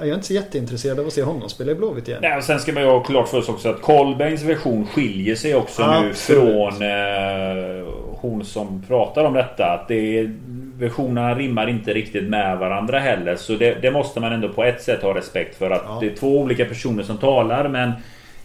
jag 0.00 0.08
är 0.08 0.14
inte 0.14 0.26
så 0.26 0.32
jätteintresserad 0.34 1.00
av 1.00 1.06
att 1.06 1.12
se 1.12 1.22
honom 1.22 1.48
spela 1.48 1.72
i 1.72 1.74
Blåvitt 1.74 2.08
igen. 2.08 2.20
Nej, 2.22 2.36
och 2.36 2.44
sen 2.44 2.60
ska 2.60 2.72
man 2.72 2.82
ju 2.82 2.88
ha 2.88 3.00
klart 3.02 3.28
för 3.28 3.38
oss 3.38 3.48
också 3.48 3.68
att 3.68 3.80
Kolbängs 3.82 4.42
version 4.42 4.86
skiljer 4.86 5.34
sig 5.34 5.54
också 5.54 5.82
nu 6.00 6.08
Absolut. 6.08 6.16
från 6.44 6.82
eh, 6.82 7.84
hon 8.20 8.44
som 8.44 8.82
pratar 8.88 9.24
om 9.24 9.34
detta. 9.34 9.66
Att 9.66 9.88
det 9.88 10.18
är, 10.18 10.34
versionerna 10.78 11.34
rimmar 11.34 11.68
inte 11.68 11.94
riktigt 11.94 12.24
med 12.24 12.58
varandra 12.58 12.98
heller. 12.98 13.36
Så 13.36 13.52
det, 13.52 13.74
det 13.82 13.90
måste 13.90 14.20
man 14.20 14.32
ändå 14.32 14.48
på 14.48 14.64
ett 14.64 14.82
sätt 14.82 15.02
ha 15.02 15.14
respekt 15.14 15.58
för. 15.58 15.70
Att 15.70 15.82
Ja. 15.86 15.98
det 16.00 16.06
är 16.06 16.14
två 16.16 16.38
olika 16.40 16.64
personer 16.64 17.02
som 17.02 17.18
talar. 17.18 17.68
Men 17.68 17.88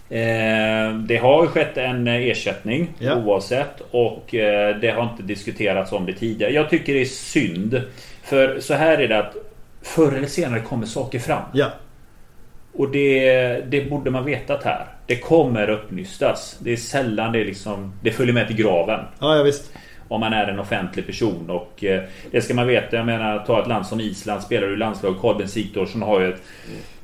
eh, 0.09 0.97
det 0.97 1.17
har 1.17 1.43
ju 1.43 1.47
skett 1.49 1.77
en 1.77 2.07
ersättning 2.07 2.87
Ja. 2.99 3.15
oavsett. 3.15 3.81
Och 3.91 4.35
eh, 4.35 4.75
det 4.77 4.89
har 4.91 5.03
inte 5.03 5.23
diskuterats 5.23 5.91
om 5.91 6.05
det 6.05 6.13
tidigare. 6.13 6.51
Jag 6.53 6.69
tycker 6.69 6.93
det 6.93 7.01
är 7.01 7.05
synd. 7.05 7.81
För 8.23 8.59
så 8.59 8.73
här 8.73 8.97
är 8.97 9.07
det 9.07 9.17
att 9.19 9.35
förr 9.83 10.11
eller 10.17 10.27
senare 10.27 10.59
kommer 10.59 10.85
saker 10.85 11.19
fram. 11.19 11.43
Ja, 11.53 11.71
Och 12.73 12.89
det, 12.89 13.71
det 13.71 13.89
borde 13.89 14.11
man 14.11 14.25
vetat 14.25 14.63
här. 14.63 14.85
Det 15.07 15.15
kommer 15.15 15.69
uppnystas. 15.69 16.57
Det 16.59 16.71
är 16.71 16.77
sällan 16.77 17.31
det 17.31 17.43
liksom 17.43 17.93
Det 18.01 18.11
följer 18.11 18.33
med 18.33 18.47
till 18.47 18.55
graven. 18.55 18.99
ja, 19.19 19.35
ja 19.37 19.43
visst. 19.43 19.71
Om 20.07 20.19
man 20.19 20.33
är 20.33 20.47
en 20.47 20.59
offentlig 20.59 21.05
person. 21.07 21.49
Och 21.49 21.83
eh, 21.83 22.03
det 22.31 22.41
ska 22.41 22.53
man 22.53 22.67
veta. 22.67 22.95
Jag 22.95 23.05
menar, 23.05 23.39
ta 23.39 23.61
ett 23.61 23.67
land 23.67 23.85
som 23.85 23.99
Island. 23.99 24.41
Spelar 24.41 24.67
du 24.67 24.75
landslag. 24.75 25.15
Carl 25.21 25.37
Bengt 25.37 25.51
Sigthorsson 25.51 26.01
har 26.01 26.19
ju 26.19 26.33
ett 26.33 26.41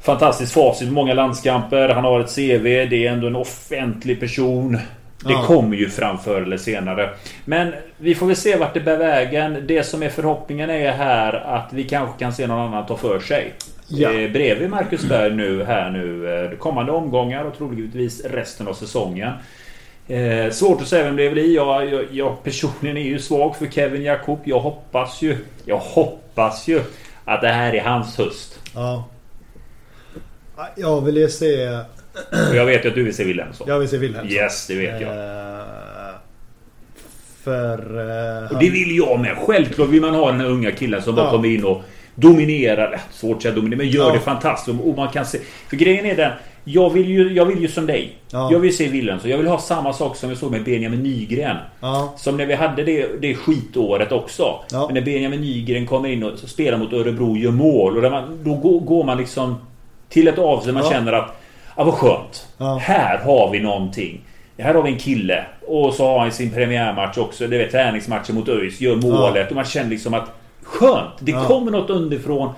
fantastiskt 0.01 0.53
facit 0.53 0.91
många 0.91 1.13
landskamper. 1.13 1.89
Han 1.89 2.03
har 2.03 2.19
ett 2.19 2.35
CV. 2.35 2.63
Det 2.63 3.07
är 3.07 3.11
ändå 3.11 3.27
en 3.27 3.35
offentlig 3.35 4.19
person. 4.19 4.77
Det 5.23 5.31
Ja. 5.33 5.43
kommer 5.43 5.77
ju 5.77 5.89
fram 5.89 6.17
förr 6.17 6.41
eller 6.41 6.57
senare. 6.57 7.09
Men 7.45 7.73
vi 7.97 8.15
får 8.15 8.27
väl 8.27 8.35
se 8.35 8.55
vart 8.57 8.73
det 8.73 8.79
bär 8.79 8.97
vägen. 8.97 9.63
Det 9.67 9.83
som 9.83 10.03
är 10.03 10.09
förhoppningen 10.09 10.69
är 10.69 10.91
här 10.91 11.33
att 11.33 11.73
vi 11.73 11.83
kanske 11.83 12.19
kan 12.19 12.33
se 12.33 12.47
någon 12.47 12.59
annan 12.59 12.85
ta 12.85 12.97
för 12.97 13.19
sig. 13.19 13.53
Ja. 13.87 14.11
Eh, 14.13 14.31
bredvid 14.31 14.69
Marcus 14.69 15.03
Berg 15.05 15.35
nu 15.35 15.63
här 15.63 15.89
nu 15.89 16.35
eh, 16.45 16.51
kommande 16.57 16.91
omgångar 16.91 17.43
och 17.45 17.57
troligtvis 17.57 18.25
resten 18.25 18.67
av 18.67 18.73
säsongen. 18.73 19.33
Eh, 20.07 20.51
svårt 20.51 20.81
att 20.81 20.87
säga 20.87 21.03
vem 21.03 21.15
det 21.15 21.29
blir. 21.29 21.55
Jag, 21.55 21.93
jag, 21.93 22.05
jag 22.11 22.43
personligen 22.43 22.97
är 22.97 23.01
ju 23.01 23.19
svag 23.19 23.55
för 23.55 23.65
Kevin 23.65 24.03
Jakob. 24.03 24.39
Jag 24.43 24.59
hoppas 24.59 25.21
ju, 25.21 25.37
jag 25.65 25.77
hoppas 25.77 26.67
ju 26.67 26.81
att 27.25 27.41
det 27.41 27.47
här 27.47 27.75
är 27.75 27.81
hans 27.81 28.17
höst. 28.17 28.59
Ja. 28.75 29.03
Jag 30.75 31.01
vill 31.01 31.17
ju 31.17 31.27
se... 31.29 31.79
Och 32.49 32.55
jag 32.55 32.65
vet 32.65 32.85
ju 32.85 32.89
att 32.89 32.95
du 32.95 33.03
vill 33.03 33.15
se 33.15 33.23
Wilhelmsson. 33.23 33.67
Jag 33.69 33.79
vill 33.79 33.89
se 33.89 33.97
Wilhelmsson. 33.97 34.37
Yes, 34.37 34.67
det 34.67 34.75
vet 34.75 35.01
jag. 35.01 35.09
Eh, 35.09 35.59
För... 37.43 37.79
eh, 38.43 38.51
Och 38.51 38.59
det 38.59 38.69
vill 38.69 38.95
jag 38.97 39.19
med. 39.19 39.37
Självklart 39.37 39.89
vill 39.89 40.01
man 40.01 40.15
ha 40.15 40.31
den 40.31 40.39
här 40.41 40.47
unga 40.47 40.71
killen 40.71 41.01
som 41.01 41.15
bara 41.15 41.25
Ja. 41.25 41.31
kommer 41.31 41.49
in 41.49 41.63
och 41.65 41.81
dominerar. 42.15 42.93
Äh, 42.93 42.99
Svårt 43.11 43.35
att 43.37 43.41
säga 43.43 43.55
dominerar, 43.55 43.77
men 43.77 43.89
gör 43.89 44.07
Ja. 44.07 44.13
det 44.13 44.19
fantastiskt. 44.19 44.79
Och 44.83 44.97
man 44.97 45.07
kan 45.07 45.25
se... 45.25 45.39
För 45.69 45.77
grejen 45.77 46.05
är 46.05 46.15
den. 46.15 46.31
Jag 46.63 46.89
vill 46.93 47.09
ju, 47.09 47.33
jag 47.33 47.45
vill 47.45 47.61
ju 47.61 47.67
som 47.67 47.85
dig. 47.85 48.17
Ja. 48.31 48.49
Jag 48.51 48.59
vill 48.59 48.77
se 48.77 48.87
Wilhelmsson. 48.87 49.29
Jag 49.31 49.37
vill 49.37 49.47
ha 49.47 49.59
samma 49.59 49.93
sak 49.93 50.15
som 50.15 50.29
vi 50.29 50.35
såg 50.35 50.51
med 50.51 50.63
Benjamin 50.63 51.03
Nygren. 51.03 51.57
Ja. 51.79 52.13
Som 52.17 52.37
när 52.37 52.45
vi 52.45 52.53
hade 52.53 52.83
det, 52.83 53.07
det 53.21 53.35
skitåret 53.35 54.11
också. 54.11 54.43
Ja. 54.71 54.85
Men 54.85 54.93
när 54.93 55.01
Benjamin 55.01 55.41
Nygren 55.41 55.87
kommer 55.87 56.09
in 56.09 56.23
och 56.23 56.39
spelar 56.39 56.77
mot 56.77 56.93
Örebro 56.93 57.31
och 57.31 57.37
gör 57.37 57.51
mål. 57.51 57.97
Och 58.05 58.11
man, 58.11 58.39
då 58.43 58.53
går, 58.55 58.79
går 58.79 59.03
man 59.03 59.17
liksom 59.17 59.55
till 60.09 60.27
ett 60.27 60.37
avsnitt 60.39 60.73
man 60.73 60.83
känner 60.83 61.13
att 61.13 61.41
Ja 61.79 61.85
vad 61.85 61.93
skönt. 61.93 62.47
Ja. 62.57 62.75
Här 62.81 63.17
har 63.17 63.49
vi 63.51 63.59
någonting. 63.59 64.21
Här 64.57 64.73
har 64.73 64.83
vi 64.83 64.89
en 64.91 64.97
kille. 64.97 65.45
Och 65.67 65.93
så 65.93 66.05
har 66.07 66.19
han 66.19 66.31
sin 66.31 66.51
premiärmatch 66.51 67.17
också. 67.17 67.47
Det 67.47 67.63
är 67.63 67.67
träningsmatchen 67.69 68.35
mot 68.35 68.49
ÖIS. 68.49 68.81
Gör 68.81 68.95
målet. 68.95 69.49
Och 69.49 69.55
man 69.55 69.65
känner 69.65 69.89
liksom 69.89 70.13
att 70.13 70.31
Skönt! 70.63 71.11
Det 71.19 71.31
Ja. 71.31 71.43
kommer 71.45 71.71
något 71.71 71.89
underifrån. 71.89 72.49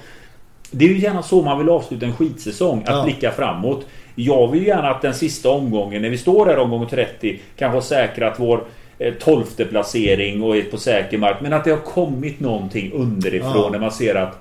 Det 0.72 0.86
är 0.86 0.90
ju 0.90 0.98
gärna 1.00 1.24
så 1.24 1.42
man 1.42 1.58
vill 1.58 1.70
avsluta 1.70 2.06
en 2.06 2.14
skitsäsong. 2.14 2.80
Att 2.86 2.90
Ja. 2.98 3.04
blicka 3.04 3.32
framåt. 3.32 3.86
Jag 4.16 4.48
vill 4.52 4.68
gärna 4.68 4.90
att 4.90 5.02
den 5.02 5.14
sista 5.14 5.50
omgången, 5.50 6.02
när 6.02 6.10
vi 6.10 6.18
står 6.18 6.46
där 6.46 6.58
omgång 6.58 6.88
30, 6.88 7.40
kanske 7.58 7.76
har 7.76 7.82
säkrat 7.82 8.34
vår 8.40 8.64
eh, 9.00 9.14
tolfte 9.14 9.66
placering 9.66 10.44
och 10.44 10.58
är 10.58 10.62
på 10.62 10.78
säker 10.78 11.18
mark. 11.18 11.38
Men 11.42 11.54
att 11.54 11.64
det 11.64 11.72
har 11.72 11.78
kommit 11.78 12.40
någonting 12.40 12.92
underifrån 12.94 13.52
Ja. 13.56 13.70
när 13.72 13.80
man 13.80 13.92
ser 13.92 14.16
att 14.16 14.38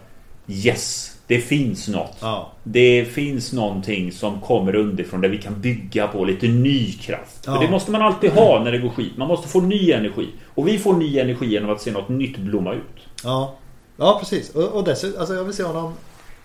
Yes! 0.49 1.10
Det 1.31 1.41
finns 1.41 1.89
något. 1.89 2.17
Ja. 2.21 2.53
Det 2.63 3.05
finns 3.05 3.53
någonting 3.53 4.13
som 4.13 4.41
kommer 4.41 4.75
underifrån 4.75 5.21
där 5.21 5.29
vi 5.29 5.39
kan 5.39 5.61
bygga 5.61 6.09
på 6.09 6.25
lite 6.25 6.47
ny 6.49 6.93
kraft. 6.93 7.43
Ja. 7.47 7.55
För 7.55 7.65
det 7.65 7.71
måste 7.71 7.91
man 7.91 8.03
alltid 8.03 8.31
ha 8.31 8.65
när 8.65 8.73
det 8.73 8.79
går 8.79 8.89
skit. 8.91 9.17
Man 9.17 9.29
måste 9.29 9.49
få 9.49 9.61
ny 9.61 9.93
energi. 9.93 10.29
Och 10.55 10.69
vi 10.69 10.79
får 10.79 10.95
ny 10.95 11.19
energi 11.19 11.47
genom 11.47 11.71
att 11.71 11.81
se 11.81 11.91
något 11.91 12.09
nytt 12.09 12.37
blomma 12.39 12.75
ut. 12.75 13.07
Ja, 13.25 13.55
ja 13.97 14.17
precis. 14.19 14.51
Och, 14.51 14.65
och 14.65 14.85
dessutom, 14.85 15.21
alltså 15.21 15.35
jag 15.35 15.45
vill 15.45 15.55
se 15.55 15.63
honom 15.63 15.93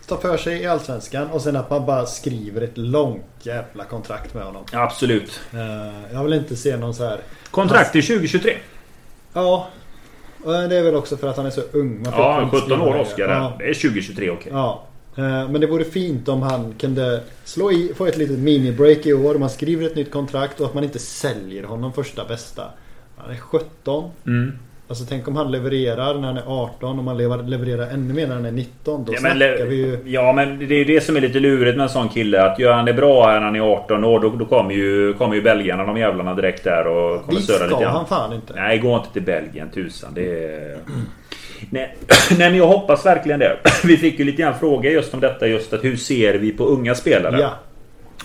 ta 0.07 0.17
för 0.17 0.37
sig 0.37 0.61
i 0.61 0.65
Allsvenskan 0.67 1.27
och 1.31 1.41
sen 1.41 1.55
att 1.55 1.69
man 1.69 1.85
bara 1.85 2.05
skriver 2.05 2.61
ett 2.61 2.77
långt 2.77 3.25
jävla 3.43 3.83
kontrakt 3.83 4.33
med 4.33 4.43
honom. 4.43 4.63
Absolut. 4.71 5.39
Eh, 5.53 6.13
Jag 6.13 6.23
vill 6.23 6.33
inte 6.33 6.55
se 6.55 6.77
någon 6.77 6.93
så 6.93 7.03
här... 7.03 7.19
Kontrakt 7.51 7.91
till 7.91 8.07
2023. 8.07 8.53
Ja. 9.33 9.67
Och 10.45 10.51
det 10.69 10.77
är 10.77 10.83
väl 10.83 10.95
också 10.95 11.17
för 11.17 11.27
att 11.27 11.37
han 11.37 11.45
är 11.45 11.49
så 11.49 11.61
ung. 11.71 12.05
Ja, 12.05 12.43
inte 12.43 12.57
17 12.57 12.81
år 12.81 12.93
där. 12.93 13.29
Ja. 13.29 13.53
Det 13.59 13.63
är 13.69 13.73
2023 13.73 14.29
okej. 14.29 14.51
Ja. 14.55 14.83
Eh, 15.17 15.49
Men 15.49 15.61
det 15.61 15.67
vore 15.67 15.83
fint 15.83 16.27
om 16.27 16.41
han 16.41 16.73
kunde 16.79 17.23
slå 17.43 17.71
i, 17.71 17.91
få 17.95 18.05
ett 18.05 18.17
litet 18.17 18.39
mini-break 18.39 19.05
i 19.05 19.13
år. 19.13 19.35
Man 19.35 19.49
skriver 19.49 19.85
ett 19.85 19.95
nytt 19.95 20.11
kontrakt 20.11 20.59
och 20.59 20.65
att 20.65 20.73
man 20.73 20.83
inte 20.83 20.99
säljer 20.99 21.63
honom 21.63 21.93
första 21.93 22.25
bästa. 22.25 22.63
Han 23.17 23.31
är 23.31 23.37
17. 23.37 24.11
Mm. 24.27 24.51
Alltså 24.87 25.05
tänk 25.09 25.27
om 25.27 25.35
han 25.35 25.51
levererar 25.51 26.13
när 26.13 26.27
han 26.27 26.37
är 26.37 26.43
18 26.47 26.99
och 26.99 27.03
man 27.05 27.17
lever- 27.17 27.43
levererar 27.47 27.87
ännu 27.89 28.13
mer 28.13 28.27
när 28.27 28.35
han 28.35 28.45
är 28.45 28.51
19. 28.51 29.05
Då 29.05 29.13
Ja 29.13 29.19
men, 29.21 29.31
snackar 29.37 29.65
vi 29.65 29.75
ju... 29.75 29.99
ja 30.05 30.33
men 30.33 30.59
det 30.59 30.75
är 30.75 30.77
ju 30.77 30.83
det 30.85 31.01
som 31.01 31.15
är 31.17 31.21
lite 31.21 31.39
lurigt 31.39 31.77
med 31.77 31.83
en 31.83 31.89
sån 31.89 32.09
kille. 32.09 32.41
Att 32.43 32.59
gör 32.59 32.73
han 32.73 32.85
det 32.85 32.93
bra 32.93 33.25
här 33.27 33.39
när 33.39 33.45
han 33.45 33.55
är 33.55 33.59
18 33.73 34.03
år 34.03 34.19
då, 34.19 34.29
då 34.29 34.45
kommer 34.45 34.73
ju, 34.73 35.13
kommer 35.13 35.35
ju 35.35 35.41
belgarna 35.41 35.85
de 35.85 35.97
jävlarna 35.97 36.33
direkt 36.33 36.63
där 36.63 36.87
och 36.87 37.25
kommer 37.25 37.39
störa 37.39 37.57
lite 37.57 37.69
ska 37.69 37.79
grann. 37.79 37.95
han 37.95 38.05
fan 38.07 38.33
inte. 38.33 38.53
Nej, 38.55 38.77
gå 38.79 38.95
inte 38.95 39.13
till 39.13 39.21
Belgien 39.21 39.69
tusan. 39.69 40.09
Det 40.13 40.43
är... 40.45 40.77
Nej, 41.69 41.95
nej 42.37 42.49
men 42.49 42.55
jag 42.57 42.67
hoppas 42.67 43.05
verkligen 43.05 43.39
det. 43.39 43.57
Vi 43.83 43.97
fick 43.97 44.19
ju 44.19 44.25
lite 44.25 44.41
grann 44.41 44.59
fråga 44.59 44.91
just 44.91 45.13
om 45.13 45.19
detta. 45.19 45.47
Just 45.47 45.73
att 45.73 45.83
hur 45.83 45.95
ser 45.95 46.33
vi 46.33 46.51
på 46.51 46.63
unga 46.65 46.95
spelare? 46.95 47.39
Ja. 47.39 47.49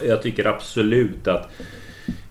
Jag 0.06 0.22
tycker 0.22 0.44
absolut 0.46 1.28
att 1.28 1.48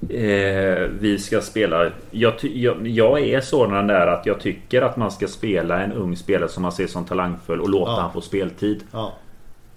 eh, 0.09 0.87
vi 0.99 1.17
ska 1.19 1.41
spela. 1.41 1.89
Jag, 2.11 2.33
jag, 2.41 2.87
jag 2.87 3.19
är 3.21 3.41
sådan 3.41 3.87
där 3.87 4.07
att 4.07 4.25
jag 4.25 4.39
tycker 4.39 4.81
att 4.81 4.97
man 4.97 5.11
ska 5.11 5.27
spela 5.27 5.83
en 5.83 5.91
ung 5.91 6.15
spelare 6.15 6.49
som 6.49 6.61
man 6.63 6.71
ser 6.71 6.87
som 6.87 7.05
talangfull 7.05 7.61
och 7.61 7.69
låta 7.69 7.91
Ja. 7.91 7.99
han 8.01 8.13
få 8.13 8.21
speltid. 8.21 8.83
Ja. 8.91 9.13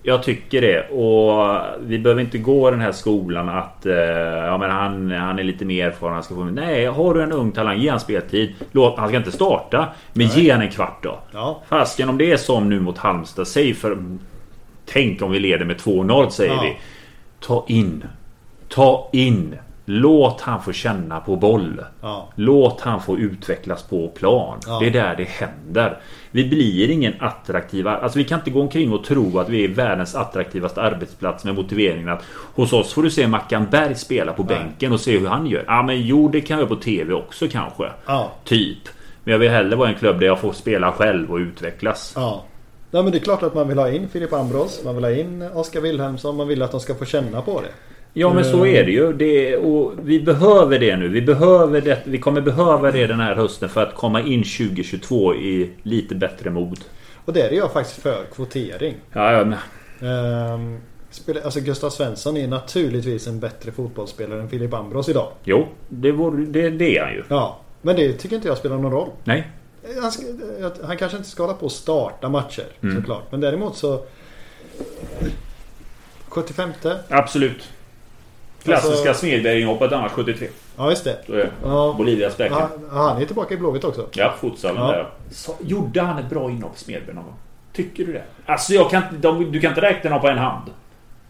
Jag 0.05 0.23
tycker 0.23 0.61
det. 0.61 0.89
Och 0.89 1.61
vi 1.81 1.99
behöver 1.99 2.20
inte 2.23 2.39
gå 2.39 2.70
den 2.70 2.81
här 2.81 2.93
skolan 2.93 3.49
att 3.49 3.87
eh, 3.87 3.95
ja, 3.95 4.59
men 4.59 4.70
han, 4.70 5.11
han 5.11 5.39
är 5.39 5.43
lite 5.43 5.65
mer 5.65 5.86
erfaren. 5.86 6.15
Han 6.15 6.23
ska 6.23 6.35
få, 6.35 6.44
nej, 6.44 6.86
har 6.86 7.15
du 7.15 7.23
en 7.23 7.32
ung 7.32 7.53
talang, 7.53 7.78
ge 7.78 7.90
han 7.90 8.01
speltid. 8.01 8.55
Låt, 8.73 8.99
han 8.99 9.09
ska 9.09 9.16
inte 9.16 9.32
starta. 9.32 9.89
Men 10.12 10.27
ge 10.27 10.53
han 10.53 10.62
en 10.62 10.70
kvart 10.70 10.99
då. 11.03 11.19
Ja. 11.32 11.62
Fasken 11.69 12.09
om 12.09 12.19
det 12.19 12.32
är 12.32 12.36
som 12.36 12.69
nu 12.69 12.81
mot 12.81 12.99
Halmstad. 12.99 13.49
Säg 13.49 13.74
för... 13.74 13.99
Tänk 14.86 15.23
om 15.23 15.31
vi 15.31 15.39
leder 15.39 15.65
med 15.65 15.77
2-0 15.77 16.28
säger 16.28 16.53
Ja. 16.55 16.61
vi. 16.62 16.77
Ta 17.40 17.65
in. 17.69 18.05
Ta 18.69 19.09
in. 19.12 19.55
Låt 19.84 20.40
han 20.40 20.62
få 20.62 20.72
känna 20.72 21.20
på 21.20 21.36
boll. 21.36 21.84
Ja. 22.00 22.28
Låt 22.34 22.80
han 22.80 23.02
få 23.02 23.18
utvecklas 23.18 23.82
på 23.82 24.09
plan. 24.09 24.59
Ja. 24.66 24.78
Det 24.80 24.86
är 24.86 24.90
där 24.90 25.14
det 25.16 25.28
händer. 25.28 25.98
Vi 26.30 26.48
blir 26.48 26.90
ingen 26.90 27.14
attraktiv... 27.18 27.88
Alltså 27.88 28.18
vi 28.18 28.24
kan 28.24 28.38
inte 28.38 28.50
gå 28.50 28.60
omkring 28.60 28.92
och 28.92 29.04
tro 29.04 29.38
att 29.38 29.48
vi 29.48 29.64
är 29.64 29.68
världens 29.68 30.14
attraktivaste 30.14 30.82
arbetsplats 30.82 31.44
med 31.44 31.54
motiveringen 31.54 32.09
att 32.09 32.24
hos 32.54 32.72
oss 32.72 32.92
får 32.92 33.02
du 33.02 33.10
se 33.10 33.26
Mackan 33.26 33.66
Berg 33.70 33.94
spela 33.94 34.32
på 34.32 34.42
Nej. 34.42 34.56
bänken 34.56 34.92
och 34.92 35.00
se 35.00 35.18
hur 35.18 35.26
han 35.26 35.46
gör. 35.46 35.64
Ja 35.66 35.82
men 35.82 36.02
jo 36.02 36.28
det 36.28 36.40
kan 36.40 36.59
jag 36.59 36.68
på 36.68 36.76
TV 36.76 37.14
också 37.14 37.48
kanske. 37.48 37.90
Ja. 38.06 38.32
Typ. 38.44 38.88
Men 39.24 39.32
jag 39.32 39.38
vill 39.38 39.50
hellre 39.50 39.76
vara 39.76 39.88
en 39.88 39.94
klubb 39.94 40.20
där 40.20 40.26
jag 40.26 40.40
får 40.40 40.52
spela 40.52 40.92
själv 40.92 41.30
och 41.30 41.36
utvecklas. 41.36 42.12
Ja. 42.16 42.44
Ja 42.90 43.02
men 43.02 43.12
det 43.12 43.18
är 43.18 43.20
klart 43.20 43.42
att 43.42 43.54
man 43.54 43.68
vill 43.68 43.78
ha 43.78 43.90
in 43.90 44.09
Filip 44.09 44.32
Ambros. 44.32 44.84
Man 44.84 44.94
vill 44.94 45.04
ha 45.04 45.10
in 45.10 45.42
Oskar 45.54 45.80
Wilhelmsson. 45.80 46.36
Man 46.36 46.48
vill 46.48 46.62
att 46.62 46.70
de 46.70 46.80
ska 46.80 46.94
få 46.94 47.04
känna 47.04 47.42
på 47.42 47.60
det. 47.60 47.91
Ja 48.14 48.32
men 48.32 48.44
så 48.44 48.66
är 48.66 48.84
det 48.84 48.90
ju. 48.90 49.12
Det, 49.12 49.56
och 49.56 49.93
vi 50.02 50.20
behöver 50.20 50.78
det 50.78 50.97
nu. 50.97 51.09
Vi, 51.09 51.22
behöver 51.22 51.80
det, 51.80 51.98
vi 52.05 52.18
kommer 52.18 52.40
behöva 52.40 52.90
det 52.90 53.06
den 53.06 53.20
här 53.20 53.34
hösten 53.34 53.68
för 53.68 53.82
att 53.82 53.94
komma 53.94 54.20
in 54.20 54.43
2022 54.43 55.34
i 55.34 55.70
lite 55.82 56.14
bättre 56.14 56.51
mod. 56.51 56.80
Och 57.24 57.32
det 57.32 57.40
är 57.43 57.52
jag 57.52 57.72
faktiskt 57.72 58.02
för 58.02 58.24
kvotering. 58.34 58.94
Ja, 59.12 59.32
ja, 59.32 59.44
men, 59.44 59.59
Ehm, 60.02 60.80
alltså 61.44 61.60
Gustav 61.60 61.90
Svensson 61.90 62.36
är 62.36 62.48
naturligtvis 62.48 63.26
en 63.26 63.40
bättre 63.40 63.72
fotbollsspelare 63.72 64.40
än 64.40 64.48
Filip 64.48 64.74
Ambros 64.74 65.09
idag. 65.09 65.32
jo, 65.44 65.68
det, 65.89 66.12
vore, 66.12 66.44
det, 66.44 66.70
det 66.70 66.98
är 66.98 67.05
han 67.05 67.12
ju. 67.12 67.22
Ja. 67.28 67.60
Men 67.82 67.97
det 67.97 68.12
tycker 68.12 68.36
inte 68.36 68.48
jag 68.48 68.59
spelar 68.59 68.78
någon 68.78 68.93
roll. 68.93 69.09
Nej. 69.24 69.51
Han, 70.02 70.12
ska, 70.12 70.22
han 70.86 70.97
kanske 70.97 71.16
inte 71.18 71.28
ska 71.30 71.43
hålla 71.43 71.55
på 71.55 71.66
och 71.66 71.72
starta 71.72 72.28
matcher 72.28 72.64
Mm. 72.82 72.97
såklart. 72.97 73.22
Men 73.30 73.40
däremot 73.40 73.76
så... 73.76 74.05
75 76.28 76.70
Absolut. 77.09 77.68
Klassiska 78.64 79.09
Alltså- 79.09 79.20
Smedberg-inhoppet 79.26 79.93
annars 79.93 80.12
73. 80.12 80.48
Ja 80.76 80.90
just 80.90 81.05
det. 81.05 81.10
Är 81.28 81.32
det. 81.36 81.51
Ja. 81.64 81.94
Bolivias 81.98 82.36
bäcken. 82.36 82.56
Ja, 82.59 82.68
han 82.90 83.22
är 83.22 83.26
tillbaka 83.26 83.55
i 83.55 83.56
Blåvitt 83.56 83.84
också. 83.84 84.06
Ja, 84.12 84.34
futsalen 84.40 84.82
Ja. 84.82 84.93
där. 84.93 85.06
Så, 85.30 85.55
gjorde 85.60 86.01
han 86.01 86.18
ett 86.18 86.30
bra 86.30 86.51
inhopp 86.51 86.78
Smedberg 86.78 87.14
någon 87.14 87.24
gång? 87.24 87.34
Tycker 87.72 88.05
du 88.05 88.12
det? 88.12 88.22
Alltså 88.47 88.72
jag 88.72 88.90
kan, 88.90 89.02
de, 89.20 89.52
du 89.52 89.60
kan 89.60 89.70
inte 89.70 89.80
räkna 89.80 90.10
dem 90.10 90.20
på 90.20 90.28
en 90.28 90.39
hand. 90.39 90.70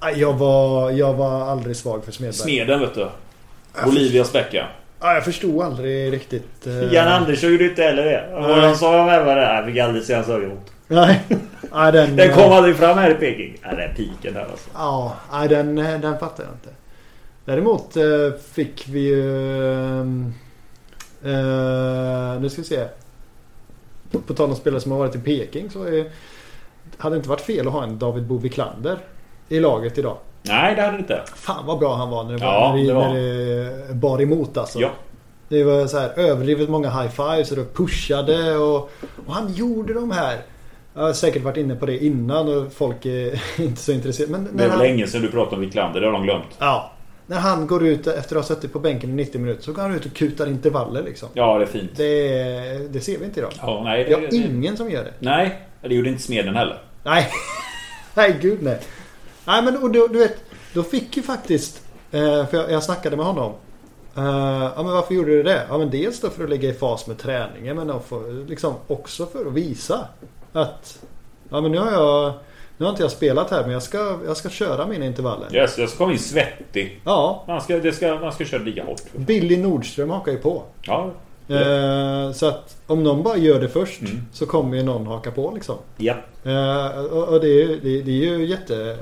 Nej, 0.02 0.20
Jag 0.20 0.32
var, 0.32 0.90
jag 0.90 1.14
var 1.14 1.40
aldrig 1.50 1.76
svag 1.76 2.04
för 2.04 2.12
Smedberg. 2.12 2.34
Smeden 2.38 2.80
vet 2.80 2.94
du. 2.94 3.06
Bolivias 3.84 4.32
bäcka. 4.32 4.66
Ja, 5.00 5.14
jag 5.14 5.24
förstod 5.24 5.62
aldrig 5.62 6.12
riktigt. 6.12 6.66
eh, 6.66 6.92
Jan 6.92 7.08
Andersson 7.08 7.50
gjorde 7.52 7.64
inte 7.64 7.82
heller 7.82 8.04
det. 8.04 8.28
Nej. 8.32 8.42
Vad 8.42 8.62
de 8.62 8.76
sa 8.76 9.04
med 9.06 9.26
det 9.36 9.46
här 9.46 9.66
fick 9.66 9.78
aldrig 9.78 10.04
se 10.04 10.14
hans 10.14 10.28
ögon. 10.28 10.60
Nej. 10.88 11.20
Nej, 11.74 11.92
den... 11.92 12.16
Den 12.16 12.34
kom 12.34 12.52
aldrig 12.52 12.76
fram 12.76 12.98
här 12.98 13.10
i 13.10 13.14
Peking. 13.14 13.56
Ja, 13.62 13.68
den 13.74 13.94
piken 13.94 14.34
där 14.34 14.40
alltså. 14.50 14.70
Ja, 14.74 15.16
nej, 15.32 15.48
den, 15.48 15.76
den 15.76 16.18
fattar 16.18 16.44
jag 16.44 16.52
inte. 16.52 16.68
Däremot 17.44 17.96
eh, 17.96 18.04
fick 18.52 18.88
vi 18.88 19.00
ju... 19.00 19.40
eh, 21.24 22.40
nu 22.40 22.48
ska 22.50 22.62
vi 22.62 22.68
se. 22.68 22.84
På, 24.26 24.34
tal 24.34 24.50
om 24.50 24.56
spelare 24.56 24.80
som 24.80 24.92
har 24.92 24.98
varit 24.98 25.14
i 25.14 25.18
Peking 25.18 25.70
så 25.70 25.84
är, 25.84 26.04
hade 26.98 27.14
det 27.14 27.16
inte 27.16 27.28
varit 27.28 27.40
fel 27.40 27.66
att 27.66 27.72
ha 27.72 27.82
en 27.82 27.98
David 27.98 28.24
Bo 28.26 28.38
Wiklander 28.38 28.98
i 29.48 29.60
laget 29.60 29.98
idag. 29.98 30.16
Nej, 30.42 30.74
det 30.76 30.82
hade 30.82 30.92
det 30.96 30.98
inte. 31.00 31.22
Fan 31.34 31.66
vad 31.66 31.78
bra 31.78 31.94
han 31.96 32.10
var 32.10 32.24
när 32.24 32.32
det, 32.32 32.44
Ja, 32.44 32.60
var, 32.68 32.76
när 32.76 32.84
det, 32.86 32.94
var. 32.94 33.08
när 33.08 33.88
det 33.88 33.94
bar 33.94 34.22
emot 34.22 34.56
alltså. 34.56 34.80
Ja. 34.80 34.90
Det 35.48 35.64
var 35.64 35.86
så 35.86 35.98
här 35.98 36.18
överdrivet 36.18 36.68
många 36.68 36.90
high-fives 36.90 37.50
och 37.50 37.56
det 37.56 37.74
pushade 37.74 38.56
och, 38.56 38.90
och 39.26 39.34
han 39.34 39.52
gjorde 39.52 39.94
de 39.94 40.10
här. 40.10 40.38
Jag 40.94 41.02
har 41.02 41.12
säkert 41.12 41.42
varit 41.42 41.56
inne 41.56 41.74
på 41.74 41.86
det 41.86 42.04
innan 42.04 42.48
och 42.48 42.72
folk 42.72 43.06
är 43.06 43.42
inte 43.60 43.80
så 43.82 43.92
intresserade. 43.92 44.32
Men 44.32 44.44
Det 44.56 44.64
är 44.64 44.68
väl 44.68 44.70
han, 44.70 44.86
länge 44.86 45.06
sedan 45.06 45.22
du 45.22 45.30
pratade 45.30 45.56
om 45.56 45.60
Wiklander. 45.60 46.00
Det 46.00 46.06
har 46.06 46.12
de 46.12 46.22
glömt. 46.22 46.44
ja, 46.58 46.91
när 47.26 47.38
han 47.38 47.66
går 47.66 47.86
ut 47.86 48.06
efter 48.06 48.36
att 48.36 48.48
ha 48.48 48.54
suttit 48.56 48.72
på 48.72 48.78
bänken 48.78 49.10
i 49.10 49.12
90 49.12 49.40
minuter 49.40 49.62
så 49.62 49.72
går 49.72 49.82
han 49.82 49.94
ut 49.94 50.06
och 50.06 50.12
kutar 50.12 50.46
intervaller 50.46 51.02
liksom. 51.02 51.28
Ja, 51.34 51.58
det 51.58 51.64
är 51.64 51.66
fint. 51.66 51.90
Det, 51.96 52.92
det 52.92 53.00
ser 53.00 53.18
vi 53.18 53.24
inte 53.24 53.40
idag. 53.40 53.52
Ja, 53.60 53.80
nej, 53.84 54.04
Vi 54.04 54.10
det, 54.10 54.14
har 54.14 54.20
det, 54.20 54.36
ingen 54.36 54.76
som 54.76 54.90
gör 54.90 55.04
det. 55.04 55.12
nej, 55.18 55.62
det 55.80 55.94
gjorde 55.94 56.08
inte 56.08 56.22
Smeden 56.22 56.54
heller. 56.56 56.82
Nej, 57.02 57.28
nej 58.14 58.38
gud 58.40 58.62
nej. 58.62 58.78
Nej 59.44 59.62
men 59.62 59.76
och 59.82 59.90
då, 59.90 60.06
du 60.06 60.18
vet, 60.18 60.36
då 60.74 60.82
fick 60.82 61.16
ju 61.16 61.22
faktiskt, 61.22 61.82
eh, 62.10 62.46
för 62.46 62.56
jag, 62.56 62.70
jag 62.70 62.82
snackade 62.82 63.16
med 63.16 63.26
honom. 63.26 63.52
Eh, 64.16 64.24
ja 64.76 64.82
men 64.82 64.86
varför 64.92 65.14
gjorde 65.14 65.30
du 65.30 65.42
det? 65.42 65.62
Ja 65.68 65.78
men 65.78 65.90
dels 65.90 66.20
då 66.20 66.30
för 66.30 66.44
att 66.44 66.50
ligga 66.50 66.68
i 66.68 66.72
fas 66.72 67.06
med 67.06 67.18
träningen 67.18 67.76
men 67.76 67.90
också 67.90 68.20
för, 68.20 68.48
liksom 68.48 68.74
också 68.86 69.26
för 69.26 69.46
att 69.46 69.52
visa 69.52 70.08
att 70.52 70.98
ja 71.48 71.60
men 71.60 71.72
nu 71.72 71.78
har 71.78 71.92
jag 71.92 72.32
nu 72.82 72.86
har 72.86 72.90
inte 72.90 73.02
jag 73.02 73.10
spelat 73.10 73.50
här 73.50 73.62
men 73.62 73.70
jag 73.70 73.82
ska, 73.82 74.18
jag 74.26 74.36
ska 74.36 74.48
köra 74.48 74.86
mina 74.86 75.04
intervaller. 75.06 75.54
Yes, 75.54 75.78
jag 75.78 75.88
ska 75.88 75.98
komma 75.98 76.12
in 76.12 76.18
svettig. 76.18 77.00
Ja, 77.04 77.44
Man 77.48 77.60
ska, 77.60 77.78
det 77.78 77.92
ska, 77.92 78.14
man 78.14 78.32
ska 78.32 78.44
köra 78.44 78.62
lika 78.62 78.84
hårt. 78.84 79.00
Billy 79.12 79.56
Nordström 79.56 80.10
hakar 80.10 80.32
ju 80.32 80.38
på. 80.38 80.62
Ja. 80.82 81.10
Eh, 81.48 82.32
så 82.32 82.46
att 82.46 82.76
om 82.86 83.02
någon 83.04 83.22
bara 83.22 83.36
gör 83.36 83.60
det 83.60 83.68
först 83.68 84.00
Mm. 84.00 84.26
så 84.32 84.46
kommer 84.46 84.76
ju 84.76 84.82
någon 84.82 85.06
haka 85.06 85.30
på 85.30 85.52
liksom. 85.54 85.76
Ja. 85.96 86.14
Eh, 86.44 87.04
och, 87.04 87.28
och 87.28 87.40
det, 87.40 87.62
är, 87.62 87.68
det, 87.68 88.02
det 88.02 88.10
är 88.10 88.36
ju 88.38 88.46
jättebra. 88.46 88.96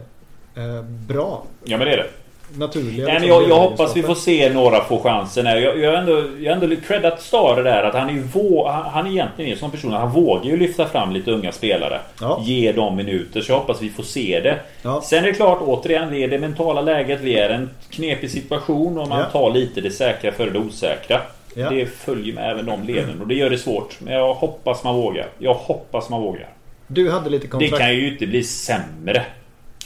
Eh, 0.55 1.39
ja, 1.65 1.77
men 1.79 1.81
det 1.81 1.93
är 1.93 1.97
det. 1.97 2.07
Naturliga. 2.57 3.05
Nej, 3.05 3.13
men 3.15 3.23
liksom, 3.23 3.43
jag, 3.43 3.51
jag 3.51 3.57
hoppas 3.61 3.97
vi 3.97 4.03
får 4.03 4.15
se 4.15 4.53
några 4.53 4.85
få 4.85 4.99
chansen. 5.03 5.47
Jag, 5.47 5.79
jag 5.79 5.99
ändå, 5.99 6.23
jag 6.41 6.53
ändå 6.63 6.77
creddat 6.89 7.23
Stare 7.23 7.63
där 7.63 7.83
att 7.83 7.95
han 7.95 8.11
är, 8.11 8.23
vå, 8.33 8.69
han, 8.69 8.85
han 8.85 9.07
egentligen 9.07 9.53
är 9.53 9.57
som 9.57 9.71
person. 9.71 9.93
Han 9.93 10.11
vågar 10.11 10.45
ju 10.45 10.57
lyfta 10.57 10.87
fram 10.87 11.13
lite 11.13 11.31
unga 11.31 11.53
spelare. 11.53 12.01
Ja. 12.21 12.41
Ge 12.45 12.73
dem 12.73 12.97
minuter. 12.97 13.41
Så 13.41 13.53
jag 13.53 13.59
hoppas 13.59 13.83
vi 13.83 13.91
får 13.91 14.03
se 14.03 14.41
det. 14.41 14.57
Ja. 14.83 15.01
Sen 15.05 15.19
är 15.25 15.27
det 15.29 15.33
klart, 15.33 15.59
återigen, 15.63 16.11
det 16.11 16.25
är 16.25 16.29
det 16.29 16.39
mentala 16.39 16.81
läget. 16.81 17.21
Vi 17.21 17.35
är 17.39 17.51
i 17.51 17.55
en 17.55 17.71
knepig 17.91 18.31
situation 18.31 18.99
och 18.99 19.09
man 19.09 19.19
Ja. 19.19 19.25
tar 19.25 19.51
lite 19.51 19.81
det 19.81 19.91
säkra 19.91 20.33
före 20.33 20.51
det 20.51 20.59
osäkra. 20.59 21.21
Ja. 21.55 21.71
Det 21.71 21.87
följer 21.87 22.35
med 22.35 22.51
även 22.51 22.67
de 22.67 22.85
leden 22.85 23.21
och 23.21 23.27
det 23.29 23.35
gör 23.35 23.51
det 23.51 23.59
svårt. 23.59 23.97
Men 24.01 24.15
jag 24.15 24.35
hoppas 24.35 24.85
man 24.85 24.95
vågar. 24.95 25.27
Jag 25.39 25.55
hoppas 25.55 26.11
man 26.11 26.21
vågar. 26.23 26.49
Du 26.87 27.11
hade 27.11 27.31
lite 27.31 27.45
Det 27.47 27.51
kontrakt. 27.51 27.79
kan 27.83 27.95
ju 27.95 28.13
inte 28.13 28.27
bli 28.27 28.43
sämre. 28.45 29.23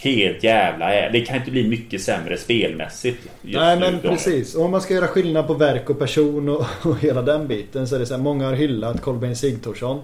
Helt 0.01 0.45
jävla 0.45 0.95
är. 0.95 1.11
Det 1.11 1.21
kan 1.21 1.37
inte 1.37 1.51
bli 1.51 1.69
mycket 1.69 2.03
sämre 2.03 2.37
spelmässigt. 2.37 3.19
Nej 3.43 3.79
men 3.81 4.01
precis. 4.01 4.55
Om 4.55 4.71
man 4.71 4.81
ska 4.81 4.95
göra 4.95 5.07
skillnad 5.09 5.47
på 5.47 5.55
verk 5.55 5.91
och 5.91 5.99
person 5.99 6.49
och, 6.49 6.67
och 6.83 6.99
hela 6.99 7.23
den 7.23 7.47
biten 7.49 7.89
så 7.89 7.95
är 7.95 7.99
det 7.99 8.07
så 8.07 8.15
här. 8.15 8.23
Många 8.23 8.47
har 8.47 8.53
hyllat 8.53 9.01
Kolbeinn 9.01 9.37
Sigthorsson. 9.37 10.01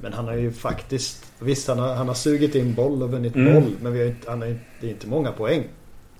Men 0.00 0.12
han 0.12 0.24
har 0.28 0.34
ju 0.34 0.52
faktiskt 0.52 1.24
Visst 1.40 1.68
han 1.68 1.78
har, 1.78 1.94
han 1.94 2.08
har 2.08 2.14
sugit 2.14 2.54
in 2.54 2.74
boll 2.74 3.02
och 3.02 3.10
vunnit 3.10 3.34
Mm. 3.36 3.54
boll. 3.54 3.72
Men 3.82 3.92
vi 3.92 3.98
har 4.00 4.06
inte, 4.06 4.30
han 4.30 4.42
har, 4.42 4.56
det 4.80 4.86
är 4.86 4.90
inte 4.90 5.06
många 5.06 5.32
poäng. 5.32 5.62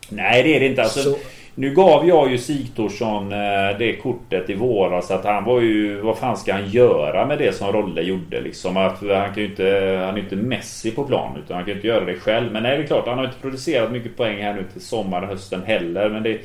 Nej 0.09 0.43
det 0.43 0.57
är 0.57 0.61
det 0.61 0.67
inte. 0.67 0.83
Alltså, 0.83 1.03
Så- 1.03 1.19
Nu 1.59 1.75
gav 1.75 2.09
jag 2.09 2.31
ju 2.31 2.39
Sigthorsson 2.39 3.33
eh, 3.33 3.79
det 3.79 3.97
kortet 4.03 4.51
i 4.51 4.55
våras 4.55 5.11
att 5.11 5.25
han 5.25 5.45
var 5.45 5.61
ju... 5.61 6.01
Vad 6.01 6.19
fan 6.19 6.37
ska 6.37 6.53
han 6.53 6.71
göra 6.71 7.27
med 7.27 7.39
det 7.39 7.57
som 7.57 7.73
Rolle 7.73 8.03
gjorde 8.03 8.41
liksom? 8.41 8.77
Att 8.77 9.01
han 9.01 9.35
kan 9.35 9.43
ju 9.43 9.45
inte... 9.45 9.65
Han 10.05 10.15
är 10.15 10.17
ju 10.17 10.23
inte 10.23 10.37
Messi 10.37 10.91
på 10.91 11.05
plan 11.05 11.37
utan 11.45 11.57
han 11.57 11.65
kan 11.65 11.71
ju 11.71 11.75
inte 11.75 11.87
göra 11.87 12.05
det 12.05 12.15
själv. 12.15 12.53
Men 12.53 12.63
nej 12.63 12.77
det 12.77 12.83
är 12.83 12.87
klart 12.87 13.07
han 13.07 13.19
har 13.19 13.25
inte 13.25 13.41
producerat 13.41 13.93
mycket 13.93 14.17
poäng 14.17 14.43
här 14.43 14.55
nu 14.55 14.65
till 14.73 14.81
sommaren, 14.81 15.29
hösten 15.29 15.63
heller. 15.63 16.09
Men 16.09 16.23
det... 16.23 16.41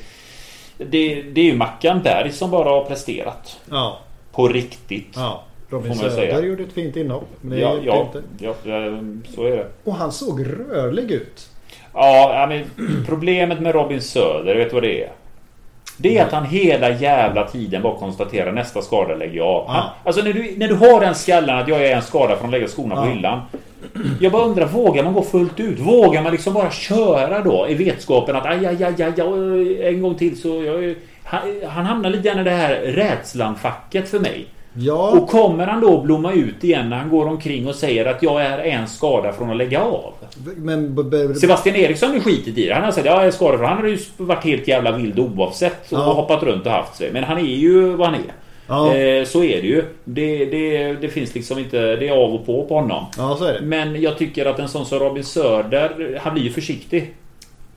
Det, 0.78 1.22
det 1.22 1.42
är 1.42 1.46
ju 1.46 1.56
Mackan 1.56 2.02
Berg 2.04 2.32
som 2.32 2.52
bara 2.52 2.70
har 2.70 2.86
presterat. 2.86 3.60
Ja. 3.70 4.00
På 4.32 4.48
riktigt. 4.48 5.14
ja. 5.16 5.44
Robin 5.70 5.96
Söder 5.96 6.44
gjorde 6.44 6.64
ett 6.64 6.74
fint 6.74 6.96
inhopp. 6.96 7.30
Men 7.42 7.52
det 7.52 7.60
Ja, 7.60 7.78
ja, 7.84 8.02
inte. 8.02 8.24
ja, 8.40 8.56
ja, 8.64 9.00
så 9.36 9.46
är 9.46 9.58
det. 9.58 9.68
Och 9.84 9.96
han 9.96 10.12
såg 10.12 10.46
rörlig 10.46 11.12
ut. 11.12 11.50
Ja, 11.94 12.46
men 12.50 12.64
problemet 13.06 13.60
med 13.60 13.76
Robin 13.76 14.02
Söder, 14.02 14.56
vet 14.56 14.70
du 14.70 14.74
vad 14.74 14.84
det 14.84 15.04
är? 15.04 15.12
Det 15.98 16.18
är 16.18 16.26
att 16.26 16.32
han 16.32 16.46
hela 16.46 16.90
jävla 16.90 17.48
tiden 17.48 17.82
bara 17.82 17.96
konstaterar 17.96 18.52
nästa 18.52 18.82
skada 18.82 19.16
lägger 19.16 19.38
jag 19.38 19.48
av. 19.48 19.68
Han. 19.68 19.90
Alltså 20.04 20.22
när 20.22 20.34
du, 20.34 20.54
när 20.58 20.68
du 20.68 20.76
har 20.76 21.02
den 21.02 21.16
skallen 21.16 21.58
att 21.58 21.68
jag 21.68 21.86
är 21.86 21.96
en 21.96 22.02
skada 22.02 22.36
från 22.36 22.46
att 22.46 22.52
lägga 22.52 22.68
skorna 22.68 22.96
på 22.96 23.02
hyllan. 23.02 23.42
Jag 24.20 24.32
bara 24.32 24.44
undrar, 24.44 24.66
vågar 24.66 25.04
man 25.04 25.14
gå 25.14 25.22
fullt 25.22 25.60
ut? 25.60 25.80
Vågar 25.80 26.22
man 26.22 26.32
liksom 26.32 26.54
bara 26.54 26.72
köra 26.72 27.42
då 27.42 27.68
i 27.70 27.74
vetskapen 27.74 28.36
att 28.36 28.46
aj, 28.46 28.66
aj, 28.66 28.84
aj, 28.84 29.04
aj, 29.04 29.22
aj 29.22 29.88
en 29.88 30.02
gång 30.02 30.16
till 30.16 30.42
så... 30.42 30.64
Jag, 30.64 30.96
han, 31.24 31.42
han 31.70 31.86
hamnar 31.86 32.10
lite 32.10 32.30
grann 32.30 32.40
i 32.40 32.44
det 32.44 32.52
här 32.52 32.76
rädslan-facket 32.76 34.10
för 34.10 34.20
mig. 34.20 34.46
Ja. 34.74 35.10
Och 35.10 35.28
kommer 35.30 35.68
han 35.68 35.82
då 35.82 36.02
blomma 36.02 36.34
ut 36.34 36.64
igen 36.64 36.90
när 36.90 36.98
han 36.98 37.10
går 37.10 37.26
omkring 37.28 37.68
och 37.68 37.76
säger 37.76 38.06
att 38.06 38.24
jag 38.24 38.42
är 38.42 38.58
en 38.58 38.88
skada 38.88 39.34
från 39.34 39.50
att 39.50 39.58
lägga 39.58 39.82
av? 39.82 40.14
Men 40.56 40.96
Sebastian 41.36 41.76
Eriksson 41.76 42.12
har 42.12 42.20
skitit 42.20 42.58
i 42.58 42.68
det. 42.68 42.74
Han 42.74 42.84
har 42.84 42.92
sagt 42.92 43.08
att 43.08 43.14
jag 43.14 43.26
är 43.26 43.32
skadad 43.32 43.60
för 43.60 43.66
han 43.66 43.78
hade 43.78 43.90
ju 43.90 43.98
varit 44.18 44.44
helt 44.44 44.68
jävla 44.68 44.92
vild 44.98 45.20
oavsett 45.20 45.92
och 45.92 46.00
Ja. 46.00 46.14
hoppat 46.14 46.44
runt 46.44 46.66
och 46.66 46.72
haft 46.72 46.96
sig. 46.96 47.10
Men 47.14 47.24
han 47.24 47.38
är 47.38 47.42
ju 47.42 47.90
vad 47.96 48.08
han 48.08 48.16
är. 48.16 48.34
Ja. 48.68 48.96
Eh, 48.96 49.26
så 49.26 49.44
är 49.44 49.62
det 49.62 49.68
ju. 49.68 49.84
Det, 50.04 50.46
det, 50.46 50.94
det 50.94 51.10
finns 51.10 51.36
liksom 51.36 51.60
inte... 51.60 51.96
Det 51.96 52.08
är 52.08 52.12
av 52.12 52.34
och 52.36 52.46
på 52.46 52.66
på 52.66 52.76
honom. 52.76 53.06
ja. 53.18 53.38
Men 53.62 54.02
jag 54.02 54.18
tycker 54.18 54.46
att 54.46 54.60
en 54.60 54.68
sån 54.68 54.86
som 54.86 55.00
Robin 55.00 55.24
Söder, 55.24 56.20
han 56.24 56.34
blir 56.34 56.44
ju 56.44 56.50
försiktig. 56.50 57.14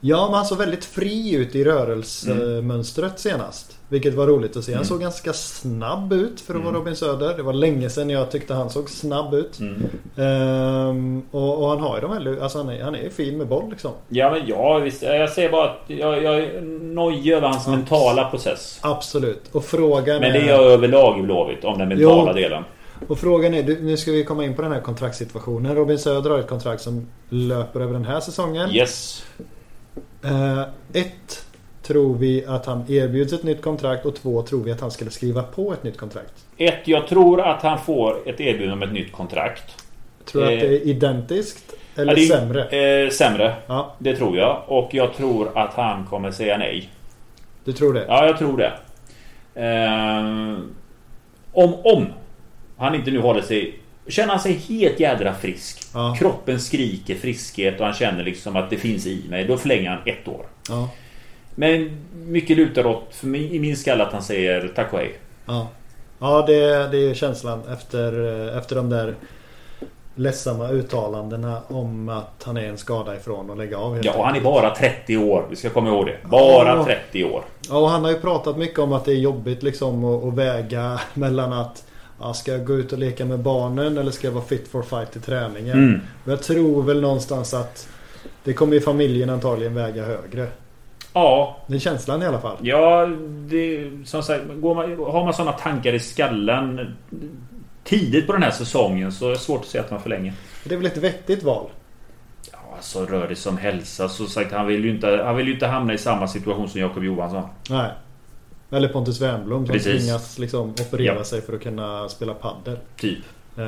Ja, 0.01 0.25
men 0.25 0.33
han 0.33 0.45
såg 0.45 0.57
väldigt 0.57 0.85
fri 0.85 1.35
ut 1.35 1.55
i 1.55 1.63
rörelsemönstret 1.63 3.19
senast. 3.19 3.77
Vilket 3.89 4.13
var 4.13 4.27
roligt 4.27 4.57
att 4.57 4.63
se. 4.63 4.73
Han 4.73 4.85
såg 4.85 5.01
ganska 5.01 5.33
snabb 5.33 6.13
ut 6.13 6.41
för 6.41 6.55
att 6.55 6.63
vara 6.63 6.75
Robin 6.75 6.95
Söder. 6.95 7.37
Det 7.37 7.43
var 7.43 7.53
länge 7.53 7.89
sedan 7.89 8.09
jag 8.09 8.31
tyckte 8.31 8.53
han 8.53 8.69
såg 8.69 8.89
snabb 8.89 9.33
ut. 9.33 9.59
Ehm, 10.17 11.21
och, 11.31 11.63
och 11.63 11.69
han 11.69 11.79
har 11.79 11.95
ju 11.95 12.01
de 12.01 12.11
här... 12.11 12.41
Alltså 12.41 12.57
han 12.57 12.69
är, 12.69 12.83
han 12.83 12.95
är 12.95 13.09
fin 13.09 13.37
med 13.37 13.47
boll 13.47 13.69
liksom. 13.69 13.91
Ja 14.09 14.31
men 14.31 14.47
ja 14.47 14.77
visst. 14.79 15.01
Jag 15.01 15.29
säger 15.29 15.49
bara 15.51 15.69
att 15.69 15.79
jag, 15.87 16.23
jag 16.23 16.39
är 16.39 16.61
nojig 16.81 17.33
över 17.33 17.47
hans 17.47 17.67
mentala 17.67 18.29
process. 18.29 18.79
Absolut. 18.81 19.41
Och 19.51 19.63
frågan 19.65 20.21
Men 20.21 20.33
det 20.33 20.39
är... 20.39 20.47
jag 20.47 20.63
överlag 20.63 21.19
i 21.19 21.21
Blåvitt 21.21 21.63
om 21.63 21.77
den 21.79 21.87
mentala 21.89 22.31
Jo. 22.31 22.41
delen. 22.41 22.63
Och 23.07 23.19
frågan 23.19 23.53
är... 23.53 23.63
Nu 23.81 23.97
ska 23.97 24.11
vi 24.11 24.23
komma 24.23 24.45
in 24.45 24.55
på 24.55 24.61
den 24.61 24.71
här 24.71 24.81
kontraktssituationen. 24.81 25.75
Robin 25.75 25.99
Söder 25.99 26.29
har 26.29 26.39
ett 26.39 26.47
kontrakt 26.49 26.81
som 26.81 27.07
löper 27.29 27.79
över 27.79 27.93
den 27.93 28.05
här 28.05 28.19
säsongen. 28.19 28.71
Yes. 28.75 29.23
Eh, 30.23 30.61
ett, 30.93 31.45
tror 31.81 32.15
vi 32.17 32.45
att 32.45 32.65
han 32.65 32.91
erbjuds 32.91 33.33
ett 33.33 33.43
nytt 33.43 33.61
kontrakt 33.61 34.05
och 34.05 34.15
två, 34.15 34.41
tror 34.41 34.63
vi 34.63 34.71
att 34.71 34.81
han 34.81 34.91
skulle 34.91 35.11
skriva 35.11 35.43
på 35.43 35.73
ett 35.73 35.83
nytt 35.83 35.97
kontrakt. 35.97 36.33
Ett, 36.57 36.87
jag 36.87 37.07
tror 37.07 37.41
att 37.41 37.61
han 37.61 37.79
får 37.79 38.29
ett 38.29 38.39
erbjudande 38.41 38.73
om 38.73 38.83
ett 38.83 38.93
nytt 38.93 39.11
kontrakt. 39.11 39.83
Tror 40.25 40.41
du 40.41 40.47
Eh. 40.47 40.53
att 40.53 40.59
det 40.59 40.67
är 40.67 40.87
identiskt? 40.87 41.73
Eller 41.95 42.15
det 42.15 42.21
sämre? 42.21 42.63
Eh, 43.03 43.09
sämre. 43.09 43.55
Ja, 43.67 43.95
Det 43.99 44.15
tror 44.15 44.37
jag. 44.37 44.63
Och 44.67 44.93
jag 44.93 45.13
tror 45.13 45.57
att 45.57 45.73
han 45.73 46.05
kommer 46.05 46.31
säga 46.31 46.57
nej. 46.57 46.89
du 47.63 47.73
tror 47.73 47.93
det? 47.93 48.05
Ja, 48.07 48.25
jag 48.25 48.37
tror 48.37 48.57
det. 48.57 48.73
Eh, 49.65 50.59
om, 51.51 51.73
om 51.83 52.05
han 52.77 52.95
inte 52.95 53.11
nu 53.11 53.19
håller 53.19 53.41
sig... 53.41 53.79
Känner 54.09 54.29
han 54.29 54.39
sig 54.39 54.53
helt 54.53 54.99
jädra 54.99 55.33
frisk. 55.33 55.79
Ja. 55.93 56.15
Kroppen 56.19 56.59
skriker 56.59 57.15
friskhet 57.15 57.79
och 57.79 57.85
han 57.85 57.95
känner 57.95 58.23
liksom 58.23 58.55
att 58.55 58.69
det 58.69 58.77
finns 58.77 59.05
i 59.05 59.25
mig. 59.29 59.45
Då 59.45 59.57
förlänger 59.57 59.89
han 59.89 59.99
ett 60.05 60.27
år. 60.27 60.45
Ja. 60.69 60.89
Men 61.55 62.05
mycket 62.13 62.57
lutar 62.57 62.85
åt, 62.85 63.07
för 63.11 63.27
mig, 63.27 63.55
i 63.55 63.59
min 63.59 63.77
skalle, 63.77 64.03
att 64.03 64.13
han 64.13 64.23
säger 64.23 64.71
tack 64.75 64.93
och 64.93 64.99
hej. 64.99 65.19
Ja, 65.45 65.67
ja 66.19 66.43
det, 66.47 66.87
det 66.91 67.09
är 67.09 67.13
känslan 67.13 67.61
efter, 67.73 68.13
efter 68.57 68.75
de 68.75 68.89
där 68.89 69.15
ledsamma 70.15 70.69
uttalandena 70.69 71.61
om 71.67 72.09
att 72.09 72.43
han 72.43 72.57
är 72.57 72.69
en 72.69 72.77
skada 72.77 73.15
ifrån 73.15 73.49
och 73.49 73.57
lägga 73.57 73.77
av 73.77 74.05
Ja, 74.05 74.13
och 74.13 74.25
han 74.25 74.35
är 74.35 74.41
bara 74.41 74.75
30 74.75 75.17
år. 75.17 75.45
Vi 75.49 75.55
ska 75.55 75.69
komma 75.69 75.89
ihåg 75.89 76.05
det. 76.05 76.17
Bara 76.29 76.75
Ja. 76.75 76.85
30 76.85 77.23
år. 77.23 77.43
Ja, 77.69 77.77
och 77.77 77.89
han 77.89 78.03
har 78.03 78.11
ju 78.11 78.19
pratat 78.19 78.57
mycket 78.57 78.79
om 78.79 78.93
att 78.93 79.05
det 79.05 79.11
är 79.11 79.15
jobbigt 79.19 79.63
liksom 79.63 80.03
att, 80.05 80.23
att 80.23 80.33
väga 80.33 80.99
mellan 81.13 81.53
att 81.53 81.83
ja, 82.19 82.33
Ska 82.33 82.51
jag 82.51 82.65
gå 82.65 82.75
ut 82.75 82.93
och 82.93 82.99
leka 82.99 83.25
med 83.25 83.39
barnen 83.39 83.97
eller 83.97 84.11
ska 84.11 84.27
jag 84.27 84.33
vara 84.33 84.45
fit 84.45 84.67
for 84.67 84.81
fight 84.81 85.15
i 85.15 85.19
träningen? 85.19 85.77
Mm. 85.77 86.01
Och 86.25 86.31
jag 86.31 86.43
tror 86.43 86.83
väl 86.83 87.01
någonstans 87.01 87.53
att 87.53 87.89
det 88.43 88.53
kommer 88.53 88.73
ju 88.73 88.81
familjen 88.81 89.29
antagligen 89.29 89.73
väga 89.73 90.05
högre. 90.05 90.47
Ja, 91.13 91.57
Det 91.67 91.75
är 91.75 91.79
känslan 91.79 92.21
i 92.21 92.25
alla 92.25 92.39
fall. 92.39 92.57
Ja, 92.61 93.05
det, 93.49 93.89
som 94.05 94.23
sagt, 94.23 94.43
går 94.55 94.75
man, 94.75 94.97
har 94.97 95.23
man 95.23 95.33
sådana 95.33 95.51
tankar 95.51 95.93
i 95.93 95.99
skallen 95.99 96.95
tidigt 97.83 98.27
på 98.27 98.33
den 98.33 98.43
här 98.43 98.51
säsongen 98.51 99.11
så 99.11 99.25
är 99.25 99.29
det 99.29 99.37
svårt 99.37 99.59
att 99.61 99.67
säga 99.67 99.83
att 99.83 99.91
man 99.91 100.01
förlänger. 100.01 100.33
Det 100.63 100.73
är 100.73 100.77
väl 100.77 100.85
ett 100.85 100.97
vettigt 100.97 101.43
val? 101.43 101.65
Ja, 102.51 102.57
alltså 102.75 103.05
rör 103.05 103.27
det 103.27 103.35
sig 103.35 103.49
om 103.49 103.57
hälsa 103.57 104.09
så 104.09 104.25
sagt, 104.25 104.51
han 104.51 104.67
vill 104.67 104.85
ju 104.85 104.91
inte, 104.91 105.21
han 105.25 105.35
vill 105.35 105.47
ju 105.47 105.53
inte 105.53 105.67
hamna 105.67 105.93
i 105.93 105.97
samma 105.97 106.27
situation 106.27 106.69
som 106.69 106.81
Jakob 106.81 107.03
Johansson. 107.03 107.43
Nej. 107.69 107.91
Eller 108.71 108.87
Pontus 108.87 109.21
Wernbloom 109.21 109.65
som 109.65 109.73
Precis. 109.73 110.01
tvingas 110.03 110.39
liksom 110.39 110.69
operera 110.69 111.15
Ja. 111.15 111.23
sig 111.23 111.41
för 111.41 111.53
att 111.53 111.61
kunna 111.63 112.09
spela 112.09 112.33
padel. 112.33 112.77
Typ. 112.99 113.17
Eh, 113.57 113.63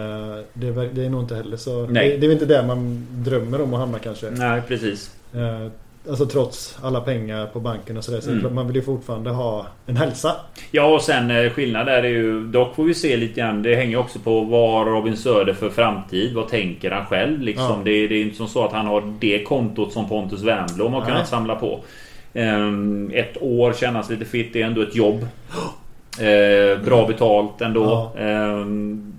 Det 0.54 0.68
är, 0.68 0.90
det 0.94 1.06
är 1.06 1.10
nog 1.10 1.22
inte 1.24 1.36
heller 1.36 1.58
så... 1.58 1.86
Nej. 1.88 2.10
Det, 2.10 2.18
det 2.18 2.26
är 2.26 2.28
väl 2.28 2.32
inte 2.32 2.46
där 2.46 2.64
man 2.68 3.08
drömmer 3.12 3.62
om 3.62 3.74
att 3.74 3.80
hamna 3.80 4.00
kanske. 4.00 4.30
Nej, 4.30 4.62
precis. 4.68 5.12
Eh, 5.34 5.68
Alltså 6.10 6.26
trots 6.26 6.78
alla 6.82 7.02
pengar 7.02 7.46
på 7.46 7.60
banken 7.60 7.98
och 7.98 8.04
sådär. 8.04 8.22
Så 8.22 8.32
Mm. 8.32 8.56
man 8.56 8.68
vill 8.68 8.76
ju 8.76 8.82
fortfarande 8.82 9.30
ha 9.30 9.68
en 9.86 9.98
hälsa. 9.98 10.36
Ja, 10.72 10.96
och 10.96 11.02
sen 11.02 11.32
eh, 11.32 11.50
skillnad 11.52 11.86
där 11.88 12.04
är 12.04 12.10
ju... 12.10 12.48
Dock 12.48 12.76
får 12.76 12.84
vi 12.84 12.94
se 12.94 13.18
lite 13.18 13.40
grann. 13.40 13.64
Det 13.64 13.76
hänger 13.76 13.98
också 13.98 14.20
på 14.20 14.42
vad 14.42 14.88
Robin 14.88 15.18
Söder 15.18 15.54
för 15.54 15.70
framtid. 15.70 16.34
Vad 16.34 16.48
tänker 16.48 16.92
han 16.92 17.06
själv 17.06 17.42
liksom? 17.42 17.66
Ja. 17.66 17.82
Det, 17.84 18.08
det 18.08 18.16
är 18.16 18.22
inte 18.22 18.38
som 18.38 18.48
så 18.48 18.66
att 18.66 18.72
han 18.72 18.86
har 18.86 19.14
det 19.20 19.44
kontot 19.44 19.94
som 19.94 20.10
Pontus 20.10 20.42
Wernbloom 20.44 20.94
har 20.94 21.00
Nej. 21.02 21.10
kunnat 21.10 21.28
samla 21.28 21.56
på. 21.56 21.80
Ehm, 22.34 23.12
ett 23.14 23.38
år 23.42 23.74
kännas 23.74 24.10
lite 24.10 24.26
fitt. 24.26 24.54
Det 24.54 24.62
är 24.62 24.66
ändå 24.66 24.82
ett 24.82 24.96
jobb. 24.96 25.28
Eh, 26.20 26.84
bra 26.86 27.08
betalt 27.08 27.62
ändå. 27.62 28.12
Ja. 28.16 28.22
Ehm, 28.24 29.14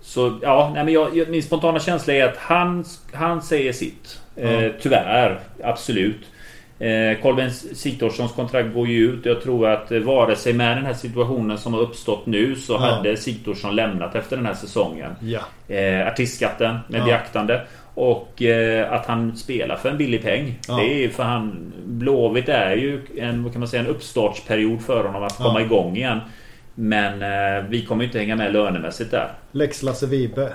så 0.00 0.38
ja, 0.42 0.70
nej, 0.74 0.84
men 0.84 0.94
jag, 0.94 1.28
min 1.28 1.42
spontana 1.42 1.80
känsla 1.80 2.12
är 2.14 2.24
att 2.24 2.36
han, 2.36 2.84
han 3.12 3.42
säger 3.42 3.72
sitt. 3.72 4.20
Ja. 4.34 4.48
tyvärr, 4.80 5.40
absolut. 5.64 6.20
Eh, 6.78 7.18
Kolben 7.22 7.50
Sigthorssons 7.52 8.32
kontrakt 8.32 8.74
går 8.74 8.86
ju 8.88 9.10
ut. 9.10 9.26
Jag 9.26 9.42
tror 9.42 9.68
att 9.68 9.92
eh, 9.92 9.98
vare 10.00 10.36
sig 10.36 10.52
med 10.52 10.76
den 10.76 10.86
här 10.86 10.94
situationen 10.94 11.58
som 11.58 11.74
har 11.74 11.80
uppstått 11.80 12.26
nu 12.26 12.54
så 12.56 12.72
Ja. 12.72 12.78
hade 12.78 13.16
Sigthorsson 13.16 13.76
lämnat 13.76 14.14
efter 14.14 14.36
den 14.36 14.46
här 14.46 14.54
säsongen. 14.54 15.10
Ja. 15.20 15.74
Eh, 15.74 16.06
artistskatten 16.08 16.78
med 16.88 17.00
Ja. 17.00 17.04
beaktande. 17.04 17.60
Och 17.98 18.42
eh, 18.42 18.92
att 18.92 19.06
han 19.06 19.36
spelar 19.36 19.76
för 19.76 19.88
en 19.88 19.98
billig 19.98 20.22
peng. 20.22 20.58
Ja. 20.68 20.76
Det 20.76 21.04
är 21.04 21.08
för 21.08 21.22
han... 21.22 21.72
Blåvitt 21.86 22.48
är 22.48 22.76
ju 22.76 23.00
en, 23.18 23.42
vad 23.42 23.52
kan 23.52 23.60
man 23.60 23.68
säga, 23.68 23.82
en 23.82 23.88
uppstartsperiod 23.88 24.82
för 24.82 25.04
honom 25.04 25.22
att 25.22 25.36
komma 25.36 25.60
Ja. 25.60 25.66
igång 25.66 25.96
igen. 25.96 26.18
Men 26.74 27.22
eh, 27.22 27.64
vi 27.68 27.86
kommer 27.86 28.02
ju 28.02 28.06
inte 28.06 28.18
hänga 28.18 28.36
med 28.36 28.52
lönemässigt 28.52 29.10
där. 29.10 29.28
Lex 29.52 29.82
Lasse 29.82 30.06
Vibe. 30.06 30.48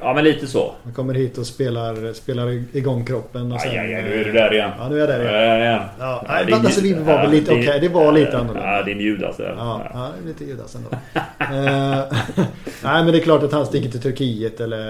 Ja 0.00 0.14
men 0.14 0.24
lite 0.24 0.46
så. 0.46 0.74
Han 0.84 0.92
kommer 0.92 1.14
hit 1.14 1.38
och 1.38 1.46
spelar, 1.46 2.12
spelar 2.12 2.62
igång 2.76 3.04
kroppen. 3.04 3.52
Och 3.52 3.60
sen, 3.60 3.70
Aj, 3.70 3.78
aj, 3.78 3.94
aj, 3.94 4.02
nu 4.02 4.20
är 4.20 4.24
du 4.24 4.32
där 4.32 4.54
igen. 4.54 4.70
Ja, 4.78 4.88
nu 4.88 4.94
är 4.96 5.00
jag 5.00 5.08
där 5.08 5.20
igen. 5.20 5.32
Där 5.32 5.58
igen. 5.60 5.80
Ja, 5.98 6.24
Ja, 6.28 6.34
nej, 6.44 6.62
Lasse 6.62 6.80
Vibe 6.80 7.00
var 7.00 7.22
väl 7.22 7.30
lite 7.30 7.52
okej. 7.52 7.78
Det 7.80 7.88
var 7.88 8.12
lite 8.12 8.38
annorlunda. 8.38 8.76
Ja, 8.76 8.82
din 8.82 9.00
Judas 9.00 9.36
där. 9.36 9.54
Ja, 9.58 9.82
ja 9.94 10.10
lite 10.26 10.44
Judas 10.44 10.74
ändå. 10.76 10.88
Eh, 11.40 12.04
Nej 12.84 13.04
men 13.04 13.06
det 13.06 13.18
är 13.18 13.22
klart 13.22 13.42
att 13.42 13.52
han 13.52 13.66
sticker 13.66 13.88
till 13.90 14.02
Turkiet 14.02 14.60
eller 14.60 14.86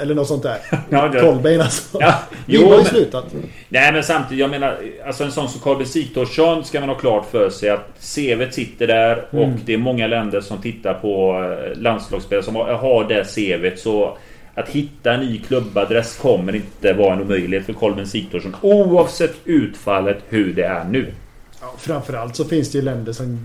Eller 0.00 0.14
något 0.14 0.28
sånt 0.28 0.42
där. 0.42 0.58
Ja, 0.90 1.08
det- 1.08 1.20
Kolbeinn 1.20 1.60
alltså. 1.60 1.98
Ja, 2.00 2.14
jo, 2.46 2.68
har 2.70 2.78
ju 2.78 2.84
slutat. 2.84 3.24
Nej 3.68 3.92
men 3.92 4.02
samtidigt, 4.02 4.40
jag 4.40 4.50
menar 4.50 4.78
Alltså 5.06 5.24
en 5.24 5.32
sån 5.32 5.48
som 5.48 5.60
Kolbe 5.60 5.84
Sigthorsson 5.84 6.64
ska 6.64 6.80
man 6.80 6.88
ha 6.88 6.96
klart 6.96 7.26
för 7.30 7.50
sig 7.50 7.70
att 7.70 7.88
CVt 8.00 8.54
sitter 8.54 8.86
där 8.86 9.24
och 9.30 9.42
Mm. 9.44 9.58
det 9.64 9.74
är 9.74 9.78
många 9.78 10.06
länder 10.06 10.40
som 10.40 10.58
tittar 10.58 10.94
på 10.94 11.42
eh, 11.74 11.78
landslagsspelare 11.80 12.44
som 12.44 12.56
har, 12.56 12.74
har 12.74 13.04
det 13.08 13.24
CVt 13.24 13.78
så 13.80 14.16
att 14.54 14.68
hitta 14.68 15.12
en 15.12 15.20
ny 15.20 15.38
klubbadress 15.38 16.16
kommer 16.18 16.54
inte 16.54 16.92
vara 16.92 17.12
en 17.14 17.20
omöjlighet 17.22 17.66
för 17.66 17.72
Kolben 17.72 18.06
Sigthorsson 18.06 18.56
oavsett 18.60 19.34
utfallet 19.44 20.18
hur 20.28 20.52
det 20.54 20.64
är 20.64 20.84
nu. 20.84 21.12
Ja, 21.60 21.74
framförallt 21.78 22.36
så 22.36 22.44
finns 22.44 22.72
det 22.72 22.78
ju 22.78 22.84
länder 22.84 23.12
som... 23.12 23.38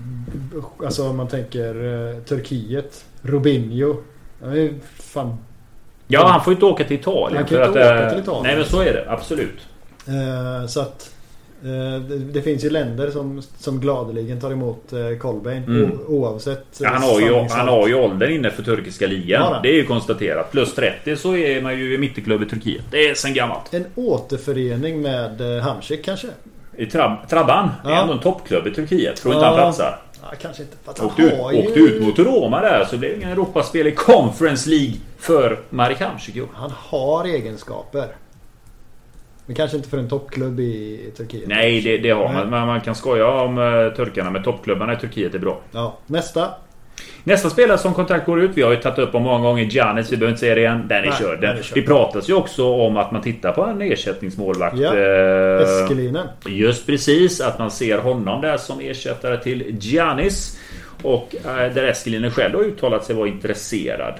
Alltså 0.84 1.08
om 1.08 1.16
man 1.16 1.28
tänker 1.28 1.74
eh, 2.14 2.22
Turkiet. 2.22 3.04
Robinho. 3.22 3.96
Han 4.40 4.52
är 4.58 4.74
fan... 4.98 5.36
Ja, 6.08 6.26
han 6.26 6.44
får 6.44 6.50
ju 6.50 6.54
inte 6.54 6.66
åka 6.66 6.84
till 6.84 6.96
Italien. 6.96 7.36
Han 7.36 7.46
kan 7.48 7.58
för 7.58 7.66
inte 7.66 7.80
att, 7.80 7.86
åka 7.96 8.04
eh, 8.04 8.10
till 8.10 8.18
Italien. 8.22 8.42
Nej 8.42 8.56
men 8.56 8.64
så 8.64 8.80
är 8.80 8.92
det, 8.92 9.04
absolut. 9.08 9.58
Eh, 10.06 10.66
så 10.66 10.80
att... 10.80 11.10
eh, 11.62 12.00
det, 12.08 12.18
det 12.18 12.42
finns 12.42 12.64
ju 12.64 12.70
länder 12.70 13.10
som, 13.10 13.42
som 13.58 13.80
gladeligen 13.80 14.40
tar 14.40 14.50
emot 14.50 14.92
eh, 14.92 14.98
Mm. 14.98 15.82
o, 15.92 15.98
oavsett... 16.08 16.64
Ja, 16.80 16.88
han, 16.88 17.02
har 17.02 17.20
ju, 17.20 17.34
han 17.50 17.68
har 17.68 17.88
ju 17.88 17.94
åldern 17.94 18.30
inne 18.32 18.50
för 18.50 18.62
turkiska 18.62 19.06
ligan. 19.06 19.52
Ja, 19.52 19.60
det 19.62 19.68
är 19.68 19.74
ju 19.74 19.84
konstaterat. 19.86 20.52
Plus 20.52 20.74
30 20.74 21.16
så 21.16 21.36
är 21.36 21.62
man 21.62 21.78
ju 21.78 21.94
i 21.94 21.98
mitteklubb 21.98 22.42
i 22.42 22.46
Turkiet. 22.46 22.84
Det 22.90 23.08
är 23.08 23.14
sen 23.14 23.34
gammalt. 23.34 23.74
En 23.74 23.86
återförening 23.94 25.02
med 25.02 25.40
Hamsik 25.62 26.04
kanske? 26.04 26.26
I 26.76 26.86
Trab 26.86 27.28
Trabban. 27.28 27.70
Det 27.84 27.90
är 27.90 27.94
Ja. 27.94 28.00
ändå 28.02 28.12
en 28.12 28.20
toppklubb 28.20 28.66
i 28.66 28.70
Turkiet. 28.74 29.16
Tror 29.16 29.34
inte 29.34 29.46
Ja. 29.46 29.50
han 29.50 29.56
platsar. 29.58 29.98
Ja, 30.22 30.28
kanske 30.40 30.62
inte. 30.62 30.76
Han 30.84 31.06
Åkte 31.06 31.22
ut, 31.22 31.32
ju... 31.32 31.66
åkte 31.66 31.80
ut 31.80 32.02
mot 32.02 32.18
Roma 32.18 32.60
där 32.60 32.84
så 32.84 32.98
blev 32.98 33.10
det 33.10 33.16
ingen 33.16 33.30
Europaspel 33.30 33.86
i 33.86 33.92
Conference 33.92 34.70
League 34.70 34.94
för 35.18 35.60
Marek 35.70 36.00
Hamsik. 36.00 36.36
Han 36.54 36.72
har 36.76 37.24
egenskaper. 37.24 38.08
Men 39.46 39.56
kanske 39.56 39.76
inte 39.76 39.88
för 39.88 39.98
en 39.98 40.08
toppklubb 40.08 40.60
i 40.60 41.10
Turkiet. 41.16 41.48
Nej, 41.48 41.80
det, 41.80 41.98
det 41.98 42.10
har 42.10 42.32
man. 42.32 42.50
Men 42.50 42.66
man 42.66 42.80
kan 42.80 42.94
skoja 42.94 43.30
om 43.30 43.58
uh, 43.58 43.94
turkarna. 43.94 44.30
Men 44.30 44.42
toppklubbarna 44.42 44.92
i 44.92 44.96
Turkiet 44.96 45.34
är 45.34 45.38
bra. 45.38 45.60
Ja, 45.72 45.98
nästa. 46.06 46.50
Nästa 47.24 47.50
spelare 47.50 47.78
som 47.78 47.94
kontrakt 47.94 48.26
går 48.26 48.40
ut. 48.40 48.50
Vi 48.54 48.62
har 48.62 48.70
ju 48.70 48.76
tagit 48.76 48.98
upp 48.98 49.14
om 49.14 49.22
många 49.22 49.42
gånger. 49.44 49.64
Giannis. 49.64 50.12
Vi 50.12 50.16
behöver 50.16 50.30
inte 50.32 50.40
säga 50.40 50.54
det 50.54 50.60
igen. 50.60 50.84
Den 50.88 50.98
är 50.98 51.02
Nej, 51.02 51.12
körd. 51.18 51.40
den 51.40 51.50
Den, 51.50 51.58
är 51.58 51.62
körd. 51.62 51.78
det 51.78 51.82
pratas 51.82 52.28
ju 52.30 52.34
också 52.34 52.72
om 52.74 52.96
att 52.96 53.12
man 53.12 53.22
tittar 53.22 53.52
på 53.52 53.62
en 53.64 53.82
ersättningsmålvakt. 53.82 54.76
Ja. 54.78 54.96
Eh, 54.96 55.62
Eskelinen. 55.82 56.26
Just 56.46 56.86
precis, 56.86 57.40
att 57.40 57.58
man 57.58 57.70
ser 57.70 57.98
honom 57.98 58.40
där 58.40 58.56
som 58.56 58.80
ersättare 58.80 59.36
till 59.36 59.64
Giannis. 59.80 60.58
Och 61.02 61.34
eh, 61.46 61.72
där 61.74 61.84
Eskelinen 61.84 62.30
själv 62.30 62.54
har 62.54 62.62
uttalat 62.62 63.04
sig 63.04 63.16
vara 63.16 63.28
intresserad. 63.28 64.14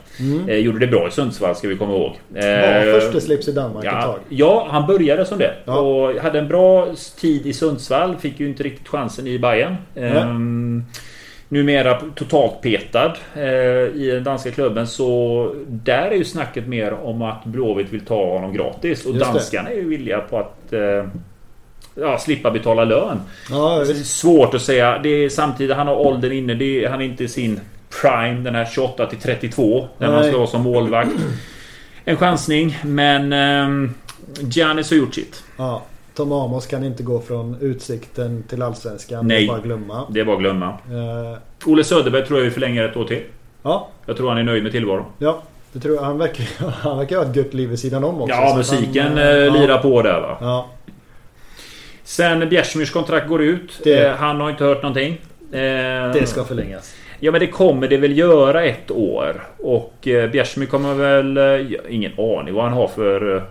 Eh, 0.48 0.56
gjorde 0.56 0.78
det 0.78 0.86
bra 0.86 1.08
i 1.08 1.10
Sundsvall 1.10 1.54
ska 1.56 1.68
vi 1.68 1.76
komma 1.76 1.92
ihåg. 1.92 2.12
Eh, 2.34 2.44
Var 2.44 3.00
första 3.00 3.20
slips 3.20 3.48
i 3.48 3.52
Danmark 3.52 3.84
ett 3.84 3.90
Ja, 3.94 4.02
tag. 4.02 4.18
ja, 4.28 4.68
han 4.70 4.86
började 4.86 5.24
som 5.24 5.38
det. 5.38 5.54
Ja. 5.64 5.78
Och 5.78 6.14
hade 6.22 6.38
en 6.38 6.48
bra 6.48 6.86
tid 7.20 7.46
i 7.46 7.52
Sundsvall. 7.52 8.16
Fick 8.16 8.40
ju 8.40 8.48
inte 8.48 8.62
riktigt 8.62 8.88
chansen 8.88 9.26
i 9.26 9.38
Bayern. 9.38 9.76
Ehm, 9.96 10.84
numera 11.48 12.00
totalt 12.14 12.60
petad 12.62 13.16
eh, 13.34 13.42
i 13.94 14.10
den 14.14 14.24
danska 14.24 14.50
klubben. 14.50 14.86
Så 14.86 15.54
där 15.66 16.10
är 16.10 16.16
ju 16.16 16.24
snacket 16.24 16.66
mer 16.66 16.92
om 16.92 17.22
att 17.22 17.44
Blåvitt 17.44 17.92
vill 17.92 18.04
ta 18.04 18.32
honom 18.32 18.52
gratis. 18.52 19.06
Och 19.06 19.14
danskarna 19.14 19.70
är 19.70 19.74
ju 19.74 19.88
villiga 19.88 20.20
på 20.20 20.38
att 20.38 20.72
eh, 20.72 21.06
ja, 21.94 22.18
slippa 22.18 22.50
betala 22.50 22.84
lön. 22.84 23.20
Ja, 23.50 23.84
Det 23.86 23.90
är 23.90 23.94
svårt 23.94 24.54
att 24.54 24.62
säga. 24.62 24.98
Det 25.02 25.08
är 25.08 25.28
samtidigt 25.28 25.76
han 25.76 25.86
har 25.86 25.96
åldern 25.96 26.32
inne. 26.32 26.52
Är, 26.52 26.88
han 26.88 27.00
är 27.00 27.04
inte 27.04 27.24
i 27.24 27.28
sin 27.28 27.60
prime. 28.02 28.40
Den 28.40 28.54
här 28.54 28.68
28 28.72 29.06
till 29.06 29.18
32. 29.18 29.88
När 29.98 30.12
man 30.12 30.24
ska 30.24 30.36
vara 30.36 30.46
som 30.46 30.62
målvakt. 30.62 31.10
En 32.04 32.16
chansning. 32.16 32.78
Men 32.84 33.32
um, 33.32 33.94
Giannis 34.40 34.90
har 34.90 34.96
gjort 34.96 35.14
sitt. 35.14 35.42
Ja. 35.56 35.82
Tom 36.18 36.32
Amos 36.32 36.66
kan 36.66 36.84
inte 36.84 37.02
gå 37.02 37.20
från 37.20 37.56
Utsikten 37.60 38.42
till 38.48 38.62
Allsvenskan. 38.62 39.26
Nej. 39.28 39.38
Det 39.38 39.44
är 39.44 39.48
Bara 39.48 39.60
glömma. 39.60 40.06
Det 40.10 40.20
är 40.20 40.24
bara 40.24 40.36
glömma. 40.36 40.66
Eh, 40.66 41.38
Olle 41.66 41.84
Söderberg 41.84 42.26
tror 42.26 42.38
jag 42.38 42.44
vi 42.44 42.50
förlänger 42.50 42.84
ett 42.88 42.96
år 42.96 43.04
till. 43.04 43.22
ja, 43.62 43.88
Jag 44.06 44.16
tror 44.16 44.28
han 44.28 44.38
är 44.38 44.42
nöjd 44.42 44.62
med 44.62 44.72
tillvaron. 44.72 45.04
ja. 45.18 45.42
Det 45.72 45.80
tror 45.80 45.94
jag. 45.96 46.02
Han 46.02 46.18
verkar, 46.18 46.44
han 46.70 46.98
verkar 46.98 47.16
ha 47.16 47.24
ett 47.24 47.36
gött 47.36 47.54
liv 47.54 47.68
vid 47.68 47.78
sidan 47.78 48.04
om 48.04 48.20
också. 48.22 48.34
Ja, 48.36 48.54
musiken 48.56 49.06
han, 49.08 49.18
eh, 49.18 49.24
ja. 49.24 49.52
lirar 49.52 49.78
på 49.78 50.02
där 50.02 50.20
va. 50.20 50.36
Ja, 50.40 50.68
Sen 52.04 52.48
Bjärsmyrs 52.48 52.90
kontrakt 52.92 53.28
går 53.28 53.42
ut. 53.42 53.80
Det- 53.84 54.06
Eh, 54.06 54.14
han 54.14 54.40
har 54.40 54.50
inte 54.50 54.64
hört 54.64 54.82
någonting. 54.82 55.12
Eh, 55.52 55.58
det 56.12 56.26
ska 56.28 56.44
förlängas. 56.44 56.94
Ja 57.20 57.30
men 57.32 57.40
det 57.40 57.46
kommer 57.46 57.88
det 57.88 57.96
väl 57.96 58.18
göra 58.18 58.64
ett 58.64 58.90
år. 58.90 59.46
Och 59.58 60.08
eh, 60.08 60.30
Bjärsmyr 60.30 60.66
kommer 60.66 60.94
väl... 60.94 61.36
Eh, 61.36 61.66
ingen 61.88 62.12
aning 62.18 62.54
vad 62.54 62.64
han 62.64 62.72
har 62.72 62.88
för... 62.88 63.44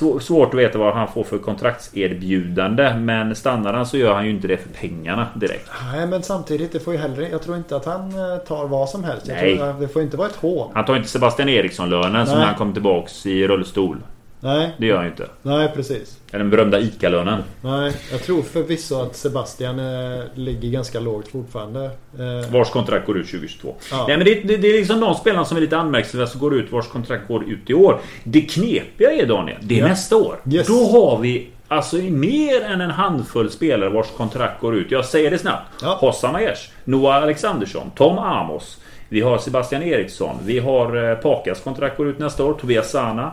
Eh, 0.00 0.18
svårt 0.18 0.48
att 0.48 0.60
veta 0.60 0.78
vad 0.78 0.94
han 0.94 1.08
får 1.08 1.24
för 1.24 1.38
kontraktserbjudande. 1.38 2.94
Men 2.94 3.34
stannar 3.34 3.72
han 3.72 3.86
så 3.86 3.96
gör 3.96 4.14
han 4.14 4.24
ju 4.24 4.30
inte 4.30 4.48
det 4.48 4.56
för 4.56 4.68
pengarna 4.68 5.28
direkt. 5.34 5.70
Nej 5.92 6.06
men 6.06 6.22
samtidigt, 6.22 6.72
det 6.72 6.80
får 6.80 6.92
ju 6.92 6.98
heller, 6.98 7.28
jag 7.30 7.42
tror 7.42 7.56
inte 7.56 7.76
att 7.76 7.84
han 7.84 8.32
eh, 8.32 8.36
tar 8.38 8.68
vad 8.68 8.88
som 8.88 9.04
helst. 9.04 9.26
Nej. 9.26 9.58
Tror, 9.58 9.80
det 9.80 9.88
får 9.88 10.02
inte 10.02 10.16
vara 10.16 10.28
ett 10.28 10.36
hån. 10.36 10.70
Han 10.74 10.84
tar 10.84 10.96
inte 10.96 11.08
Sebastian 11.08 11.48
Eriksson-lönen 11.48 12.26
som 12.26 12.38
när 12.38 12.46
han 12.46 12.54
kom 12.54 12.72
tillbaks 12.72 13.26
i 13.26 13.46
rullstol. 13.46 13.98
Nej, 14.44 14.70
Det 14.78 14.86
gör 14.86 14.96
han 14.96 15.04
ju 15.04 15.10
inte. 15.10 15.26
nej 15.42 15.68
precis. 15.74 16.18
Den 16.30 16.50
berömda 16.50 16.80
ICA-lönen. 16.80 17.42
Nej, 17.60 17.92
jag 18.12 18.22
tror 18.22 18.42
förvisso 18.42 19.00
att 19.02 19.16
Sebastian 19.16 19.78
eh, 19.78 20.20
ligger 20.34 20.68
ganska 20.70 21.00
lågt 21.00 21.28
fortfarande. 21.28 21.84
Eh, 22.18 22.50
Vars 22.52 22.70
kontrakt 22.70 23.06
går 23.06 23.18
ut 23.18 23.26
2022. 23.26 23.74
Ja. 23.90 24.04
Nej 24.08 24.16
men 24.16 24.26
det, 24.26 24.34
det, 24.34 24.56
det 24.56 24.68
är 24.68 24.72
liksom 24.78 25.00
de 25.00 25.14
spelarna 25.14 25.44
som 25.44 25.56
är 25.56 25.60
lite 25.60 25.78
anmärkningsvärda 25.78 26.26
som 26.26 26.40
går 26.40 26.54
ut 26.54 26.72
vars 26.72 26.86
kontrakt 26.88 27.28
går 27.28 27.44
ut 27.50 27.70
i 27.70 27.74
år. 27.74 28.00
Det 28.24 28.40
knepiga 28.40 29.12
är 29.12 29.26
Daniel, 29.26 29.56
det 29.62 29.74
är 29.74 29.78
Ja. 29.82 29.88
nästa 29.88 30.16
år. 30.16 30.36
Yes. 30.50 30.66
Då 30.66 30.84
har 30.88 31.18
vi 31.18 31.48
alltså 31.68 31.96
mer 31.96 32.62
än 32.64 32.80
en 32.80 32.90
handfull 32.90 33.50
spelare 33.50 33.90
vars 33.90 34.06
kontrakt 34.16 34.60
går 34.60 34.76
ut. 34.76 34.90
Jag 34.90 35.04
säger 35.04 35.30
det 35.30 35.38
snabbt. 35.38 35.62
Ja. 35.82 35.96
Hossam 36.00 36.34
Aiesh, 36.34 36.70
Noah 36.84 37.22
Alexandersson, 37.22 37.90
Tom 37.96 38.18
Amos. 38.18 38.78
Vi 39.08 39.20
har 39.20 39.38
Sebastian 39.38 39.82
Eriksson. 39.82 40.36
Vi 40.44 40.58
har 40.58 41.10
eh, 41.10 41.16
Pakas 41.16 41.60
kontrakt 41.60 41.96
går 41.96 42.08
ut 42.08 42.18
nästa 42.18 42.44
år. 42.44 42.52
Tobias 42.52 42.90
Sana. 42.90 43.32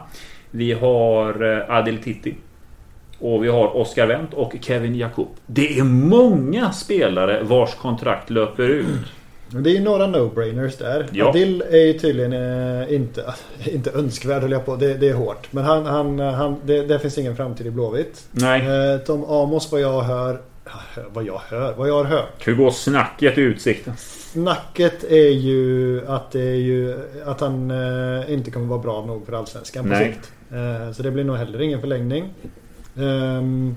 Vi 0.51 0.73
har 0.73 1.57
eh, 1.57 1.75
Adil 1.75 1.97
Titti. 1.97 2.35
Och 3.19 3.43
vi 3.43 3.47
har 3.47 3.77
Oscar 3.77 4.07
Wendt 4.07 4.33
och 4.33 4.55
Kevin 4.61 4.95
Jakob. 4.95 5.27
Det 5.45 5.79
är 5.79 5.83
många 5.83 6.71
spelare 6.71 7.43
vars 7.43 7.75
kontrakt 7.75 8.29
löper 8.29 8.69
ut. 8.69 8.85
Det 9.49 9.69
är 9.69 9.73
ju 9.73 9.79
några 9.79 10.07
no-brainers 10.07 10.77
där. 10.79 11.07
Ja. 11.11 11.29
Adil 11.29 11.63
är 11.69 11.85
ju 11.85 11.93
tydligen 11.93 12.33
eh, 12.33 12.93
inte, 12.93 13.33
inte 13.65 13.91
önskvärd 13.91 14.41
höll 14.41 14.51
jag 14.51 14.65
på. 14.65 14.75
Det, 14.75 14.93
det 14.93 15.09
är 15.09 15.13
hårt. 15.13 15.47
Men 15.51 15.63
han, 15.63 15.85
han, 15.85 16.19
han, 16.19 16.55
det, 16.65 16.81
det 16.81 16.99
finns 16.99 17.17
ingen 17.17 17.35
framtid 17.35 17.67
i 17.67 17.71
Blåvitt. 17.71 18.27
Nej. 18.31 18.93
Eh, 18.93 18.99
Tom 18.99 19.23
Amos 19.23 19.71
vad 19.71 19.81
jag 19.81 20.01
hör. 20.01 20.41
Vad 21.13 21.23
jag 21.23 21.41
hör? 21.49 21.73
Vad 21.77 21.89
jag 21.89 21.93
har 21.93 22.03
hört. 22.03 22.47
Hur 22.47 22.55
går 22.55 22.71
snacket 22.71 23.37
i 23.37 23.41
Utsikten? 23.41 23.93
Snacket 23.97 25.03
är 25.03 25.29
ju 25.29 26.01
att 26.07 26.31
det 26.31 26.41
är 26.41 26.55
ju 26.55 26.97
att 27.25 27.41
han 27.41 27.71
eh, 27.71 28.33
inte 28.33 28.51
kommer 28.51 28.67
vara 28.67 28.79
bra 28.79 29.05
nog 29.05 29.25
för 29.25 29.33
Allsvenskan 29.33 29.83
på 29.83 29.89
Nej. 29.89 30.13
sikt. 30.13 30.31
Eh, 30.51 30.91
så 30.91 31.03
det 31.03 31.11
blir 31.11 31.23
nog 31.23 31.37
heller 31.37 31.61
ingen 31.61 31.81
förlängning. 31.81 32.29
Ehm, 32.97 33.75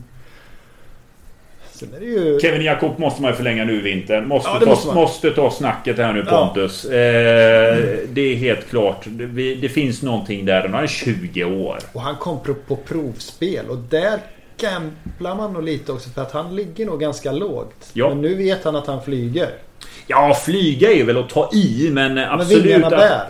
ju... 2.01 2.39
Kevin 2.41 2.63
Jakob 2.63 2.99
måste 2.99 3.23
man 3.23 3.31
ju 3.31 3.37
förlänga 3.37 3.65
nu 3.65 3.79
i 3.79 3.81
vinter. 3.81 4.21
Måste, 4.21 4.51
Ja, 4.51 4.61
ta, 4.61 4.67
måste 4.67 4.95
måste, 4.95 5.31
ta 5.31 5.51
snacket 5.51 5.99
här 5.99 6.13
nu 6.13 6.25
Ja. 6.27 6.47
Pontus. 6.47 6.85
Eh, 6.85 7.99
det 8.09 8.21
är 8.21 8.35
helt 8.37 8.69
klart. 8.69 9.07
Det, 9.61 9.69
finns 9.69 10.03
någonting 10.03 10.47
där. 10.47 10.69
Nu 10.69 10.75
är 10.75 10.79
han 10.79 10.89
20 10.89 11.45
år. 11.45 11.79
Och 11.93 12.01
han 12.01 12.17
kom 12.17 12.39
på, 12.67 12.77
provspel 12.77 13.67
och 13.69 13.79
där 13.79 14.19
gamblar 14.61 15.37
man 15.37 15.53
nog 15.53 15.63
lite 15.63 15.93
också 15.93 16.11
för 16.11 16.23
att 16.23 16.33
han 16.33 16.57
ligger 16.57 16.87
nog 16.87 17.01
ganska 17.01 17.33
lågt. 17.33 17.91
Ja. 17.93 18.09
Men 18.09 18.21
nu 18.21 18.35
vet 18.35 18.65
han 18.65 18.77
att 18.77 18.87
han 18.87 19.03
flyger. 19.03 19.51
Ja, 20.07 20.35
flyga 20.45 20.93
är 20.93 21.05
väl 21.05 21.19
att 21.19 21.29
ta 21.29 21.51
i 21.53 21.91
men 21.93 22.15
Men 22.15 22.31
absolut 22.31 22.65
vingarna 22.65 22.87
att, 22.87 22.93
bär. 22.93 23.27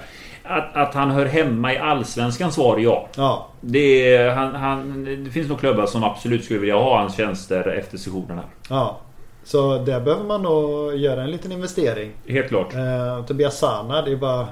Att, 0.53 0.77
att 0.77 0.95
han 0.95 1.11
hör 1.11 1.27
hemma 1.27 1.73
i 1.73 1.79
Allsvenskan 1.79 2.53
svar 2.53 2.79
ja. 2.79 3.09
Ja. 3.17 3.47
Det, 3.61 4.15
är, 4.17 4.31
han, 4.31 4.55
han, 4.55 5.05
det 5.25 5.31
finns 5.31 5.49
nog 5.49 5.61
klubbar 5.61 5.87
som 5.87 6.05
absolut 6.05 6.45
skulle 6.45 6.61
vilja 6.61 6.77
ha 6.77 6.99
hans 6.99 7.17
tjänster 7.17 7.69
efter 7.69 7.99
sessionen 7.99 8.37
här. 8.37 8.47
ja. 8.69 8.99
Så 9.45 9.79
där 9.79 10.01
behöver 10.01 10.25
man 10.25 10.43
nog 10.43 10.97
göra 10.97 11.23
en 11.23 11.31
liten 11.31 11.53
investering. 11.53 12.11
Helt 12.29 12.49
klart. 12.49 12.75
Eh, 12.75 13.25
Tobias 13.27 13.59
Sana, 13.59 14.03
det 14.03 14.13
är 14.13 14.17
bara... 14.17 14.47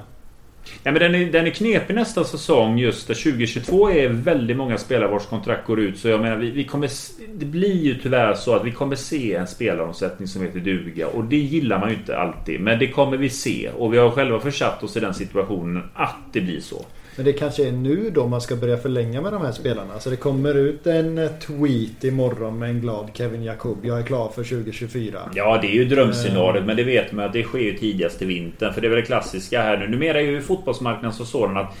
Ja, 0.83 0.91
men 0.91 1.01
den, 1.01 1.15
är, 1.15 1.31
den 1.31 1.47
är 1.47 1.51
knepig 1.51 1.93
nästa 1.93 2.23
säsong 2.23 2.77
just 2.77 3.07
där 3.07 3.13
2022 3.13 3.89
är 3.89 4.09
väldigt 4.09 4.57
många 4.57 4.77
spelare 4.77 5.11
vars 5.11 5.25
kontrakt 5.25 5.67
går 5.67 5.79
ut. 5.79 5.97
Så 5.97 6.07
jag 6.07 6.21
menar, 6.21 6.37
vi, 6.37 6.51
vi 6.51 6.63
kommer, 6.63 6.89
det 7.33 7.45
blir 7.45 7.83
ju 7.83 7.95
tyvärr 7.95 8.33
så 8.33 8.55
att 8.55 8.65
vi 8.65 8.71
kommer 8.71 8.95
se 8.95 9.35
en 9.35 9.47
spelaromsättning 9.47 10.27
som 10.27 10.41
heter 10.41 10.59
duga. 10.59 11.07
Och 11.07 11.23
det 11.23 11.37
gillar 11.37 11.79
man 11.79 11.89
ju 11.89 11.95
inte 11.95 12.17
alltid. 12.17 12.61
Men 12.61 12.79
det 12.79 12.87
kommer 12.87 13.17
vi 13.17 13.29
se. 13.29 13.69
Och 13.77 13.93
vi 13.93 13.97
har 13.97 14.09
själva 14.09 14.39
försatt 14.39 14.83
oss 14.83 14.97
i 14.97 14.99
den 14.99 15.13
situationen 15.13 15.83
att 15.93 16.17
det 16.31 16.41
blir 16.41 16.59
så. 16.59 16.85
Men 17.15 17.25
det 17.25 17.33
kanske 17.33 17.67
är 17.67 17.71
nu 17.71 18.09
då 18.09 18.27
man 18.27 18.41
ska 18.41 18.55
börja 18.55 18.77
förlänga 18.77 19.21
med 19.21 19.33
de 19.33 19.41
här 19.41 19.51
spelarna. 19.51 19.99
Så 19.99 20.09
det 20.09 20.15
kommer 20.15 20.55
ut 20.55 20.87
en 20.87 21.17
eh, 21.17 21.27
tweet 21.29 22.03
imorgon 22.03 22.59
med 22.59 22.69
en 22.69 22.81
glad 22.81 23.09
Kevin 23.13 23.43
Jakob. 23.43 23.77
Jag 23.85 23.99
är 23.99 24.03
klar 24.03 24.27
för 24.35 24.43
2024. 24.43 25.19
Ja, 25.35 25.59
det 25.61 25.67
är 25.67 25.75
ju 25.75 25.85
drömscenariot, 25.85 26.65
men 26.65 26.75
det 26.77 26.83
vet 26.83 27.11
man 27.11 27.25
att 27.25 27.33
det 27.33 27.43
sker 27.43 27.59
ju 27.59 27.77
tidigast 27.77 28.17
till 28.17 28.27
vintern. 28.27 28.73
För 28.73 28.81
det 28.81 28.87
är 28.87 28.89
väl 28.89 28.99
det 28.99 29.05
klassiska 29.05 29.61
här 29.61 29.77
nu. 29.77 29.87
Numera 29.87 30.17
är 30.19 30.23
ju 30.25 30.41
fotbollsmarknaden 30.41 31.13
så 31.13 31.25
sådan 31.25 31.57
att 31.57 31.73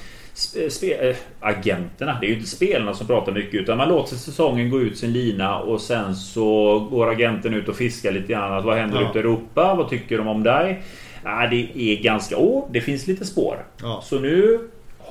äh, 0.55 1.15
agenterna, 1.39 2.17
det 2.21 2.25
är 2.27 2.29
ju 2.29 2.35
inte 2.35 2.49
spelarna 2.49 2.93
som 2.93 3.07
pratar 3.07 3.31
mycket 3.31 3.61
utan 3.61 3.77
man 3.77 3.89
låter 3.89 4.15
säsongen 4.15 4.69
gå 4.69 4.81
ut 4.81 4.97
sin 4.97 5.13
lina 5.13 5.59
och 5.59 5.81
sen 5.81 6.15
så 6.15 6.79
går 6.91 7.09
agenten 7.09 7.53
ut 7.53 7.67
och 7.69 7.75
fiskar 7.75 8.11
lite 8.11 8.27
grann. 8.27 8.53
Att 8.53 8.65
vad 8.65 8.77
händer 8.77 9.01
Ja. 9.01 9.09
ute 9.09 9.19
i 9.19 9.21
Europa? 9.21 9.75
Vad 9.75 9.89
tycker 9.89 10.17
de 10.17 10.27
om 10.27 10.43
dig? 10.43 10.83
Ja, 11.23 11.47
det 11.51 11.67
är 11.75 12.03
ganska... 12.03 12.37
Åh, 12.37 12.65
det 12.71 12.81
finns 12.81 13.07
lite 13.07 13.25
spår. 13.25 13.65
Ja. 13.81 14.01
Så 14.03 14.19
nu 14.19 14.59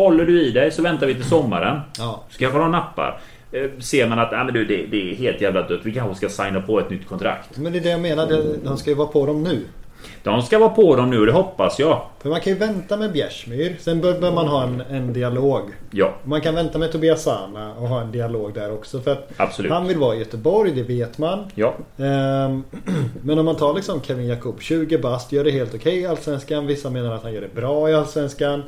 håller 0.04 0.24
du 0.26 0.42
i 0.42 0.50
dig 0.50 0.70
så 0.70 0.82
väntar 0.82 1.06
vi 1.06 1.14
till 1.14 1.24
sommaren. 1.24 1.80
Ja. 1.98 2.22
Ska 2.30 2.44
jag 2.44 2.52
få 2.52 2.58
några 2.58 2.70
nappar? 2.70 3.20
Eh, 3.52 3.70
Ser 3.80 4.08
man 4.08 4.18
att 4.18 4.28
ja, 4.32 4.44
men 4.44 4.54
du, 4.54 4.64
det, 4.64 4.86
det 4.86 5.10
är 5.10 5.14
helt 5.14 5.40
jävla 5.40 5.62
dött. 5.68 5.80
Vi 5.84 5.92
kanske 5.92 6.26
ska 6.28 6.42
signa 6.44 6.60
på 6.60 6.80
ett 6.80 6.90
nytt 6.90 7.08
kontrakt. 7.08 7.56
Men 7.58 7.72
det 7.72 7.78
är 7.78 7.82
det 7.82 7.90
jag 7.90 8.00
menar. 8.00 8.42
De 8.64 8.76
ska 8.76 8.90
ju 8.90 8.96
vara 8.96 9.08
på 9.08 9.26
dem 9.26 9.42
nu. 9.42 9.60
De 10.22 10.42
ska 10.42 10.58
vara 10.58 10.68
på 10.70 10.96
dem 10.96 11.10
nu, 11.10 11.26
det 11.26 11.32
hoppas 11.32 11.78
jag. 11.78 12.02
För 12.22 12.28
man 12.28 12.40
kan 12.40 12.52
ju 12.52 12.58
vänta 12.58 12.96
med 12.96 13.12
Bjärsmyr. 13.12 13.76
Sen 13.80 14.00
bör 14.00 14.32
man 14.32 14.46
ha 14.48 14.62
en, 14.62 14.80
en 14.90 15.12
dialog. 15.12 15.62
Ja, 15.90 16.14
Man 16.24 16.40
kan 16.40 16.54
vänta 16.54 16.78
med 16.78 16.92
Tobias 16.92 17.22
Sana 17.22 17.74
och 17.74 17.88
ha 17.88 18.00
en 18.00 18.12
dialog 18.12 18.54
där 18.54 18.72
också. 18.72 19.00
För 19.00 19.12
att 19.12 19.28
absolut. 19.36 19.72
han 19.72 19.88
vill 19.88 19.98
vara 19.98 20.14
i 20.14 20.18
Göteborg, 20.18 20.72
det 20.72 20.82
vet 20.82 21.18
man. 21.18 21.44
Ja, 21.54 21.74
Ehm, 21.98 22.62
men 23.22 23.38
om 23.38 23.44
man 23.44 23.56
tar 23.56 23.74
liksom 23.74 24.02
Kevin 24.02 24.26
Jakob, 24.26 24.60
20 24.60 24.98
bast, 24.98 25.32
gör 25.32 25.44
det 25.44 25.50
helt 25.50 25.74
okej 25.74 25.98
i 25.98 26.06
Allsvenskan. 26.06 26.66
Vissa 26.66 26.90
menar 26.90 27.14
att 27.14 27.22
han 27.22 27.32
gör 27.32 27.40
det 27.40 27.54
bra 27.54 27.90
i 27.90 27.94
Allsvenskan. 27.94 28.62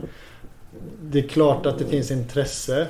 Det 1.03 1.19
är 1.19 1.29
klart 1.29 1.67
att 1.67 1.79
det 1.79 1.85
finns 1.85 2.11
intresse. 2.11 2.87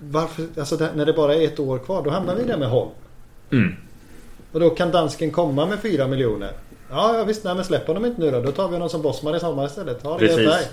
Varför, 0.00 0.46
alltså 0.58 0.76
det, 0.76 0.90
när 0.96 1.06
det 1.06 1.12
bara 1.12 1.34
är 1.34 1.44
ett 1.44 1.60
år 1.60 1.78
kvar, 1.78 2.02
då 2.02 2.10
hamnar 2.10 2.34
vi 2.34 2.44
där 2.44 2.56
med 2.58 2.68
Holm. 2.68 2.90
mm. 3.52 3.74
Och 4.52 4.60
då 4.60 4.70
kan 4.70 4.90
dansken 4.90 5.30
komma 5.30 5.66
med 5.66 5.78
4 5.78 6.06
miljoner. 6.06 6.52
Ja, 6.90 7.16
ja 7.18 7.24
visst, 7.24 7.44
nej, 7.44 7.54
men 7.54 7.64
släpp 7.64 7.86
honom 7.86 8.04
inte 8.04 8.20
nu 8.20 8.30
då. 8.30 8.40
Då 8.40 8.52
tar 8.52 8.68
vi 8.68 8.74
honom 8.74 8.88
som 8.88 9.02
bossman 9.02 9.34
i 9.34 9.40
sommar 9.40 9.66
istället. 9.66 10.00
Ja, 10.04 10.16
det 10.18 10.24
är 10.24 10.36
Precis. 10.36 10.52
helt 10.54 10.68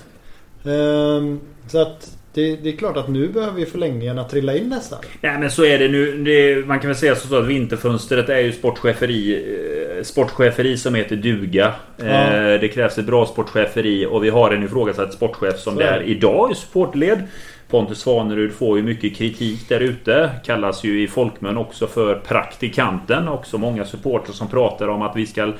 Ehm, 0.64 1.40
Så 1.68 1.78
att 1.82 2.16
det, 2.36 2.56
det 2.56 2.68
är 2.68 2.76
klart 2.76 2.96
att 2.96 3.08
nu 3.08 3.28
behöver 3.28 3.60
ju 3.60 3.66
förlängningarna 3.66 4.24
trilla 4.24 4.56
in 4.56 4.68
nästan. 4.68 4.98
Nej 5.20 5.38
men 5.40 5.50
så 5.50 5.64
är 5.64 5.78
det 5.78 5.88
nu. 5.88 6.24
Det, 6.24 6.66
man 6.66 6.80
kan 6.80 6.88
väl 6.88 6.96
säga 6.96 7.14
så 7.16 7.36
att 7.36 7.46
vinterfönstret 7.46 8.28
är 8.28 8.38
ju 8.38 8.52
sportcheferi. 8.52 9.44
eh, 9.98 10.02
Sportcheferi 10.02 10.76
som 10.76 10.94
heter 10.94 11.16
duga. 11.16 11.72
Ja. 11.96 12.04
Eh, 12.04 12.60
Det 12.60 12.68
krävs 12.68 12.98
ett 12.98 13.06
bra 13.06 13.26
sportcheferi 13.26 14.06
och 14.06 14.24
vi 14.24 14.28
har 14.28 14.50
en 14.50 14.62
ifrågasatt 14.62 15.12
sportchef 15.12 15.58
som 15.58 15.74
Så 15.74 15.80
det 15.80 15.86
är 15.86 16.02
idag 16.02 16.52
i 16.52 16.54
supportled. 16.54 17.22
Pontus 17.70 17.98
Svanerud 17.98 18.52
får 18.52 18.76
ju 18.76 18.82
mycket 18.82 19.16
kritik 19.16 19.68
där 19.68 19.80
ute. 19.80 20.30
Kallas 20.44 20.84
ju 20.84 21.02
i 21.02 21.08
folkmun 21.08 21.56
också 21.56 21.86
för 21.86 22.14
praktikanten. 22.14 23.28
Också 23.28 23.58
många 23.58 23.84
supportrar 23.84 24.32
som 24.34 24.48
pratar 24.48 24.88
om 24.88 25.02
att 25.02 25.16
vi 25.16 25.26
ska 25.26 25.52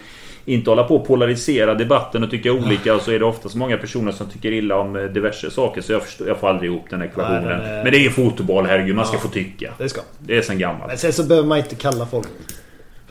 inte 0.46 0.70
hålla 0.70 0.84
på 0.84 0.96
och 0.96 1.06
polarisera 1.06 1.74
debatten 1.74 2.22
och 2.24 2.30
tycka 2.30 2.52
olika. 2.52 2.94
Och 2.94 3.00
så 3.02 3.10
är 3.12 3.18
det 3.18 3.24
oftast 3.24 3.54
många 3.54 3.76
personer 3.76 4.12
som 4.12 4.26
tycker 4.30 4.52
illa 4.52 4.76
om 4.76 4.96
eh, 4.96 5.02
diverse 5.02 5.50
saker. 5.50 5.80
Så 5.80 5.92
jag, 5.92 6.02
förstår, 6.02 6.28
jag 6.28 6.38
får 6.38 6.48
aldrig 6.48 6.70
ihop 6.70 6.84
den 6.90 7.02
ekvationen. 7.02 7.42
Nej, 7.44 7.56
nej, 7.58 7.66
nej. 7.72 7.82
Men 7.84 7.92
det 7.92 8.06
är 8.06 8.10
fotboll, 8.10 8.66
herregud. 8.66 8.96
Man 8.96 9.06
ska 9.06 9.16
Ja. 9.16 9.20
få 9.20 9.28
tycka. 9.28 9.74
Det 9.78 9.88
ska. 9.88 10.00
Det 10.18 10.36
är 10.38 10.42
sen 10.42 10.58
gammalt. 10.58 10.86
Men 10.88 10.98
sen 10.98 11.12
så 11.12 11.22
behöver 11.24 11.48
man 11.48 11.58
inte 11.58 11.74
kalla 11.74 12.06
folk... 12.06 12.28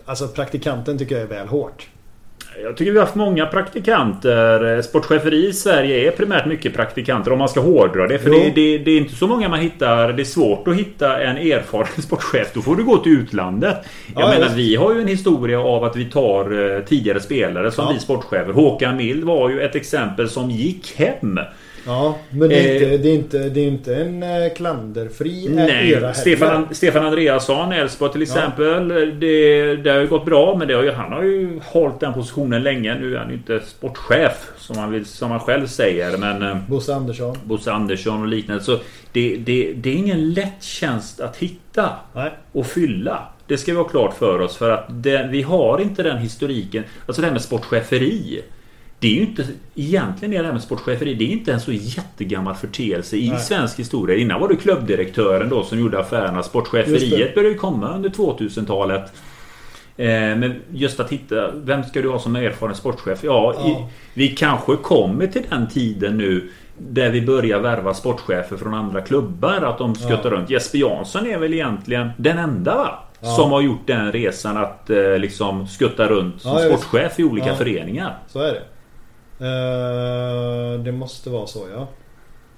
Alltså 0.06 0.28
praktikanten 0.28 0.98
tycker 0.98 1.16
jag 1.16 1.24
är 1.24 1.28
väl 1.28 1.48
hårt. 1.48 1.88
Jag 2.64 2.77
tycker 2.77 2.91
vi 2.91 2.98
har 2.98 3.06
haft 3.06 3.15
många 3.15 3.45
praktikanter. 3.45 4.82
Sportcheferi 4.82 5.48
i 5.48 5.53
Sverige 5.53 6.07
är 6.07 6.11
primärt 6.11 6.45
mycket 6.45 6.73
praktikanter 6.73 7.32
om 7.32 7.40
man 7.40 7.49
ska 7.49 7.60
hårdra 7.60 8.07
det. 8.07 8.19
För 8.19 8.30
det, 8.30 8.52
det, 8.56 8.77
det 8.77 8.91
är 8.91 8.98
inte 8.98 9.15
så 9.15 9.27
många 9.27 9.49
man 9.49 9.60
hittar. 9.60 10.14
Det 10.14 10.22
är 10.23 10.26
svårt 10.26 10.68
att 10.68 10.76
hitta 10.76 11.22
en 11.22 11.38
erfaren 11.38 11.88
sportchef. 12.02 12.48
Då 12.53 12.61
får 12.61 12.76
du 12.76 12.84
gå 12.84 12.98
till 12.98 13.11
utlandet. 13.11 13.77
Jag 14.15 14.23
Ja, 14.23 14.30
menar 14.30 14.44
visst. 14.45 14.56
vi 14.57 14.76
har 14.76 14.94
ju 14.94 15.02
en 15.02 15.07
historia 15.07 15.60
av 15.60 15.84
att 15.84 15.95
vi 15.95 16.06
tar 16.06 16.76
eh, 16.76 16.80
tidigare 16.82 17.19
spelare 17.19 17.72
som 17.72 17.84
Ja. 17.86 17.91
blir 17.91 17.99
sportchefer. 17.99 18.53
Håkan 18.53 18.98
Mild 18.98 19.23
var 19.23 19.49
ju 19.49 19.61
ett 19.61 19.76
exempel 19.76 20.30
som 20.30 20.52
gick 20.52 20.94
hem. 20.98 21.40
Ja, 21.86 22.18
men 22.30 22.49
det 22.49 22.56
är, 22.56 22.82
Eh. 22.82 22.94
inte, 22.94 22.98
det 22.98 23.10
är, 23.10 23.14
inte, 23.14 23.38
det 23.49 23.60
är 23.60 23.68
inte 23.68 23.95
en 23.95 24.24
eh, 24.24 24.53
klanderfri 24.56 25.45
era 25.45 25.53
Nej, 25.56 25.94
heller. 25.94 26.14
Stefan, 26.14 26.68
Stefan 26.72 27.06
Andreasson, 27.06 27.72
Elfsborg 27.72 28.12
till 28.12 28.22
Ja. 28.22 28.26
exempel. 28.28 28.88
Det, 29.20 29.76
det 29.76 29.90
har 29.90 29.99
ju 29.99 30.07
gått 30.07 30.26
bra 30.26 30.56
men 30.60 30.68
det 30.68 30.74
har 30.74 30.84
ju, 30.84 30.91
han 30.91 31.12
har 31.12 31.24
ju 31.24 31.60
hållit 31.64 31.99
den 31.99 32.14
positionen 32.14 32.64
länge. 32.64 32.95
Nu 32.99 33.16
är 33.16 33.20
han 33.20 33.30
ju 33.30 33.36
inte 33.36 33.60
sportchef 33.60 34.49
som 34.57 34.78
han, 34.78 34.91
vill, 34.91 35.06
som 35.06 35.32
han 35.32 35.40
själv 35.40 35.68
säger. 35.68 36.18
Men 36.18 36.41
eh, 36.41 36.57
Bosse 36.68 36.95
Andersson. 36.95 37.38
Bosse 37.44 37.72
Andersson 37.72 38.22
och 38.22 38.28
liknande. 38.28 38.64
Så 38.64 38.78
det, 39.12 39.36
det, 39.36 39.74
det 39.76 39.90
är 39.90 39.95
ingen 39.95 40.34
lätt 40.34 40.64
tjänst 40.64 41.20
att 41.22 41.38
hitta 41.38 41.90
Nej. 42.14 42.32
och 42.52 42.66
fylla. 42.66 43.24
Det 43.48 43.57
ska 43.57 43.72
vi 43.72 43.78
ha 43.78 43.86
klart 43.88 44.14
för 44.18 44.40
oss 44.41 44.57
för 44.57 44.70
att 44.70 44.86
det, 44.90 45.28
vi 45.32 45.41
har 45.41 45.82
inte 45.82 46.03
den 46.03 46.18
historiken. 46.18 46.84
Alltså 47.06 47.22
det 47.22 47.26
här 47.28 47.34
med 47.34 47.41
sportcheferi. 47.41 48.41
Det 49.06 49.10
är 49.10 49.15
ju 49.15 49.22
inte... 49.22 49.45
Egentligen 49.76 50.34
är 50.34 50.38
det 50.40 50.45
här 50.45 50.53
med 50.53 50.61
sportcheferi, 50.64 51.14
det 51.14 51.23
är 51.23 51.27
inte 51.27 51.53
en 51.53 51.60
så 51.60 51.72
jättegammal 51.72 52.56
förteelse 52.56 53.18
i 53.18 53.30
Nej. 53.30 53.40
svensk 53.40 53.80
historia. 53.80 54.15
Innan 54.18 54.41
var 54.41 54.48
det 54.48 54.56
klubbdirektören 54.56 55.49
då 55.49 55.64
som 55.64 55.80
gjorde 55.80 55.99
affärerna. 55.99 56.44
Sportcheferiet 56.44 57.36
började 57.36 57.53
ju 57.53 57.57
komma 57.60 57.94
under 57.95 58.10
2000-talet. 58.10 59.14
Eh, 59.98 60.07
men 60.07 60.56
just 60.73 60.99
att 60.99 61.11
hitta, 61.11 61.52
vem 61.52 61.84
ska 61.84 62.02
du 62.02 62.10
ha 62.10 62.19
som 62.19 62.36
erfaren 62.36 62.76
sportchef? 62.76 63.19
Ja, 63.23 63.56
Ja. 63.57 63.68
I, 63.69 63.76
vi 64.14 64.27
kanske 64.27 64.76
kommer 64.76 65.27
till 65.27 65.44
den 65.49 65.68
tiden 65.69 66.18
nu 66.18 66.49
där 66.77 67.10
vi 67.10 67.22
börjar 67.22 67.60
värva 67.60 67.94
sportchefer 67.94 68.57
från 68.57 68.73
andra 68.73 69.02
klubbar. 69.02 69.61
Att 69.61 69.77
de 69.77 69.95
skuttar 69.95 70.30
runt. 70.30 70.49
Jesper 70.49 70.77
Jansson 70.77 71.27
är 71.27 71.38
väl 71.38 71.53
egentligen 71.53 72.10
den 72.18 72.38
enda 72.38 72.76
va? 72.76 72.99
Ja. 73.22 73.27
Som 73.36 73.52
har 73.52 73.61
gjort 73.61 73.88
den 73.88 74.11
resan 74.11 74.57
att 74.57 74.90
eh, 74.90 75.18
liksom 75.18 75.68
skutta 75.68 76.07
runt 76.07 76.41
som 76.41 76.52
Ja, 76.52 76.60
sportchef 76.77 77.19
i 77.19 77.23
olika 77.23 77.48
Ja. 77.48 77.56
föreningar. 77.56 78.18
Så 78.27 78.40
är 78.40 78.53
det. 78.53 78.61
Eh, 79.40 80.80
det 80.84 80.91
måste 80.91 81.30
vara 81.30 81.48
så 81.48 81.60
ja. 81.76 81.88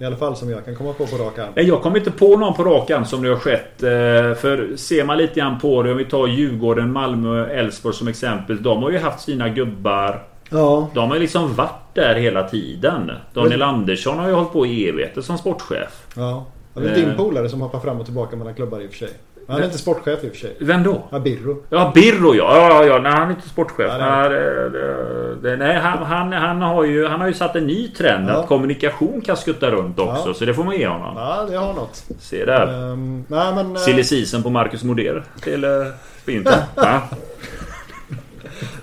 I 0.00 0.04
alla 0.04 0.16
fall 0.16 0.36
som 0.36 0.50
jag 0.50 0.64
kan 0.64 0.74
komma 0.76 0.92
på 0.92 1.06
på 1.06 1.16
rak 1.16 1.38
arm. 1.38 1.52
Nej, 1.56 1.64
Jag 1.68 1.82
kommer 1.82 1.98
inte 1.98 2.10
på 2.10 2.36
någon 2.36 2.54
på 2.54 2.64
rak 2.64 2.90
arm 2.90 3.04
som 3.04 3.22
det 3.22 3.28
har 3.28 3.36
skett. 3.36 3.82
Eh, 3.82 4.40
För 4.40 4.76
ser 4.76 5.04
man 5.04 5.18
lite 5.18 5.40
grann 5.40 5.58
på 5.58 5.82
det, 5.82 5.90
om 5.90 5.96
vi 5.96 6.04
tar 6.04 6.26
Djurgården, 6.26 6.92
Malmö, 6.92 7.46
Elfsborg 7.46 7.94
som 7.94 8.08
exempel. 8.08 8.62
De 8.62 8.82
har 8.82 8.90
ju 8.90 8.98
haft 8.98 9.20
sina 9.20 9.48
gubbar. 9.48 10.22
Ja. 10.50 10.88
De 10.94 11.08
har 11.08 11.14
ju 11.16 11.20
liksom 11.20 11.54
varit 11.54 11.94
där 11.94 12.14
hela 12.14 12.48
tiden. 12.48 13.10
Daniel 13.34 13.62
Andersson 13.62 14.18
har 14.18 14.28
ju 14.28 14.34
hållit 14.34 14.52
på 14.52 14.66
i 14.66 14.88
evigheter 14.88 15.20
som 15.22 15.38
sportchef. 15.38 16.06
ja. 16.16 16.44
Det 16.74 16.88
är 16.90 16.94
din 16.94 17.08
Eh. 17.10 17.16
polare 17.16 17.48
som 17.48 17.60
hoppar 17.60 17.80
fram 17.80 17.98
och 18.00 18.04
tillbaka 18.04 18.36
mellan 18.36 18.54
klubbar 18.54 18.80
i 18.80 18.86
och 18.86 18.90
för 18.90 18.98
sig. 18.98 19.10
Han 19.48 19.60
är 19.60 19.64
inte 19.64 19.78
sportchef 19.78 20.24
i 20.24 20.28
och 20.28 20.30
för 20.32 20.38
sig. 20.38 20.56
Vem 20.60 20.82
då? 20.82 21.08
Ja, 21.10 21.18
Birro. 21.18 21.62
Ja, 21.70 21.92
Birro 21.94 22.34
ja. 22.34 22.56
Ja, 22.70 22.84
ja. 22.84 22.98
Nej, 22.98 23.12
han 23.12 23.26
är 23.28 23.30
inte 23.34 23.48
sportchef. 23.48 23.92
Nej, 23.98 24.28
det, 24.28 24.68
det, 24.70 25.34
det, 25.42 25.56
nej, 25.56 25.76
han, 25.76 25.98
han, 26.02 26.32
han, 26.32 26.62
har 26.62 26.84
ju, 26.84 27.06
han 27.06 27.20
har 27.20 27.26
ju 27.28 27.34
satt 27.34 27.56
en 27.56 27.66
ny 27.66 27.88
trend 27.88 28.28
Ja. 28.28 28.32
att 28.32 28.46
kommunikation 28.48 29.20
kan 29.20 29.36
skutta 29.36 29.70
runt 29.70 29.98
också. 29.98 30.22
Ja. 30.28 30.34
Så 30.34 30.44
det 30.44 30.54
får 30.54 30.64
man 30.64 30.76
ge 30.76 30.86
honom. 30.86 31.16
Ja, 31.16 31.46
det 31.50 31.56
har 31.56 31.72
något. 31.74 32.04
Se 32.18 32.44
där. 32.44 32.90
Um, 32.92 33.24
nej 33.28 33.54
men... 33.54 33.72
eh, 33.76 33.76
Silly 33.80 34.04
season 34.04 34.42
på 34.42 34.50
Marcus 34.50 34.84
Moder 34.84 35.24
till 35.42 35.64
uh, 35.64 35.86
vintern. 36.24 36.60
ja, 36.76 37.00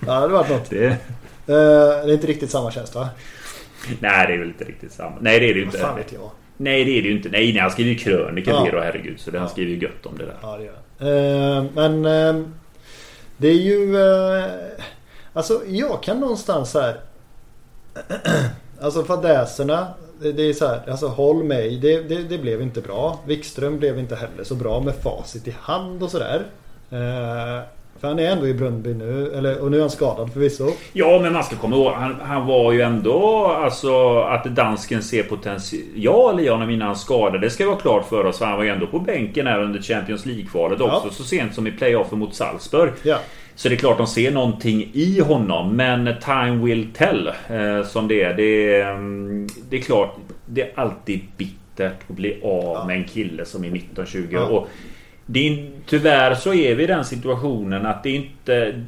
Ja, 0.08 0.20
det 0.28 0.34
var 0.34 0.48
något. 0.50 0.70
det, 0.70 0.98
Eh, 1.48 1.56
det 2.06 2.12
är 2.12 2.14
inte 2.14 2.28
riktigt 2.28 2.52
samma 2.52 2.72
tjänst 2.72 2.96
va? 2.96 3.10
nej, 4.00 4.28
det 4.28 4.34
är 4.34 4.38
väl 4.38 4.48
inte 4.48 4.64
riktigt 4.64 4.92
samma. 4.92 5.12
Nej, 5.20 5.40
det 5.40 5.50
är 5.50 5.54
det 5.54 5.60
ju 5.60 5.66
Vad 5.66 5.74
inte. 5.76 5.88
fan 5.88 5.96
vet 5.96 6.14
jag. 6.14 6.30
Nej, 6.58 6.86
det 6.86 6.92
är 6.92 7.02
det 7.02 7.08
ju 7.08 7.16
inte. 7.16 7.30
Nej, 7.30 7.54
nej 7.54 7.62
han 7.62 7.72
skriver 7.72 7.92
ju 7.92 7.98
krönika 7.98 8.52
Ja. 8.52 8.64
Birro, 8.64 8.80
herregud. 8.80 9.20
Så 9.20 9.32
det, 9.32 9.38
han 9.38 9.48
Ja. 9.48 9.52
skriver 9.52 9.72
ju 9.72 9.80
gött 9.82 10.06
om 10.06 10.18
det 10.18 10.26
där. 10.26 10.36
Ja, 10.42 10.58
det 10.58 10.64
gör. 10.64 11.58
Eh, 11.58 11.64
Men 11.74 12.06
eh, 12.06 12.44
det 13.38 13.48
är 13.48 13.54
ju... 13.54 13.98
eh, 13.98 14.46
Alltså 15.34 15.62
jag 15.68 16.04
kan 16.04 16.20
någonstans 16.20 16.74
här... 16.74 16.96
Alltså 18.82 19.04
fadäserna. 19.04 19.88
Det, 20.22 20.32
det 20.32 20.44
är 20.44 20.54
så 20.54 20.68
här, 20.68 20.90
alltså 20.90 21.08
håll 21.08 21.44
mig. 21.44 21.78
Det, 21.78 22.02
det, 22.02 22.24
det 22.24 22.38
blev 22.38 22.62
inte 22.62 22.82
bra. 22.82 23.20
Wikström 23.28 23.80
blev 23.80 24.00
inte 24.00 24.16
heller 24.16 24.44
så 24.44 24.56
bra 24.56 24.80
med 24.80 24.96
facit 24.96 25.48
i 25.48 25.56
hand 25.60 26.04
och 26.04 26.12
sådär. 26.12 26.42
För 28.00 28.08
han 28.08 28.20
är 28.20 28.32
ändå 28.32 28.48
i 28.48 28.54
Brunnby 28.54 28.94
nu. 28.94 29.32
Eller, 29.36 29.60
och 29.62 29.72
nu 29.72 29.78
är 29.78 29.82
han 29.82 29.90
skadad 29.90 30.34
förvisso. 30.34 30.72
Ja, 30.94 31.20
men 31.22 31.34
man 31.34 31.44
ska 31.44 31.56
komma 31.56 31.76
ihåg. 31.76 31.92
Han, 31.94 32.16
han 32.22 32.46
var 32.46 32.72
ju 32.72 32.82
ändå 32.82 33.46
alltså 33.48 34.20
att 34.20 34.44
dansken 34.46 35.02
ser 35.04 35.24
potential 35.24 36.40
i 36.40 36.48
honom 36.48 36.70
innan 36.70 36.88
han 36.88 36.96
skadade. 36.96 37.40
Det 37.40 37.50
ska 37.50 37.66
vara 37.66 37.76
klart 37.76 38.10
för 38.10 38.26
oss. 38.26 38.38
För 38.38 38.46
han 38.46 38.58
var 38.58 38.64
ju 38.64 38.70
ändå 38.70 38.88
på 38.88 39.00
bänken 39.00 39.48
här 39.48 39.62
under 39.62 39.82
Champions 39.82 40.26
League-kvalet 40.26 40.82
också. 40.82 41.02
Ja. 41.08 41.12
Så 41.14 41.24
sent 41.24 41.54
som 41.56 41.68
i 41.68 41.72
playoffen 41.72 42.20
mot 42.20 42.36
Salzburg. 42.36 42.92
Ja. 43.04 43.18
Så 43.56 43.70
det 43.70 43.76
är 43.76 43.78
klart 43.78 43.98
de 43.98 44.08
ser 44.08 44.32
någonting 44.32 44.90
i 44.94 45.20
honom. 45.20 45.76
Men 45.76 46.10
time 46.26 46.66
will 46.66 46.88
tell. 46.94 47.28
Eh, 47.28 47.88
som 47.88 48.08
det 48.08 48.24
är. 48.24 48.34
Det 48.34 48.76
är, 48.82 48.92
mm, 48.92 49.48
det 49.70 49.78
är 49.78 49.82
klart. 49.82 50.16
Det 50.46 50.62
är 50.62 50.72
alltid 50.76 51.22
bittert 51.38 51.94
att 52.10 52.16
bli 52.16 52.40
av 52.44 52.64
Ja. 52.64 52.84
med 52.88 52.98
en 52.98 53.04
kille 53.04 53.46
som 53.46 53.64
är 53.64 53.70
19-20 53.70 54.28
Ja. 54.32 54.68
Det 55.26 55.48
är, 55.48 55.70
Tyvärr 55.86 56.36
så 56.36 56.54
är 56.54 56.76
vi 56.76 56.84
i 56.84 56.88
den 56.88 57.06
situationen 57.06 57.86
att 57.86 58.04
det 58.04 58.10
inte... 58.10 58.84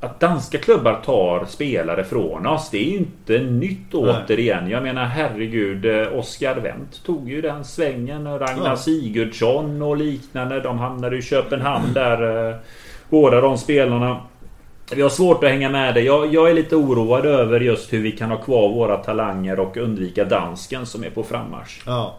Att 0.00 0.20
danska 0.20 0.58
klubbar 0.58 1.00
tar 1.04 1.44
spelare 1.44 2.04
från 2.04 2.46
oss. 2.46 2.70
Det 2.70 2.78
är 2.78 2.90
ju 2.90 2.96
inte 2.96 3.38
nytt 3.38 3.92
Nej. 3.92 4.02
återigen. 4.24 4.70
Jag 4.70 4.82
menar 4.82 5.04
herregud. 5.04 5.84
eh, 5.86 6.18
Oscar 6.18 6.56
Wendt 6.56 7.04
tog 7.04 7.30
ju 7.30 7.40
den 7.40 7.64
svängen. 7.64 8.26
och 8.26 8.40
Ragnar 8.40 8.70
Ja. 8.70 8.76
Sigurdsson 8.76 9.82
och 9.82 9.96
liknande. 9.96 10.60
De 10.60 10.78
hamnade 10.78 11.16
i 11.18 11.22
Köpenhamn 11.22 11.92
där. 11.94 12.48
eh, 12.50 12.56
Båda 13.10 13.40
de 13.40 13.58
spelarna. 13.58 14.20
Vi 14.94 15.02
har 15.02 15.08
svårt 15.08 15.44
att 15.44 15.50
hänga 15.50 15.68
med 15.70 15.94
det. 15.94 16.00
Jag, 16.00 16.34
jag 16.34 16.50
är 16.50 16.54
lite 16.54 16.76
oroad 16.76 17.26
över 17.26 17.60
just 17.60 17.92
hur 17.92 18.02
vi 18.02 18.12
kan 18.12 18.30
ha 18.30 18.36
kvar 18.38 18.68
våra 18.68 18.96
talanger 18.96 19.60
och 19.60 19.76
undvika 19.76 20.24
dansken 20.24 20.86
som 20.86 21.04
är 21.04 21.10
på 21.10 21.22
frammarsch. 21.22 21.82
Ja. 21.86 22.16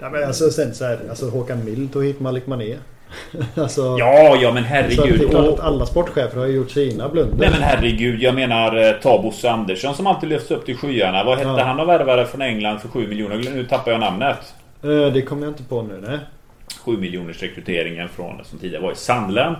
Ja 0.00 0.10
men 0.10 0.24
alltså 0.24 0.50
sen 0.50 0.74
så 0.74 0.84
här, 0.84 0.98
alltså 1.10 1.28
Håkan 1.30 1.64
Mild 1.64 1.92
tog 1.92 2.04
hit 2.04 2.20
Malik 2.20 2.46
Mané. 2.46 2.76
alltså, 3.54 3.96
Ja, 3.98 4.36
ja 4.42 4.52
men 4.52 4.62
att 4.64 4.68
det 4.70 4.74
herregud. 4.74 5.22
är 5.22 5.28
klart 5.28 5.48
att 5.48 5.60
alla 5.60 5.86
sportchefer 5.86 6.38
har 6.38 6.46
ju 6.46 6.56
gjort 6.56 6.70
sina 6.70 7.08
blunder. 7.08 7.36
Nej 7.38 7.50
men 7.50 7.62
herregud, 7.62 8.22
jag 8.22 8.34
menar 8.34 8.76
eh, 8.88 8.92
ta 9.02 9.22
Bosse 9.22 9.50
Andersson 9.50 9.94
som 9.94 10.06
alltid 10.06 10.28
lyfts 10.28 10.50
upp 10.50 10.66
till 10.66 10.76
skyarna. 10.76 11.24
Vad 11.24 11.38
hette 11.38 11.50
Ja. 11.50 11.64
han 11.64 11.80
och 11.80 11.88
värvade 11.88 12.26
från 12.26 12.42
England 12.42 12.78
för 12.78 12.88
7 12.88 13.06
miljoner? 13.08 13.36
Nu 13.54 13.64
tappar 13.66 13.90
jag 13.90 14.00
namnet. 14.00 14.54
Eh, 14.82 15.12
Det 15.12 15.22
kommer 15.22 15.42
jag 15.42 15.50
inte 15.50 15.62
på 15.62 15.82
nu 15.82 16.04
nej. 16.08 16.18
7 16.84 16.96
miljoners 16.96 17.42
rekryteringen 17.42 18.08
från 18.08 18.44
som 18.44 18.58
tidigare 18.58 18.82
var 18.82 18.92
i 18.92 18.96
Sandland. 18.96 19.56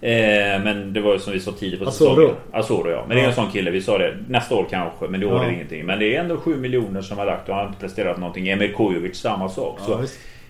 Eh, 0.00 0.62
men 0.64 0.92
det 0.92 1.00
var 1.00 1.12
ju 1.12 1.18
som 1.18 1.32
vi 1.32 1.40
sa 1.40 1.52
tidigt 1.52 1.78
på 1.78 1.84
säsongen. 1.90 2.30
Asoro 2.52 2.90
ja. 2.90 3.04
Men 3.08 3.16
det 3.16 3.22
är 3.22 3.26
en 3.26 3.34
sån 3.34 3.50
kille. 3.50 3.70
Vi 3.70 3.80
sa 3.80 3.98
det 3.98 4.16
nästa 4.28 4.54
år 4.54 4.66
kanske. 4.70 5.06
Men 5.08 5.20
det 5.20 5.26
år 5.26 5.34
Ja. 5.34 5.42
är 5.42 5.46
det 5.48 5.54
ingenting. 5.54 5.86
Men 5.86 5.98
det 5.98 6.16
är 6.16 6.20
ändå 6.20 6.36
7 6.36 6.56
miljoner 6.56 7.02
som 7.02 7.18
har 7.18 7.26
lagt 7.26 7.48
och 7.48 7.54
han 7.54 7.64
har 7.64 7.68
inte 7.68 7.80
presterat 7.80 8.18
någonting. 8.18 8.48
Emir 8.48 8.68
Kujovic 8.76 9.16
samma 9.16 9.48
sak. 9.48 9.78
Ja, 9.88 10.00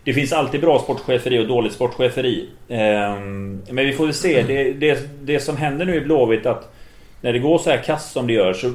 det 0.05 0.13
finns 0.13 0.33
alltid 0.33 0.61
bra 0.61 0.79
sportcheferi 0.79 1.39
och 1.39 1.47
dåligt 1.49 1.73
sportcheferi. 1.73 2.49
Ehm, 2.69 3.63
men 3.71 3.87
vi 3.87 3.93
får 3.93 4.05
väl 4.05 4.15
se. 4.15 4.43
Det, 4.43 4.73
det, 4.73 5.09
det 5.23 5.41
som 5.41 5.57
händer 5.57 5.85
nu 5.87 5.95
i 5.95 6.01
Blåvitt 6.01 6.47
att 6.47 6.73
när 7.21 7.33
det 7.33 7.39
går 7.39 7.59
så 7.59 7.71
här 7.71 7.83
kast 7.83 8.13
som 8.13 8.27
det 8.27 8.33
gör 8.33 8.53
så... 8.53 8.75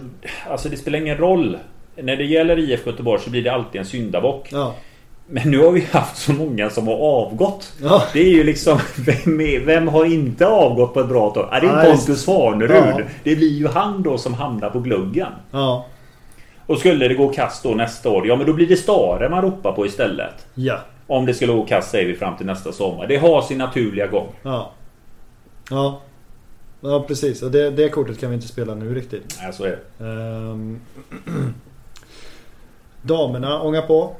Alltså 0.50 0.70
det 0.70 0.78
spelar 0.78 1.00
ingen 1.00 1.18
roll. 1.18 1.58
När 1.96 2.16
det 2.16 2.24
gäller 2.24 2.60
IF 2.60 2.86
Göteborg 2.88 3.22
så 3.22 3.30
blir 3.30 3.42
det 3.44 3.50
alltid 3.54 3.80
en 3.80 3.86
syndabock. 3.86 4.48
Ja. 4.52 4.76
Men 5.28 5.52
nu 5.52 5.60
har 5.60 5.72
vi 5.72 5.82
haft 5.82 6.18
så 6.18 6.34
många 6.34 6.70
som 6.70 6.88
har 6.88 6.96
avgått. 6.96 7.74
Ja. 7.82 8.04
Det 8.14 8.20
är 8.20 8.30
ju 8.30 8.44
liksom... 8.44 8.80
Vem, 8.96 9.42
är, 9.42 9.60
vem 9.60 9.88
har 9.88 10.06
inte 10.06 10.48
avgått 10.48 10.94
på 10.94 11.00
ett 11.00 11.10
bra 11.10 11.30
tag? 11.30 11.50
Ja, 11.52 11.60
det 11.60 11.68
är 11.68 11.76
Nej, 11.76 11.92
Pontus 11.92 12.26
Farnerud. 12.26 12.72
Ja. 12.72 13.02
Det 13.24 13.36
blir 13.36 13.52
ju 13.52 13.68
han 13.68 14.04
då 14.04 14.18
som 14.18 14.34
hamnar 14.34 14.70
på 14.70 14.80
gluggen. 14.80 15.32
Ja. 15.52 15.86
Och 16.66 16.78
skulle 16.78 17.08
det 17.08 17.14
gå 17.14 17.30
kast 17.30 17.64
då 17.64 17.70
nästa 17.70 18.10
år, 18.10 18.28
ja 18.28 18.36
men 18.36 18.48
då 18.48 18.54
blir 18.54 18.68
det 18.68 18.76
Stare 18.76 19.30
man 19.30 19.42
ropar 19.42 19.72
på 19.72 19.86
istället. 19.86 20.48
Ja. 20.54 20.80
Om 21.08 21.26
det 21.26 21.34
skulle 21.34 21.54
gå 21.54 21.66
kast 21.66 21.92
säger 21.92 22.08
vi 22.08 22.16
fram 22.16 22.38
till 22.38 22.46
nästa 22.46 22.72
sommar. 22.72 23.08
Det 23.08 23.18
har 23.18 23.42
sin 23.42 23.58
naturliga 23.58 24.08
gång. 24.08 24.28
Ja. 24.44 24.72
Ja. 25.70 26.02
Ja 26.82 27.06
precis. 27.08 27.40
Det, 27.40 27.70
det 27.70 27.90
kortet 27.90 28.20
kan 28.20 28.30
vi 28.30 28.36
inte 28.36 28.48
spela 28.48 28.76
nu 28.76 28.96
riktigt. 28.96 29.38
Nej, 29.42 29.54
så 29.54 29.64
är 29.64 29.70
det. 29.98 30.06
Ehm. 30.06 30.80
Damerna 33.02 33.62
ångar 33.62 33.82
på. 33.82 34.16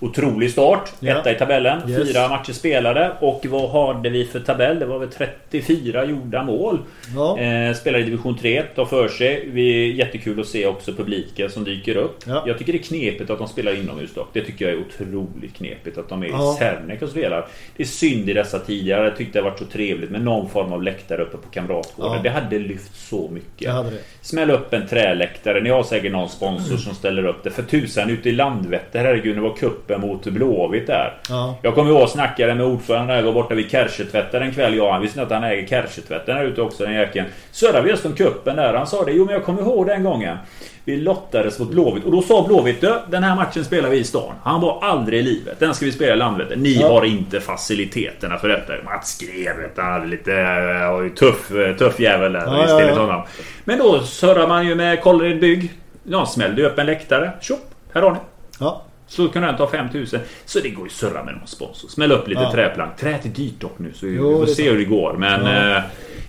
Otrolig 0.00 0.50
start. 0.50 0.92
Ja. 1.00 1.18
Etta 1.18 1.32
i 1.32 1.34
tabellen. 1.34 1.90
Yes. 1.90 2.08
Fyra 2.08 2.28
matcher 2.28 2.52
spelade. 2.52 3.12
Och 3.20 3.46
vad 3.48 3.94
hade 3.94 4.08
vi 4.10 4.24
för 4.24 4.40
tabell? 4.40 4.78
Det 4.78 4.86
var 4.86 4.98
väl 4.98 5.08
34 5.08 6.04
gjorda 6.04 6.42
mål. 6.44 6.78
Ja. 7.14 7.38
Eh, 7.38 7.74
spelar 7.74 7.98
i 7.98 8.02
division 8.02 8.38
3, 8.38 8.62
tar 8.62 8.84
för 8.84 9.08
sig. 9.08 9.48
Vi 9.52 9.70
är 9.90 9.94
jättekul 9.94 10.40
att 10.40 10.46
se 10.46 10.66
också 10.66 10.92
publiken 10.92 11.50
som 11.50 11.64
dyker 11.64 11.96
upp. 11.96 12.16
Ja. 12.26 12.44
Jag 12.46 12.58
tycker 12.58 12.72
det 12.72 12.78
är 12.78 12.82
knepigt 12.82 13.30
att 13.30 13.38
de 13.38 13.48
spelar 13.48 13.74
inomhus 13.74 14.14
dock. 14.14 14.28
Det 14.32 14.40
tycker 14.40 14.64
jag 14.68 14.74
är 14.74 14.80
otroligt 14.80 15.54
knepigt 15.54 15.98
att 15.98 16.08
de 16.08 16.22
är 16.22 16.26
Ja. 16.28 16.54
i 16.54 16.58
Särnek 16.58 17.02
och 17.02 17.08
spelar. 17.08 17.46
Det 17.76 17.82
är 17.82 17.86
synd 17.86 18.30
i 18.30 18.32
dessa 18.32 18.58
tider. 18.58 19.04
Jag 19.04 19.16
tyckte 19.16 19.38
det 19.38 19.42
varit 19.42 19.58
så 19.58 19.64
trevligt 19.64 20.10
med 20.10 20.20
någon 20.22 20.48
form 20.48 20.72
av 20.72 20.82
läktare 20.82 21.22
uppe 21.22 21.36
på 21.36 21.48
Kamratgården. 21.48 22.22
Det 22.22 22.30
hade 22.30 22.58
lyft 22.58 22.96
så 23.08 23.28
mycket. 23.32 23.74
Smäll 24.20 24.50
upp 24.50 24.72
en 24.74 24.86
träläktare. 24.88 25.60
Ni 25.60 25.70
har 25.70 25.82
säkert 25.82 26.12
någon 26.12 26.28
sponsor 26.28 26.76
som 26.76 26.94
ställer 26.94 27.26
upp 27.26 27.42
det. 27.44 27.50
För 27.50 27.62
tusan 27.62 28.10
ute 28.10 28.28
i 28.28 28.32
Landvetter, 28.32 28.98
herregud, 28.98 29.36
det 29.36 29.40
var 29.40 29.56
kuppen 29.86 30.00
mot 30.00 30.24
Blåvitt 30.26 30.86
där. 30.86 31.14
Ja. 31.28 31.56
Jag 31.62 31.74
kommer 31.74 31.90
ihåg 31.90 32.02
och 32.02 32.08
snackade 32.08 32.54
med 32.54 32.66
ordföranden 32.66 33.16
där, 33.16 33.22
var 33.22 33.32
borta 33.32 33.54
vid 33.54 33.70
Kärsetvätten 33.70 34.42
en 34.42 34.52
kväll. 34.54 34.74
Ja, 34.76 34.92
han 34.92 35.02
visste 35.02 35.22
att 35.22 35.30
han 35.30 35.44
äger 35.44 35.66
Kärsetvätten 35.66 36.36
här 36.36 36.44
ute 36.44 36.62
också, 36.62 36.84
den 36.84 36.94
jäkeln. 36.94 37.26
Surrade 37.52 37.82
vi 37.82 37.90
just 37.90 38.06
om 38.06 38.12
kuppen 38.12 38.56
där. 38.56 38.74
Han 38.74 38.86
sa 38.86 39.04
det. 39.04 39.12
Jo, 39.12 39.24
men 39.24 39.34
jag 39.34 39.44
kommer 39.44 39.62
ihåg 39.62 39.86
den 39.86 40.04
gången. 40.04 40.36
Vi 40.84 40.96
lottades 40.96 41.58
mot 41.58 41.70
Blåvitt. 41.70 42.04
Och 42.04 42.12
då 42.12 42.22
sa 42.22 42.44
Blåvitt, 42.48 42.80
"Du, 42.80 42.94
den 43.10 43.22
här 43.22 43.36
matchen 43.36 43.64
spelar 43.64 43.88
vi 43.88 43.98
i 43.98 44.04
stan. 44.04 44.34
Han 44.42 44.60
var 44.60 44.78
aldrig 44.82 45.20
i 45.20 45.22
livet. 45.22 45.60
Den 45.60 45.74
ska 45.74 45.84
vi 45.84 45.92
spela 45.92 46.12
i 46.12 46.16
Landvetter. 46.16 46.56
Ni 46.56 46.72
Ja. 46.80 46.88
har 46.88 47.04
inte 47.04 47.40
faciliteterna 47.40 48.38
för 48.38 48.48
detta. 48.48 48.72
Mats 48.84 49.18
du, 49.18 49.58
han 49.76 49.92
hade 49.92 50.06
lite 50.06 50.30
uh, 50.32 51.08
tuff, 51.14 51.50
eh, 51.50 51.76
tuff 51.76 52.00
jävel 52.00 52.32
där. 52.32 52.40
Ja, 52.46 52.64
ja, 52.68 52.82
ja. 52.82 52.94
honom. 53.00 53.22
Men 53.64 53.78
då 53.78 54.00
surrar 54.00 54.48
man 54.48 54.66
ju 54.66 54.74
med 54.74 55.02
Kållered 55.02 55.40
Bygg. 55.40 55.70
Ja, 56.04 56.26
smällde 56.26 56.66
upp 56.66 56.78
en 56.78 56.86
läktare. 56.86 57.30
Tjopp, 57.40 57.60
här 57.94 58.02
har 58.02 58.10
ni. 58.10 58.18
Ja. 58.60 58.82
Så 59.08 59.28
kunde 59.28 59.48
den 59.48 59.56
ta 59.56 59.66
5000. 59.70 60.20
Så 60.44 60.60
det 60.60 60.68
går 60.70 60.84
ju 60.84 60.88
att 60.88 60.92
surra 60.92 61.24
med 61.24 61.34
någon 61.34 61.46
sponsor. 61.46 61.88
Smäll 61.88 62.12
upp 62.12 62.28
lite 62.28 62.40
Ja. 62.40 62.52
träplank. 62.52 62.96
Träet 62.96 63.24
är 63.24 63.28
dyrt 63.28 63.60
dock 63.60 63.78
nu 63.78 63.92
så 63.94 64.06
Jo, 64.06 64.28
vi 64.28 64.34
får 64.38 64.46
det 64.46 64.52
är 64.52 64.54
se 64.54 64.70
hur 64.70 64.78
det 64.78 64.84
går. 64.84 65.12
Men 65.18 65.44
Ja. 65.44 65.76
eh, 65.76 65.82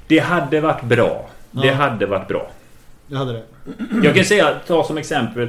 det 0.07 0.19
hade 0.19 0.61
varit 0.61 0.83
bra. 0.83 1.29
Det 1.51 1.67
Ja. 1.67 1.73
hade 1.73 2.05
varit 2.05 2.27
bra. 2.27 2.51
Det 3.07 3.15
hade 3.17 3.33
det. 3.33 3.43
Jag 4.03 4.15
kan 4.15 4.25
säga, 4.25 4.55
ta 4.67 4.83
som 4.83 4.97
exempel. 4.97 5.47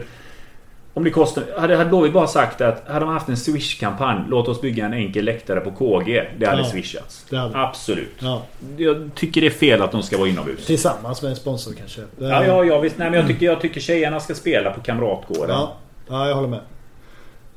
Om 0.94 1.04
det 1.04 1.10
kostar... 1.10 1.42
Hade, 1.58 1.76
hade 1.76 1.88
Blåvitt 1.90 2.12
bara 2.12 2.26
sagt 2.26 2.60
att 2.60 2.88
hade 2.88 3.04
man 3.06 3.14
haft 3.14 3.28
en 3.28 3.36
Swish-kampanj. 3.36 4.20
Låt 4.28 4.48
oss 4.48 4.60
bygga 4.60 4.86
en 4.86 4.92
enkel 4.92 5.24
läktare 5.24 5.60
på 5.60 5.70
KG. 5.70 6.24
Det 6.38 6.46
hade 6.46 6.62
Ja. 6.62 6.64
swishats. 6.68 7.26
Det 7.30 7.36
hade. 7.36 7.58
Absolut. 7.58 8.14
Ja. 8.18 8.42
Jag 8.76 9.10
tycker 9.14 9.40
det 9.40 9.46
är 9.46 9.50
fel 9.50 9.82
att 9.82 9.92
de 9.92 10.02
ska 10.02 10.18
vara 10.18 10.28
inomhus. 10.28 10.66
Tillsammans 10.66 11.22
med 11.22 11.30
en 11.30 11.36
sponsor 11.36 11.72
kanske. 11.78 12.00
Det- 12.00 12.24
Ja, 12.28 12.44
ja, 12.44 12.64
ja 12.64 12.78
visst. 12.80 12.98
Nej, 12.98 13.10
men 13.10 13.18
jag 13.20 13.28
tycker, 13.28 13.46
jag 13.46 13.60
tycker 13.60 13.80
tjejerna 13.80 14.20
ska 14.20 14.34
spela 14.34 14.70
på 14.70 14.80
Kamratgården. 14.80 15.50
Ja, 15.50 15.76
ja 16.08 16.28
jag 16.28 16.34
håller 16.34 16.48
med. 16.48 16.60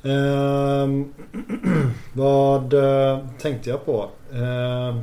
Ehm, 0.03 1.06
vad 2.14 2.73
eh, 2.73 3.19
tänkte 3.41 3.69
jag 3.69 3.86
på? 3.86 4.10
Ehm, 4.34 4.99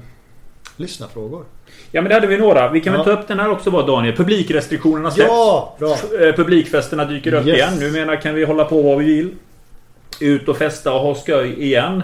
lyssnarfrågor. 0.77 1.45
Ja 1.93 2.03
men 2.03 2.09
det 2.09 2.15
hade 2.15 2.27
vi 2.27 2.39
några. 2.39 2.71
Vi 2.71 2.81
kan 2.81 2.93
väl 2.93 3.01
Ja. 3.01 3.05
ta 3.15 3.21
upp 3.21 3.29
den 3.29 3.41
här 3.41 3.51
också 3.51 3.71
bara 3.71 3.87
Daniel. 3.87 4.17
Publikrestriktionerna 4.17 5.11
släpps. 5.11 5.29
Ja! 5.31 5.77
Bra! 5.79 5.91
Eh, 6.21 6.35
Publikfesterna 6.35 7.05
dyker 7.05 7.35
upp 7.35 7.47
Yes. 7.47 7.57
igen. 7.57 7.93
Numera 7.93 8.17
kan 8.17 8.35
vi 8.35 8.45
hålla 8.45 8.65
på 8.65 8.83
vad 8.83 8.99
vi 8.99 9.05
vill. 9.05 9.31
Ut 10.21 10.49
och 10.49 10.57
festa 10.57 10.93
och 10.93 11.01
ha 11.01 11.15
skoj 11.15 11.55
igen. 11.65 12.03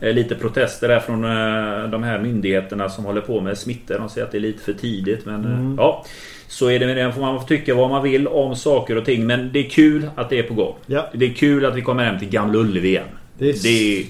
Eh, 0.00 0.12
Lite 0.12 0.34
protester 0.34 0.88
där 0.88 1.00
från 1.00 1.24
eh, 1.24 1.90
de 1.90 2.02
här 2.02 2.18
myndigheterna 2.18 2.88
som 2.88 3.04
håller 3.04 3.20
på 3.20 3.40
med 3.40 3.58
smittor. 3.58 3.98
De 3.98 4.08
säger 4.08 4.26
att 4.26 4.32
det 4.32 4.38
är 4.38 4.40
lite 4.40 4.62
för 4.64 4.72
tidigt. 4.72 5.26
Men 5.26 5.44
eh, 5.44 5.50
Mm. 5.50 5.74
ja. 5.78 6.04
Så 6.48 6.70
är 6.70 6.78
det 6.78 6.86
med 6.86 6.96
det. 6.96 7.12
Får 7.12 7.20
man 7.20 7.46
tycka 7.46 7.74
vad 7.74 7.90
man 7.90 8.02
vill 8.02 8.28
om 8.28 8.56
saker 8.56 8.96
och 8.96 9.04
ting. 9.04 9.26
Men 9.26 9.50
det 9.52 9.58
är 9.58 9.70
kul 9.70 10.10
att 10.14 10.30
det 10.30 10.38
är 10.38 10.42
på 10.42 10.54
gång. 10.54 10.74
Ja. 10.86 11.06
Det 11.12 11.24
är 11.26 11.32
kul 11.34 11.66
att 11.66 11.74
vi 11.76 11.82
kommer 11.82 12.04
hem 12.04 12.18
till 12.18 12.28
Gamla 12.28 12.58
Ullevi 12.58 12.88
igen. 12.88 13.04
Det 13.38 13.48
är, 13.48 13.54
Det 13.62 13.98
är, 14.00 14.04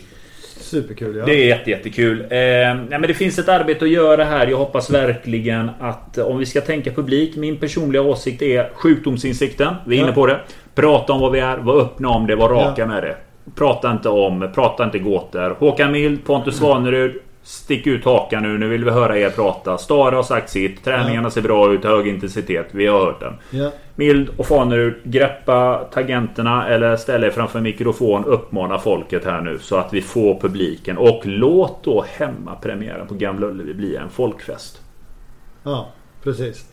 superkul. 0.61 1.17
Ja. 1.17 1.25
det 1.27 1.33
är 1.35 1.47
jätte, 1.47 1.71
jättekul. 1.71 2.21
Eh, 2.21 2.27
nej, 2.29 2.77
men 2.89 3.03
det 3.03 3.15
finns 3.15 3.39
ett 3.39 3.49
arbete 3.49 3.85
att 3.85 3.91
göra 3.91 4.25
här. 4.25 4.47
Jag 4.47 4.57
hoppas 4.57 4.91
verkligen 4.91 5.71
att 5.81 6.19
eh, 6.19 6.25
om 6.27 6.39
vi 6.39 6.47
ska 6.47 6.61
tänka 6.61 6.91
publik. 6.93 7.37
Min 7.37 7.57
personliga 7.57 8.03
åsikt 8.03 8.43
är 8.43 8.71
sjukdomsinsikten. 8.75 9.75
Vi 9.87 9.97
är 9.97 10.01
Ja. 10.01 10.05
inne 10.07 10.15
på 10.15 10.27
det. 10.27 10.41
Prata 10.75 11.13
om 11.13 11.21
vad 11.21 11.33
vi 11.33 11.39
är. 11.41 11.57
Var 11.57 11.81
öppna 11.81 12.09
om 12.09 12.27
det. 12.27 12.37
Var 12.37 12.49
raka 12.49 12.87
med 12.87 13.03
det. 13.03 13.17
Prata 13.55 13.91
inte 13.91 14.09
om, 14.09 14.49
prata 14.55 14.85
inte 14.85 14.99
gåtor. 14.99 15.57
Håkan 15.59 15.93
Mild, 15.93 16.25
Pontus 16.25 16.57
Svanerud. 16.57 17.21
Stick 17.43 17.87
ut 17.87 18.05
hakan 18.05 18.43
nu. 18.43 18.59
Nu 18.59 18.69
vill 18.69 18.85
vi 18.85 18.91
höra 18.91 19.19
er 19.19 19.31
prata. 19.31 19.79
Stara 19.79 20.17
har 20.17 20.23
sagt 20.23 20.51
sitt. 20.51 20.85
Träningarna 20.85 21.31
ser 21.31 21.43
bra 21.43 21.73
ut. 21.73 21.85
Hög 21.85 22.07
intensitet. 22.07 22.67
Vi 22.71 22.87
har 22.87 23.01
hört 23.05 23.21
den. 23.21 23.35
Ja. 23.51 23.71
Mild 23.97 24.29
och 24.37 24.47
Fanerud, 24.47 24.95
greppa 25.03 25.85
tangenterna 25.93 26.69
eller 26.69 26.97
ställ 26.97 27.25
er 27.25 27.31
framför 27.31 27.61
mikrofon. 27.61 28.25
Uppmana 28.25 28.79
folket 28.79 29.25
här 29.25 29.41
nu 29.41 29.59
så 29.59 29.77
att 29.77 29.93
vi 29.93 30.03
får 30.03 30.41
publiken. 30.41 30.99
Och 30.99 31.21
låt 31.25 31.85
då 31.85 32.05
hemmapremiären 32.09 33.07
på 33.07 33.15
Gamla 33.15 33.47
Ullevi 33.47 33.75
bli 33.75 33.97
en 33.97 34.09
folkfest. 34.11 34.81
ja, 35.65 35.89
precis. 36.23 36.71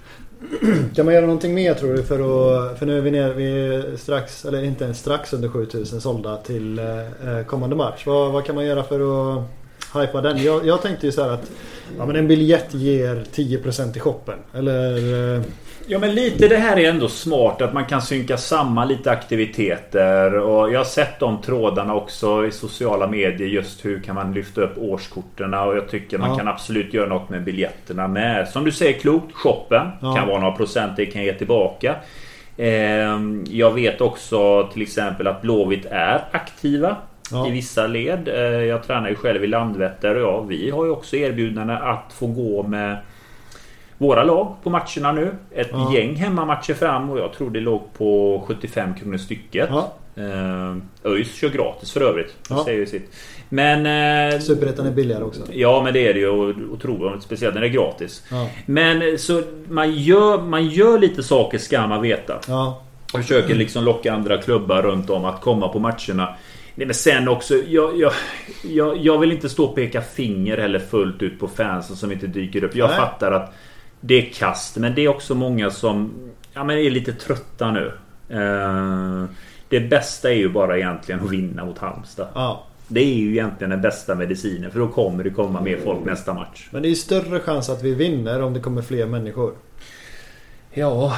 Kan 0.95 1.05
man 1.05 1.13
göra 1.13 1.25
någonting 1.25 1.53
mer 1.53 1.73
tror 1.73 1.93
du 1.93 2.03
för 2.03 2.19
att... 2.19 2.79
För 2.79 2.85
nu 2.85 2.97
är 2.97 3.01
vi 3.01 3.11
ner, 3.11 3.29
vi 3.29 3.67
är 3.67 3.97
strax, 3.97 4.45
eller 4.45 4.63
inte 4.63 4.83
ens 4.83 4.99
strax 4.99 5.33
under 5.33 5.49
7000 5.49 6.01
sålda 6.01 6.37
till 6.37 6.79
eh, 6.79 6.85
eh 7.37 7.45
kommande 7.45 7.75
match. 7.75 8.05
Vad, 8.05 8.31
vad 8.31 8.45
kan 8.45 8.55
man 8.55 8.65
göra 8.65 8.83
för 8.83 9.35
att 9.37 9.43
hypa 9.93 10.21
den? 10.21 10.43
Jag, 10.43 10.65
jag 10.65 10.81
tänkte 10.81 11.05
ju 11.05 11.11
så 11.11 11.23
här 11.23 11.29
att 11.29 11.51
ja, 11.97 12.05
men 12.05 12.15
en 12.15 12.27
biljett 12.27 12.73
ger 12.73 13.23
10% 13.33 13.97
i 13.97 13.99
shoppen. 13.99 14.39
Eller... 14.53 15.35
Eh, 15.35 15.41
Ja 15.91 15.99
men 15.99 16.15
lite 16.15 16.47
det 16.47 16.57
här 16.57 16.79
är 16.79 16.89
ändå 16.89 17.07
smart 17.07 17.61
att 17.61 17.73
man 17.73 17.85
kan 17.85 18.01
synka 18.01 18.37
samman 18.37 18.87
lite 18.87 19.11
aktiviteter 19.11 20.33
och 20.37 20.71
jag 20.73 20.79
har 20.79 20.85
sett 20.85 21.19
de 21.19 21.41
trådarna 21.41 21.95
också 21.95 22.45
i 22.47 22.51
sociala 22.51 23.07
medier 23.07 23.47
just 23.47 23.85
hur 23.85 23.99
kan 23.99 24.15
man 24.15 24.33
lyfta 24.33 24.61
upp 24.61 24.77
årskorten 24.77 25.53
och 25.53 25.75
jag 25.77 25.89
tycker 25.89 26.17
man 26.17 26.29
Ja. 26.29 26.37
kan 26.37 26.47
absolut 26.47 26.93
göra 26.93 27.09
något 27.09 27.29
med 27.29 27.43
biljetterna 27.43 28.07
med. 28.07 28.47
Som 28.47 28.63
du 28.65 28.71
säger 28.71 28.99
klokt, 28.99 29.33
shoppen 29.35 29.87
Ja. 30.01 30.15
kan 30.15 30.27
vara 30.27 30.39
några 30.39 30.55
procent 30.55 30.91
det 30.95 31.05
kan 31.05 31.23
ge 31.23 31.33
tillbaka. 31.33 31.95
Ehm, 32.57 33.45
Jag 33.49 33.71
vet 33.73 34.01
också 34.01 34.67
till 34.73 34.81
exempel 34.81 35.27
att 35.27 35.41
Blåvitt 35.41 35.85
är 35.89 36.21
aktiva 36.31 36.95
Ja. 37.31 37.47
i 37.47 37.51
vissa 37.51 37.87
led. 37.87 38.27
Eh, 38.27 38.35
Jag 38.43 38.83
tränar 38.83 39.09
ju 39.09 39.15
själv 39.15 39.43
i 39.43 39.47
Landvetter 39.47 40.15
och 40.15 40.21
ja, 40.21 40.41
vi 40.41 40.69
har 40.69 40.85
ju 40.85 40.91
också 40.91 41.15
erbjudande 41.15 41.73
att 41.73 42.13
få 42.19 42.27
gå 42.27 42.63
med 42.63 42.97
våra 44.01 44.23
lag 44.23 44.55
på 44.63 44.69
matcherna 44.69 45.11
nu. 45.11 45.31
Ett 45.55 45.69
Ja. 45.71 45.93
gäng 45.93 46.15
hemmamatcher 46.15 46.73
fram 46.73 47.09
och 47.09 47.19
jag 47.19 47.33
tror 47.33 47.49
det 47.49 47.59
låg 47.59 47.93
på 47.97 48.43
75 48.47 48.93
kronor 48.95 49.17
stycket. 49.17 49.69
ja, 49.71 49.93
Eh, 50.15 50.75
ÖIS 51.11 51.35
kör 51.35 51.49
gratis 51.49 51.91
för 51.91 52.01
övrigt. 52.01 52.35
Ja. 52.49 52.63
säger 52.65 52.85
sitt. 52.85 53.11
Men... 53.49 53.85
Eh, 54.33 54.39
Superettan 54.39 54.87
är 54.87 54.91
billigare 54.91 55.23
också. 55.23 55.41
ja 55.51 55.81
men 55.83 55.93
det 55.93 56.07
är 56.07 56.13
det 56.13 56.19
ju 56.19 56.29
otroligt. 56.71 57.23
Speciellt 57.23 57.53
när 57.55 57.61
det 57.61 57.67
är 57.67 57.71
gratis. 57.71 58.23
Ja, 58.31 58.49
Men 58.65 59.01
eh, 59.01 59.15
så 59.17 59.41
man 59.69 59.91
gör, 59.93 60.41
man 60.41 60.67
gör 60.67 60.99
lite 60.99 61.23
saker 61.23 61.57
ska 61.57 61.87
man 61.87 62.01
veta. 62.01 62.39
ja, 62.47 62.81
Och 63.13 63.19
försöker 63.19 63.55
liksom 63.55 63.83
locka 63.83 64.13
andra 64.13 64.37
klubbar 64.37 64.81
runt 64.81 65.09
om 65.09 65.25
att 65.25 65.41
komma 65.41 65.67
på 65.67 65.79
matcherna. 65.79 66.35
Nej, 66.75 66.87
men 66.87 66.93
sen 66.93 67.27
också, 67.27 67.55
jag, 67.55 67.97
jag, 67.99 68.11
jag, 68.63 68.97
jag 68.97 69.17
vill 69.17 69.31
inte 69.31 69.49
stå 69.49 69.65
och 69.65 69.75
peka 69.75 70.01
finger 70.01 70.57
heller 70.57 70.79
fullt 70.79 71.21
ut 71.21 71.39
på 71.39 71.47
fansen 71.47 71.95
som 71.95 72.11
inte 72.11 72.27
dyker 72.27 72.63
upp. 72.63 72.75
Jag 72.75 72.87
Nej. 72.89 72.97
fattar 72.97 73.31
att 73.31 73.53
det 74.01 74.27
är 74.27 74.33
kast, 74.33 74.77
men 74.77 74.95
det 74.95 75.01
är 75.01 75.07
också 75.07 75.35
många 75.35 75.71
som 75.71 76.13
ja, 76.53 76.63
men 76.63 76.77
är 76.77 76.89
lite 76.89 77.13
trötta 77.13 77.71
nu. 77.71 77.91
Eh, 78.29 79.25
det 79.69 79.79
bästa 79.79 80.29
är 80.29 80.35
ju 80.35 80.49
bara 80.49 80.77
egentligen 80.77 81.21
att 81.21 81.31
vinna 81.31 81.65
mot 81.65 81.77
Halmstad. 81.77 82.27
ja. 82.35 82.67
Det 82.93 83.01
är 83.01 83.15
ju 83.15 83.31
egentligen 83.31 83.69
den 83.69 83.81
bästa 83.81 84.15
medicinen 84.15 84.71
för 84.71 84.79
då 84.79 84.87
kommer 84.87 85.23
det 85.23 85.29
komma 85.29 85.61
mer 85.61 85.77
folk 85.77 86.05
nästa 86.05 86.33
match. 86.33 86.67
Men 86.71 86.81
det 86.81 86.87
är 86.87 86.89
ju 86.89 86.95
större 86.95 87.39
chans 87.39 87.69
att 87.69 87.83
vi 87.83 87.95
vinner 87.95 88.41
om 88.41 88.53
det 88.53 88.59
kommer 88.59 88.81
fler 88.81 89.05
människor. 89.05 89.53
Ja, 90.73 91.17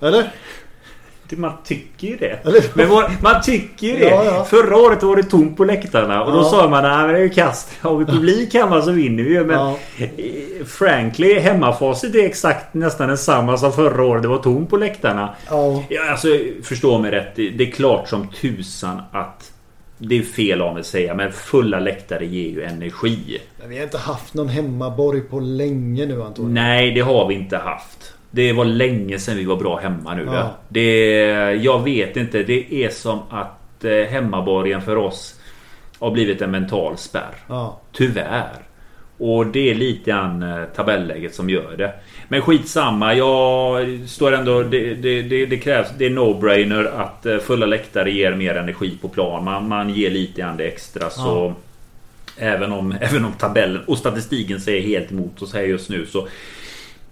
Eller? 0.00 0.32
Man 1.30 1.52
tycker 1.64 2.08
ju 2.08 2.16
det. 2.16 2.38
Eller? 2.44 2.64
Men 2.74 2.88
vår, 2.88 3.10
man 3.22 3.42
tycker 3.42 3.86
ju 3.86 3.96
det. 3.96 4.08
Ja, 4.08 4.24
ja. 4.24 4.44
Förra 4.44 4.76
året 4.76 5.02
var 5.02 5.16
det 5.16 5.22
tomt 5.22 5.56
på 5.56 5.64
läktarna 5.64 6.24
och 6.24 6.32
då 6.32 6.38
Ja. 6.38 6.44
sa 6.44 6.68
man 6.68 6.82
men 6.82 7.08
det 7.08 7.18
är 7.18 7.22
ju 7.22 7.28
kast. 7.28 7.68
Har 7.80 7.96
vi 7.96 8.04
publik 8.04 8.54
hemma 8.54 8.82
så 8.82 8.90
vinner 8.90 9.22
vi 9.22 9.30
ju. 9.30 9.44
Men 9.44 9.58
eh, 9.98 10.64
frankly, 10.66 11.38
hemmafacit 11.38 12.14
är 12.14 12.24
exakt 12.24 12.74
nästan 12.74 13.08
densamma 13.08 13.56
som 13.56 13.72
förra 13.72 14.04
året. 14.04 14.22
Det 14.22 14.28
var 14.28 14.38
tomt 14.38 14.70
på 14.70 14.76
läktarna. 14.76 15.34
Ja. 15.50 15.82
Alltså, 16.10 16.28
förstå 16.62 16.98
mig 16.98 17.10
rätt. 17.10 17.36
Det 17.36 17.50
det 17.50 17.64
är 17.68 17.70
klart 17.70 18.08
som 18.08 18.28
tusan 18.28 19.02
att 19.12 19.52
det 19.98 20.18
är 20.18 20.22
fel 20.22 20.62
av 20.62 20.72
mig 20.74 20.80
att 20.80 20.86
säga, 20.86 21.14
men 21.14 21.32
fulla 21.32 21.78
läktare 21.80 22.26
ger 22.26 22.50
ju 22.50 22.62
energi. 22.62 23.40
Men 23.60 23.68
vi 23.70 23.76
har 23.76 23.84
inte 23.84 23.98
haft 23.98 24.34
någon 24.34 24.48
hemmaborg 24.48 25.20
på 25.20 25.40
länge 25.40 26.06
nu 26.06 26.22
Antonio. 26.22 26.48
Nej, 26.52 26.90
det 26.90 27.00
har 27.00 27.28
vi 27.28 27.34
inte 27.34 27.56
haft. 27.56 28.12
Det 28.36 28.52
var 28.52 28.64
länge 28.64 29.18
sedan 29.18 29.36
vi 29.36 29.44
var 29.44 29.56
bra 29.56 29.76
hemma 29.76 30.14
nu. 30.14 30.24
Ja. 30.26 30.34
Ja. 30.34 30.56
Det, 30.68 31.10
jag 31.54 31.84
vet 31.84 32.16
inte. 32.16 32.42
Det 32.42 32.84
är 32.84 32.90
som 32.90 33.18
att 33.30 33.84
eh, 33.84 33.92
hemmaborgen 33.92 34.82
för 34.82 34.96
oss 34.96 35.40
har 35.98 36.10
blivit 36.10 36.42
en 36.42 36.50
mental 36.50 36.96
spärr. 36.96 37.34
Ja. 37.48 37.80
Tyvärr. 37.92 38.58
Och 39.18 39.46
det 39.46 39.70
är 39.70 39.74
lite 39.74 40.10
grann 40.10 40.42
eh, 40.42 40.64
tabelläget 40.64 41.34
som 41.34 41.50
gör 41.50 41.76
det. 41.76 41.92
Men 42.28 42.42
skitsamma. 42.42 43.14
Jag 43.14 43.86
står 44.08 44.32
ändå... 44.32 44.62
Det, 44.62 44.94
det, 44.94 45.22
det, 45.22 45.46
det 45.46 45.56
krävs... 45.56 45.88
Det 45.98 46.06
är 46.06 46.10
no-brainer 46.10 46.84
att 46.84 47.26
eh, 47.26 47.38
fulla 47.38 47.66
läktare 47.66 48.10
ger 48.10 48.34
mer 48.34 48.54
energi 48.54 48.98
på 49.02 49.08
plan. 49.08 49.44
Man, 49.44 49.68
man 49.68 49.90
ger 49.90 50.10
lite 50.10 50.40
grann 50.40 50.56
det 50.56 50.64
extra. 50.64 51.10
Så... 51.10 51.54
Även 52.38 52.72
om, 52.72 52.94
även 53.00 53.24
om 53.24 53.32
tabellen 53.32 53.84
och 53.86 53.98
statistiken 53.98 54.60
säger 54.60 54.82
helt 54.82 55.12
emot 55.12 55.42
oss 55.42 55.54
här 55.54 55.62
just 55.62 55.90
nu 55.90 56.06
så... 56.06 56.28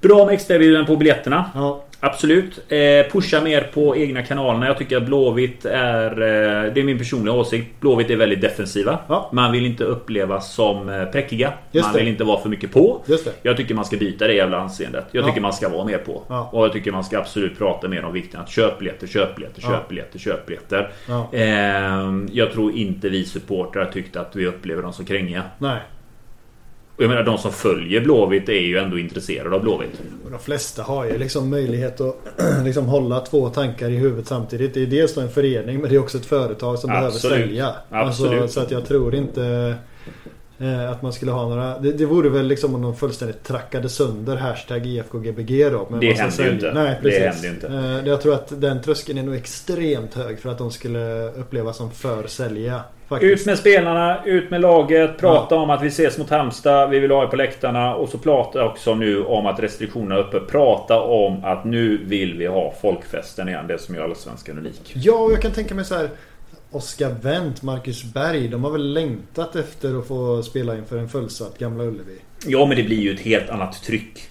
Bra 0.08 0.24
med 0.26 0.34
extraerbjudanden 0.34 0.86
på 0.86 0.96
biljetterna. 0.96 1.50
Ja. 1.54 1.84
Absolut. 2.00 2.58
Eh, 2.72 3.12
pusha 3.12 3.40
mer 3.40 3.70
på 3.74 3.96
egna 3.96 4.22
kanalerna. 4.22 4.66
Jag 4.66 4.78
tycker 4.78 4.96
att 4.96 5.06
Blåvitt 5.06 5.64
är... 5.64 6.10
Eh, 6.10 6.72
det 6.72 6.80
är 6.80 6.84
min 6.84 6.98
personliga 6.98 7.34
åsikt. 7.34 7.80
Blåvitt 7.80 8.10
är 8.10 8.16
väldigt 8.16 8.40
defensiva. 8.40 8.98
Ja. 9.08 9.30
Man 9.32 9.52
vill 9.52 9.66
inte 9.66 9.84
upplevas 9.84 10.54
som 10.54 10.88
eh, 10.88 11.04
präckiga. 11.04 11.52
Just 11.72 11.86
man 11.86 11.92
det. 11.92 11.98
vill 11.98 12.08
inte 12.08 12.24
vara 12.24 12.40
för 12.40 12.48
mycket 12.48 12.72
på. 12.72 13.02
Jag 13.42 13.56
tycker 13.56 13.74
man 13.74 13.84
ska 13.84 13.96
byta 13.96 14.26
det 14.26 14.34
jävla 14.34 14.58
anseendet. 14.58 15.04
Jag 15.12 15.22
Ja. 15.22 15.28
tycker 15.28 15.40
man 15.40 15.52
ska 15.52 15.68
vara 15.68 15.84
mer 15.84 15.98
på. 15.98 16.22
Ja. 16.28 16.48
Och 16.52 16.64
jag 16.64 16.72
tycker 16.72 16.92
man 16.92 17.04
ska 17.04 17.18
absolut 17.18 17.58
prata 17.58 17.88
mer 17.88 18.04
om 18.04 18.12
vikten 18.12 18.40
att 18.40 18.48
köpbiljetter, 18.50 19.06
köpbiljetter, 19.06 19.60
köpbiljetter, 19.62 20.18
köpbiljetter. 20.18 20.90
Ehm, 21.32 22.28
jag 22.32 22.52
tror 22.52 22.72
inte 22.76 23.08
vi 23.08 23.24
supportrar 23.24 23.84
tyckte 23.84 24.20
att 24.20 24.36
vi 24.36 24.46
upplever 24.46 24.82
dem 24.82 24.92
så 24.92 25.04
krängiga. 25.04 25.42
Nej. 25.58 25.78
Jag 26.98 27.08
menar 27.08 27.22
de 27.22 27.38
som 27.38 27.52
följer 27.52 28.00
Blåvitt 28.00 28.48
är 28.48 28.52
ju 28.60 28.78
ändå 28.78 28.98
intresserade 28.98 29.56
av 29.56 29.62
Blåvitt. 29.62 30.00
De 30.30 30.38
flesta 30.38 30.82
har 30.82 31.04
ju 31.04 31.18
liksom 31.18 31.50
möjlighet 31.50 32.00
att 32.00 32.16
liksom 32.64 32.86
hålla 32.86 33.20
två 33.20 33.48
tankar 33.48 33.90
i 33.90 33.96
huvudet 33.96 34.26
samtidigt. 34.26 34.74
Det 34.74 34.82
är 34.82 34.86
dels 34.86 35.14
då 35.14 35.20
en 35.20 35.30
förening 35.30 35.80
men 35.80 35.90
det 35.90 35.96
är 35.96 36.00
också 36.00 36.18
ett 36.18 36.26
företag 36.26 36.78
som 36.78 36.90
behöver 36.90 37.08
Absolut. 37.08 37.36
sälja. 37.38 37.74
Alltså, 37.90 38.24
Absolut. 38.24 38.50
så 38.50 38.60
att 38.60 38.70
jag 38.70 38.86
tror 38.86 39.14
inte 39.14 39.74
eh, 40.58 40.90
att 40.90 41.02
man 41.02 41.12
skulle 41.12 41.32
ha 41.32 41.48
några... 41.48 41.78
Det, 41.78 41.92
det 41.92 42.06
vore 42.06 42.28
väl 42.28 42.46
liksom 42.46 42.74
om 42.74 42.82
de 42.82 42.96
fullständigt 42.96 43.44
trackade 43.44 43.88
sönder 43.88 44.36
hashtag 44.36 44.86
IFKGBG 44.86 45.70
då. 45.72 45.86
med 45.90 46.00
Det 46.00 46.12
händer 46.12 46.24
ju 46.24 46.30
sälj- 46.50 46.54
inte. 46.54 46.72
Nej, 46.74 46.98
Det 47.02 47.10
precis. 47.10 47.20
händer 47.22 47.48
ju 47.48 47.54
inte. 47.54 47.66
Eh, 48.02 48.08
jag 48.08 48.20
tror 48.22 48.34
att 48.34 48.60
den 48.60 48.82
tröskeln 48.82 49.18
är 49.18 49.22
nog 49.22 49.34
extremt 49.34 50.14
hög 50.14 50.38
för 50.38 50.50
att 50.50 50.58
de 50.58 50.70
skulle 50.70 51.28
upplevas 51.30 51.76
som 51.76 51.90
för 51.90 52.26
sälja. 52.26 52.80
Faktiskt. 53.08 53.40
Ut 53.40 53.46
med 53.46 53.58
spelarna, 53.58 54.24
ut 54.24 54.50
med 54.50 54.60
laget, 54.60 55.18
prata 55.18 55.54
om 55.54 55.70
att 55.70 55.82
vi 55.82 55.88
ses 55.88 56.18
mot 56.18 56.30
Halmstad, 56.30 56.90
vi 56.90 56.98
vill 56.98 57.10
ha 57.10 57.22
er 57.22 57.26
på 57.26 57.36
läktarna 57.36 57.94
och 57.94 58.08
så 58.08 58.18
prata 58.18 58.64
också 58.64 58.94
nu 58.94 59.24
om 59.24 59.46
att 59.46 59.60
restriktionerna 59.60 60.14
är 60.14 60.18
uppe. 60.18 60.40
Prata 60.40 61.00
om 61.00 61.44
att 61.44 61.64
nu 61.64 62.04
vill 62.04 62.38
vi 62.38 62.46
ha 62.46 62.74
folkfesten 62.82 63.48
igen, 63.48 63.66
det 63.66 63.78
som 63.78 63.94
gör 63.94 64.04
Allsvenskan 64.04 64.58
unik. 64.58 64.92
Ja, 64.94 65.14
och 65.14 65.32
jag 65.32 65.42
kan 65.42 65.52
tänka 65.52 65.74
mig 65.74 65.84
så 65.84 65.94
här. 65.94 66.08
Oskar 66.70 67.14
Wendt, 67.22 67.62
Marcus 67.62 68.04
Berg. 68.04 68.48
De 68.48 68.64
har 68.64 68.70
väl 68.70 68.92
längtat 68.92 69.56
efter 69.56 69.98
att 69.98 70.08
få 70.08 70.42
spela 70.42 70.76
inför 70.76 70.98
en 70.98 71.08
fullsatt 71.08 71.58
Gamla 71.58 71.84
Ullevi. 71.84 72.18
Ja, 72.46 72.66
men 72.66 72.76
det 72.76 72.82
blir 72.82 73.00
ju 73.00 73.14
ett 73.14 73.20
helt 73.20 73.50
annat 73.50 73.82
tryck. 73.82 74.28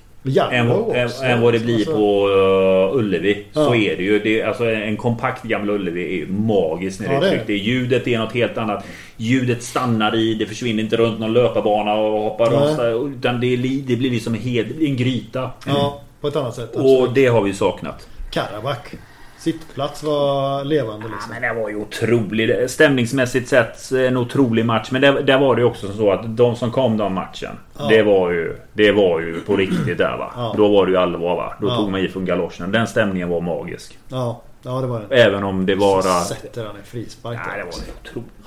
Än, 0.51 0.71
än, 0.71 1.09
än 1.23 1.41
vad 1.41 1.53
det 1.53 1.59
blir 1.59 1.75
alltså, 1.75 1.95
på 1.95 2.27
uh, 2.27 2.97
Ullevi. 2.97 3.45
Ja. 3.53 3.65
Så 3.65 3.75
är 3.75 3.97
det 3.97 4.03
ju. 4.03 4.19
Det, 4.19 4.43
alltså, 4.43 4.71
en 4.71 4.97
kompakt 4.97 5.43
Gamla 5.43 5.73
Ullevi 5.73 6.21
är 6.21 6.25
magiskt 6.27 7.01
när 7.01 7.13
Ja, 7.13 7.19
det 7.19 7.27
är 7.27 7.29
tryckt. 7.29 7.47
Det 7.47 7.57
ljudet 7.57 8.07
är 8.07 8.19
något 8.19 8.33
helt 8.33 8.57
annat. 8.57 8.85
Ljudet 9.17 9.63
stannar 9.63 10.15
i. 10.15 10.33
Det 10.33 10.45
försvinner 10.45 10.83
inte 10.83 10.97
runt 10.97 11.19
någon 11.19 11.33
löparbana 11.33 11.93
och 11.93 12.21
hoppar 12.21 12.49
runt. 12.49 13.15
Utan 13.17 13.39
det, 13.39 13.53
är, 13.53 13.57
det 13.87 13.95
blir 13.95 14.11
liksom 14.11 14.33
en, 14.33 14.41
hel, 14.41 14.67
det 14.67 14.73
blir 14.73 14.87
en 14.87 14.97
gryta. 14.97 15.51
Ja, 15.67 16.01
på 16.21 16.27
ett 16.27 16.35
annat 16.35 16.55
sätt. 16.55 16.69
absolut. 16.69 17.07
Och 17.07 17.13
det 17.13 17.25
har 17.25 17.41
vi 17.41 17.53
saknat. 17.53 18.07
Karabak. 18.31 18.95
Sittplats 19.43 20.03
var 20.03 20.63
levande 20.63 21.07
liksom. 21.07 21.31
Men 21.31 21.41
det 21.41 21.61
var 21.61 21.69
ju 21.69 21.75
otroligt. 21.75 22.71
Stämningsmässigt 22.71 23.49
sett 23.49 23.91
en 23.91 24.17
otrolig 24.17 24.65
match. 24.65 24.87
Men 24.91 25.01
där, 25.01 25.21
där 25.21 25.37
var 25.39 25.55
det 25.55 25.61
ju 25.61 25.67
också 25.67 25.93
så 25.93 26.11
att 26.11 26.37
de 26.37 26.55
som 26.55 26.71
kom 26.71 26.97
den 26.97 27.13
matchen. 27.13 27.51
Ja. 27.77 27.87
Det 27.89 28.03
var 28.03 28.31
ju 28.31 28.57
Det 28.73 28.91
var 28.91 29.19
ju 29.19 29.39
på 29.41 29.55
riktigt 29.55 29.97
där 29.97 30.17
va. 30.17 30.31
Ja. 30.35 30.53
Då 30.57 30.67
var 30.73 30.85
det 30.85 30.91
ju 30.91 30.97
allvar 30.97 31.35
va. 31.35 31.53
Då 31.61 31.67
Ja. 31.67 31.75
tog 31.75 31.91
man 31.91 31.99
i 32.01 32.07
från 32.09 32.25
galoscherna. 32.25 32.67
Den 32.67 32.87
stämningen 32.87 33.29
var 33.29 33.41
magisk. 33.41 33.97
Ja, 34.07 34.41
ja 34.63 34.81
det 34.81 34.87
var 34.87 35.01
det. 35.09 35.15
Även 35.23 35.43
om 35.43 35.65
det 35.65 35.75
bara... 35.75 36.01
Så 36.01 36.33
sätter 36.33 36.65
han 36.65 36.75
en 36.75 36.83
frispark 36.83 37.37
där 37.45 37.57
det 37.57 37.63
var 37.63 37.67
också. 37.67 37.81
en 37.81 37.87
otrolig 38.03 38.27
match. 38.41 38.42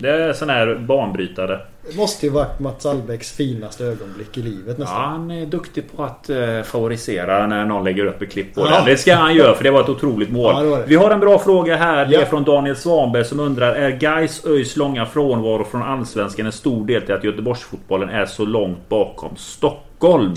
Det 0.00 0.10
är 0.10 0.32
sån 0.32 0.50
här 0.50 0.74
banbrytare. 0.74 1.60
Det 1.90 1.96
måste 1.96 2.26
ju 2.26 2.32
varit 2.32 2.58
Mats 2.60 2.86
Albäcks 2.86 3.32
finaste 3.32 3.84
ögonblick 3.84 4.38
i 4.38 4.42
livet 4.42 4.76
Ja, 4.78 4.84
nästan. 4.84 5.02
han 5.10 5.30
är 5.30 5.46
duktig 5.46 5.84
på 5.96 6.04
att 6.04 6.30
eh, 6.30 6.62
favorisera 6.62 7.46
när 7.46 7.64
någon 7.64 7.84
lägger 7.84 8.06
upp 8.06 8.22
ett 8.22 8.30
klipp 8.32 8.54
på 8.54 8.60
Ja. 8.60 8.70
den. 8.76 8.84
Det 8.84 8.96
ska 8.96 9.14
han 9.14 9.34
göra 9.34 9.54
för 9.54 9.64
det 9.64 9.70
var 9.70 9.80
ett 9.80 9.88
otroligt 9.88 10.30
mål. 10.30 10.54
Ja, 10.56 10.62
det 10.62 10.76
det. 10.76 10.84
Vi 10.86 10.94
har 10.94 11.10
en 11.10 11.20
bra 11.20 11.38
fråga 11.38 11.76
här. 11.76 12.06
Det 12.06 12.14
är 12.16 12.20
Ja. 12.20 12.26
från 12.26 12.44
från 12.44 12.54
Daniel 12.54 12.76
Svanberg 12.76 13.24
som 13.24 13.40
undrar 13.40 13.74
Är 13.74 13.90
Gais 13.90 14.46
ÖIS 14.46 14.76
långa 14.76 15.06
frånvaro 15.06 15.64
från 15.64 15.82
Allsvenskan 15.82 16.46
en 16.46 16.52
stor 16.52 16.86
del 16.86 17.02
till 17.02 17.14
att 17.14 17.24
Göteborgsfotbollen 17.24 18.08
är 18.08 18.26
så 18.26 18.44
långt 18.44 18.88
bakom 18.88 19.36
Stockholm? 19.36 20.34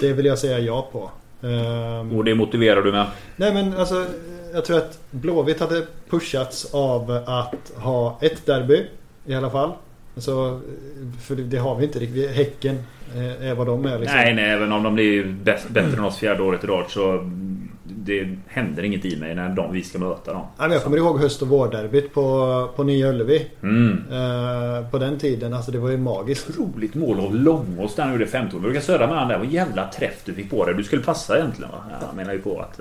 Det 0.00 0.12
vill 0.12 0.26
jag 0.26 0.38
säga 0.38 0.58
ja 0.58 0.88
på. 0.92 1.10
Ehm, 1.46 2.16
Och 2.18 2.24
det 2.24 2.34
motiverar 2.34 2.82
du 2.82 2.92
med? 2.92 3.06
Nej 3.36 3.54
men 3.54 3.76
alltså 3.76 4.04
Jag 4.56 4.64
tror 4.64 4.76
att 4.76 4.98
Blåvitt 5.10 5.60
hade 5.60 5.86
pushats 6.10 6.74
av 6.74 7.10
att 7.26 7.72
ha 7.76 8.18
ett 8.22 8.46
derby 8.46 8.86
I 9.26 9.34
alla 9.34 9.50
fall. 9.50 9.72
Alltså, 10.14 10.60
för 11.22 11.34
det, 11.34 11.56
har 11.56 11.76
vi 11.76 11.84
inte 11.84 11.98
riktigt. 11.98 12.30
Häcken 12.30 12.76
eh, 13.14 13.48
är 13.48 13.54
vad 13.54 13.66
de 13.66 13.86
är 13.86 13.98
liksom. 13.98 14.16
Nej, 14.16 14.34
nej, 14.34 14.50
även 14.50 14.72
om 14.72 14.82
de 14.82 14.94
blir 14.94 15.24
bäst, 15.24 15.68
bättre 15.68 15.98
än 15.98 16.04
oss 16.04 16.18
fjärde 16.18 16.42
året 16.42 16.64
i 16.64 16.66
rad 16.66 16.84
så 16.88 17.30
det 17.82 18.28
händer 18.46 18.82
inget 18.82 19.04
i 19.04 19.16
mig 19.16 19.34
när 19.34 19.48
de, 19.48 19.72
vi 19.72 19.82
ska 19.82 19.98
möta 19.98 20.32
dem. 20.32 20.46
Nej, 20.58 20.70
jag 20.70 20.82
kommer 20.82 20.96
ihåg 20.96 21.20
höst 21.20 21.42
och 21.42 21.48
vårderbyt 21.48 22.14
på, 22.14 22.68
på 22.76 22.84
Nya 22.84 23.08
Ullevi. 23.08 23.46
Mm. 23.62 24.04
Eh, 24.10 24.90
på 24.90 24.98
den 24.98 25.18
tiden. 25.18 25.54
Alltså 25.54 25.70
det 25.70 25.78
var 25.78 25.90
ju 25.90 25.96
magiskt. 25.96 26.50
Otroligt 26.50 26.94
mål 26.94 27.20
av 27.20 27.34
Långås 27.34 27.94
där 27.94 28.02
han 28.02 28.12
gjorde 28.12 28.26
15. 28.26 28.60
Vi 28.60 28.62
brukar 28.62 28.80
söra 28.80 29.06
med 29.06 29.16
han 29.16 29.28
där. 29.28 29.38
Vad 29.38 29.46
jävla 29.46 29.90
träff 29.90 30.22
du 30.24 30.34
fick 30.34 30.50
på 30.50 30.66
dig. 30.66 30.74
Du 30.74 30.84
skulle 30.84 31.02
passa 31.02 31.38
egentligen 31.38 31.70
va? 31.70 31.78
Jag 32.08 32.16
menar 32.16 32.32
ju 32.32 32.38
på 32.38 32.60
att... 32.60 32.80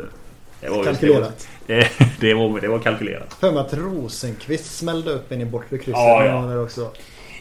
Det 0.65 0.71
var, 0.71 0.83
Kalkylerat. 0.83 1.47
Det, 1.67 1.89
det, 2.19 2.33
var, 2.33 2.61
det 2.61 2.67
var 2.67 2.79
kalkylerat. 2.79 3.33
För 3.39 3.51
mig 3.51 3.61
att 3.61 3.73
Rosenqvist 3.73 4.77
smällde 4.77 5.11
upp 5.11 5.31
en 5.31 5.41
i 5.41 5.45
bortre 5.45 5.77
krysset. 5.77 5.93
Ja, 5.93 6.25
ja. 6.25 6.59
också. 6.59 6.91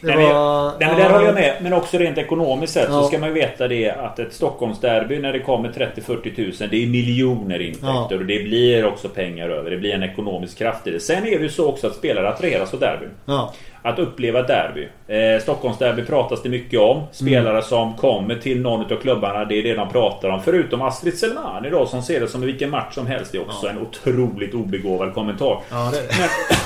Nej, 0.01 0.15
men, 0.17 0.25
var... 0.35 0.71
nej, 0.79 0.89
men 0.89 0.97
där 0.97 1.09
håller 1.09 1.25
jag 1.25 1.35
med. 1.35 1.55
Men 1.61 1.73
också 1.73 1.97
rent 1.97 2.17
ekonomiskt 2.17 2.73
sett 2.73 2.87
Ja. 2.89 3.01
så 3.01 3.07
ska 3.07 3.19
man 3.19 3.29
ju 3.29 3.35
veta 3.35 3.67
det 3.67 3.89
att 3.91 4.19
ett 4.19 4.33
Stockholmsderby 4.33 5.19
när 5.19 5.33
det 5.33 5.39
kommer 5.39 5.69
30-40 5.69 6.35
tusen 6.35 6.67
Det 6.71 6.83
är 6.83 6.87
miljoner 6.87 7.61
intäkter 7.61 7.87
Ja. 7.87 8.03
och 8.19 8.25
det 8.25 8.43
blir 8.43 8.85
också 8.85 9.09
pengar 9.09 9.49
över. 9.49 9.71
Det 9.71 9.77
blir 9.77 9.93
en 9.93 10.03
ekonomisk 10.03 10.57
kraft 10.57 10.87
i 10.87 10.91
det. 10.91 10.99
Sen 10.99 11.17
är 11.27 11.37
det 11.37 11.43
ju 11.43 11.49
så 11.49 11.69
också 11.69 11.87
att 11.87 11.95
spelare 11.95 12.29
attraheras 12.29 12.73
av 12.73 12.79
derbyn. 12.79 13.09
Ja. 13.25 13.53
Att 13.81 13.99
uppleva 13.99 14.41
derby. 14.41 14.87
Eh, 15.07 15.41
Stockholmsderby 15.41 16.03
pratas 16.05 16.41
det 16.43 16.49
mycket 16.49 16.79
om. 16.79 17.03
Spelare 17.11 17.49
Mm. 17.49 17.61
som 17.61 17.93
kommer 17.93 18.35
till 18.35 18.61
någon 18.61 18.81
av 18.93 18.95
klubbarna, 19.01 19.45
det 19.45 19.55
är 19.59 19.63
det 19.63 19.73
de 19.75 19.89
pratar 19.89 20.29
om. 20.29 20.41
Förutom 20.41 20.81
Astrid 20.81 21.17
Selmani 21.17 21.69
då 21.69 21.85
som 21.85 22.01
ser 22.01 22.19
det 22.19 22.27
som 22.27 22.41
vilken 22.41 22.69
match 22.69 22.93
som 22.95 23.07
helst. 23.07 23.31
Det 23.31 23.37
är 23.37 23.41
också 23.41 23.67
en 23.67 23.77
otroligt 23.81 24.53
obegåvad 24.53 25.13
kommentar. 25.13 25.59
Ja, 25.71 25.91
det. 25.93 26.01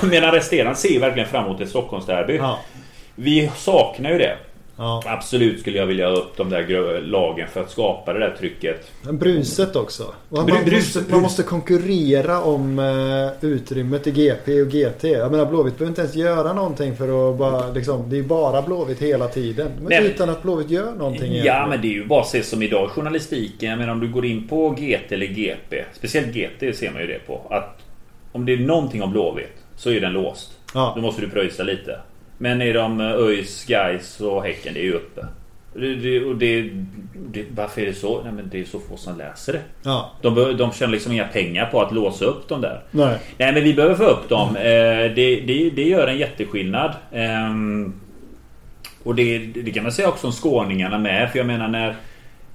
Men, 0.01 0.09
medan 0.09 0.31
resterande 0.31 0.75
ser 0.75 0.99
verkligen 0.99 1.29
fram 1.29 1.45
emot 1.45 1.61
ett 1.61 1.69
Stockholmsderby. 1.69 2.39
Vi 3.21 3.51
saknar 3.55 4.11
ju 4.11 4.17
det. 4.17 4.37
Ja. 4.77 5.03
Absolut 5.05 5.59
skulle 5.59 5.77
jag 5.77 5.85
vilja 5.85 6.09
ha 6.09 6.15
upp 6.15 6.37
de 6.37 6.49
där 6.49 7.01
lagen 7.01 7.47
för 7.47 7.61
att 7.61 7.71
skapa 7.71 8.13
det 8.13 8.19
där 8.19 8.35
trycket. 8.39 8.91
Men 9.01 9.17
bruset 9.17 9.75
också. 9.75 10.03
Man, 10.29 10.47
Bru- 10.49 10.75
måste, 10.75 11.03
man 11.11 11.21
måste 11.21 11.43
konkurrera 11.43 12.41
om 12.43 12.79
eh, 12.79 13.45
utrymmet 13.49 14.07
i 14.07 14.11
GP 14.11 14.61
och 14.61 14.67
GT. 14.67 15.03
Jag 15.03 15.31
menar 15.31 15.45
Blåvitt 15.45 15.77
behöver 15.77 15.89
inte 15.91 16.01
ens 16.01 16.15
göra 16.15 16.53
någonting 16.53 16.95
för 16.97 17.29
att 17.31 17.37
bara 17.37 17.71
liksom, 17.71 18.09
Det 18.09 18.17
är 18.17 18.23
bara 18.23 18.61
Blåvitt 18.61 18.99
hela 19.01 19.27
tiden. 19.27 19.71
Men 19.77 19.87
Nej. 19.89 20.05
utan 20.05 20.29
att 20.29 20.41
Blåvitt 20.43 20.69
gör 20.69 20.91
någonting 20.97 21.21
Ja 21.21 21.27
egentligen. 21.33 21.69
men 21.69 21.81
det 21.81 21.87
är 21.87 21.93
ju 21.93 22.05
bara 22.05 22.21
att 22.21 22.27
se 22.27 22.43
som 22.43 22.63
idag 22.63 22.89
journalistiken. 22.89 23.79
Men 23.79 23.89
om 23.89 23.99
du 23.99 24.07
går 24.07 24.25
in 24.25 24.47
på 24.47 24.69
GT 24.69 25.11
eller 25.11 25.25
GP. 25.25 25.83
Speciellt 25.93 26.27
GT 26.35 26.77
ser 26.77 26.91
man 26.91 27.01
ju 27.01 27.07
det 27.07 27.19
på. 27.27 27.41
Att 27.49 27.77
om 28.31 28.45
det 28.45 28.53
är 28.53 28.57
någonting 28.57 29.03
om 29.03 29.11
Blåvitt 29.11 29.55
så 29.75 29.89
är 29.91 30.01
den 30.01 30.13
låst. 30.13 30.51
Ja. 30.73 30.93
Då 30.95 31.01
måste 31.01 31.21
du 31.21 31.29
pröjsa 31.29 31.63
lite. 31.63 31.99
Men 32.41 32.61
är 32.61 32.73
de 32.73 33.01
eh, 33.01 33.07
ÖIS, 33.07 33.65
Gais 33.65 34.21
och 34.21 34.43
Häcken, 34.43 34.73
det 34.73 34.79
är 34.79 34.83
ju 34.83 34.93
uppe. 34.93 35.25
Det, 35.73 35.95
det, 35.95 36.25
och 36.25 36.35
det, 36.35 36.69
det, 37.13 37.45
varför 37.55 37.81
är 37.81 37.85
det 37.85 37.93
så? 37.93 38.23
Nej 38.23 38.33
men 38.33 38.49
det 38.49 38.59
är 38.59 38.65
så 38.65 38.79
få 38.79 38.97
som 38.97 39.17
läser 39.17 39.53
det. 39.53 39.61
Ja. 39.83 40.11
De, 40.21 40.57
de 40.57 40.71
tjänar 40.71 40.91
liksom 40.91 41.11
inga 41.11 41.27
pengar 41.27 41.65
på 41.65 41.81
att 41.81 41.93
låsa 41.93 42.25
upp 42.25 42.47
dem 42.47 42.61
där. 42.61 42.81
Nej. 42.91 43.19
Nej 43.37 43.53
men 43.53 43.63
vi 43.63 43.73
behöver 43.73 43.95
få 43.95 44.03
upp 44.03 44.29
dem. 44.29 44.55
Eh, 44.55 44.63
det, 45.15 45.43
det, 45.47 45.69
det 45.69 45.83
gör 45.83 46.07
en 46.07 46.17
jätteskillnad. 46.17 46.91
Ehm, 47.11 47.93
och 49.03 49.15
det, 49.15 49.37
det 49.37 49.71
kan 49.71 49.83
man 49.83 49.91
säga 49.91 50.09
också 50.09 50.27
om 50.27 50.33
skåningarna 50.33 50.97
med. 50.99 51.31
För 51.31 51.37
jag 51.37 51.47
menar 51.47 51.67
när... 51.67 51.95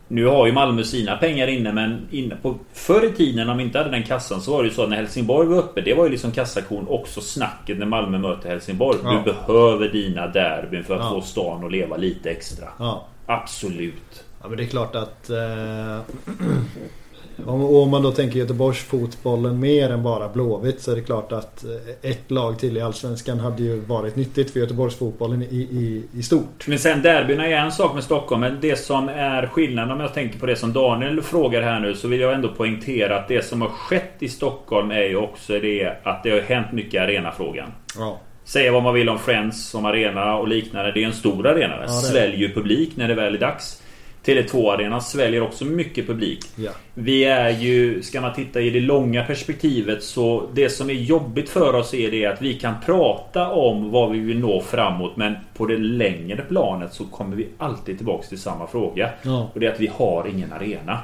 Nu 0.09 0.26
har 0.26 0.47
ju 0.47 0.52
Malmö 0.52 0.85
sina 0.85 1.16
pengar 1.16 1.47
inne 1.47 1.72
men 1.72 2.09
inne 2.10 2.36
på, 2.36 2.55
förr 2.72 3.05
i 3.05 3.12
tiden 3.12 3.48
om 3.48 3.56
vi 3.59 3.64
inte 3.64 3.78
hade 3.78 3.90
den 3.90 4.02
kassan 4.02 4.40
så 4.40 4.52
var 4.52 4.62
det 4.62 4.68
ju 4.68 4.74
så 4.74 4.82
att 4.82 4.89
när 4.89 4.97
Helsingborg 4.97 5.48
var 5.48 5.56
uppe 5.59 5.81
Det 5.81 5.94
var 5.94 6.05
ju 6.05 6.10
liksom 6.10 6.32
kassakon 6.32 6.86
också 6.89 7.20
snacket 7.20 7.78
när 7.78 7.86
Malmö 7.86 8.18
möter 8.18 8.48
Helsingborg. 8.48 8.98
Ja. 9.05 9.22
Du 9.24 9.32
behöver 9.32 9.89
dina 9.89 10.26
derbyn 10.26 10.85
för 10.85 10.94
att 10.94 11.01
Ja. 11.01 11.10
få 11.10 11.20
stan 11.20 11.64
att 11.64 11.72
leva 11.72 11.97
lite 11.97 12.31
extra. 12.31 12.68
Ja. 12.78 13.06
Absolut. 13.26 14.24
Ja 14.43 14.48
men 14.48 14.56
det 14.56 14.62
är 14.64 14.68
klart 14.68 14.94
att 14.94 15.31
eh, 15.31 15.36
om, 17.47 17.65
om 17.65 17.90
man 17.90 18.02
då 18.02 18.11
tänker 18.11 18.39
Göteborgs 18.39 18.78
fotbollen 18.78 19.61
mer 19.61 19.90
än 19.90 20.02
bara 20.02 20.28
Blåvitt 20.28 20.81
så 20.81 20.90
är 20.93 20.97
det 20.97 21.02
klart 21.02 21.32
att 21.32 21.65
eh, 21.65 22.11
ett 22.11 22.31
lag 22.31 22.59
till 22.59 22.77
i 22.77 22.81
Allsvenskan 22.81 23.40
hade 23.40 23.62
ju 23.62 23.81
varit 23.81 24.16
nyttigt 24.16 24.51
för 24.51 24.61
Göteborgs 24.61 24.97
fotbollen 24.97 25.43
i, 25.43 25.56
i, 25.56 26.05
i 26.19 26.23
stort. 26.23 26.66
Men 26.66 26.78
sen 26.78 27.02
derbyna 27.02 27.47
är 27.47 27.52
en 27.56 27.73
sak 27.73 27.94
med 27.94 28.05
Stockholm. 28.05 28.40
Men 28.40 28.59
det 28.61 28.77
som 28.77 29.09
är 29.09 29.47
skillnaden 29.47 29.93
om 29.93 30.01
jag 30.01 30.15
tänker 30.15 30.39
på 30.39 30.47
det 30.47 30.56
som 30.56 30.73
Daniel 30.73 31.23
frågar 31.23 31.62
här 31.62 31.81
nu. 31.81 31.94
Så 31.94 32.09
vill 32.09 32.20
jag 32.20 32.35
ändå 32.35 32.48
poängtera 32.48 33.16
att 33.16 33.28
det 33.28 33.44
som 33.44 33.61
har 33.62 33.69
skett 33.69 34.15
i 34.19 34.28
Stockholm 34.28 34.90
är 34.90 35.02
ju 35.02 35.16
också 35.16 35.52
det 35.61 35.97
att 36.02 36.23
det 36.23 36.31
har 36.31 36.40
hänt 36.40 36.73
mycket 36.73 36.94
i 36.94 36.98
arenafrågan. 36.98 37.73
Ja. 37.98 38.20
Säga 38.44 38.73
vad 38.73 38.82
man 38.82 38.94
vill 38.94 39.09
om 39.09 39.19
Friends 39.19 39.69
som 39.69 39.85
arena 39.85 40.36
och 40.36 40.48
liknande. 40.48 40.93
Det 40.93 41.02
är 41.02 41.06
en 41.06 41.12
stor 41.12 41.47
arena. 41.47 41.77
Den 41.77 41.86
Ja, 41.86 42.01
sväljer 42.01 42.39
ju 42.39 42.55
publik 42.55 42.97
när 42.97 43.09
det 43.09 43.15
väl 43.15 43.35
är 43.35 43.39
dags. 43.39 43.82
Tele2-arenan 44.25 45.03
sväljer 45.03 45.43
också 45.43 45.65
mycket 45.65 46.07
publik. 46.07 46.41
Ja. 46.57 46.71
Vi 46.95 47.25
är 47.25 47.51
ju, 47.51 48.03
ska 48.03 48.21
man 48.21 48.35
titta 48.35 48.61
i 48.61 48.71
det 48.71 48.81
långa 48.81 49.25
perspektivet 49.25 50.03
så 50.03 50.49
det 50.55 50.69
som 50.69 50.91
är 50.91 50.95
jobbigt 50.95 51.49
för 51.49 51.75
oss 51.75 51.95
är 51.95 52.11
det 52.11 52.27
att 52.27 52.43
vi 52.43 52.55
kan 52.55 52.75
prata 52.87 53.51
om 53.51 53.91
vad 53.91 54.11
vi 54.11 54.19
vill 54.19 54.39
nå 54.39 54.61
framåt 54.61 55.17
men 55.17 55.35
på 55.57 55.67
det 55.67 55.77
längre 55.77 56.43
planet 56.49 56.93
så 56.93 57.05
kommer 57.05 57.37
vi 57.37 57.49
alltid 57.59 57.97
tillbaks 57.97 58.29
till 58.29 58.41
samma 58.41 58.67
fråga. 58.67 59.11
Ja. 59.23 59.51
Och 59.55 59.61
det 59.61 59.67
är 59.67 59.73
att 59.73 59.81
vi 59.81 59.91
har 59.97 60.29
ingen 60.29 60.53
arena. 60.53 60.99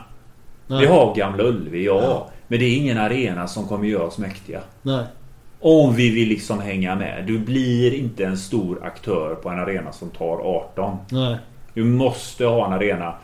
Nej. 0.66 0.80
Vi 0.80 0.86
har 0.86 1.14
Gamla 1.14 1.44
Ullevi, 1.44 1.84
ja. 1.84 2.02
Ja. 2.02 2.28
Men 2.48 2.58
det 2.58 2.64
är 2.64 2.76
ingen 2.76 2.98
arena 2.98 3.46
som 3.46 3.68
kommer 3.68 3.88
göra 3.88 4.04
oss 4.04 4.18
mäktiga. 4.18 4.60
Nej. 4.82 5.04
Om 5.60 5.94
vi 5.94 6.10
vill 6.10 6.28
liksom 6.28 6.60
hänga 6.60 6.94
med. 6.94 7.24
Du 7.26 7.38
blir 7.38 7.94
inte 7.94 8.24
en 8.24 8.38
stor 8.38 8.84
aktör 8.84 9.34
på 9.34 9.48
en 9.48 9.58
arena 9.58 9.92
som 9.92 10.10
tar 10.10 10.36
18. 10.36 10.96
Nej. 11.10 11.36
Du 11.74 11.84
måste 11.84 12.44
ha 12.46 12.66
en 12.66 12.72
arena 12.72 13.14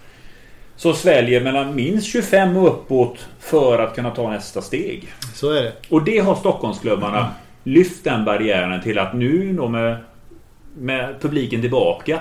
som 0.77 0.95
sväljer 0.95 1.41
mellan 1.41 1.75
minst 1.75 2.07
25 2.07 2.57
och 2.57 2.69
uppåt 2.69 3.27
för 3.39 3.79
att 3.79 3.95
kunna 3.95 4.11
ta 4.11 4.31
nästa 4.31 4.63
steg. 4.63 5.09
Så 5.35 5.51
är 5.51 5.63
det. 5.63 5.73
Och 5.91 6.03
det 6.05 6.19
har 6.19 6.35
Stockholmsklubbarna 6.35 7.29
lyft 7.65 8.05
den 8.05 8.25
barriären 8.25 8.83
till 8.83 8.99
att 8.99 9.15
nu 9.15 9.53
då 9.53 9.69
med, 9.69 9.97
med 10.77 11.15
publiken 11.21 11.61
tillbaka. 11.61 12.21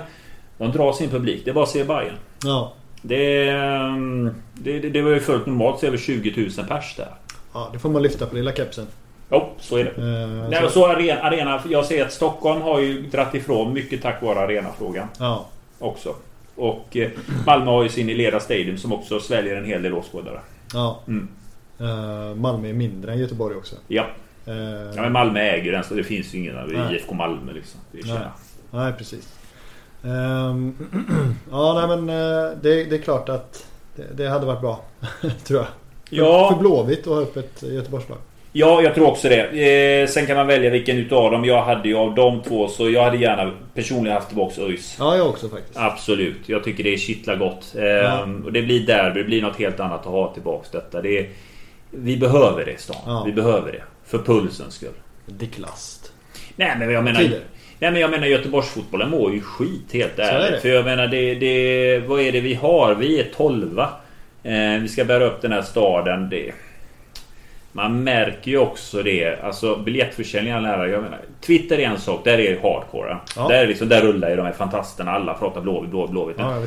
De 0.58 0.72
drar 0.72 0.94
sin 0.94 1.10
publik. 1.10 1.42
Det 1.46 1.52
är 1.52 1.54
bara 1.56 1.64
att 1.64 1.70
se 1.70 1.84
Bayern. 1.84 2.16
Ja. 2.44 2.74
Det, 3.02 3.50
ehm, 3.50 4.32
det, 4.54 4.80
det, 4.80 5.02
var 5.02 5.12
ju 5.12 5.20
fullt 5.20 5.46
normalt 5.46 5.80
så 5.80 5.86
över 5.88 5.98
20 5.98 6.50
000 6.58 6.68
pers 6.68 6.96
där. 6.98 7.08
ja. 7.54 7.70
Det 7.74 7.80
får 7.80 7.90
man 7.90 8.02
lyfta 8.04 8.26
på 8.26 8.36
lilla 8.36 8.52
kepsen. 8.54 8.88
Jo, 9.32 9.50
så 9.60 9.78
är 9.78 9.84
det. 9.84 9.90
Eh, 9.90 10.50
Nej, 10.50 10.62
så- 10.64 10.70
så 10.70 10.88
arena, 10.88 11.22
arena, 11.22 11.62
jag 11.70 11.86
ser 11.86 12.06
att 12.06 12.14
Stockholm 12.14 12.62
har 12.62 12.80
ju 12.80 13.02
dratt 13.02 13.36
ifrån 13.36 13.74
mycket 13.74 14.02
tack 14.02 14.22
vare 14.22 14.40
arenafrågan 14.40 15.08
Ja, 15.20 15.46
också. 15.86 16.16
Och 16.56 16.98
eh, 16.98 17.10
Malmö 17.46 17.72
har 17.72 17.84
ju 17.84 17.90
sin 17.90 18.10
Ilera 18.10 18.40
Stadium 18.40 18.78
som 18.78 18.94
också 18.94 19.20
sväljer 19.20 19.56
en 19.56 19.66
hel 19.66 19.82
del 19.82 19.94
åskådare. 19.94 20.40
ja. 20.74 21.00
Mm. 21.08 21.28
Eh, 21.80 22.36
Malmö 22.36 22.70
är 22.70 22.74
mindre 22.74 23.12
än 23.12 23.20
Göteborg 23.20 23.56
också. 23.56 23.76
Ja. 23.88 24.06
Eh, 24.46 24.56
ja, 24.96 25.02
men 25.02 25.12
Malmö 25.12 25.40
äger 25.40 25.72
den 25.72 25.84
så 25.84 25.94
det 25.94 26.04
finns 26.04 26.34
ju 26.34 26.40
ingen 26.40 26.56
Nej. 26.56 26.96
IFK 26.96 27.14
Malmö 27.14 27.54
liksom. 27.54 27.80
Nej. 27.92 28.20
Nej, 28.72 28.94
precis. 28.94 29.34
Ehm, 30.04 30.76
ja, 31.52 31.88
nej 31.88 31.98
men 31.98 32.08
det, 32.62 32.84
det 32.84 32.96
är 32.96 33.02
klart 33.02 33.30
att 33.30 33.68
det, 33.96 34.04
det 34.14 34.30
hade 34.30 34.46
varit 34.46 34.62
bra. 34.62 34.82
tror 35.44 35.60
jag. 35.60 35.68
För 36.10 36.16
Ja, 36.16 36.58
Blåvitt 36.60 37.00
att 37.00 37.06
ha 37.06 37.20
upp 37.20 37.38
ett 37.38 37.64
Göteborgslag. 37.64 38.18
Ja, 38.58 38.82
jag 38.82 38.96
tror 38.96 39.08
också 39.08 39.30
det. 39.30 40.02
Eh, 40.02 40.08
sen 40.08 40.26
kan 40.26 40.36
man 40.38 40.48
välja 40.48 40.70
vilken 40.70 40.98
utav 40.98 41.32
dem. 41.32 41.46
Jag 41.46 41.62
hade 41.62 41.88
ju 41.90 41.96
av 41.96 42.16
de 42.16 42.42
två 42.42 42.68
så 42.68 42.90
jag 42.90 43.04
hade 43.04 43.18
gärna 43.18 43.52
personligen 43.74 44.16
haft 44.16 44.28
tillbaks 44.28 44.60
ÖIS. 44.60 44.96
Ja, 45.00 45.18
jag 45.18 45.28
också 45.30 45.50
faktiskt. 45.50 45.78
Absolut. 45.78 46.38
Jag 46.46 46.64
tycker 46.64 46.84
det 46.84 46.94
är 46.94 46.98
kittlar 46.98 47.36
gott. 47.36 47.76
Ehm, 47.80 48.44
Och 48.46 48.54
det 48.54 48.62
blir 48.62 48.80
derby. 48.86 49.20
Det 49.20 49.26
blir 49.26 49.42
något 49.42 49.60
helt 49.60 49.80
annat 49.80 50.00
att 50.00 50.06
ha 50.06 50.34
tillbaks 50.34 50.70
detta. 50.72 51.02
Det 51.02 51.20
är, 51.20 51.30
vi 51.92 52.18
behöver 52.18 52.66
det 52.66 52.72
i 52.72 52.78
stan. 52.78 52.96
Ja. 53.06 53.24
Vi 53.26 53.32
behöver 53.32 53.72
det. 53.72 53.84
För 54.06 54.18
pulsens 54.18 54.74
skull. 54.74 54.90
Dick 55.26 55.60
Last. 55.60 56.12
Nej 56.56 56.76
men 56.80 56.92
jag 56.92 57.04
menar... 57.04 57.20
Tider. 57.22 57.40
Nej 57.80 57.92
men 57.92 58.02
jag 58.02 58.12
menar 58.12 58.28
Göteborgsfotbollen 58.28 59.10
mår 59.10 59.34
ju 59.34 59.42
skit 59.42 59.94
helt 59.94 60.20
är 60.20 60.24
ärligt. 60.24 60.52
det. 60.52 60.60
För 60.60 60.70
jag 60.70 60.86
menar 60.86 61.08
det, 61.08 61.36
det... 61.36 62.00
Vad 62.08 62.22
är 62.22 62.32
det 62.32 62.40
vi 62.40 62.54
har? 62.54 62.96
Vi 62.96 63.20
är 63.20 63.26
tolva. 63.36 63.90
Eh, 64.44 64.82
vi 64.82 64.88
ska 64.88 65.06
bära 65.06 65.26
upp 65.26 65.42
den 65.42 65.52
här 65.52 65.62
staden. 65.62 66.30
Det, 66.30 66.52
man 67.76 68.04
märker 68.04 68.52
ju 68.52 68.58
också 68.58 69.04
det. 69.04 69.44
Alltså 69.44 69.76
biljettförsäljningen 69.76 70.64
nära. 70.64 70.88
Jag 70.88 71.04
menar, 71.04 71.20
Twitter 71.42 71.80
är 71.80 71.84
en 71.84 72.00
sak. 72.00 72.22
Där 72.24 72.40
är 72.40 72.52
det 72.52 72.62
hardcore. 72.62 73.18
Ja. 73.36 73.48
Där, 73.48 73.64
är 73.64 73.68
liksom, 73.68 73.90
där 73.90 74.02
rullar 74.02 74.30
ju 74.30 74.36
de 74.36 74.46
här 74.46 74.52
fantastisterna. 74.52 75.12
Alla 75.12 75.34
pratar 75.34 75.62
Blåvitt, 75.62 75.92
Blåvitt, 75.92 76.12
Blåvitt. 76.12 76.36
Ja. 76.40 76.66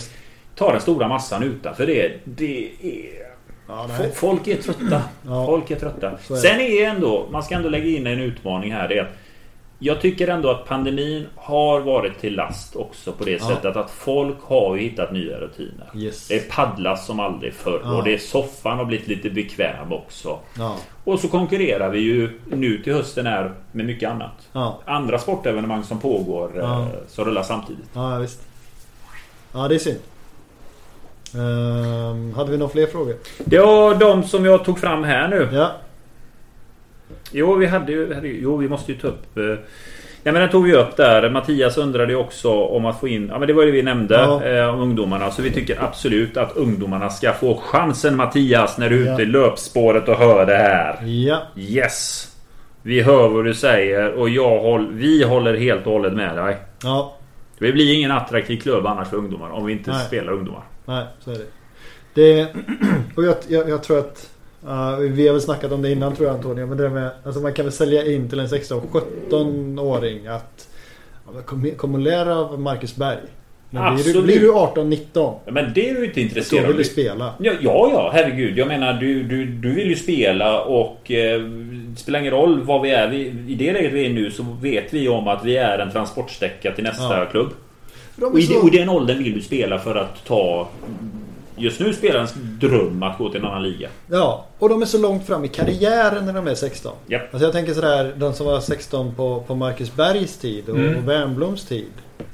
Ta 0.55 0.73
den 0.73 0.81
stora 0.81 1.09
massan 1.09 1.43
utanför 1.43 1.87
det. 1.87 2.13
Det 2.25 2.69
är... 2.83 3.29
Ja. 3.69 3.89
Folk 4.15 4.49
är 4.49 4.57
trötta. 4.57 5.03
Folk 5.47 5.71
är 5.71 5.77
trötta. 5.77 6.07
Är 6.07 6.19
det. 6.29 6.37
Sen 6.37 6.61
är 6.61 6.85
ändå, 6.85 7.29
man 7.31 7.43
ska 7.43 7.55
ändå 7.55 7.69
lägga 7.69 7.87
in 7.87 8.07
en 8.07 8.21
utmaning 8.21 8.73
här. 8.73 8.89
Det 8.89 8.99
är 8.99 9.03
att 9.03 9.17
jag 9.79 10.01
tycker 10.01 10.29
ändå 10.29 10.51
att 10.51 10.65
pandemin 10.67 11.27
har 11.37 11.81
varit 11.81 12.19
till 12.21 12.35
last 12.37 12.77
också 12.77 13.13
på 13.13 13.25
det 13.25 13.31
Ja. 13.31 13.49
sättet 13.49 13.77
att 13.77 13.91
folk 13.91 14.37
har 14.43 14.77
ju 14.77 14.83
hittat 14.83 15.13
nya 15.13 15.39
rutiner. 15.41 15.87
Yes. 15.95 16.29
Det 16.29 16.35
är 16.37 16.51
paddlas 16.51 17.07
som 17.07 17.21
aldrig 17.21 17.55
förr 17.55 17.81
Ja. 17.85 17.97
och 17.97 18.05
det 18.05 18.15
är 18.15 18.19
soffan 18.19 18.79
har 18.79 18.85
blivit 18.85 19.09
lite 19.09 19.31
bekväm 19.31 19.93
också. 19.93 20.39
Ja, 20.59 20.77
Och 21.05 21.21
så 21.21 21.29
konkurrerar 21.29 21.91
vi 21.91 21.99
ju 22.01 22.41
nu 22.47 22.83
till 22.83 22.93
hösten 22.95 23.27
här 23.27 23.53
med 23.73 23.87
mycket 23.87 24.11
annat. 24.11 24.49
ja, 24.53 24.81
Andra 24.85 25.19
sportevenemang 25.19 25.85
som 25.85 26.01
pågår 26.01 26.53
Ja. 26.57 26.81
eh, 26.81 26.87
som 27.09 27.25
rullar 27.25 27.43
samtidigt. 27.43 27.89
ja, 27.93 28.17
visst. 28.19 28.41
Ja, 29.53 29.69
det 29.69 29.75
är 29.75 29.79
synd. 29.79 29.99
Ehm, 31.35 32.35
hade 32.35 32.51
vi 32.51 32.59
några 32.59 32.73
fler 32.73 32.87
frågor? 32.87 33.15
Det 33.45 33.59
var 33.59 33.95
de 33.95 34.23
som 34.23 34.45
jag 34.45 34.65
tog 34.65 34.79
fram 34.79 35.05
här 35.05 35.29
nu. 35.29 35.49
Ja, 35.53 35.71
Jo, 37.33 37.55
vi 37.55 37.67
hade 37.67 37.93
ju... 37.93 38.39
Jo, 38.43 38.57
vi 38.57 38.69
måste 38.69 38.93
ju 38.93 38.99
ta 38.99 39.09
upp... 39.09 39.37
eh, 39.39 39.45
Ja 40.23 40.33
men 40.33 40.41
den 40.43 40.51
tog 40.51 40.65
vi 40.65 40.75
upp 40.75 40.97
där. 40.97 41.31
Mattias 41.31 41.77
undrade 41.79 42.13
ju 42.13 42.19
också 42.19 42.51
om 42.53 42.87
att 42.87 43.01
få 43.01 43.09
in... 43.09 43.29
Ja 43.33 43.39
men 43.39 43.49
det 43.49 43.55
var 43.55 43.63
ju 43.63 43.71
det 43.71 43.77
vi 43.77 43.83
nämnde 43.83 44.15
Ja. 44.15 44.45
eh, 44.45 44.75
om 44.75 44.81
ungdomarna. 44.81 45.31
Så 45.31 45.43
vi 45.43 45.51
tycker 45.51 45.83
absolut 45.85 46.37
att 46.37 46.57
ungdomarna 46.57 47.11
ska 47.11 47.33
få 47.33 47.57
chansen 47.57 48.17
Mattias 48.17 48.79
när 48.79 48.91
du 48.91 49.03
är 49.03 49.07
Ja. 49.07 49.13
ute 49.15 49.23
i 49.23 49.27
löpspåret 49.27 50.09
och 50.09 50.15
hör 50.17 50.47
det 50.47 50.55
här. 50.57 50.99
ja, 51.07 51.43
Yes! 51.57 52.29
Vi 52.83 53.03
hör 53.03 53.29
vad 53.29 53.45
du 53.45 53.55
säger 53.55 54.13
och 54.13 54.29
jag 54.29 54.61
håll, 54.61 54.89
vi 54.93 55.25
håller 55.25 55.57
helt 55.57 55.87
och 55.87 55.93
hållet 55.93 56.13
med 56.13 56.37
dig. 56.37 56.57
ja. 56.83 57.15
Det 57.59 57.73
blir 57.73 57.95
ingen 57.95 58.11
attraktiv 58.11 58.61
klubb 58.61 58.87
annars 58.87 59.09
för 59.09 59.17
ungdomar 59.17 59.51
om 59.51 59.67
vi 59.67 59.73
inte 59.73 59.91
Nej. 59.91 60.07
spelar 60.07 60.33
ungdomar. 60.33 60.63
Nej, 60.85 61.05
så 61.21 61.31
är 61.31 61.35
det. 61.35 61.45
det 62.15 62.49
och 63.17 63.25
jag, 63.25 63.35
jag, 63.49 63.69
jag 63.69 63.83
tror 63.83 63.99
att 63.99 64.31
uh, 64.65 64.99
Vi 64.99 65.27
har 65.27 65.33
väl 65.33 65.43
snackat 65.43 65.73
om 65.73 65.83
det 65.83 65.91
innan 65.93 66.17
tror 66.17 66.29
jag 66.29 66.37
Antonio. 66.37 66.67
Men 66.67 66.79
det 66.79 66.89
med, 66.91 67.11
alltså 67.25 67.41
man 67.41 67.53
kan 67.53 67.65
väl 67.65 67.73
sälja 67.73 68.07
in 68.13 68.29
till 68.31 68.41
en 68.41 68.47
16-17-åring 68.47 70.27
att 70.27 70.69
kom, 71.47 71.71
kom 71.77 71.95
och 71.95 72.01
lär 72.01 72.27
av 72.31 72.61
Marcus 72.61 72.97
Berg. 72.97 73.19
Men 73.71 73.95
blir, 73.95 74.05
du, 74.05 74.11
Absolut. 74.11 74.25
blir 74.25 74.41
du 74.41 74.53
18-19 74.53 74.99
Ja, 75.15 75.41
Men 75.53 75.73
det 75.75 75.91
är 75.91 75.95
du 75.95 76.05
inte 76.05 76.21
då 76.21 76.21
intresserad 76.21 76.63
vill 76.63 76.71
av. 76.73 76.79
du 76.79 76.85
spela. 76.85 77.33
Ja, 77.39 77.53
ja, 77.61 77.91
ja, 77.93 78.11
herregud. 78.15 78.59
Jag 78.59 78.69
menar, 78.69 78.93
du, 78.93 79.23
du, 79.23 79.45
du 79.47 79.75
vill 79.75 79.89
ju 79.89 79.97
spela 79.97 80.61
och 80.63 81.11
eh, 81.11 81.41
det 81.41 81.97
spelar 82.01 82.21
ingen 82.21 82.33
roll 82.33 82.63
vad 82.63 82.83
vi 82.83 82.91
är. 82.91 83.09
Vi, 83.09 83.19
I 83.49 83.55
det 83.55 83.73
läget 83.73 83.93
vi 83.93 84.07
är 84.07 84.11
nu 84.11 84.31
så 84.31 84.43
vet 84.63 84.95
vi 84.95 85.09
om 85.09 85.29
att 85.29 85.45
vi 85.45 85.57
är 85.57 85.79
en 85.79 85.91
transportsträcka 85.93 86.73
till 86.73 86.85
nästa 86.85 87.19
Ja. 87.19 87.27
klubb. 87.27 87.49
Och 88.23 88.39
i, 88.41 88.49
och 88.63 88.75
i 88.75 88.79
den 88.79 88.89
åldern 88.89 89.19
vill 89.19 89.33
du 89.35 89.41
spela 89.41 89.79
för 89.79 89.95
att 89.95 90.25
ta... 90.25 90.69
Just 91.59 91.81
nu 91.81 91.93
spelar 91.95 92.15
ens 92.17 92.35
dröm 92.35 93.03
att 93.03 93.19
gå 93.19 93.31
till 93.31 93.41
en 93.41 93.47
annan 93.47 93.63
liga. 93.63 93.89
Ja, 94.11 94.45
och 94.59 94.69
de 94.69 94.83
är 94.83 94.87
så 94.87 94.99
långt 94.99 95.27
fram 95.27 95.45
i 95.45 95.49
karriären 95.49 96.25
när 96.27 96.33
de 96.33 96.47
är 96.47 96.55
16. 96.55 96.93
Japp. 97.07 97.23
Alltså 97.35 97.47
jag 97.47 97.53
tänker 97.53 97.75
sådär, 97.75 98.15
de 98.17 98.33
som 98.35 98.47
var 98.47 98.61
16 98.61 99.15
på, 99.15 99.45
på 99.47 99.55
Marcus 99.55 99.95
Bergs 99.97 100.37
tid 100.39 100.69
och, 100.69 100.77
Mm. 100.79 100.97
och 100.97 101.09
Wernbloms 101.09 101.65
tid. 101.65 101.87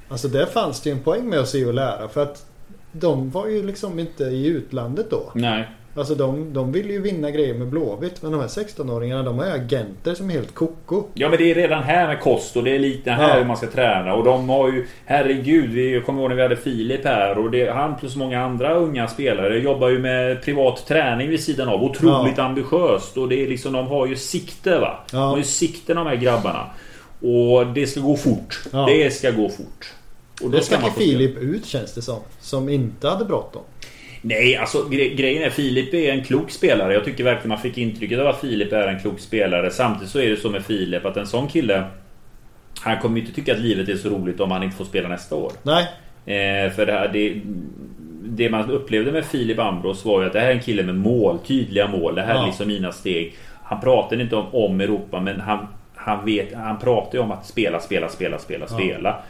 Alltså 0.09 0.29
där 0.29 0.47
fanns 0.47 0.81
det 0.81 0.91
ju 0.91 0.97
en 0.97 1.03
poäng 1.03 1.29
med 1.29 1.39
att 1.39 1.49
se 1.49 1.65
och 1.67 1.75
lära 1.75 2.09
för 2.09 2.23
att 2.23 2.47
de 2.93 3.31
var 3.31 3.47
ju 3.47 3.67
liksom 3.67 3.99
inte 3.99 4.25
i 4.25 4.47
utlandet 4.47 5.11
då. 5.11 5.31
Nej. 5.35 5.69
Alltså 5.97 6.15
de, 6.15 6.53
de 6.53 6.73
vill 6.73 6.91
ju 6.91 7.01
vinna 7.01 7.31
grejer 7.31 7.55
med 7.55 7.67
Blåvitt 7.69 8.23
men 8.23 8.33
de 8.33 8.41
här 8.41 8.49
16-åringarna 8.49 9.23
de 9.25 9.39
har 9.39 9.47
ju 9.47 9.53
agenter 9.53 10.15
som 10.15 10.31
är 10.31 10.35
helt 10.35 10.55
koko. 10.55 11.03
Ja 11.15 11.29
men 11.29 11.39
det 11.39 11.51
är 11.51 11.55
redan 11.55 11.83
här 11.83 12.07
med 12.07 12.21
kost 12.21 12.57
och 12.57 12.65
det 12.65 12.75
är 12.75 12.79
lite 12.79 13.11
här 13.11 13.29
Ja. 13.29 13.35
hur 13.35 13.45
man 13.45 13.57
ska 13.57 13.67
träna 13.67 14.15
och 14.15 14.25
de 14.25 14.49
har 14.49 14.69
ju 14.73 14.87
Herregud, 15.05 15.71
vi 15.71 15.95
jag 15.95 16.07
kommer 16.07 16.21
ihåg 16.21 16.29
när 16.31 16.37
vi 16.37 16.43
hade 16.43 16.57
Filip 16.57 17.05
här 17.05 17.39
och 17.39 17.51
det, 17.51 17.71
han 17.71 17.97
plus 17.97 18.17
många 18.17 18.45
andra 18.45 18.75
unga 18.75 19.09
spelare 19.09 19.59
jobbar 19.59 19.89
ju 19.89 19.99
med 19.99 20.43
privat 20.43 20.87
träning 20.87 21.29
vid 21.31 21.41
sidan 21.45 21.69
av. 21.69 21.83
Otroligt 21.85 22.39
ambitiöst 22.39 23.17
och 23.17 23.29
det 23.29 23.43
är 23.45 23.49
liksom 23.49 23.73
de 23.73 23.87
har 23.87 24.07
ju 24.07 24.17
sikte 24.17 24.79
va. 24.79 24.99
Ja. 25.13 25.19
De 25.19 25.25
har 25.31 25.37
ju 25.37 25.43
sikte 25.45 25.95
de 25.95 26.07
här 26.07 26.17
grabbarna. 26.17 26.67
Och 27.23 27.67
det 27.67 27.87
ska 27.87 28.01
gå 28.01 28.17
fort. 28.17 28.63
Ja. 28.73 28.87
Det 28.87 29.15
ska 29.15 29.31
gå 29.31 29.49
fort. 29.49 29.93
Och 30.43 30.51
då 30.51 30.57
Det 30.59 30.65
ska 30.65 30.75
man 30.81 30.91
stack. 30.91 31.03
Filip 31.03 31.39
ut 31.39 31.67
känns 31.67 31.95
det 31.95 32.03
som. 32.03 32.19
Som 32.41 32.69
inte 32.69 33.09
hade 33.09 33.25
bråttom. 33.25 33.63
Nej, 34.27 34.57
alltså 34.57 34.79
gre- 34.79 35.15
grejen 35.15 35.43
är 35.43 35.51
Filip 35.51 35.95
är 35.95 36.13
en 36.13 36.25
klok 36.25 36.51
spelare. 36.51 36.95
Jag 36.95 37.05
tycker 37.05 37.25
verkligen 37.25 37.49
man 37.49 37.59
fick 37.59 37.79
intrycket 37.79 38.19
av 38.19 38.27
att 38.27 38.41
Filip 38.41 38.73
är 38.73 38.89
en 38.89 39.01
klok 39.01 39.21
spelare. 39.21 39.71
Samtidigt 39.71 40.11
så 40.11 40.19
är 40.21 40.31
det 40.31 40.37
så 40.37 40.51
med 40.51 40.65
Filip 40.65 41.05
att 41.07 41.17
en 41.17 41.27
sån 41.27 41.49
kille 41.49 41.85
Han 42.81 42.99
kommer 42.99 43.17
ju 43.17 43.23
inte 43.23 43.35
tycka 43.35 43.53
att 43.53 43.59
livet 43.61 43.89
är 43.89 43.97
så 43.97 44.09
roligt 44.09 44.41
om 44.41 44.51
han 44.51 44.63
inte 44.63 44.77
får 44.77 44.85
spela 44.85 45.09
nästa 45.09 45.35
år. 45.37 45.53
Nej. 45.63 45.83
Eh, 46.27 46.73
för 46.73 46.87
det, 46.87 46.93
här, 46.93 47.09
det, 47.13 47.41
det 48.25 48.51
man 48.51 48.71
upplevde 48.71 49.13
med 49.13 49.25
Filip 49.25 49.59
Ambros 49.59 50.05
var 50.05 50.21
ju 50.21 50.27
att 50.27 50.33
det 50.33 50.41
här 50.41 50.49
är 50.49 50.53
en 50.55 50.61
kille 50.61 50.83
med 50.83 50.95
mål, 50.95 51.39
tydliga 51.39 51.89
mål. 51.89 52.15
Det 52.15 52.23
här 52.23 52.35
är 52.35 52.39
Ja. 52.39 52.47
liksom 52.47 52.69
mina 52.69 52.93
steg. 52.93 53.35
Han 53.63 53.81
pratar 53.81 54.21
inte 54.21 54.37
om, 54.37 54.47
om 54.55 54.81
Europa 54.81 55.21
men 55.21 55.41
han, 55.41 55.67
han, 55.95 56.25
vet, 56.25 56.55
han 56.55 56.79
pratar 56.79 57.19
ju 57.19 57.25
om 57.25 57.31
att 57.33 57.47
spela, 57.47 57.81
spela, 57.81 58.09
spela, 58.09 58.39
spela, 58.39 58.67
Ja. 58.71 58.75
spela. 58.77 59.23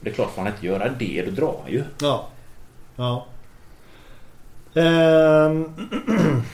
Det 0.00 0.10
är 0.10 0.14
klart, 0.14 0.30
får 0.34 0.42
han 0.42 0.52
inte 0.52 0.66
göra 0.66 0.88
det, 0.98 1.24
då 1.26 1.30
drar 1.30 1.54
han 1.62 1.72
ju. 1.72 1.82
Ja. 2.00 2.28
Ja. 2.96 3.26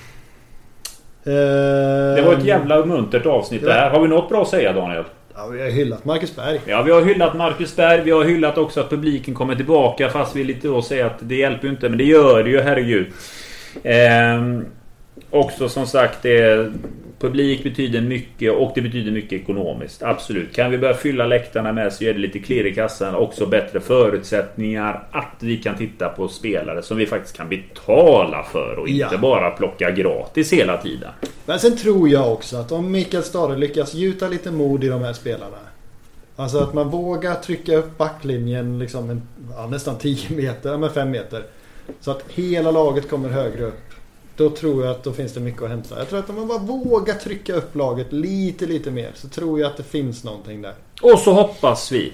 Ehm. 1.24 2.16
Det 2.16 2.22
var 2.26 2.32
ett 2.32 2.44
jävla 2.44 2.86
muntert 2.86 3.26
avsnitt 3.26 3.62
det 3.62 3.72
här. 3.72 3.90
Har 3.90 4.00
vi 4.00 4.08
något 4.08 4.28
bra 4.28 4.42
att 4.42 4.48
säga 4.48 4.72
Daniel? 4.72 5.04
Ja, 5.34 5.46
vi 5.46 5.62
har 5.62 5.68
hyllat 5.68 6.04
Marcus 6.04 6.36
Berg. 6.36 6.60
Ja, 6.66 6.82
vi 6.82 6.92
har 6.92 7.02
hyllat 7.02 7.34
Marcus 7.36 7.76
Berg. 7.76 8.02
Vi 8.02 8.10
har 8.10 8.24
hyllat 8.24 8.58
också 8.58 8.80
att 8.80 8.90
publiken 8.90 9.34
kommer 9.34 9.54
tillbaka. 9.54 10.08
Fast 10.08 10.36
vi 10.36 10.44
lite 10.44 10.68
då 10.68 10.82
säger 10.82 11.04
att 11.04 11.18
det 11.20 11.34
hjälper 11.34 11.64
ju 11.64 11.70
inte. 11.70 11.88
Men 11.88 11.98
det 11.98 12.04
gör 12.04 12.42
det 12.42 12.50
ju, 12.50 12.60
herregud. 12.60 13.06
Ehm, 13.82 14.64
också 15.30 15.68
som 15.68 15.86
sagt, 15.86 16.22
det, 16.22 16.72
publik 17.18 17.62
betyder 17.62 18.00
mycket 18.00 18.52
och 18.52 18.72
det 18.74 18.80
betyder 18.80 19.12
mycket 19.12 19.32
ekonomiskt. 19.32 20.02
Absolut. 20.02 20.54
Kan 20.54 20.70
vi 20.70 20.78
börja 20.78 20.94
fylla 20.94 21.26
läktarna 21.26 21.72
med 21.72 21.92
så 21.92 22.04
ger 22.04 22.12
det 22.12 22.18
lite 22.20 22.38
klirr 22.38 22.66
i 22.66 22.74
kassan. 22.74 23.14
Också 23.14 23.46
bättre 23.46 23.80
förutsättningar 23.80 25.02
att 25.10 25.36
vi 25.40 25.56
kan 25.56 25.76
titta 25.76 26.08
på 26.08 26.28
spelare 26.28 26.82
som 26.82 26.96
vi 26.96 27.06
faktiskt 27.06 27.36
kan 27.36 27.48
betala 27.48 28.42
för 28.42 28.78
och 28.78 28.88
inte 28.88 29.08
Ja. 29.12 29.18
bara 29.18 29.50
plocka 29.50 29.90
gratis 29.90 30.52
hela 30.52 30.76
tiden. 30.76 31.10
Men 31.46 31.58
sen 31.58 31.76
tror 31.76 32.08
jag 32.08 32.32
också 32.32 32.56
att 32.56 32.72
om 32.72 32.90
Mikael 32.92 33.22
Stare 33.22 33.56
lyckas 33.56 33.94
gjuta 33.94 34.28
lite 34.28 34.50
mod 34.50 34.84
i 34.84 34.88
de 34.88 35.02
här 35.02 35.12
spelarna. 35.12 35.56
Alltså 36.36 36.58
att 36.58 36.74
man 36.74 36.90
vågar 36.90 37.34
trycka 37.34 37.76
upp 37.76 37.98
backlinjen 37.98 38.78
liksom 38.78 39.10
en, 39.10 39.22
ja, 39.56 39.66
nästan 39.66 39.98
10 39.98 40.30
meter, 40.36 40.76
men 40.76 40.90
5 40.90 41.10
meter. 41.10 41.42
Så 42.00 42.10
att 42.10 42.24
hela 42.28 42.70
laget 42.70 43.10
kommer 43.10 43.28
högre 43.28 43.64
upp. 43.64 43.89
Då 44.40 44.50
tror 44.50 44.84
jag 44.84 44.90
att 44.90 45.04
då 45.04 45.12
finns 45.12 45.34
det 45.34 45.40
mycket 45.40 45.62
att 45.62 45.68
hämta. 45.68 45.98
Jag 45.98 46.08
tror 46.08 46.18
att 46.18 46.30
om 46.30 46.36
man 46.36 46.48
bara 46.48 46.58
vågar 46.58 47.14
trycka 47.14 47.54
upp 47.54 47.76
laget 47.76 48.12
lite, 48.12 48.66
lite 48.66 48.90
mer 48.90 49.10
så 49.14 49.28
tror 49.28 49.60
jag 49.60 49.66
att 49.70 49.76
det 49.76 49.82
finns 49.82 50.24
någonting 50.24 50.62
där. 50.62 50.72
Och 51.02 51.18
så 51.18 51.32
hoppas 51.32 51.92
vi 51.92 52.12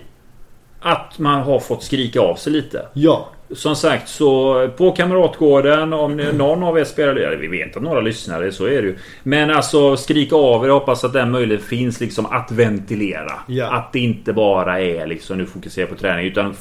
att 0.80 1.18
man 1.18 1.42
har 1.42 1.60
fått 1.60 1.82
skrika 1.82 2.20
av 2.20 2.34
sig 2.34 2.52
lite. 2.52 2.86
Ja, 2.92 3.28
som 3.50 3.76
sagt 3.76 4.08
så 4.08 4.68
på 4.76 4.92
Kamratgården 4.92 5.92
om 5.92 6.16
någon 6.16 6.62
av 6.62 6.78
er 6.78 6.84
spelar... 6.84 7.16
Ja, 7.16 7.30
vi 7.40 7.48
vet 7.48 7.76
att 7.76 7.82
några 7.82 8.00
lyssnare, 8.00 8.52
så 8.52 8.64
är 8.64 8.82
det 8.82 8.88
ju. 8.88 8.96
Men 9.22 9.50
alltså 9.50 9.96
skrik 9.96 10.32
av 10.32 10.64
er. 10.64 10.68
Hoppas 10.68 11.04
att 11.04 11.12
den 11.12 11.30
möjligheten 11.30 11.68
finns 11.68 12.00
liksom 12.00 12.26
att 12.26 12.52
ventilera. 12.52 13.32
Ja. 13.46 13.72
Att 13.72 13.92
det 13.92 14.00
inte 14.00 14.32
bara 14.32 14.80
är 14.80 15.06
liksom 15.06 15.38
nu 15.38 15.46
fokusera 15.46 15.86
på 15.86 15.94
träning 15.94 16.26
utan 16.26 16.54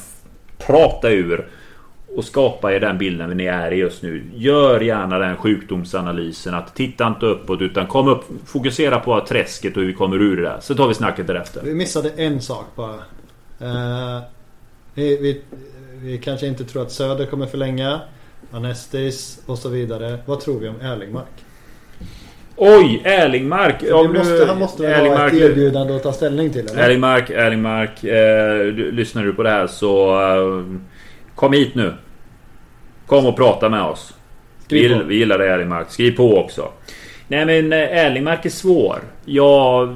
prata 0.58 1.10
ur. 1.10 1.48
Och 2.16 2.24
skapa 2.24 2.72
er 2.72 2.80
den 2.80 2.98
bilden 2.98 3.30
ni 3.30 3.44
är 3.44 3.72
i 3.72 3.76
just 3.76 4.02
nu. 4.02 4.24
Gör 4.34 4.80
gärna 4.80 5.18
den 5.18 5.36
sjukdomsanalysen. 5.36 6.54
Att 6.54 6.74
titta 6.74 7.06
inte 7.06 7.26
uppåt 7.26 7.60
utan 7.60 7.86
kom 7.86 8.08
upp. 8.08 8.24
Fokusera 8.46 8.98
på 9.00 9.20
träsket 9.20 9.76
och 9.76 9.82
hur 9.82 9.86
vi 9.88 9.94
kommer 9.94 10.16
ur 10.22 10.36
det 10.36 10.42
där. 10.42 10.56
Så 10.60 10.74
tar 10.74 10.88
vi 10.88 10.94
snacket 10.94 11.26
därefter. 11.26 11.60
Vi 11.64 11.74
missade 11.74 12.10
en 12.16 12.40
sak 12.40 12.64
bara. 12.76 12.94
Eh, 13.60 14.22
vi, 14.94 15.16
vi, 15.16 15.42
vi 16.02 16.18
kanske 16.18 16.46
inte 16.46 16.64
tror 16.64 16.82
att 16.82 16.92
Söder 16.92 17.26
kommer 17.26 17.46
förlänga. 17.46 18.00
Anestis 18.52 19.40
och 19.46 19.58
så 19.58 19.68
vidare. 19.68 20.18
Vad 20.26 20.40
tror 20.40 20.60
vi 20.60 20.68
om 20.68 20.80
Erlingmark? 20.80 21.26
Oj! 22.56 23.02
Erlingmark! 23.04 23.76
Ja, 23.88 24.02
måste, 24.02 24.44
han 24.48 24.58
måste 24.58 24.82
väl 24.82 25.06
ha 25.06 25.16
Erlingmark- 25.16 25.26
ett 25.36 25.50
erbjudande 25.50 25.96
att 25.96 26.02
ta 26.02 26.12
ställning 26.12 26.50
till 26.50 26.68
eller? 26.68 26.82
Erlingmark, 26.82 27.30
Erlingmark. 27.30 28.04
Eh, 28.04 28.66
lyssnar 28.72 29.24
du 29.24 29.32
på 29.32 29.42
det 29.42 29.50
här 29.50 29.66
så... 29.66 30.20
Eh, 30.20 30.78
kom 31.34 31.52
hit 31.52 31.74
nu. 31.74 31.94
Kom 33.06 33.26
och 33.26 33.36
prata 33.36 33.68
med 33.68 33.82
oss. 33.82 34.14
Vi, 34.68 35.02
vi 35.06 35.16
gillar 35.16 35.38
Erlingmark. 35.38 35.90
Skriv 35.90 36.16
på 36.16 36.38
också. 36.38 36.68
Nej 37.28 37.46
men 37.46 37.72
eh, 37.72 37.78
Erlingmark 38.04 38.46
är 38.46 38.50
svår. 38.50 38.98
Ja, 39.24 39.88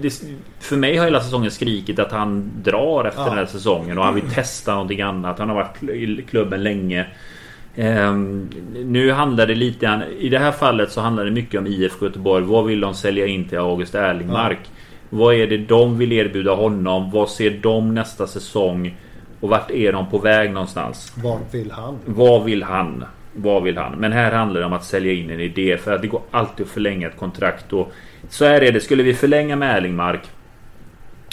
det, 0.00 0.22
för 0.60 0.76
mig 0.76 0.96
har 0.96 1.04
hela 1.04 1.20
säsongen 1.20 1.50
skrikit 1.50 1.98
att 1.98 2.12
han 2.12 2.50
drar 2.62 3.04
efter 3.04 3.22
Ja. 3.22 3.28
den 3.28 3.38
här 3.38 3.46
säsongen 3.46 3.98
och 3.98 4.04
han 4.04 4.14
vill 4.14 4.30
testa 4.34 4.72
någonting 4.72 5.00
annat. 5.00 5.38
Han 5.38 5.48
har 5.48 5.56
varit 5.56 5.82
i 5.82 6.24
klubben 6.30 6.62
länge. 6.62 7.06
Ehm, 7.76 8.48
nu 8.84 9.10
handlar 9.12 9.46
det 9.46 9.54
lite 9.54 9.86
grann, 9.86 10.02
I 10.18 10.28
det 10.28 10.38
här 10.38 10.52
fallet 10.52 10.92
så 10.92 11.00
handlar 11.00 11.24
det 11.24 11.30
mycket 11.30 11.60
om 11.60 11.66
IFK 11.66 12.04
Göteborg. 12.06 12.44
Vad 12.44 12.64
vill 12.66 12.80
de 12.80 12.94
sälja 12.94 13.26
in 13.26 13.48
till 13.48 13.58
August 13.58 13.94
Erlingmark? 13.94 14.58
Vad 15.10 15.34
är 15.34 15.46
det 15.46 15.58
de 15.58 15.98
vill 15.98 16.12
erbjuda 16.12 16.54
honom? 16.54 17.10
Vad 17.10 17.28
ser 17.28 17.50
de 17.62 17.94
nästa 17.94 18.26
säsong? 18.26 18.94
Och 19.40 19.48
vart 19.48 19.70
är 19.70 19.92
de 19.92 20.10
på 20.10 20.18
väg 20.18 20.52
någonstans? 20.52 21.12
Vad 21.22 21.38
vill 21.50 21.70
han? 21.70 21.98
Vad 22.04 22.44
vill 22.44 22.62
han? 22.62 23.04
Vad 23.32 23.62
vill 23.62 23.78
han? 23.78 23.92
Men 23.98 24.12
här 24.12 24.32
handlar 24.32 24.60
det 24.60 24.66
om 24.66 24.72
att 24.72 24.84
sälja 24.84 25.12
in 25.12 25.30
en 25.30 25.40
idé 25.40 25.76
för 25.76 25.92
att 25.94 26.02
det 26.02 26.08
går 26.08 26.22
alltid 26.30 26.66
att 26.66 26.72
förlänga 26.72 27.08
ett 27.08 27.16
kontrakt 27.16 27.72
och 27.72 27.92
så 28.28 28.44
här 28.44 28.60
är 28.62 28.72
det. 28.72 28.80
Skulle 28.80 29.02
vi 29.02 29.14
förlänga 29.14 29.56
med 29.56 29.76
Erlingmark 29.76 30.20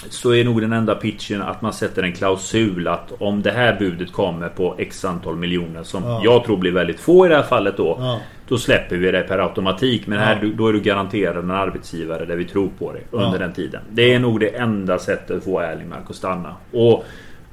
så 0.10 0.34
är 0.34 0.44
nog 0.46 0.62
den 0.62 0.74
enda 0.74 0.96
pitchen 0.96 1.42
att 1.42 1.62
man 1.62 1.74
sätter 1.74 2.04
en 2.04 2.14
klausul 2.14 2.88
att 2.88 3.12
om 3.20 3.42
det 3.42 3.52
här 3.52 3.76
budet 3.80 4.12
kommer 4.12 4.50
på 4.50 4.76
x 4.78 5.06
antal 5.06 5.36
miljoner 5.36 5.84
som 5.84 6.04
Ja. 6.04 6.22
jag 6.24 6.44
tror 6.44 6.58
blir 6.58 6.72
väldigt 6.72 7.00
få 7.00 7.26
i 7.26 7.30
det 7.30 7.36
här 7.36 7.44
fallet 7.44 7.78
då. 7.78 7.98
Ja. 8.00 8.20
Då 8.48 8.58
släpper 8.58 8.96
vi 8.98 9.12
det 9.12 9.22
per 9.22 9.38
automatik. 9.40 10.08
Men 10.08 10.20
här 10.20 10.40
Ja. 10.42 10.50
då 10.58 10.68
är 10.68 10.74
du 10.74 10.80
garanterad 10.80 11.38
en 11.38 11.52
arbetsgivare 11.52 12.26
där 12.26 12.36
vi 12.36 12.46
tror 12.46 12.70
på 12.80 12.92
dig 12.94 13.04
under 13.12 13.40
den 13.40 13.54
tiden. 13.54 13.82
Det 13.90 14.14
är 14.14 14.20
nog 14.20 14.40
det 14.40 14.48
enda 14.58 15.00
sättet 15.00 15.38
att 15.38 15.44
få 15.44 15.60
Erlingmark 15.60 16.10
att 16.10 16.16
stanna. 16.16 16.56
Och 16.72 17.06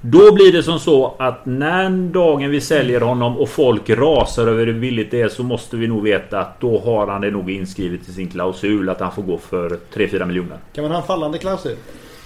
då 0.07 0.35
blir 0.35 0.53
det 0.53 0.63
som 0.63 0.79
så 0.79 1.15
att 1.19 1.47
när 1.47 1.91
dagen 1.91 2.51
vi 2.51 2.61
säljer 2.61 3.01
honom 3.01 3.39
och 3.39 3.49
folk 3.49 3.91
rasar 3.91 4.47
över 4.47 4.67
hur 4.67 4.81
billigt 4.81 5.11
det 5.11 5.21
är 5.21 5.29
så 5.29 5.43
måste 5.43 5.77
vi 5.77 5.87
nog 5.87 6.03
veta 6.03 6.41
att 6.41 6.61
då 6.61 6.79
har 6.81 7.07
han 7.07 7.21
det 7.21 7.31
nog 7.31 7.51
inskrivet 7.51 8.09
i 8.09 8.13
sin 8.13 8.29
klausul 8.31 8.89
att 8.89 9.01
han 9.01 9.13
får 9.13 9.23
gå 9.23 9.39
för 9.39 9.79
3-4 9.95 10.25
miljoner. 10.27 10.59
Kan 10.75 10.83
man 10.85 10.91
ha 10.91 11.01
en 11.01 11.07
fallande 11.07 11.39
klausul? 11.39 11.77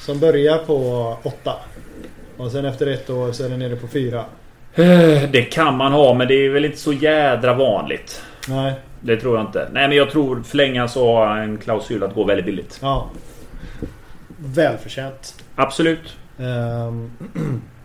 Som 0.01 0.19
börjar 0.21 0.59
på 0.59 0.77
8. 1.23 1.53
Och 2.37 2.51
sen 2.51 2.65
efter 2.65 2.87
ett 2.87 3.11
år 3.11 3.33
så 3.33 3.45
är 3.45 3.49
den 3.49 3.59
nere 3.59 3.77
på 3.77 3.87
4. 3.89 4.25
Eh, 4.75 4.85
Det 5.33 5.43
kan 5.53 5.77
man 5.77 5.93
ha 5.93 6.15
men 6.15 6.29
det 6.29 6.35
är 6.35 6.51
väl 6.51 6.65
inte 6.65 6.79
så 6.79 6.93
jädra 6.93 7.55
vanligt. 7.55 8.23
Nej. 8.49 8.73
Det 9.01 9.17
tror 9.17 9.37
jag 9.37 9.47
inte. 9.47 9.69
Nej 9.73 9.89
men 9.89 9.97
jag 9.97 10.11
tror 10.11 10.43
förlänga 10.43 10.89
så 10.89 11.15
har 11.17 11.37
en 11.37 11.59
klausul 11.59 12.03
att 12.03 12.15
gå 12.15 12.25
väldigt 12.25 12.47
billigt. 12.47 12.79
Ja. 12.83 13.11
Välförtjänt. 14.39 15.35
Absolut. 15.55 16.17
Ehm, 16.39 17.11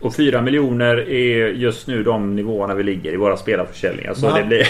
Och 0.00 0.14
4 0.14 0.42
miljoner 0.42 0.96
är 1.10 1.48
just 1.48 1.86
nu 1.86 2.02
de 2.02 2.36
nivåerna 2.36 2.74
vi 2.74 2.82
ligger 2.82 3.12
i 3.12 3.16
våra 3.16 3.36
spelarförsäljningar. 3.36 4.14
Så 4.14 4.26
Va? 4.28 4.38
det 4.38 4.44
blir... 4.44 4.68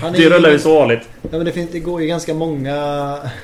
han 0.00 0.14
är 0.14 0.18
det 0.18 0.30
rullar 0.30 0.50
ju 0.50 0.58
så 0.58 0.74
vanligt. 0.78 1.08
Ja 1.22 1.28
men 1.30 1.44
det, 1.44 1.52
finns, 1.52 1.70
det 1.70 1.80
går 1.80 2.00
ju 2.02 2.06
ganska 2.06 2.34
många 2.34 2.74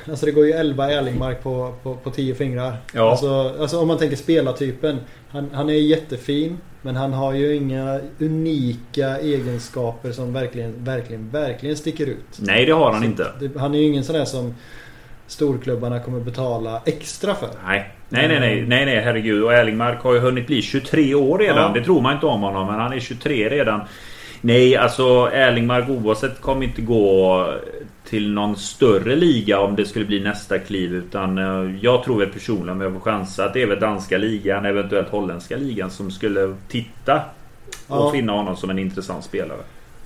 Alltså 0.09 0.25
det 0.25 0.31
går 0.31 0.45
ju 0.45 0.51
11 0.51 0.91
Erlingmark 0.91 1.43
på, 1.43 1.73
på, 1.83 1.95
på 1.95 2.09
10 2.11 2.35
fingrar 2.35 2.77
Ja. 2.93 3.11
alltså, 3.11 3.55
alltså 3.59 3.79
om 3.79 3.87
man 3.87 3.97
tänker 3.97 4.15
spelartypen 4.17 4.97
han, 5.29 5.49
han 5.53 5.69
är 5.69 5.73
jättefin 5.73 6.57
Men 6.81 6.95
han 6.95 7.13
har 7.13 7.33
ju 7.33 7.55
inga 7.55 7.99
unika 8.19 9.17
egenskaper 9.17 10.11
som 10.11 10.33
verkligen, 10.33 10.83
verkligen, 10.83 11.29
verkligen 11.29 11.75
sticker 11.77 12.05
ut 12.07 12.37
Nej 12.39 12.65
det 12.65 12.71
har 12.71 12.91
han 12.91 13.01
Så 13.01 13.05
inte. 13.07 13.27
det, 13.39 13.59
Han 13.59 13.75
är 13.75 13.79
ju 13.79 13.85
ingen 13.85 14.03
sån 14.03 14.15
där 14.15 14.25
som 14.25 14.55
Storklubbarna 15.27 15.99
kommer 15.99 16.19
betala 16.19 16.81
extra 16.85 17.35
för 17.35 17.49
Nej. 17.65 17.93
Nej, 18.09 18.27
nej, 18.27 18.39
nej, 18.39 18.65
nej, 18.67 18.85
nej, 18.85 18.99
herregud. 18.99 19.43
Och 19.43 19.53
Erlingmark 19.53 20.01
har 20.01 20.13
ju 20.13 20.19
hunnit 20.19 20.47
bli 20.47 20.61
23 20.61 21.15
år 21.15 21.37
redan. 21.39 21.57
Ja. 21.57 21.79
Det 21.79 21.85
tror 21.85 22.01
man 22.01 22.13
inte 22.13 22.25
om 22.25 22.41
honom, 22.41 22.67
men 22.67 22.79
han 22.79 22.93
är 22.93 22.99
23 22.99 23.49
redan. 23.49 23.81
Nej, 24.41 24.75
alltså 24.75 25.29
Erlingmark 25.33 25.89
oavsett 25.89 26.41
kommer 26.41 26.63
inte 26.65 26.81
gå 26.81 27.45
till 28.09 28.31
någon 28.33 28.55
större 28.55 29.15
liga 29.15 29.59
om 29.59 29.75
det 29.75 29.85
skulle 29.85 30.05
bli 30.05 30.19
nästa 30.19 30.59
kliv. 30.59 30.93
Utan 30.93 31.37
eh, 31.37 31.75
jag 31.81 32.03
tror 32.03 32.19
väl 32.19 32.29
personligen, 32.29 32.69
om 32.77 32.81
jag 32.81 32.93
får 32.93 32.99
chansa, 32.99 33.45
att 33.45 33.53
det 33.53 33.61
är 33.61 33.67
väl 33.67 33.79
danska 33.79 34.17
ligan, 34.17 34.65
eventuellt 34.65 35.09
holländska 35.09 35.57
ligan 35.57 35.91
som 35.91 36.11
skulle 36.11 36.55
titta 36.67 37.15
och 37.87 37.97
Ja. 38.05 38.11
finna 38.11 38.31
honom 38.33 38.55
som 38.57 38.69
en 38.69 38.79
intressant 38.79 39.23
spelare. 39.23 39.57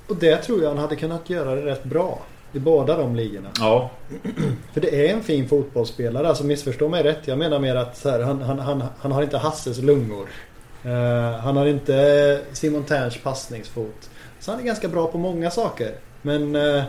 Och 0.07 0.15
det 0.15 0.37
tror 0.37 0.61
jag 0.61 0.69
han 0.69 0.77
hade 0.77 0.95
kunnat 0.95 1.29
göra 1.29 1.55
det 1.55 1.65
rätt 1.65 1.83
bra 1.83 2.19
I 2.53 2.59
båda 2.59 2.97
de 2.97 3.15
ligorna 3.15 3.49
Ja, 3.59 3.91
För 4.73 4.81
det 4.81 5.09
är 5.09 5.13
en 5.13 5.23
fin 5.23 5.47
fotbollsspelare, 5.47 6.27
alltså 6.27 6.43
missförstå 6.43 6.89
mig 6.89 7.03
rätt. 7.03 7.27
Jag 7.27 7.37
menar 7.37 7.59
mer 7.59 7.75
att 7.75 8.03
här, 8.03 8.19
han, 8.19 8.41
han, 8.41 8.59
han, 8.59 8.83
han 8.99 9.11
har 9.11 9.23
inte 9.23 9.37
Hasses 9.37 9.81
lungor. 9.81 10.27
Eh, 10.83 11.39
han 11.39 11.57
har 11.57 11.65
inte 11.65 12.41
Simon 12.51 12.83
Terns 12.83 13.17
passningsfot. 13.17 14.09
Så 14.39 14.51
han 14.51 14.59
är 14.59 14.63
ganska 14.63 14.87
bra 14.87 15.07
på 15.07 15.17
många 15.17 15.51
saker. 15.51 15.91
Men 16.21 16.55
eh, 16.55 16.83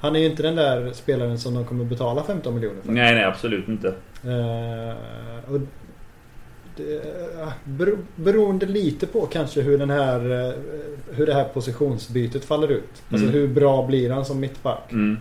han 0.00 0.16
är 0.16 0.20
ju 0.20 0.26
inte 0.26 0.42
den 0.42 0.56
där 0.56 0.92
spelaren 0.92 1.38
som 1.38 1.54
de 1.54 1.64
kommer 1.64 1.84
betala 1.84 2.24
15 2.24 2.54
miljoner 2.54 2.82
för. 2.82 2.92
nej, 2.92 3.14
nej, 3.14 3.24
absolut 3.24 3.68
inte. 3.68 3.88
Eh, 4.24 5.54
och 5.54 5.60
det, 6.76 7.02
bero, 7.64 7.96
beroende 8.16 8.66
lite 8.66 9.06
på 9.06 9.26
kanske 9.26 9.60
hur 9.60 9.78
den 9.78 9.90
här 9.90 10.46
eh, 10.48 10.52
Hur 11.14 11.26
det 11.26 11.34
här 11.34 11.44
positionsbytet 11.44 12.44
faller 12.44 12.68
ut. 12.68 13.02
Alltså 13.10 13.26
Mm. 13.26 13.34
hur 13.40 13.48
bra 13.48 13.86
blir 13.86 14.10
han 14.10 14.24
som 14.24 14.40
mittback? 14.40 14.92
Mm. 14.92 15.18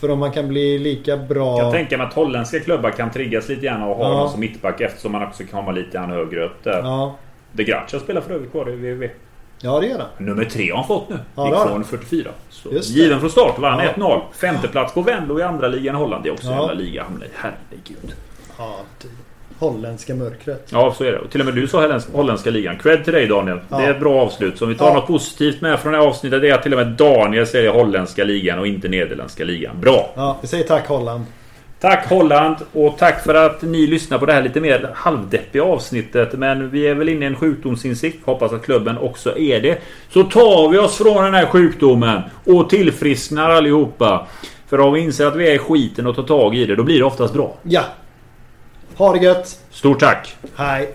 För 0.00 0.10
om 0.10 0.22
han 0.22 0.32
kan 0.32 0.48
bli 0.48 0.78
lika 0.78 1.16
bra... 1.16 1.58
Jag 1.58 1.72
tänka 1.72 1.98
mig 1.98 2.06
att 2.06 2.12
holländska 2.14 2.60
klubbar 2.60 2.90
kan 2.90 3.10
triggas 3.10 3.48
lite 3.48 3.60
grann 3.66 3.82
och 3.82 3.96
ha 3.96 4.04
Ja. 4.04 4.08
honom 4.14 4.28
som 4.30 4.40
mittback 4.40 4.80
eftersom 4.80 5.12
man 5.12 5.22
också 5.22 5.42
kan 5.42 5.60
komma 5.60 5.72
lite 5.72 5.90
grann 5.90 6.10
högre 6.10 6.44
upp 6.44 6.64
där. 6.64 6.78
Ja, 6.78 7.16
De 7.52 7.64
Gracia 7.64 8.00
spelar 8.00 8.20
för 8.20 8.34
övrigt 8.34 8.50
kvar 8.50 8.70
i 8.70 8.76
VV. 8.76 9.08
ja 9.62 9.80
det 9.80 9.86
gör 9.86 9.98
han. 9.98 10.26
Nummer 10.26 10.44
tre 10.44 10.70
har 10.70 10.76
han 10.76 10.86
fått 10.86 11.08
nu. 11.08 11.16
Ja, 11.34 11.46
Gick 11.46 11.54
från 11.54 11.72
han. 11.72 11.84
44. 11.84 12.30
Så 12.50 12.68
given 12.70 13.20
från 13.20 13.30
start. 13.30 13.58
Vann 13.58 13.78
Ja. 13.78 13.92
1-0. 13.96 14.20
Femteplats 14.32 14.94
på 14.94 15.02
Venlo 15.02 15.40
i 15.40 15.42
andra 15.42 15.68
ligan 15.68 15.94
i 15.94 15.98
Holland. 15.98 16.24
Det 16.24 16.28
är 16.28 16.32
också 16.32 16.46
en 16.46 16.52
Ja. 16.54 16.60
jävla 16.60 16.74
liga. 16.74 17.02
Han 17.04 17.18
blir- 17.18 17.28
Herregud. 17.34 18.14
Ja, 18.60 18.76
det 19.02 19.08
holländska 19.66 20.14
mörkret. 20.14 20.68
Ja, 20.72 20.94
så 20.98 21.04
är 21.04 21.12
det. 21.12 21.18
Och 21.18 21.30
till 21.30 21.40
och 21.40 21.46
med 21.46 21.54
du 21.54 21.66
sa 21.68 22.00
holländska 22.12 22.50
ligan. 22.50 22.78
Cred 22.78 23.04
till 23.04 23.12
dig 23.12 23.26
Daniel. 23.26 23.60
Ja. 23.68 23.76
Det 23.78 23.84
är 23.84 23.90
ett 23.90 24.00
bra 24.00 24.20
avslut. 24.20 24.58
Så 24.58 24.64
om 24.64 24.68
vi 24.70 24.76
tar 24.76 24.86
Ja. 24.88 24.94
något 24.94 25.06
positivt 25.06 25.60
med 25.60 25.80
från 25.80 25.92
det 25.92 25.98
här 25.98 26.06
avsnittet. 26.06 26.42
Det 26.42 26.48
är 26.50 26.54
att 26.54 26.62
till 26.62 26.72
och 26.74 26.78
med 26.78 26.86
Daniel 26.86 27.46
säger 27.46 27.70
holländska 27.70 28.24
ligan 28.24 28.58
och 28.58 28.66
inte 28.66 28.88
nederländska 28.88 29.44
ligan. 29.44 29.80
Bra! 29.80 30.10
Ja, 30.16 30.38
vi 30.40 30.48
säger 30.48 30.64
tack 30.64 30.86
Holland. 30.88 31.24
Tack 31.80 32.08
Holland 32.08 32.56
och 32.72 32.98
tack 32.98 33.24
för 33.24 33.34
att 33.34 33.62
ni 33.62 33.86
lyssnar 33.86 34.18
på 34.18 34.26
det 34.26 34.32
här 34.32 34.42
lite 34.42 34.60
mer 34.60 34.90
halvdeppiga 34.94 35.62
avsnittet. 35.64 36.32
Men 36.32 36.70
vi 36.70 36.86
är 36.86 36.94
väl 36.94 37.08
inne 37.08 37.24
i 37.24 37.28
en 37.28 37.36
sjukdomsinsikt. 37.36 38.26
Hoppas 38.26 38.52
att 38.52 38.62
klubben 38.64 38.98
också 38.98 39.38
är 39.38 39.60
det. 39.60 39.78
Så 40.10 40.22
tar 40.22 40.68
vi 40.68 40.78
oss 40.78 40.96
från 40.98 41.24
den 41.24 41.34
här 41.34 41.46
sjukdomen 41.46 42.20
och 42.46 42.70
tillfrisknar 42.70 43.50
allihopa. 43.50 44.26
För 44.68 44.80
om 44.80 44.92
vi 44.92 45.00
inser 45.00 45.26
att 45.26 45.36
vi 45.36 45.48
är 45.50 45.54
i 45.54 45.58
skiten 45.58 46.06
och 46.06 46.16
tar 46.16 46.22
tag 46.22 46.54
i 46.56 46.66
det, 46.66 46.76
då 46.76 46.82
blir 46.82 46.98
det 46.98 47.04
oftast 47.04 47.34
bra. 47.34 47.54
Ja. 47.62 47.82
Ha 48.96 49.12
det 49.12 49.18
gött. 49.18 49.58
Stort 49.70 50.00
tack! 50.00 50.36
Hej. 50.56 50.94